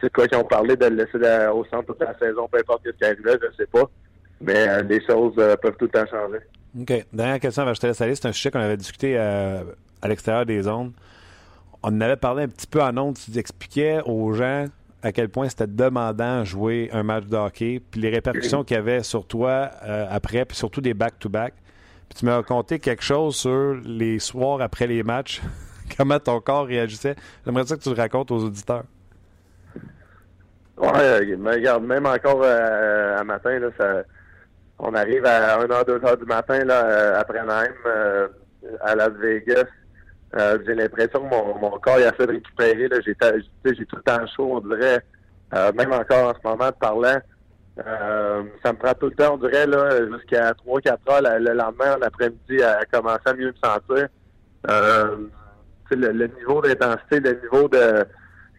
c'est 0.00 0.12
quoi 0.12 0.26
qu'ils 0.26 0.38
ont 0.38 0.44
parlé 0.44 0.74
de 0.76 0.86
le 0.86 0.96
laisser 0.96 1.18
la- 1.18 1.54
au 1.54 1.64
centre 1.66 1.86
toute 1.86 2.00
la 2.00 2.18
saison, 2.18 2.48
peu 2.50 2.58
importe 2.58 2.82
ce 2.84 2.90
qui 2.90 3.04
arrivait, 3.04 3.38
je 3.40 3.56
sais 3.56 3.66
pas. 3.70 3.84
Mais 4.40 4.82
les 4.84 5.04
choses 5.06 5.34
peuvent 5.36 5.76
tout 5.78 5.84
le 5.84 5.88
temps 5.90 6.06
changer. 6.06 6.38
OK. 6.80 7.06
Dernière 7.12 7.40
question 7.40 7.62
avant 7.62 7.72
que 7.72 7.76
je 7.76 7.80
te 7.82 7.86
laisse 7.86 8.00
aller. 8.00 8.14
C'est 8.14 8.26
un 8.28 8.32
sujet 8.32 8.50
qu'on 8.50 8.60
avait 8.60 8.76
discuté 8.76 9.16
euh, 9.18 9.62
à 10.02 10.08
l'extérieur 10.08 10.46
des 10.46 10.62
zones. 10.62 10.92
On 11.82 11.88
en 11.88 12.00
avait 12.00 12.16
parlé 12.16 12.44
un 12.44 12.48
petit 12.48 12.66
peu 12.66 12.80
en 12.82 12.96
ondes. 12.98 13.16
Tu 13.18 13.36
expliquais 13.38 14.00
aux 14.04 14.32
gens 14.32 14.64
à 15.02 15.12
quel 15.12 15.28
point 15.28 15.48
c'était 15.48 15.66
demandant 15.66 16.44
jouer 16.44 16.90
un 16.92 17.02
match 17.02 17.24
de 17.26 17.36
hockey, 17.36 17.80
puis 17.90 18.00
les 18.00 18.10
répercussions 18.10 18.64
qu'il 18.64 18.76
y 18.76 18.80
avait 18.80 19.02
sur 19.02 19.26
toi 19.26 19.70
euh, 19.84 20.06
après, 20.10 20.44
puis 20.44 20.56
surtout 20.56 20.80
des 20.80 20.94
back-to-back. 20.94 21.54
Puis 22.08 22.18
tu 22.18 22.24
m'as 22.24 22.36
raconté 22.36 22.78
quelque 22.78 23.02
chose 23.02 23.36
sur 23.36 23.76
les 23.84 24.18
soirs 24.18 24.60
après 24.60 24.86
les 24.86 25.02
matchs, 25.02 25.40
comment 25.96 26.18
ton 26.18 26.40
corps 26.40 26.66
réagissait. 26.66 27.16
J'aimerais 27.44 27.66
ça 27.66 27.76
que 27.76 27.82
tu 27.82 27.90
le 27.90 27.96
racontes 27.96 28.30
aux 28.30 28.44
auditeurs. 28.44 28.84
Ouais, 30.76 30.88
euh, 30.96 31.36
mais 31.38 31.54
regarde, 31.54 31.84
même 31.84 32.06
encore 32.06 32.40
euh, 32.42 33.18
à 33.18 33.24
matin, 33.24 33.58
ça, 33.76 34.04
on 34.78 34.94
arrive 34.94 35.24
à 35.26 35.58
1h, 35.58 35.84
2h 35.84 36.18
du 36.18 36.24
matin 36.24 36.64
là, 36.64 36.84
euh, 36.84 37.20
après 37.20 37.40
euh, 37.40 38.28
à 38.80 38.94
Las 38.94 39.12
Vegas. 39.14 39.64
Euh, 40.36 40.58
j'ai 40.66 40.74
l'impression 40.74 41.20
que 41.20 41.34
mon, 41.34 41.58
mon 41.58 41.70
corps 41.78 41.98
il 41.98 42.04
a 42.04 42.12
fait 42.12 42.24
récupérer. 42.26 42.88
Là, 42.88 42.98
j'ai, 43.04 43.16
j'ai 43.64 43.86
tout 43.86 43.96
le 43.96 44.02
temps 44.02 44.26
chaud, 44.26 44.50
on 44.52 44.60
dirait. 44.60 45.02
Euh, 45.54 45.72
même 45.72 45.92
encore 45.92 46.28
en 46.28 46.34
ce 46.34 46.46
moment, 46.46 46.70
parlant, 46.78 47.18
euh, 47.86 48.42
ça 48.62 48.72
me 48.72 48.78
prend 48.78 48.92
tout 48.94 49.06
le 49.06 49.14
temps, 49.14 49.34
on 49.34 49.38
dirait, 49.38 49.66
là, 49.66 50.06
jusqu'à 50.12 50.52
3-4 50.52 50.88
heures 51.08 51.38
le, 51.38 51.44
le 51.44 51.54
lendemain, 51.54 51.96
en 51.96 52.02
après-midi, 52.02 52.62
à 52.62 52.84
commencer 52.92 53.22
à 53.24 53.32
mieux 53.34 53.46
me 53.52 53.68
sentir. 53.68 54.08
Euh, 54.68 55.16
le, 55.90 56.08
le 56.12 56.26
niveau 56.26 56.60
d'intensité, 56.60 57.20
le 57.20 57.40
niveau 57.40 57.68
de, 57.68 58.04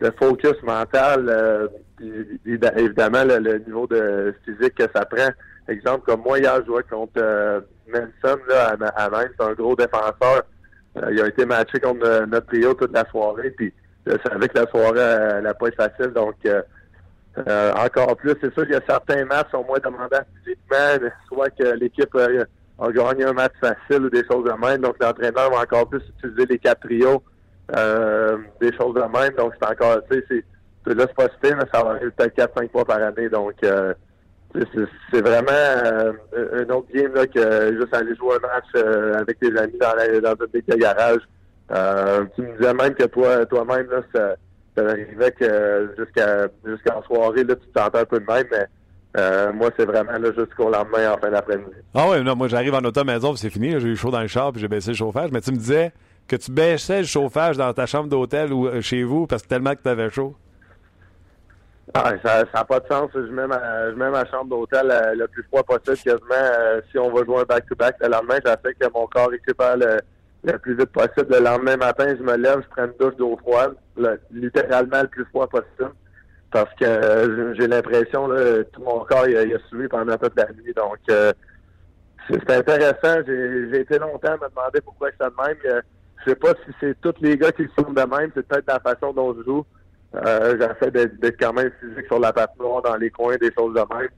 de 0.02 0.12
focus 0.18 0.56
mental, 0.64 1.28
euh, 1.30 1.68
évidemment 2.76 3.24
le, 3.24 3.38
le 3.38 3.60
niveau 3.60 3.86
de 3.86 4.34
physique 4.46 4.76
que 4.76 4.86
ça 4.96 5.06
prend. 5.06 5.30
Exemple, 5.68 6.06
comme 6.06 6.22
moi 6.22 6.40
hier, 6.40 6.60
je 6.62 6.66
jouais 6.66 6.84
contre 6.90 7.12
euh, 7.18 7.62
Manson 7.88 8.40
là, 8.48 8.76
à, 8.80 9.04
à 9.04 9.10
Nantes, 9.10 9.32
c'est 9.38 9.46
un 9.46 9.54
gros 9.54 9.76
défenseur. 9.76 10.44
Euh, 10.98 11.10
il 11.12 11.22
a 11.22 11.28
été 11.28 11.46
matché 11.46 11.80
contre 11.80 12.06
euh, 12.06 12.26
notre 12.26 12.48
trio 12.48 12.74
toute 12.74 12.92
la 12.92 13.08
soirée, 13.10 13.52
puis 13.52 13.72
je 14.06 14.14
savais 14.28 14.48
que 14.48 14.58
la 14.58 14.68
soirée 14.68 15.42
n'a 15.42 15.54
pas 15.54 15.68
été 15.68 15.76
facile, 15.78 16.14
donc 16.14 16.36
euh, 16.46 16.62
euh, 17.48 17.72
encore 17.74 18.16
plus, 18.18 18.34
c'est 18.42 18.54
sûr 18.54 18.64
qu'il 18.64 18.74
y 18.74 18.78
a 18.78 18.82
certains 18.88 19.24
matchs 19.26 19.52
sont 19.52 19.64
moins 19.64 19.78
demandants 19.80 20.26
physiquement, 20.44 21.10
soit 21.28 21.50
que 21.52 21.76
l'équipe 21.76 22.16
a 22.16 22.92
gagné 22.92 23.26
un 23.26 23.34
match 23.34 23.54
facile 23.62 24.06
ou 24.06 24.10
des 24.10 24.26
choses 24.26 24.46
de 24.46 24.54
même, 24.54 24.82
donc 24.82 24.96
l'entraîneur 25.00 25.52
va 25.52 25.62
encore 25.62 25.88
plus 25.88 26.02
utiliser 26.18 26.46
les 26.48 26.58
quatre 26.58 26.82
trios, 26.82 27.22
des 27.70 28.76
choses 28.76 28.96
de 28.96 29.18
même, 29.18 29.34
donc 29.38 29.54
c'est 29.62 29.70
encore, 29.70 30.02
tu 30.10 30.18
sais, 30.28 30.44
c'est 30.86 30.94
là, 30.96 31.06
c'est 31.08 31.16
pas 31.16 31.28
mais 31.44 31.64
ça 31.72 31.84
va 31.84 31.92
arriver 31.92 32.12
peut-être 32.12 32.36
4-5 32.36 32.72
fois 32.72 32.86
par 32.86 33.02
année, 33.02 33.30
donc 33.30 33.54
c'est 35.12 35.22
vraiment 35.22 35.52
euh, 35.52 36.12
un 36.34 36.70
autre 36.74 36.88
game 36.94 37.14
là, 37.14 37.28
que 37.28 37.78
juste 37.80 37.94
aller 37.94 38.16
jouer 38.16 38.36
un 38.36 38.48
match 38.48 38.66
euh, 38.76 39.20
avec 39.20 39.40
tes 39.40 39.56
amis 39.58 39.78
dans, 39.80 39.94
la, 39.96 40.20
dans 40.20 40.78
garage. 40.78 41.22
Euh, 41.72 42.26
tu 42.36 42.42
me 42.42 42.58
disais 42.58 42.74
même 42.74 42.96
que 42.96 43.06
toi, 43.06 43.46
toi-même, 43.46 43.88
ça, 44.14 44.36
ça 44.76 44.84
arrivait 44.90 45.32
que 45.32 45.94
jusqu'à 45.98 46.48
jusqu'en 46.66 47.04
soirée, 47.04 47.44
là, 47.44 47.56
tu 47.56 47.68
te 47.68 47.80
sentais 47.80 48.00
un 48.00 48.06
peu 48.06 48.20
de 48.20 48.26
même, 48.26 48.48
mais 48.52 48.66
Euh, 49.18 49.52
moi, 49.54 49.72
c'est 49.76 49.86
vraiment 49.86 50.12
là, 50.12 50.30
jusqu'au 50.38 50.70
lendemain, 50.70 51.14
en 51.14 51.18
fin 51.18 51.32
d'après-midi. 51.32 51.72
Ah 51.96 52.08
ouais, 52.10 52.22
non, 52.22 52.36
moi 52.36 52.48
j'arrive 52.48 52.76
en 52.76 52.84
auto 52.84 53.04
maison, 53.04 53.36
c'est 53.36 53.50
fini. 53.50 53.72
J'ai 53.80 53.88
eu 53.88 53.96
chaud 53.96 54.12
dans 54.12 54.22
le 54.22 54.28
char, 54.28 54.52
puis 54.52 54.62
j'ai 54.62 54.68
baissé 54.68 54.92
le 54.92 54.96
chauffage. 54.98 55.32
Mais 55.32 55.42
tu 55.42 55.52
me 55.52 55.58
disais 55.58 55.92
que 56.28 56.36
tu 56.36 56.52
baissais 56.52 57.00
le 57.00 57.08
chauffage 57.08 57.58
dans 57.58 57.74
ta 57.74 57.88
chambre 57.88 58.08
d'hôtel 58.08 58.54
ou 58.54 58.70
chez 58.82 59.04
vous 59.04 59.26
parce 59.26 59.42
que 59.42 59.48
tellement 59.48 59.74
que 59.74 59.82
tu 59.82 59.90
avais 59.90 60.12
chaud. 60.12 60.36
Ah, 61.94 62.14
ça 62.24 62.44
n'a 62.54 62.64
pas 62.66 62.80
de 62.80 62.88
sens. 62.88 63.10
Je 63.16 63.20
mets 63.22 63.48
ma, 63.48 64.26
chambre 64.26 64.50
d'hôtel 64.50 64.92
euh, 64.92 65.16
le 65.16 65.28
plus 65.28 65.44
froid 65.44 65.64
possible 65.64 65.98
quasiment. 65.98 66.20
euh, 66.32 66.82
si 66.92 67.00
on 67.00 67.12
va 67.12 67.24
jouer 67.24 67.40
un 67.42 67.44
back-to-back 67.44 67.96
le 68.02 68.10
lendemain, 68.10 68.38
j'essaie 68.46 68.76
que 68.80 68.88
mon 68.94 69.08
corps 69.08 69.30
récupère 69.30 69.76
le, 69.78 70.00
le 70.44 70.58
plus 70.60 70.76
vite 70.76 70.92
possible. 70.92 71.28
Le 71.32 71.40
lendemain 71.44 71.78
matin, 71.78 72.16
je 72.16 72.24
me 72.24 72.36
lève, 72.38 72.62
je 72.62 72.68
prends 72.70 72.86
une 72.86 72.94
douche 73.00 73.16
d'eau 73.16 73.38
froide, 73.38 73.74
le- 73.98 74.20
littéralement 74.32 75.02
le 75.02 75.08
plus 75.08 75.26
froid 75.26 75.48
possible. 75.48 75.92
Parce 76.52 76.74
que 76.76 76.86
euh, 76.86 77.54
j'ai 77.56 77.68
l'impression 77.68 78.28
là, 78.28 78.64
tout 78.72 78.82
mon 78.84 79.00
corps 79.06 79.28
il 79.28 79.38
a, 79.38 79.60
suivi 79.68 79.88
pendant 79.88 80.18
toute 80.18 80.36
la 80.36 80.48
nuit. 80.54 80.74
Donc 80.76 80.98
c'est 81.08 82.52
intéressant. 82.52 83.22
J'ai 83.26 83.80
été 83.80 83.98
longtemps 83.98 84.34
à 84.34 84.38
me 84.38 84.50
demander 84.50 84.82
pourquoi 84.84 85.10
c'est 85.20 85.26
de 85.26 85.34
même. 85.42 85.84
Je 86.26 86.30
sais 86.30 86.36
pas 86.36 86.54
si 86.66 86.72
c'est 86.80 87.00
tous 87.02 87.14
les 87.22 87.38
gars 87.38 87.52
qui 87.52 87.64
le 87.64 87.70
font 87.70 87.92
de 87.92 88.02
même. 88.02 88.32
C'est 88.36 88.48
peut-être 88.48 88.68
la 88.68 88.80
façon 88.80 89.14
dont 89.14 89.34
je 89.36 89.44
joue. 89.44 89.66
Euh, 90.16 90.58
J'essaie 90.60 90.92
d'être 90.92 91.40
quand 91.40 91.54
même 91.54 91.72
physique 91.80 92.08
sur 92.08 92.20
la 92.20 92.34
patinoire, 92.34 92.82
dans 92.82 92.96
les 92.96 93.10
coins, 93.10 93.38
des 93.38 93.52
choses 93.54 93.74
de 93.74 93.96
même. 93.96 94.10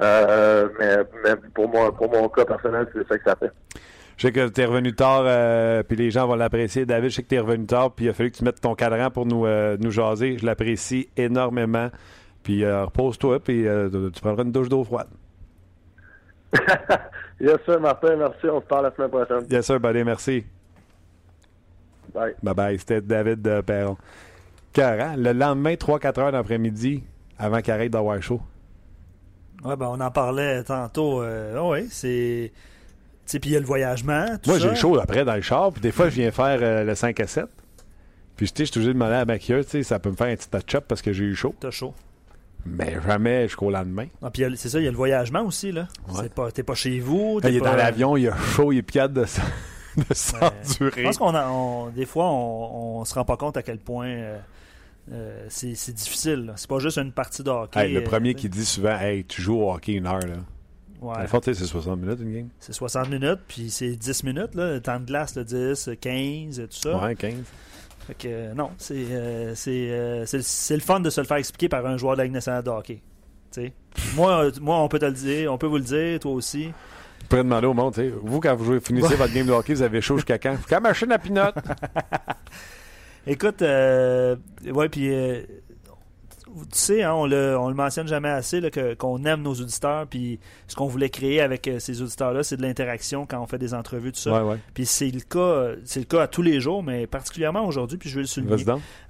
Euh, 0.00 0.68
mais, 0.78 0.96
mais 1.22 1.36
pour 1.54 1.68
moi, 1.68 1.94
pour 1.94 2.10
mon 2.10 2.28
cas 2.28 2.44
personnel, 2.44 2.88
c'est 2.92 3.06
ça 3.06 3.18
que 3.18 3.24
ça 3.24 3.36
fait. 3.36 3.52
Je 4.16 4.26
sais 4.26 4.32
que 4.32 4.48
tu 4.48 4.60
es 4.60 4.64
revenu 4.64 4.94
tard, 4.94 5.24
euh, 5.26 5.82
puis 5.82 5.96
les 5.96 6.10
gens 6.10 6.26
vont 6.26 6.36
l'apprécier. 6.36 6.86
David, 6.86 7.10
je 7.10 7.16
sais 7.16 7.22
que 7.22 7.28
tu 7.28 7.34
es 7.34 7.40
revenu 7.40 7.66
tard, 7.66 7.92
puis 7.92 8.06
il 8.06 8.08
a 8.08 8.12
fallu 8.12 8.30
que 8.30 8.36
tu 8.36 8.44
mettes 8.44 8.60
ton 8.60 8.74
cadran 8.74 9.10
pour 9.10 9.26
nous, 9.26 9.44
euh, 9.44 9.76
nous 9.78 9.90
jaser. 9.90 10.38
Je 10.38 10.46
l'apprécie 10.46 11.08
énormément. 11.16 11.90
Puis 12.42 12.66
repose-toi, 12.66 13.40
puis 13.40 13.64
tu 14.12 14.20
prendras 14.20 14.44
une 14.44 14.52
douche 14.52 14.68
d'eau 14.68 14.84
froide. 14.84 15.08
yes, 17.40 17.56
sir, 17.64 17.80
Martin, 17.80 18.16
merci. 18.16 18.46
On 18.48 18.60
se 18.60 18.66
parle 18.66 18.84
la 18.84 18.94
semaine 18.94 19.08
prochaine. 19.10 19.46
Yes, 19.50 19.64
sir, 19.64 19.80
buddy, 19.80 20.04
merci. 20.04 20.44
Bye. 22.12 22.34
Bye 22.42 22.54
bye, 22.54 22.78
c'était 22.78 23.00
David 23.00 23.40
de 23.40 23.62
Perron. 24.74 24.96
Carré, 24.98 25.16
le 25.16 25.32
lendemain, 25.32 25.74
3-4 25.74 26.20
heures 26.20 26.32
d'après-midi, 26.32 27.02
avant 27.38 27.60
qu'il 27.60 27.72
arrête 27.72 27.90
d'avoir 27.92 28.20
chaud. 28.22 28.40
Ouais, 29.64 29.76
ben, 29.76 29.86
on 29.86 30.00
en 30.00 30.10
parlait 30.10 30.62
tantôt. 30.64 31.22
Euh, 31.22 31.58
oui, 31.62 31.86
c'est. 31.90 32.52
Tu 33.26 33.30
sais, 33.30 33.40
puis 33.40 33.50
il 33.50 33.52
y 33.54 33.56
a 33.56 33.60
le 33.60 33.64
voyagement. 33.66 34.26
Tout 34.42 34.50
Moi, 34.50 34.58
j'ai 34.58 34.74
chaud 34.74 34.98
après 34.98 35.24
dans 35.24 35.34
le 35.34 35.40
char, 35.40 35.72
puis 35.72 35.80
des 35.80 35.92
fois, 35.92 36.10
je 36.10 36.16
viens 36.16 36.30
faire 36.30 36.58
euh, 36.60 36.84
le 36.84 36.94
5 36.94 37.18
à 37.20 37.26
7. 37.26 37.46
Puis, 38.36 38.46
tu 38.46 38.52
sais, 38.58 38.66
je 38.66 38.70
suis 38.72 38.78
obligé 38.80 38.88
de 38.88 38.92
demander 38.94 39.14
à 39.14 39.18
la 39.20 39.24
maquilleuse, 39.24 39.64
tu 39.66 39.70
sais, 39.72 39.82
ça 39.84 39.98
peut 39.98 40.10
me 40.10 40.16
faire 40.16 40.26
un 40.26 40.36
petit 40.36 40.48
touch-up 40.50 40.84
parce 40.88 41.00
que 41.00 41.12
j'ai 41.12 41.24
eu 41.24 41.34
chaud. 41.34 41.54
T'as 41.60 41.70
chaud. 41.70 41.94
Mais 42.66 42.96
jamais 43.06 43.44
jusqu'au 43.46 43.70
lendemain. 43.70 44.06
Ah, 44.22 44.30
puis 44.30 44.42
y 44.42 44.56
c'est 44.56 44.68
ça, 44.68 44.80
il 44.80 44.84
y 44.84 44.88
a 44.88 44.90
le 44.90 44.96
voyagement 44.96 45.42
aussi. 45.42 45.70
là. 45.72 45.86
Ouais. 46.08 46.14
C'est 46.22 46.34
pas, 46.34 46.50
t'es 46.50 46.62
pas 46.62 46.74
chez 46.74 46.98
vous. 46.98 47.38
T'es 47.40 47.50
il 47.50 47.56
est 47.56 47.60
dans 47.60 47.76
l'avion, 47.76 48.16
il 48.16 48.28
a 48.28 48.36
chaud, 48.36 48.72
il 48.72 48.78
est 48.78 48.82
piade 48.82 49.12
de, 49.12 49.22
s- 49.22 49.38
de 49.96 50.02
Je 50.10 50.14
s'endurer. 50.14 51.02
pense 51.04 51.16
qu'on 51.18 51.34
a, 51.34 51.46
on- 51.48 51.88
des 51.90 52.06
fois, 52.06 52.26
on, 52.26 53.00
on 53.00 53.04
se 53.04 53.14
rend 53.14 53.24
pas 53.24 53.36
compte 53.36 53.56
à 53.56 53.62
quel 53.62 53.78
point 53.78 54.08
euh, 54.08 54.38
euh, 55.12 55.46
c'est, 55.48 55.92
difficile. 55.92 56.52
C'est 56.56 56.68
pas 56.68 56.78
juste 56.78 56.98
une 56.98 57.12
partie 57.12 57.42
de 57.42 57.50
hockey. 57.50 57.80
Hey, 57.80 57.92
le 57.92 58.00
euh, 58.00 58.04
premier 58.04 58.34
qui 58.34 58.48
dit 58.48 58.64
souvent, 58.64 58.98
hey, 58.98 59.24
tu 59.24 59.42
joues 59.42 59.60
au 59.60 59.72
hockey 59.72 59.92
une 59.92 60.06
heure, 60.06 60.20
là. 60.20 60.36
Ouais. 61.00 61.26
C'est 61.42 61.54
60 61.54 62.00
minutes 62.00 62.18
une 62.22 62.32
game. 62.32 62.48
C'est 62.58 62.72
60 62.72 63.10
minutes, 63.10 63.40
puis 63.46 63.68
c'est 63.70 63.94
10 63.94 64.24
minutes, 64.24 64.54
là, 64.54 64.72
le 64.72 64.80
temps 64.80 64.98
de 64.98 65.04
glace, 65.04 65.36
le 65.36 65.44
10, 65.44 65.90
15, 66.00 66.56
tout 66.56 66.66
ça. 66.70 67.04
Ouais, 67.04 67.14
15. 67.14 67.34
Fait 68.06 68.14
que, 68.14 68.28
euh, 68.28 68.54
non, 68.54 68.70
c'est, 68.78 68.94
le- 68.94 70.80
fun 70.80 71.00
de 71.00 71.10
se 71.10 71.20
le 71.20 71.26
faire 71.26 71.36
expliquer 71.36 71.68
par 71.68 71.84
un 71.84 71.98
joueur 71.98 72.14
de 72.14 72.18
la 72.18 72.24
Ligue 72.24 72.34
nationale 72.34 72.62
de 72.62 72.70
hockey. 72.70 73.02
Moi, 74.16 74.50
moi, 74.60 74.80
on 74.80 74.88
peut 74.88 74.98
te 74.98 75.04
le 75.04 75.12
dire, 75.12 75.52
on 75.52 75.58
peut 75.58 75.68
vous 75.68 75.76
le 75.76 75.84
dire, 75.84 76.18
toi 76.18 76.32
aussi. 76.32 76.66
Vous 76.66 77.28
pourrez 77.28 77.44
demander 77.44 77.66
au 77.66 77.74
monde, 77.74 77.94
vous, 78.22 78.40
quand 78.40 78.54
vous 78.56 78.64
jouez, 78.64 78.80
finissez 78.80 79.14
votre 79.16 79.32
game 79.32 79.46
de 79.46 79.52
hockey, 79.52 79.74
vous 79.74 79.82
avez 79.82 80.00
chaud 80.00 80.16
jusqu'à 80.16 80.38
quand? 80.38 80.56
La 80.70 80.80
machine 80.80 81.12
à 81.12 81.18
pinotte. 81.18 81.54
Écoute, 83.26 83.62
euh, 83.62 84.36
ouais, 84.66 84.88
puis 84.88 85.08
euh, 85.12 85.42
tu 86.46 86.64
sais, 86.72 87.02
hein, 87.02 87.14
on, 87.14 87.26
le, 87.26 87.56
on 87.58 87.68
le 87.68 87.74
mentionne 87.74 88.06
jamais 88.06 88.28
assez 88.28 88.60
là, 88.60 88.70
que- 88.70 88.94
qu'on 88.94 89.24
aime 89.24 89.42
nos 89.42 89.54
auditeurs, 89.54 90.06
puis 90.06 90.38
ce 90.68 90.76
qu'on 90.76 90.86
voulait 90.86 91.10
créer 91.10 91.40
avec 91.40 91.66
euh, 91.66 91.78
ces 91.80 92.00
auditeurs-là, 92.02 92.42
c'est 92.44 92.56
de 92.56 92.62
l'interaction 92.62 93.26
quand 93.26 93.40
on 93.40 93.46
fait 93.46 93.58
des 93.58 93.74
entrevues, 93.74 94.12
tout 94.12 94.20
ça. 94.20 94.32
Ouais, 94.44 94.50
ouais. 94.52 94.58
Puis 94.72 94.86
c'est 94.86 95.10
le 95.10 95.20
cas, 95.20 95.72
c'est 95.84 96.00
le 96.00 96.06
cas 96.06 96.22
à 96.22 96.28
tous 96.28 96.42
les 96.42 96.60
jours, 96.60 96.82
mais 96.82 97.06
particulièrement 97.06 97.64
aujourd'hui, 97.66 97.98
puis 97.98 98.08
je 98.08 98.14
vais 98.16 98.20
le 98.22 98.26
souligner. 98.28 98.52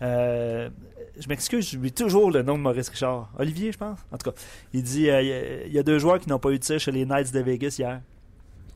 Euh, 0.03 0.71
je 1.21 1.29
m'excuse, 1.29 1.71
j'oublie 1.71 1.93
toujours 1.93 2.31
le 2.31 2.43
nom 2.43 2.57
de 2.57 2.63
Maurice 2.63 2.89
Richard. 2.89 3.31
Olivier, 3.39 3.73
je 3.73 3.79
pense? 3.79 3.99
En 4.11 4.17
tout 4.17 4.31
cas, 4.31 4.37
il 4.73 4.83
dit 4.83 5.11
euh, 5.11 5.21
il 5.23 5.29
y 5.29 5.33
a- 5.33 5.67
il 5.67 5.73
y, 5.73 5.79
a 5.79 5.83
deux 5.83 5.99
joueurs 5.99 6.19
qui 6.21 6.29
n'ont 6.29 6.39
pas 6.39 6.51
eu 6.51 6.59
de 6.59 6.65
tir 6.65 6.79
chez 6.81 6.93
les 6.93 7.05
Knights 7.05 7.33
de 7.33 7.41
Vegas 7.41 7.77
hier. 7.79 8.01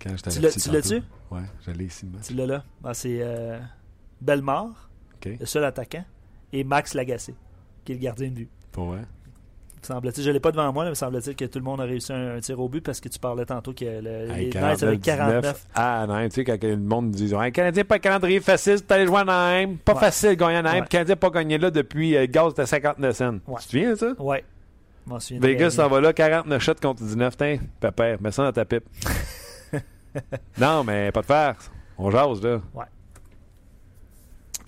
Quand 0.02 0.10
je 0.16 0.30
Tu 0.30 0.40
l'as- 0.40 0.52
tu 0.52 0.70
l'as-tu? 0.70 1.02
Ouais, 1.30 1.40
je 1.66 1.70
l'ai 1.72 1.84
ici. 1.86 2.06
Tu 2.24 2.34
l'as 2.34 2.46
là. 2.46 2.64
Ah, 2.84 2.92
c'est 2.94 3.18
euh, 3.22 3.58
Bellemare, 4.20 4.87
Le 5.26 5.46
seul 5.46 5.64
attaquant, 5.64 6.04
et 6.52 6.64
Max 6.64 6.94
Lagacé, 6.94 7.34
qui 7.84 7.92
est 7.92 7.94
le 7.96 8.00
gardien 8.00 8.28
de 8.28 8.34
but. 8.34 8.48
Pour 8.72 8.86
vrai? 8.86 9.00
Semble-t-il, 9.80 10.24
je 10.24 10.30
l'ai 10.32 10.40
pas 10.40 10.50
devant 10.50 10.72
moi, 10.72 10.84
mais 10.88 10.94
semble-t-il 10.96 11.36
que 11.36 11.44
tout 11.44 11.60
le 11.60 11.64
monde 11.64 11.80
a 11.80 11.84
réussi 11.84 12.12
un, 12.12 12.36
un 12.36 12.40
tir 12.40 12.58
au 12.58 12.68
but 12.68 12.80
parce 12.84 13.00
que 13.00 13.08
tu 13.08 13.18
parlais 13.20 13.44
tantôt 13.46 13.72
que 13.72 13.84
le, 13.84 14.28
Hey, 14.30 14.50
les 14.50 14.60
Knights 14.60 14.82
avaient 14.82 14.98
49. 14.98 15.66
Ah, 15.76 16.04
non, 16.08 16.28
tu 16.28 16.34
sais, 16.34 16.44
quand 16.44 16.62
le 16.62 16.76
monde 16.76 17.12
dit 17.12 17.32
hey, 17.32 17.52
Canadien, 17.52 17.84
pas 17.84 18.00
calendrier 18.00 18.40
facile, 18.40 18.78
c'est 18.78 18.90
allé 18.90 19.06
jouer 19.06 19.20
à 19.20 19.24
Naheim. 19.24 19.76
Pas 19.84 19.94
Ouais. 19.94 20.00
facile 20.00 20.36
gagner 20.36 20.56
à 20.56 20.62
Naheim. 20.62 20.80
Ouais. 20.80 20.88
Canadien 20.88 21.14
pas 21.16 21.30
gagné 21.30 21.58
là 21.58 21.70
depuis 21.70 22.16
euh, 22.16 22.26
Gaz 22.28 22.54
de 22.54 22.64
59 22.64 23.16
cents. 23.16 23.34
Ouais. 23.46 23.54
Tu 23.60 23.64
te 23.66 23.70
souviens 23.70 23.90
de 23.90 23.94
ça? 23.94 24.12
Ouais. 24.18 24.44
Je 25.06 25.12
m'en 25.12 25.20
souviens 25.20 25.40
Vegas 25.40 25.70
s'en 25.70 25.88
va 25.88 26.00
là, 26.00 26.12
49 26.12 26.60
shots 26.62 26.74
contre 26.82 27.02
19. 27.04 27.36
Tiens, 27.36 27.58
pépère, 27.80 28.20
mets 28.20 28.32
ça 28.32 28.42
dans 28.42 28.52
ta 28.52 28.64
pipe. 28.64 28.84
non, 30.58 30.82
mais 30.84 31.12
pas 31.12 31.20
de 31.20 31.26
faire. 31.26 31.56
On 31.96 32.10
jase, 32.10 32.42
là. 32.42 32.60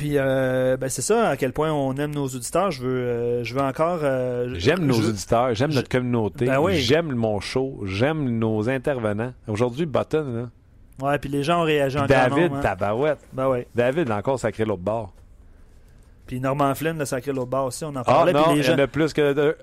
Puis, 0.01 0.13
euh, 0.17 0.79
ben 0.79 0.89
c'est 0.89 1.03
ça, 1.03 1.29
à 1.29 1.37
quel 1.37 1.53
point 1.53 1.71
on 1.71 1.95
aime 1.97 2.15
nos 2.15 2.25
auditeurs. 2.27 2.71
Je 2.71 2.81
veux, 2.83 2.89
euh, 3.03 3.45
je 3.45 3.55
veux 3.55 3.61
encore. 3.61 3.99
euh, 4.03 4.49
J'aime 4.55 4.87
nos 4.87 4.95
je- 4.95 5.09
auditeurs, 5.11 5.55
j'aime 5.55 5.73
je- 5.73 5.77
notre 5.77 5.91
communauté, 5.91 6.47
Ben 6.47 6.59
oui. 6.59 6.77
j'aime 6.77 7.13
mon 7.15 7.39
show, 7.39 7.83
j'aime 7.85 8.39
nos 8.39 8.67
intervenants. 8.71 9.35
Aujourd'hui, 9.47 9.85
Button, 9.85 10.49
là. 11.03 11.07
Ouais, 11.07 11.19
puis 11.19 11.29
les 11.29 11.43
gens 11.43 11.61
ont 11.61 11.65
réagi 11.65 11.97
Puis 11.99 12.05
encore. 12.17 12.17
David, 12.37 12.53
hein. 12.55 12.61
tabarouette. 12.63 13.19
Ben 13.35 13.47
ouais. 13.49 13.67
David, 13.75 14.05
il 14.09 14.13
a 14.13 14.17
encore 14.17 14.39
sacré 14.41 14.65
l'autre 14.65 14.81
bord. 14.83 15.13
Puis 16.27 16.41
Norman 16.41 16.75
Flynn, 16.75 16.99
le 16.99 17.05
sacré 17.05 17.33
l'autre 17.33 17.51
bord 17.51 17.67
aussi, 17.67 17.85
on 17.85 17.89
en 17.89 17.97
Ah 17.97 18.05
parlait. 18.05 18.33
non, 18.33 18.45
puis 18.45 18.55
les 18.57 18.67
il 18.69 18.71
y 18.71 18.75
en 18.75 18.79
a 18.79 18.87
plus 18.87 19.13
que 19.13 19.35
deux. 19.35 19.55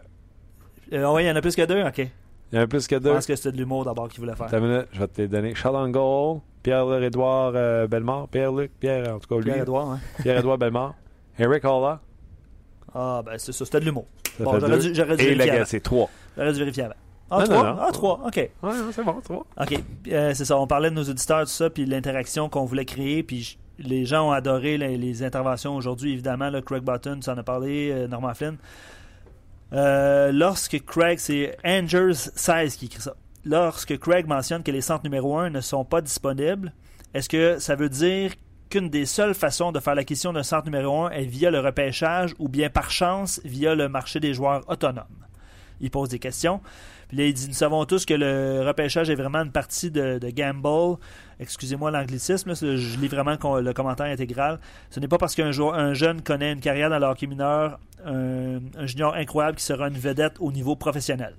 Euh, 0.94 1.12
ouais, 1.14 1.24
il 1.24 1.28
y 1.28 1.32
en 1.32 1.36
a 1.36 1.42
plus 1.42 1.56
que 1.56 1.66
deux, 1.66 1.82
ok. 1.82 2.08
Il 2.52 2.56
y 2.56 2.60
en 2.60 2.64
a 2.64 2.68
plus 2.68 2.88
que 2.88 2.96
Je 2.96 3.02
deux. 3.02 3.14
pense 3.14 3.26
que 3.26 3.36
c'était 3.36 3.52
de 3.52 3.58
l'humour 3.58 3.84
d'abord 3.86 4.08
qu'il 4.08 4.20
voulait 4.22 4.36
faire. 4.36 4.46
Attends 4.48 4.60
une 4.60 4.68
minute, 4.70 4.88
je 4.94 5.00
vais 5.00 5.08
te 5.08 5.22
les 5.22 5.28
donner. 5.28 5.54
Charles 5.56 5.76
Angle, 5.76 6.40
Pierre-Édouard 6.64 7.52
euh, 7.56 7.88
Bellemare, 7.88 8.28
Pierre-Luc, 8.30 8.72
Pierre, 8.80 9.16
en 9.16 9.20
tout 9.20 9.28
cas 9.28 9.36
lui. 9.36 9.44
Pierre-Edouard, 9.52 9.92
hein. 9.92 10.00
Pierre-Édouard 10.22 10.58
Bellemare. 10.58 10.94
Eric 11.40 11.66
Holla. 11.66 12.00
Ah, 12.94 13.22
ben 13.26 13.34
c'est 13.38 13.52
ça, 13.52 13.66
c'était 13.66 13.80
de 13.82 13.86
l'humour. 13.86 14.06
Bon, 14.40 14.60
j'aurais 14.60 14.80
dû, 14.80 14.92
dû 14.92 15.02
Et 15.02 15.04
vérifier 15.04 15.32
avant. 15.42 15.54
Legacy, 15.54 15.82
trois. 15.82 16.10
J'aurais 16.38 16.54
dû 16.54 16.60
vérifier 16.60 16.84
avant. 16.84 16.96
Ah, 17.30 17.40
Non, 17.40 17.44
trois? 17.46 17.58
non, 17.64 17.64
non. 17.76 17.82
Ah, 17.82 17.92
trois, 17.92 18.22
ok. 18.26 18.36
Ouais, 18.36 18.50
ouais, 18.64 18.74
c'est 18.92 19.04
bon, 19.04 19.20
trois. 19.22 19.46
OK. 19.62 19.80
Euh, 20.12 20.34
c'est 20.34 20.46
ça. 20.46 20.58
On 20.58 20.66
parlait 20.68 20.90
de 20.90 20.96
nos 20.96 21.04
auditeurs, 21.04 21.42
tout 21.42 21.48
ça, 21.52 21.70
puis 21.70 21.86
l'interaction 21.86 22.48
qu'on 22.48 22.64
voulait 22.64 22.86
créer. 22.86 23.22
Puis 23.24 23.42
j- 23.42 23.58
les 23.80 24.06
gens 24.06 24.30
ont 24.30 24.32
adoré 24.32 24.78
les, 24.78 24.98
les 24.98 25.24
interventions 25.24 25.76
aujourd'hui, 25.76 26.14
évidemment. 26.14 26.50
Là, 26.50 26.62
Craig 26.62 26.84
Button, 26.84 27.20
tu 27.22 27.30
en 27.30 27.38
as 27.38 27.44
parlé, 27.44 27.92
euh, 27.92 28.08
Norman 28.08 28.34
Flynn. 28.34 28.56
Euh, 29.74 30.32
lorsque 30.32 30.84
Craig, 30.86 31.20
c'est 31.20 31.58
Angers 31.64 32.14
16 32.14 32.76
qui 32.76 32.86
écrit 32.86 33.02
ça. 33.02 33.16
Lorsque 33.46 33.98
Craig 34.00 34.28
mentionne 34.28 34.64
que 34.64 34.72
les 34.72 34.82
centres 34.82 35.04
numéro 35.04 35.38
1 35.38 35.50
ne 35.50 35.62
sont 35.62 35.86
pas 35.86 36.02
disponibles, 36.02 36.74
est-ce 37.14 37.30
que 37.30 37.60
ça 37.60 37.76
veut 37.76 37.90
dire 37.90 38.34
qu'une 38.70 38.90
des 38.90 39.06
seules 39.06 39.34
façons 39.34 39.72
de 39.72 39.80
faire 39.80 39.96
l'acquisition 39.96 40.34
d'un 40.34 40.44
centre 40.44 40.66
numéro 40.66 41.06
1 41.06 41.12
est 41.12 41.26
via 41.26 41.52
le 41.52 41.60
repêchage 41.60 42.34
ou 42.40 42.50
bien 42.50 42.70
par 42.70 42.92
chance 42.92 43.40
via 43.46 43.76
le 43.76 43.88
marché 43.88 44.20
des 44.20 44.34
joueurs 44.34 44.70
autonomes? 44.70 45.26
Il 45.80 45.92
pose 45.92 46.10
des 46.10 46.20
questions. 46.20 46.60
Puis 47.08 47.18
là, 47.18 47.26
il 47.26 47.34
dit 47.34 47.48
Nous 47.48 47.54
savons 47.54 47.86
tous 47.86 48.06
que 48.06 48.14
le 48.14 48.64
repêchage 48.66 49.10
est 49.10 49.16
vraiment 49.16 49.40
une 49.40 49.52
partie 49.52 49.92
de 49.92 50.30
gamble. 50.32 50.98
Excusez-moi 51.40 51.92
l'anglicisme, 51.92 52.56
je 52.56 52.98
lis 53.00 53.08
vraiment 53.08 53.38
le 53.60 53.74
commentaire 53.74 54.08
intégral. 54.08 54.60
Ce 54.90 55.00
n'est 55.00 55.08
pas 55.08 55.18
parce 55.18 55.36
qu'un 55.36 55.52
un 55.60 55.94
jeune 55.94 56.22
connaît 56.22 56.52
une 56.52 56.60
carrière 56.60 56.90
dans 56.90 57.00
le 57.00 57.06
hockey 57.06 57.28
mineur, 57.28 57.80
un, 58.06 58.60
un 58.76 58.86
junior 58.86 59.14
incroyable 59.14 59.58
qui 59.58 59.64
sera 59.64 59.88
une 59.88 59.98
vedette 59.98 60.38
au 60.40 60.52
niveau 60.52 60.76
professionnel. 60.76 61.36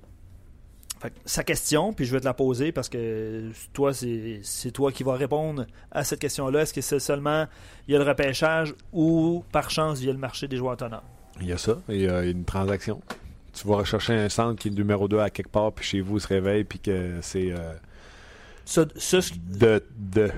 Sa 1.23 1.43
question, 1.43 1.93
puis 1.93 2.05
je 2.05 2.11
vais 2.11 2.19
te 2.19 2.25
la 2.25 2.33
poser 2.33 2.73
parce 2.73 2.89
que 2.89 3.51
toi, 3.71 3.93
c'est 3.93 4.71
toi 4.71 4.91
qui 4.91 5.03
vas 5.03 5.13
répondre 5.13 5.65
à 5.91 6.03
cette 6.03 6.19
question-là. 6.19 6.61
Est-ce 6.61 6.73
que 6.73 6.81
c'est 6.81 6.99
seulement 6.99 7.45
il 7.87 7.93
y 7.93 7.95
a 7.95 7.99
le 7.99 8.05
repêchage 8.05 8.75
ou 8.91 9.43
par 9.51 9.69
chance 9.69 9.99
via 9.99 10.11
le 10.11 10.17
marché 10.17 10.47
des 10.49 10.57
joueurs 10.57 10.73
autonomes? 10.73 10.99
Il 11.39 11.47
y 11.47 11.53
a 11.53 11.57
ça, 11.57 11.77
il 11.87 12.01
y 12.01 12.09
a 12.09 12.23
une 12.23 12.43
transaction. 12.43 13.01
Tu 13.53 13.65
vas 13.65 13.77
rechercher 13.77 14.13
un 14.13 14.27
centre 14.27 14.59
qui 14.61 14.67
est 14.67 14.71
numéro 14.71 15.07
2 15.07 15.19
à 15.19 15.29
quelque 15.29 15.49
part, 15.49 15.71
puis 15.71 15.85
chez 15.85 16.01
vous, 16.01 16.17
il 16.17 16.21
se 16.21 16.27
réveille, 16.27 16.65
puis 16.65 16.79
que 16.79 17.19
c'est 17.21 17.51
euh, 17.51 17.73
Ça, 18.69 18.85
ça, 18.97 19.19
ce- 19.21 19.33
de, 19.33 19.83
de, 19.97 20.29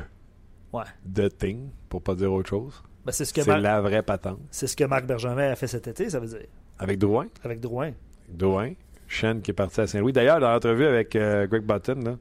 ouais. 0.72 0.84
de 1.06 1.28
thing, 1.28 1.68
pour 1.90 2.02
pas 2.02 2.16
dire 2.16 2.32
autre 2.32 2.50
chose. 2.50 2.82
Ben, 3.06 3.12
c'est 3.12 3.26
ce 3.26 3.34
que 3.34 3.42
C'est 3.42 3.50
Marc- 3.52 3.62
la 3.62 3.82
vraie 3.82 4.04
patente. 4.04 4.40
c'est 4.52 4.68
ce 4.68 4.76
que 4.78 4.86
Marc 4.86 5.06
Bergevin 5.06 5.52
a 5.52 5.56
fait 5.56 5.68
cet 5.68 5.88
été, 5.88 6.10
ça 6.10 6.20
veut 6.22 6.28
dire, 6.28 6.46
Avec 6.80 6.98
Drouin, 6.98 7.28
avec 7.44 7.60
Drouin. 7.60 7.92
Drouin, 8.30 8.72
Shen 9.08 9.42
qui 9.42 9.52
est 9.52 9.54
parti 9.54 9.82
à 9.82 9.88
Saint-Louis. 9.88 10.14
D'ailleurs, 10.14 10.40
dans 10.40 10.50
l'entrevue 10.50 10.86
avec 10.86 11.14
euh, 11.18 11.46
Greg 11.48 11.64
Button, 11.66 12.00
là, 12.06 12.18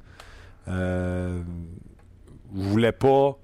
euh, 0.68 1.40
je 2.56 2.60
voulais 2.60 2.92
pas. 2.92 3.38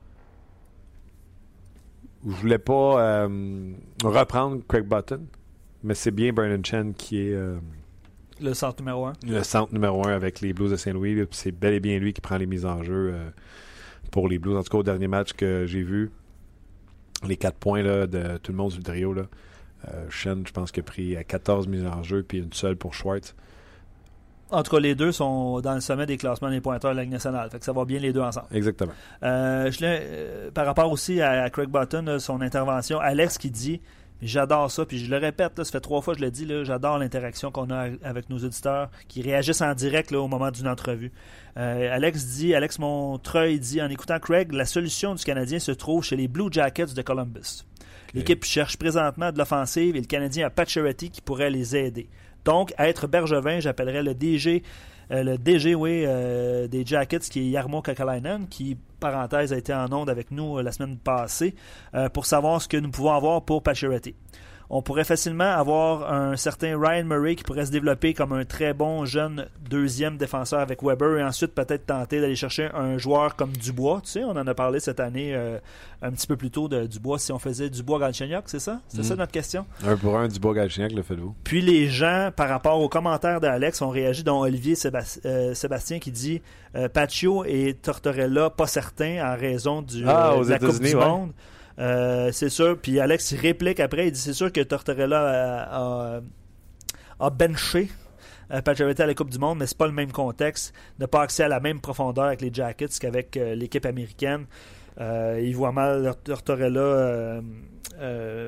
Je 2.27 2.33
voulais 2.33 2.59
pas 2.59 3.01
euh, 3.01 3.73
reprendre 4.03 4.61
Craig 4.67 4.85
Button, 4.85 5.25
mais 5.85 5.95
c'est 5.95 6.11
bien 6.11 6.33
Brandon 6.33 6.61
Chen 6.64 6.93
qui 6.95 7.19
est 7.29 7.33
euh, 7.35 7.59
Le 8.41 8.55
centre 8.55 8.80
numéro 8.80 9.07
un? 9.07 9.12
le 9.26 9.43
centre 9.43 9.72
numéro 9.72 10.07
un 10.07 10.12
avec 10.12 10.41
les 10.41 10.53
Blues 10.53 10.70
de 10.70 10.76
Saint-Louis. 10.76 11.26
C'est 11.30 11.53
bel 11.53 11.74
et 11.74 11.80
bien 11.80 11.99
lui 11.99 12.12
qui 12.12 12.20
prend 12.20 12.37
les 12.37 12.47
mises 12.47 12.66
en 12.66 12.82
jeu 12.82 13.12
euh, 13.12 13.30
pour 14.11 14.28
les 14.28 14.39
Blues. 14.39 14.57
En 14.57 14.62
tout 14.62 14.70
cas, 14.70 14.78
au 14.78 14.82
dernier 14.82 15.09
match 15.09 15.32
que 15.32 15.64
j'ai 15.66 15.82
vu, 15.82 16.11
les 17.26 17.37
quatre 17.37 17.57
points 17.57 17.82
là, 17.82 18.07
de 18.07 18.37
tout 18.39 18.53
le 18.53 18.59
monde 18.59 18.70
sur 18.70 18.80
le 18.80 18.84
trio, 18.84 19.12
là, 19.12 19.22
euh, 19.89 20.07
Shen, 20.11 20.47
je 20.47 20.53
pense 20.53 20.72
qu'il 20.72 20.82
a 20.82 20.84
pris 20.84 21.16
euh, 21.16 21.22
14 21.26 21.68
mises 21.68 21.87
en 21.87 22.03
jeu, 22.03 22.22
puis 22.22 22.39
une 22.39 22.53
seule 22.53 22.76
pour 22.76 22.95
Schwartz. 22.95 23.34
En 24.51 24.62
tout 24.62 24.70
cas, 24.70 24.80
les 24.80 24.95
deux 24.95 25.11
sont 25.11 25.61
dans 25.61 25.74
le 25.74 25.80
sommet 25.80 26.07
des 26.07 26.16
classements 26.16 26.51
des 26.51 26.61
pointeurs 26.61 26.93
de 26.93 26.97
la 26.97 27.03
Ligue 27.03 27.12
nationale. 27.12 27.51
Fait 27.51 27.59
que 27.59 27.64
ça 27.64 27.72
va 27.72 27.84
bien 27.84 27.99
les 27.99 28.12
deux 28.12 28.20
ensemble. 28.20 28.47
Exactement. 28.53 28.93
Euh, 29.24 29.70
je 29.72 29.78
euh, 29.82 30.51
par 30.53 30.66
rapport 30.66 30.91
aussi 30.91 31.20
à, 31.20 31.51
Craig 31.51 31.68
Button, 31.68 32.18
son 32.20 32.41
intervention, 32.41 33.01
Alex 33.01 33.39
qui 33.39 33.51
dit 33.51 33.80
J'adore 34.23 34.71
ça, 34.71 34.87
puis 34.87 34.99
je 34.99 35.11
le 35.11 35.19
répète, 35.19 35.59
là, 35.59 35.64
ça 35.64 35.73
fait 35.73 35.81
trois 35.81 36.01
fois 36.01 36.14
que 36.14 36.21
je 36.21 36.25
le 36.25 36.31
dis, 36.31 36.49
j'adore 36.64 36.99
l'interaction 36.99 37.51
qu'on 37.51 37.71
a 37.71 37.91
avec 38.03 38.31
nos 38.31 38.39
auditeurs 38.39 38.91
qui 39.09 39.21
réagissent 39.21 39.61
en 39.61 39.75
direct 39.75 40.11
là, 40.11 40.21
au 40.21 40.29
moment 40.29 40.51
d'une 40.51 40.69
entrevue. 40.69 41.12
Euh, 41.59 41.95
Alex 41.95 42.25
dit, 42.25 42.55
Alex 42.55 42.79
Montreuil 42.79 43.61
dit 43.61 43.83
en 43.83 43.89
écoutant 43.91 44.19
Craig, 44.19 44.53
la 44.53 44.64
solution 44.64 45.14
du 45.14 45.23
Canadien 45.23 45.59
se 45.59 45.73
trouve 45.73 46.03
chez 46.03 46.17
les 46.17 46.29
Blue 46.29 46.49
Jackets 46.51 46.95
de 46.95 47.03
Columbus. 47.03 47.64
L'équipe 48.14 48.45
cherche 48.45 48.79
présentement 48.79 49.31
de 49.31 49.37
l'offensive 49.37 49.95
et 49.95 50.01
le 50.01 50.07
Canadien 50.07 50.47
a 50.47 50.51
Pacioretty 50.51 51.11
qui 51.11 51.21
pourrait 51.21 51.51
les 51.51 51.77
aider. 51.77 52.09
Donc, 52.47 52.73
à 52.79 52.89
être 52.89 53.07
Bergevin, 53.09 53.61
j'appellerais 53.61 54.03
le 54.03 54.14
DG, 54.14 54.62
euh, 55.11 55.22
le 55.22 55.38
DG 55.38 55.74
oui, 55.74 56.04
euh, 56.04 56.66
des 56.68 56.84
Jackets, 56.84 57.20
qui 57.20 57.48
est 57.48 57.52
Jarmo 57.52 57.82
Kakalainen, 57.82 58.46
qui, 58.48 58.76
parenthèse, 58.98 59.52
a 59.52 59.59
été 59.59 59.72
en 59.72 59.92
onde 59.92 60.11
avec 60.11 60.30
nous 60.30 60.59
euh, 60.59 60.62
la 60.62 60.72
semaine 60.72 60.98
passée, 60.98 61.54
euh, 61.94 62.09
pour 62.09 62.26
savoir 62.26 62.61
ce 62.61 62.68
que 62.68 62.76
nous 62.76 62.90
pouvons 62.90 63.12
avoir 63.12 63.44
pour 63.44 63.62
Pacioretty. 63.62 64.14
On 64.69 64.83
pourrait 64.83 65.05
facilement 65.05 65.45
avoir 65.53 66.12
un 66.12 66.37
certain 66.37 66.77
Ryan 66.79 67.05
Murray 67.05 67.37
qui 67.37 67.45
pourrait 67.45 67.67
se 67.67 67.71
développer 67.71 68.14
comme 68.14 68.33
un 68.33 68.45
très 68.45 68.75
bon 68.75 69.05
jeune 69.05 69.47
deuxième 69.71 70.17
défenseur 70.17 70.59
avec 70.61 70.83
Weber 70.83 71.19
et 71.19 71.23
ensuite 71.25 71.55
peut-être 71.55 71.87
tenter 71.87 72.21
d'aller 72.21 72.35
chercher 72.35 72.69
un 72.75 72.99
joueur 72.99 73.37
comme 73.37 73.53
Dubois. 73.53 74.01
Tu 74.05 74.11
sais, 74.12 74.25
on 74.25 74.31
en 74.31 74.47
a 74.47 74.55
parlé 74.55 74.81
cette 74.81 74.99
année 74.99 75.35
euh, 75.35 75.59
un 76.03 76.11
petit 76.11 76.27
peu 76.27 76.37
plus 76.37 76.51
tôt 76.51 76.67
de 76.69 76.87
Dubois 76.87 77.19
si 77.21 77.31
on 77.31 77.39
faisait 77.39 77.71
Dubois-Galchenyuk, 77.71 78.43
c'est 78.47 78.59
ça? 78.59 78.81
C'est 78.89 78.99
Mhm. 78.99 79.05
ça 79.05 79.17
notre 79.17 79.33
question? 79.33 79.67
Un 79.87 79.97
pour 79.97 80.17
un 80.19 80.27
du 80.27 80.41
beau 80.41 80.53
Galchenyuk, 80.53 80.93
le 80.93 81.03
faites-vous? 81.03 81.35
Puis 81.45 81.62
les 81.62 81.87
gens, 81.89 82.31
par 82.35 82.49
rapport 82.49 82.81
aux 82.81 82.89
commentaires 82.89 83.41
d'Alex, 83.41 83.81
ont 83.83 83.91
réagi, 83.91 84.25
dont 84.25 84.41
Olivier 84.41 84.75
euh, 85.25 85.55
Sébastien 85.55 85.99
qui 86.01 86.11
dit 86.11 86.43
euh, 86.75 86.89
Paccio 86.89 87.45
et 87.45 87.75
Tortorella 87.81 88.51
pas 88.51 88.67
certains 88.67 89.25
en 89.33 89.37
raison 89.37 89.81
du, 89.83 90.05
Ah, 90.09 90.33
euh, 90.33 90.45
de 90.45 90.51
la 90.51 90.59
Coupe 90.59 90.81
du 90.81 90.95
ouais. 90.95 91.07
Monde. 91.07 91.31
Euh, 91.79 92.31
c'est 92.33 92.49
sûr. 92.49 92.79
Puis 92.79 93.01
Alex 93.01 93.35
réplique 93.35 93.81
après, 93.81 94.09
il 94.09 94.12
dit 94.12 94.20
c'est 94.20 94.33
sûr 94.33 94.53
que 94.53 94.61
Tortorella 94.61 96.20
a, 97.20 97.31
benché 97.31 97.89
euh, 98.51 98.61
à 98.64 99.07
la 99.07 99.14
Coupe 99.14 99.31
du 99.31 99.39
Monde, 99.39 99.59
mais 99.59 99.66
c'est 99.66 99.79
pas 99.79 99.87
le 99.87 99.93
même 99.93 100.12
contexte. 100.12 100.72
N'a 100.99 101.09
pas 101.09 101.22
accès 101.22 101.45
à 101.45 101.49
la 101.49 101.61
même 101.61 101.81
profondeur 101.81 102.24
avec 102.24 102.41
les 102.41 102.51
Jackets 102.53 102.99
qu'avec 103.01 103.37
euh, 103.37 103.55
l'équipe 103.55 103.85
américaine. 103.85 104.47
Euh, 104.99 105.41
il 105.43 105.55
voit 105.55 105.72
mal 105.72 106.14
Tortorella 106.24 107.43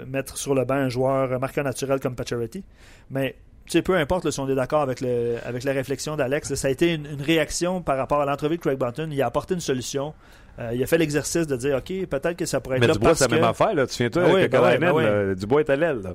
mettre 0.07 0.37
sur 0.37 0.55
le 0.55 0.65
banc 0.65 0.75
un 0.75 0.89
joueur 0.89 1.39
marqueur 1.41 1.65
naturel 1.65 2.01
comme 2.01 2.15
Pacioretty. 2.15 2.65
Mais 3.11 3.37
peu 3.85 3.97
importe 3.97 4.31
si 4.31 4.41
on 4.41 4.49
est 4.49 4.55
d'accord 4.55 4.83
avec, 4.83 5.01
le, 5.01 5.37
avec 5.45 5.65
la 5.65 5.73
réflexion 5.73 6.17
d'Alex, 6.17 6.55
ça 6.55 6.69
a 6.69 6.71
été 6.71 6.95
une, 6.95 7.21
réaction 7.21 7.83
par 7.83 7.97
rapport 7.97 8.21
à 8.21 8.25
l'entrevue 8.25 8.57
de 8.57 8.63
Craig 8.63 8.79
Button. 8.79 9.09
Il 9.11 9.21
a 9.23 9.27
apporté 9.27 9.55
une 9.55 9.61
solution. 9.61 10.15
Euh, 10.59 10.73
il 10.75 10.83
a 10.83 10.87
fait 10.87 10.99
l'exercice 10.99 11.47
de 11.47 11.57
dire 11.57 11.77
OK, 11.77 12.07
peut-être 12.07 12.35
que 12.37 12.45
ça 12.47 12.61
pourrait 12.61 12.77
être 12.77 12.81
Mais 12.81 12.87
là 12.89 12.95
Dubois, 12.95 13.11
parce 13.11 13.21
c'est 13.21 13.29
la 13.31 13.35
même 13.37 13.45
affaire. 13.45 13.75
Là. 13.75 13.87
Tu 13.87 13.93
souviens-toi, 13.93 14.23
Ah 14.25 14.29
oui, 14.29 14.35
avec 14.41 14.51
ben 14.53 14.63
ouais, 14.63 14.79
ben 14.79 14.93
ouais. 14.93 15.35
Dubois 15.37 15.61
est 15.61 15.71
à 15.71 15.77
l'aile. 15.77 16.01
là. 16.03 16.15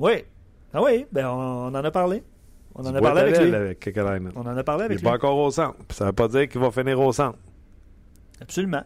Oui. 0.00 0.24
Ah 0.72 0.82
oui, 0.82 1.06
ben 1.12 1.26
on, 1.28 1.66
on 1.66 1.66
en 1.68 1.74
a 1.74 1.90
parlé. 1.90 2.22
On 2.74 2.84
en 2.84 2.92
a 2.94 3.00
parlé 3.00 3.20
est 3.20 3.24
avec 3.38 3.86
lui. 3.86 4.00
avec. 4.00 4.22
On 4.34 4.40
en 4.40 4.56
a 4.56 4.64
parlé 4.64 4.82
Il 4.82 4.86
avec 4.86 4.96
n'est 4.98 5.02
lui. 5.02 5.08
pas 5.08 5.14
encore 5.14 5.38
au 5.38 5.50
centre. 5.52 5.76
Ça 5.90 6.06
veut 6.06 6.12
pas 6.12 6.26
dire 6.26 6.48
qu'il 6.48 6.60
va 6.60 6.72
finir 6.72 6.98
au 7.00 7.12
centre. 7.12 7.38
Absolument. 8.40 8.82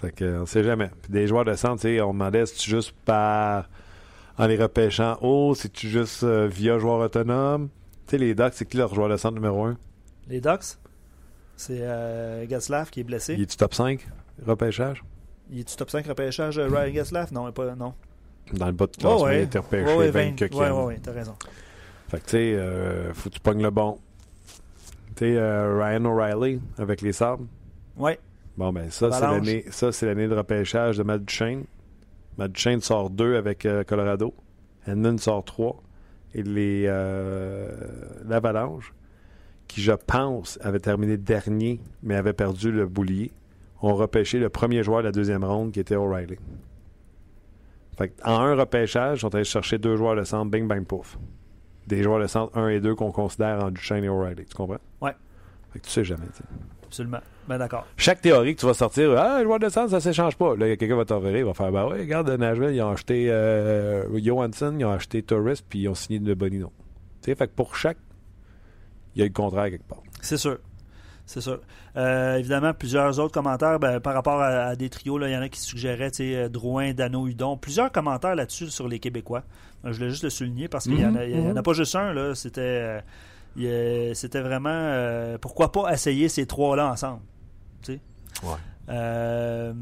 Fait 0.00 0.12
que, 0.12 0.38
on 0.42 0.46
sait 0.46 0.62
jamais. 0.62 0.90
Puis 1.02 1.10
des 1.12 1.26
joueurs 1.26 1.44
de 1.44 1.54
centre, 1.54 1.84
on 2.02 2.12
demandait 2.12 2.46
si 2.46 2.56
tu 2.58 2.70
juste 2.70 2.92
par 3.04 3.68
en 4.38 4.46
les 4.46 4.56
repêchant 4.56 5.18
haut, 5.20 5.54
si 5.56 5.68
tu 5.70 5.88
juste 5.88 6.22
euh, 6.22 6.46
via 6.50 6.78
joueur 6.78 7.00
autonome. 7.00 7.68
Tu 8.06 8.12
sais, 8.12 8.18
les 8.18 8.34
Ducks, 8.34 8.52
c'est 8.54 8.66
qui 8.66 8.76
leur 8.76 8.94
joueur 8.94 9.08
de 9.08 9.16
centre 9.16 9.34
numéro 9.34 9.64
1 9.64 9.76
Les 10.28 10.40
Ducks, 10.40 10.76
c'est 11.56 11.78
euh, 11.80 12.44
Gatslav 12.46 12.90
qui 12.90 13.00
est 13.00 13.04
blessé. 13.04 13.34
Il 13.34 13.42
est-tu 13.42 13.56
top 13.56 13.74
5 13.74 14.06
repêchage? 14.44 15.04
Il 15.50 15.60
est-tu 15.60 15.76
top 15.76 15.90
5 15.90 16.06
repêchage, 16.06 16.58
euh, 16.58 16.68
Ryan 16.68 16.92
Gatslav? 16.92 17.32
Non, 17.32 17.50
pas, 17.52 17.74
non. 17.74 17.94
Dans 18.52 18.66
le 18.66 18.72
bas 18.72 18.86
de 18.86 18.92
Oh, 18.96 19.00
classement, 19.00 19.22
ouais. 19.22 19.38
il 19.40 19.42
était 19.44 19.58
repêché 19.58 19.84
Ouais, 19.84 19.96
ouais, 19.96 20.10
20 20.10 20.20
vingt- 20.22 20.48
que 20.48 20.54
ouais, 20.54 20.70
ouais, 20.70 20.84
ouais, 20.84 21.00
t'as 21.02 21.12
raison. 21.12 21.34
Fait 22.08 22.18
que, 22.18 22.24
tu 22.24 22.30
sais, 22.30 22.54
euh, 22.56 23.12
faut 23.14 23.28
que 23.30 23.34
tu 23.34 23.40
pognes 23.40 23.62
le 23.62 23.70
bon. 23.70 23.98
Tu 25.16 25.24
sais, 25.24 25.36
euh, 25.36 25.78
Ryan 25.82 26.04
O'Reilly 26.06 26.60
avec 26.78 27.00
les 27.00 27.12
Sabres. 27.12 27.44
Ouais. 27.96 28.18
Bon, 28.56 28.72
ben, 28.72 28.90
ça, 28.90 29.10
c'est 29.12 29.20
l'année, 29.20 29.64
ça, 29.70 29.92
c'est 29.92 30.06
l'année 30.06 30.28
de 30.28 30.34
repêchage 30.34 30.98
de 30.98 31.02
Matt 31.02 31.24
Duchesne. 31.24 31.64
Matt 32.38 32.52
Duchesne 32.52 32.80
sort 32.80 33.10
2 33.10 33.36
avec 33.36 33.64
euh, 33.66 33.84
Colorado. 33.84 34.34
Hendon 34.86 35.16
sort 35.18 35.44
3. 35.44 35.82
Et 36.34 36.42
les, 36.42 36.84
euh, 36.86 37.70
l'Avalanche, 38.26 38.92
qui, 39.68 39.80
je 39.82 39.92
pense, 39.92 40.58
avait 40.62 40.80
terminé 40.80 41.16
dernier, 41.16 41.80
mais 42.02 42.16
avait 42.16 42.32
perdu 42.32 42.70
le 42.72 42.86
boulier, 42.86 43.30
ont 43.84 43.94
repêché 43.94 44.38
le 44.38 44.48
premier 44.48 44.82
joueur 44.82 45.00
de 45.00 45.06
la 45.06 45.12
deuxième 45.12 45.44
ronde, 45.44 45.72
qui 45.72 45.80
était 45.80 45.96
O'Reilly. 45.96 46.36
Fait 47.96 48.12
en 48.24 48.40
un 48.40 48.54
repêchage, 48.54 49.18
ils 49.18 49.20
sont 49.20 49.34
allés 49.34 49.44
chercher 49.44 49.78
deux 49.78 49.96
joueurs 49.96 50.16
de 50.16 50.24
centre, 50.24 50.50
bing, 50.50 50.66
bang, 50.66 50.84
pouf. 50.84 51.18
Des 51.86 52.02
joueurs 52.02 52.20
de 52.20 52.26
centre 52.26 52.56
1 52.58 52.68
et 52.68 52.80
2 52.80 52.94
qu'on 52.94 53.12
considère 53.12 53.64
en 53.64 53.70
Duchesne 53.70 54.04
et 54.04 54.08
O'Reilly. 54.08 54.46
Tu 54.46 54.54
comprends? 54.54 54.78
Ouais. 55.00 55.12
Fait 55.72 55.78
que 55.78 55.84
tu 55.84 55.90
sais 55.90 56.04
jamais. 56.04 56.26
Absolument. 56.84 57.20
Ben 57.46 57.58
d'accord. 57.58 57.86
Chaque 57.96 58.20
théorie 58.20 58.54
que 58.54 58.60
tu 58.60 58.66
vas 58.66 58.74
sortir, 58.74 59.12
ah, 59.18 59.38
le 59.38 59.44
joueur 59.44 59.58
de 59.58 59.68
centre, 59.68 59.90
ça 59.90 60.00
s'échange 60.00 60.36
pas. 60.36 60.56
Là, 60.56 60.76
quelqu'un 60.76 60.96
va 60.96 61.04
t'enverrer, 61.04 61.40
il 61.40 61.44
va 61.44 61.52
faire, 61.52 61.70
bah 61.70 61.86
ouais, 61.86 62.00
regarde, 62.00 62.30
Nashville, 62.30 62.70
ils 62.74 62.80
ont 62.80 62.90
acheté 62.90 63.30
euh, 63.30 64.06
Johansson, 64.18 64.74
ils 64.78 64.84
ont 64.84 64.92
acheté 64.92 65.22
Torres, 65.22 65.56
puis 65.68 65.80
ils 65.80 65.88
ont 65.88 65.94
signé 65.94 66.20
de 66.20 66.32
Bonino. 66.32 66.72
Tu 67.20 67.30
sais, 67.30 67.34
fait 67.34 67.48
que 67.48 67.52
pour 67.52 67.76
chaque, 67.76 67.98
il 69.14 69.18
y 69.18 69.22
a 69.22 69.26
le 69.26 69.32
contraire 69.32 69.70
quelque 69.70 69.86
part. 69.86 70.02
C'est 70.22 70.36
sûr. 70.38 70.58
C'est 71.26 71.40
sûr. 71.40 71.60
Euh, 71.96 72.36
évidemment, 72.36 72.74
plusieurs 72.74 73.18
autres 73.18 73.32
commentaires 73.32 73.78
ben, 73.80 73.98
par 73.98 74.12
rapport 74.14 74.40
à, 74.42 74.46
à 74.66 74.76
des 74.76 74.90
trios. 74.90 75.16
là, 75.18 75.28
Il 75.28 75.32
y 75.32 75.36
en 75.36 75.40
a 75.40 75.48
qui 75.48 75.58
suggéraient 75.60 76.10
tu 76.10 76.16
sais, 76.18 76.36
euh, 76.36 76.48
Drouin, 76.50 76.92
Dano, 76.92 77.26
Hudon. 77.26 77.56
Plusieurs 77.56 77.90
commentaires 77.90 78.34
là-dessus 78.34 78.68
sur 78.70 78.88
les 78.88 78.98
Québécois. 78.98 79.42
Euh, 79.84 79.92
Je 79.92 79.98
voulais 79.98 80.10
juste 80.10 80.24
le 80.24 80.30
souligner 80.30 80.68
parce 80.68 80.84
qu'il 80.84 80.96
n'y 80.96 81.04
en, 81.04 81.14
a- 81.16 81.52
en 81.52 81.56
a 81.56 81.62
pas 81.62 81.72
juste 81.72 81.94
un. 81.96 82.12
là. 82.12 82.34
C'était 82.34 83.00
euh, 83.58 84.40
vraiment 84.42 84.68
euh, 84.70 85.38
pourquoi 85.38 85.72
pas 85.72 85.92
essayer 85.92 86.28
ces 86.28 86.46
trois-là 86.46 86.90
ensemble. 86.90 87.20
tu 87.82 87.94
sais. 87.94 88.00
Ouais. 88.46 88.56
Euh, 88.90 89.72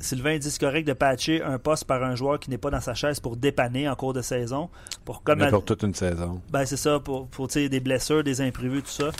Sylvain 0.00 0.36
dit 0.38 0.58
correct 0.58 0.84
de 0.86 0.92
patcher 0.94 1.42
un 1.42 1.58
poste 1.58 1.84
par 1.84 2.02
un 2.02 2.14
joueur 2.16 2.40
qui 2.40 2.50
n'est 2.50 2.58
pas 2.58 2.70
dans 2.70 2.80
sa 2.80 2.94
chaise 2.94 3.20
pour 3.20 3.36
dépanner 3.36 3.88
en 3.88 3.94
cours 3.94 4.12
de 4.14 4.22
saison. 4.22 4.68
Pour 5.04 5.22
comme 5.22 5.38
Mais 5.38 5.48
pour 5.50 5.64
toute 5.64 5.82
une 5.84 5.94
saison. 5.94 6.40
ben, 6.50 6.64
c'est 6.64 6.76
ça, 6.76 6.98
pour, 6.98 7.28
pour 7.28 7.46
des 7.48 7.80
blessures, 7.80 8.24
des 8.24 8.40
imprévus, 8.40 8.82
tout 8.82 8.90
ça. 8.90 9.10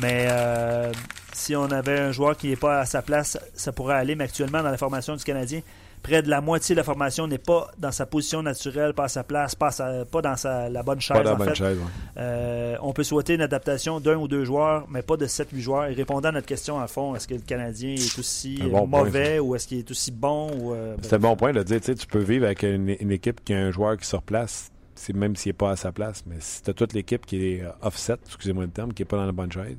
Mais 0.00 0.26
euh, 0.30 0.92
si 1.34 1.54
on 1.56 1.64
avait 1.70 1.98
un 1.98 2.12
joueur 2.12 2.36
qui 2.36 2.48
n'est 2.48 2.56
pas 2.56 2.80
à 2.80 2.86
sa 2.86 3.02
place, 3.02 3.38
ça 3.54 3.72
pourrait 3.72 3.96
aller. 3.96 4.14
Mais 4.14 4.24
actuellement, 4.24 4.62
dans 4.62 4.70
la 4.70 4.78
formation 4.78 5.16
du 5.16 5.24
Canadien, 5.24 5.60
près 6.02 6.22
de 6.22 6.28
la 6.30 6.40
moitié 6.40 6.74
de 6.74 6.80
la 6.80 6.84
formation 6.84 7.26
n'est 7.28 7.38
pas 7.38 7.70
dans 7.78 7.92
sa 7.92 8.06
position 8.06 8.42
naturelle, 8.42 8.92
pas 8.94 9.04
à 9.04 9.08
sa 9.08 9.22
place, 9.22 9.54
pas, 9.54 9.70
sa- 9.70 10.04
pas 10.04 10.20
dans 10.22 10.34
sa, 10.36 10.68
la 10.68 10.82
bonne 10.82 11.00
chaise. 11.00 11.16
Pas 11.16 11.22
dans 11.22 11.30
la 11.30 11.34
en 11.34 11.38
bonne 11.38 11.48
fait. 11.50 11.54
chaise, 11.54 11.78
ouais. 11.78 11.84
Euh, 12.16 12.76
on 12.82 12.92
peut 12.92 13.04
souhaiter 13.04 13.34
une 13.34 13.40
adaptation 13.42 14.00
d'un 14.00 14.16
ou 14.16 14.26
deux 14.28 14.44
joueurs, 14.44 14.86
mais 14.90 15.02
pas 15.02 15.16
de 15.16 15.26
7-8 15.26 15.60
joueurs. 15.60 15.84
Et 15.84 15.94
répondant 15.94 16.30
à 16.30 16.32
notre 16.32 16.46
question, 16.48 16.80
à 16.80 16.86
fond, 16.88 17.14
est-ce 17.14 17.28
que 17.28 17.34
le 17.34 17.40
Canadien 17.40 17.90
est 17.94 18.18
aussi 18.18 18.58
Un 18.62 18.68
bon 18.68 18.88
point, 18.88 19.04
mauvais 19.04 19.38
ou 19.38 19.54
est-ce 19.54 19.68
qu'il 19.68 19.78
est 19.78 19.90
aussi 19.90 20.10
bon? 20.10 20.50
Euh, 20.74 20.96
C'est 21.02 21.14
un 21.14 21.18
bon 21.20 21.36
point 21.36 21.52
de 21.52 21.62
dire, 21.62 21.78
tu 21.80 21.86
sais, 21.86 21.94
tu 21.94 22.06
peux 22.08 22.18
vivre 22.18 22.46
avec 22.46 22.62
une, 22.64 22.96
une 22.98 23.12
équipe 23.12 23.44
qui 23.44 23.52
a 23.54 23.58
un 23.58 23.70
joueur 23.70 23.96
qui 23.96 24.06
se 24.06 24.16
replace, 24.16 24.71
c'est 24.94 25.14
même 25.14 25.36
s'il 25.36 25.50
n'est 25.50 25.54
pas 25.54 25.70
à 25.70 25.76
sa 25.76 25.92
place, 25.92 26.24
mais 26.26 26.36
si 26.40 26.62
tu 26.62 26.70
as 26.70 26.74
toute 26.74 26.92
l'équipe 26.92 27.24
qui 27.24 27.44
est 27.44 27.62
euh, 27.62 27.70
offset, 27.80 28.18
excusez-moi 28.26 28.64
le 28.64 28.70
terme, 28.70 28.92
qui 28.92 29.02
n'est 29.02 29.06
pas 29.06 29.16
dans 29.16 29.26
la 29.26 29.32
bonne 29.32 29.50
chaise, 29.50 29.78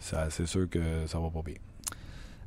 ça, 0.00 0.30
c'est 0.30 0.46
sûr 0.46 0.68
que 0.68 1.06
ça 1.06 1.18
va 1.18 1.30
pas 1.30 1.42
bien. 1.42 1.56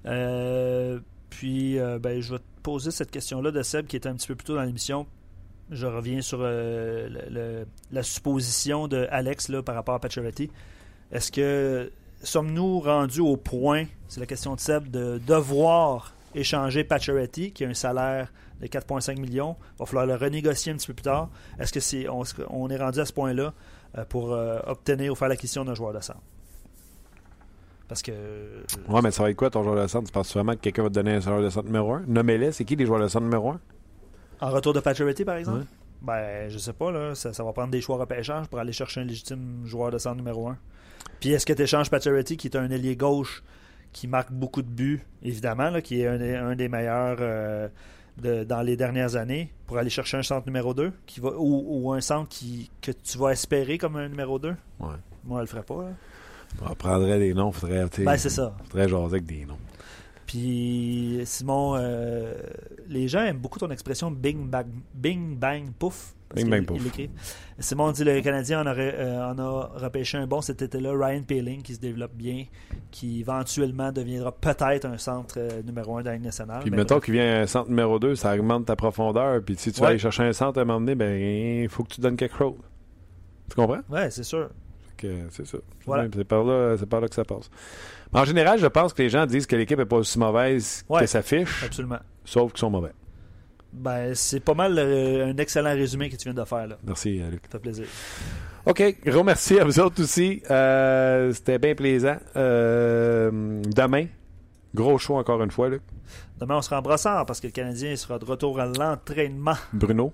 Euh, 0.06 1.00
puis, 1.30 1.80
euh, 1.80 2.00
ben, 2.00 2.22
je 2.22 2.34
vais 2.34 2.40
te 2.40 2.62
poser 2.64 2.92
cette 2.92 3.12
question-là 3.12 3.52
de 3.52 3.62
Seb 3.62 3.88
qui 3.88 3.96
était 3.96 4.10
un 4.10 4.16
petit 4.16 4.28
peu 4.28 4.36
plus 4.36 4.46
tôt 4.46 4.56
dans 4.56 4.64
l'émission. 4.64 5.06
Je 5.70 5.86
reviens 5.86 6.22
sur 6.22 6.40
la 6.40 8.04
supposition 8.04 8.90
de 8.90 9.08
Alex 9.10 9.48
là, 9.48 9.64
par 9.64 9.76
rapport 9.76 9.96
à 9.96 10.00
Pacioretty. 10.00 10.52
Est-ce 11.14 11.32
que 11.32 11.92
sommes-nous 12.24 12.82
rendus 12.82 13.22
au 13.22 13.38
point, 13.38 13.86
c'est 14.10 14.20
la 14.20 14.26
question 14.26 14.56
de 14.56 14.60
Seb, 14.60 14.90
de 14.90 15.20
devoir 15.26 16.14
échanger 16.36 16.84
Pacioretty, 16.84 17.52
qui 17.52 17.64
a 17.64 17.70
un 17.70 17.74
salaire 17.74 18.32
de 18.62 18.68
4,5 18.68 19.20
millions. 19.20 19.58
Il 19.76 19.80
va 19.80 19.86
falloir 19.86 20.06
le 20.06 20.16
renégocier 20.16 20.72
un 20.72 20.76
petit 20.76 20.88
peu 20.88 20.94
plus 20.94 21.04
tard. 21.04 21.30
Est-ce 21.60 21.74
que 21.74 21.80
c'est 21.80 22.08
on, 22.08 22.24
on 22.50 22.70
est 22.70 22.78
rendu 22.78 23.00
à 23.00 23.06
ce 23.06 23.14
point-là? 23.14 23.54
euh, 23.98 24.06
pour 24.06 24.34
euh, 24.34 24.60
obtenir 24.66 25.12
ou 25.12 25.16
faire 25.16 25.28
l'acquisition 25.28 25.66
d'un 25.66 25.74
joueur 25.76 25.94
de 25.94 26.00
centre? 26.00 26.22
Parce 27.88 28.02
que. 28.02 28.12
Ouais, 28.88 29.02
mais 29.04 29.12
ça 29.12 29.24
va 29.24 29.30
être 29.30 29.36
quoi 29.36 29.50
ton 29.50 29.64
joueur 29.64 29.82
de 29.82 29.88
centre? 29.88 30.08
Tu 30.08 30.14
penses 30.14 30.34
vraiment 30.34 30.54
que 30.54 30.60
quelqu'un 30.60 30.84
va 30.84 30.90
te 30.90 30.94
donner 30.94 31.16
un 31.16 31.20
joueur 31.20 31.42
de 31.42 31.50
centre 31.50 31.66
numéro 31.66 31.94
1? 31.94 32.04
Nommez-les, 32.08 32.52
c'est 32.54 32.64
qui 32.64 32.76
les 32.76 32.86
joueurs 32.86 33.02
de 33.02 33.08
centre 33.08 33.26
numéro 33.26 33.52
1? 33.52 33.60
En 34.42 34.50
retour 34.50 34.74
de 34.74 34.80
Paturity, 34.80 35.26
par 35.26 35.36
exemple? 35.36 35.60
Ouais. 35.60 35.66
Ben, 36.02 36.50
je 36.50 36.58
sais 36.58 36.74
pas, 36.74 36.92
là. 36.92 37.14
Ça, 37.16 37.34
ça 37.34 37.44
va 37.44 37.52
prendre 37.52 37.70
des 37.70 37.82
choix 37.82 37.98
repêchage 37.98 38.48
pour 38.48 38.60
aller 38.60 38.72
chercher 38.72 39.02
un 39.02 39.04
légitime 39.04 39.62
joueur 39.66 39.92
de 39.92 39.98
centre 39.98 40.16
numéro 40.16 40.48
1. 40.48 40.58
Puis 41.20 41.32
est-ce 41.32 41.46
que 41.46 41.54
tu 41.54 41.62
échanges 41.62 41.90
Paturity, 41.90 42.38
qui 42.38 42.48
est 42.48 42.56
un 42.56 42.70
ailier 42.72 42.96
gauche 42.96 43.44
qui 43.92 44.08
marque 44.08 44.32
beaucoup 44.32 44.62
de 44.62 44.70
buts, 44.70 45.06
évidemment, 45.22 45.70
là, 45.70 45.82
qui 45.82 46.02
est 46.02 46.08
un 46.08 46.18
des, 46.18 46.36
un 46.36 46.56
des 46.56 46.70
meilleurs 46.70 47.18
euh, 47.20 47.68
de- 48.18 48.44
dans 48.44 48.62
les 48.62 48.76
dernières 48.78 49.16
années, 49.16 49.52
pour 49.68 49.78
aller 49.78 49.90
chercher 49.90 50.18
un 50.18 50.24
centre 50.24 50.46
numéro 50.48 50.74
2 50.74 50.92
qui 51.06 51.20
va, 51.20 51.30
ou, 51.38 51.66
ou 51.86 51.94
un 51.94 52.02
centre 52.02 52.30
qui, 52.30 52.70
que 52.82 52.92
tu 52.92 53.18
vas 53.18 53.32
espérer 53.32 53.78
comme 53.78 53.96
un 53.96 54.08
numéro 54.10 54.38
2? 54.40 54.50
Ouais. 54.80 54.88
Moi, 55.24 55.40
je 55.40 55.42
le 55.42 55.48
ferais 55.48 55.64
pas. 55.64 55.84
là. 55.84 55.90
On 56.70 56.76
prendrait 56.76 57.18
des 57.20 57.34
noms, 57.34 57.52
faudrait, 57.52 57.86
Ben, 58.00 58.18
c'est 58.18 58.30
ça. 58.30 58.54
faudrait 58.70 58.90
jaser 58.90 59.04
avec 59.06 59.26
des 59.26 59.46
noms. 59.46 59.58
Puis, 60.28 61.22
Simon, 61.26 61.76
euh, 61.78 62.34
les 62.88 63.08
gens 63.08 63.22
aiment 63.24 63.38
beaucoup 63.40 63.60
ton 63.60 63.70
expression 63.72 64.12
Bing 64.12 64.48
Bang, 64.48 64.66
Bing 64.94 65.38
Bang 65.38 65.72
Pouf. 65.78 66.14
Parce 66.34 66.44
Bing, 66.44 66.66
bang, 66.66 66.80
il. 66.98 67.10
Simon 67.60 67.92
dit 67.92 68.04
le 68.04 68.22
Canadien 68.22 68.62
en, 68.62 68.70
aurait, 68.72 68.96
euh, 68.98 69.24
en 69.32 69.38
a 69.38 69.70
repêché 69.76 70.18
un 70.18 70.26
bon 70.28 70.42
cet 70.42 70.62
été-là, 70.62 70.92
Ryan 70.94 71.22
Peeling, 71.24 71.62
qui 71.62 71.76
se 71.76 71.80
développe 71.80 72.14
bien, 72.14 72.46
qui 72.90 73.20
éventuellement 73.20 73.92
deviendra 73.92 74.32
peut-être 74.32 74.86
un 74.86 74.98
centre 74.98 75.36
euh, 75.38 75.62
numéro 75.64 75.98
un 75.98 76.02
dans 76.04 76.10
la 76.10 76.16
Ligue 76.16 76.26
nationale. 76.26 76.62
Puis 76.62 76.72
mettons 76.72 77.00
qu'il 77.00 77.14
vient 77.14 77.42
un 77.42 77.48
centre 77.48 77.70
numéro 77.70 78.00
2, 78.00 78.16
ça 78.16 78.34
augmente 78.34 78.66
ta 78.66 78.76
profondeur. 78.76 79.42
Puis 79.44 79.56
si 79.58 79.72
tu 79.72 79.82
vas 79.82 79.88
aller 79.90 80.00
chercher 80.00 80.24
un 80.24 80.34
centre 80.34 80.58
à 80.60 80.62
un 80.62 80.66
moment 80.66 80.80
donné, 80.80 80.96
ben, 80.96 81.20
il 81.64 81.70
faut 81.70 81.84
que 81.84 81.90
tu 81.94 82.02
donnes 82.02 82.18
quelque 82.18 82.38
chose. 82.38 82.56
Tu 83.50 83.56
comprends? 83.56 83.82
Ouais, 83.90 84.10
c'est 84.10 84.24
sûr. 84.24 84.50
C'est 85.32 85.48
ça. 85.48 85.58
Voilà. 85.86 86.08
C'est 86.14 86.24
par, 86.24 86.44
là, 86.44 86.76
par 86.90 87.02
là 87.02 87.08
que 87.08 87.16
ça 87.16 87.26
passe. 87.26 87.50
En 88.14 88.24
général, 88.24 88.60
je 88.60 88.68
pense 88.68 88.94
que 88.94 89.02
les 89.02 89.10
gens 89.10 89.26
disent 89.26 89.48
que 89.48 89.56
l'équipe 89.56 89.78
n'est 89.78 89.86
pas 89.86 89.96
aussi 89.98 90.20
mauvaise 90.20 90.86
Ouais. 90.90 91.02
que 91.02 91.06
ça 91.08 91.22
fiche, 91.24 91.64
Absolument. 91.66 91.98
sauf 92.24 92.52
qu'ils 92.52 92.60
sont 92.60 92.70
mauvais. 92.70 92.92
Ben, 93.74 94.14
c'est 94.16 94.40
pas 94.42 94.54
mal 94.54 94.78
euh, 94.78 95.28
un 95.32 95.38
excellent 95.38 95.74
résumé 95.74 96.10
que 96.10 96.16
tu 96.16 96.26
viens 96.30 96.34
de 96.34 96.46
faire, 96.48 96.68
là. 96.68 96.78
Merci, 96.86 97.22
euh, 97.22 97.30
Luc. 97.32 97.42
Ça 97.46 97.52
fait 97.54 97.60
plaisir. 97.60 97.86
OK, 98.66 98.96
gros 99.06 99.24
merci 99.24 99.60
à 99.60 99.64
vous 99.64 99.80
autres 99.80 100.04
aussi. 100.04 100.44
Euh, 100.52 101.32
C'était 101.34 101.58
bien 101.58 101.74
plaisant. 101.74 102.18
Euh, 102.36 103.62
demain, 103.66 104.06
gros 104.76 104.98
show 104.98 105.16
encore 105.18 105.42
une 105.42 105.52
fois, 105.52 105.70
Luc. 105.70 105.82
Demain, 106.40 106.58
on 106.58 106.62
sera 106.62 106.80
en 106.80 106.82
brossard 106.82 107.26
parce 107.26 107.40
que 107.40 107.48
le 107.48 107.54
Canadien 107.54 107.96
sera 107.96 108.20
de 108.20 108.26
retour 108.26 108.60
à 108.60 108.66
l'entraînement. 108.66 109.56
Bruno. 109.74 110.14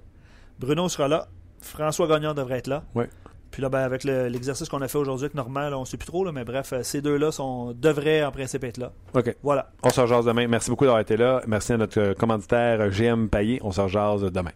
Bruno 0.60 0.88
sera 0.88 1.08
là. 1.08 1.28
François 1.62 2.08
Gagnon 2.08 2.34
devrait 2.34 2.60
être 2.60 2.68
là. 2.68 2.84
Ouais. 2.96 3.10
Puis 3.52 3.62
là, 3.62 3.70
ben, 3.70 3.80
avec 3.80 4.04
le- 4.04 4.28
l'exercice 4.28 4.70
qu'on 4.70 4.82
a 4.82 4.88
fait 4.88 4.98
aujourd'hui 4.98 5.26
avec 5.26 5.36
Normand, 5.36 5.70
là, 5.70 5.78
on 5.78 5.82
ne 5.82 5.86
sait 5.86 5.98
plus 5.98 6.08
trop, 6.08 6.24
là, 6.24 6.32
mais 6.32 6.44
bref, 6.44 6.74
euh, 6.74 6.84
ces 6.84 7.02
deux-là 7.02 7.32
sont, 7.32 7.74
devraient 7.74 8.24
en 8.24 8.32
principe 8.32 8.64
être 8.64 8.78
là. 8.78 8.92
OK. 9.14 9.36
Voilà. 9.44 9.72
On 9.84 9.90
se 9.90 10.02
rejase 10.02 10.26
demain. 10.26 10.48
Merci 10.48 10.70
beaucoup 10.70 10.84
d'avoir 10.86 11.02
été 11.02 11.18
là. 11.18 11.42
Merci 11.48 11.74
à 11.74 11.78
notre 11.78 12.00
euh, 12.00 12.14
commanditaire 12.14 12.82
euh, 12.82 12.90
GM 12.90 13.28
Payet. 13.30 13.60
On 13.64 13.72
se 13.72 13.82
rejase 13.82 14.22
demain. 14.24 14.52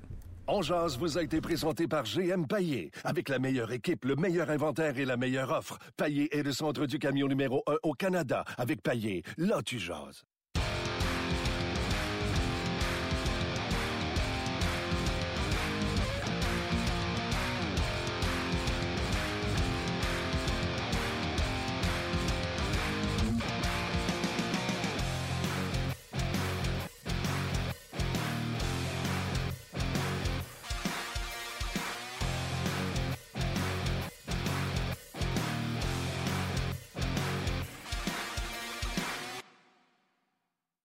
On 0.47 0.61
jase 0.61 0.97
vous 0.97 1.17
a 1.17 1.23
été 1.23 1.39
présenté 1.39 1.87
par 1.87 2.03
GM 2.03 2.45
Paillé. 2.45 2.91
Avec 3.05 3.29
la 3.29 3.39
meilleure 3.39 3.71
équipe, 3.71 4.03
le 4.03 4.15
meilleur 4.17 4.49
inventaire 4.49 4.97
et 4.97 5.05
la 5.05 5.15
meilleure 5.15 5.49
offre. 5.51 5.77
Paillé 5.95 6.35
est 6.37 6.43
le 6.43 6.51
centre 6.51 6.85
du 6.85 6.99
camion 6.99 7.27
numéro 7.27 7.63
1 7.67 7.75
au 7.83 7.93
Canada. 7.93 8.43
Avec 8.57 8.81
Paillé, 8.81 9.23
là 9.37 9.61
tu 9.63 9.79
jases. 9.79 10.23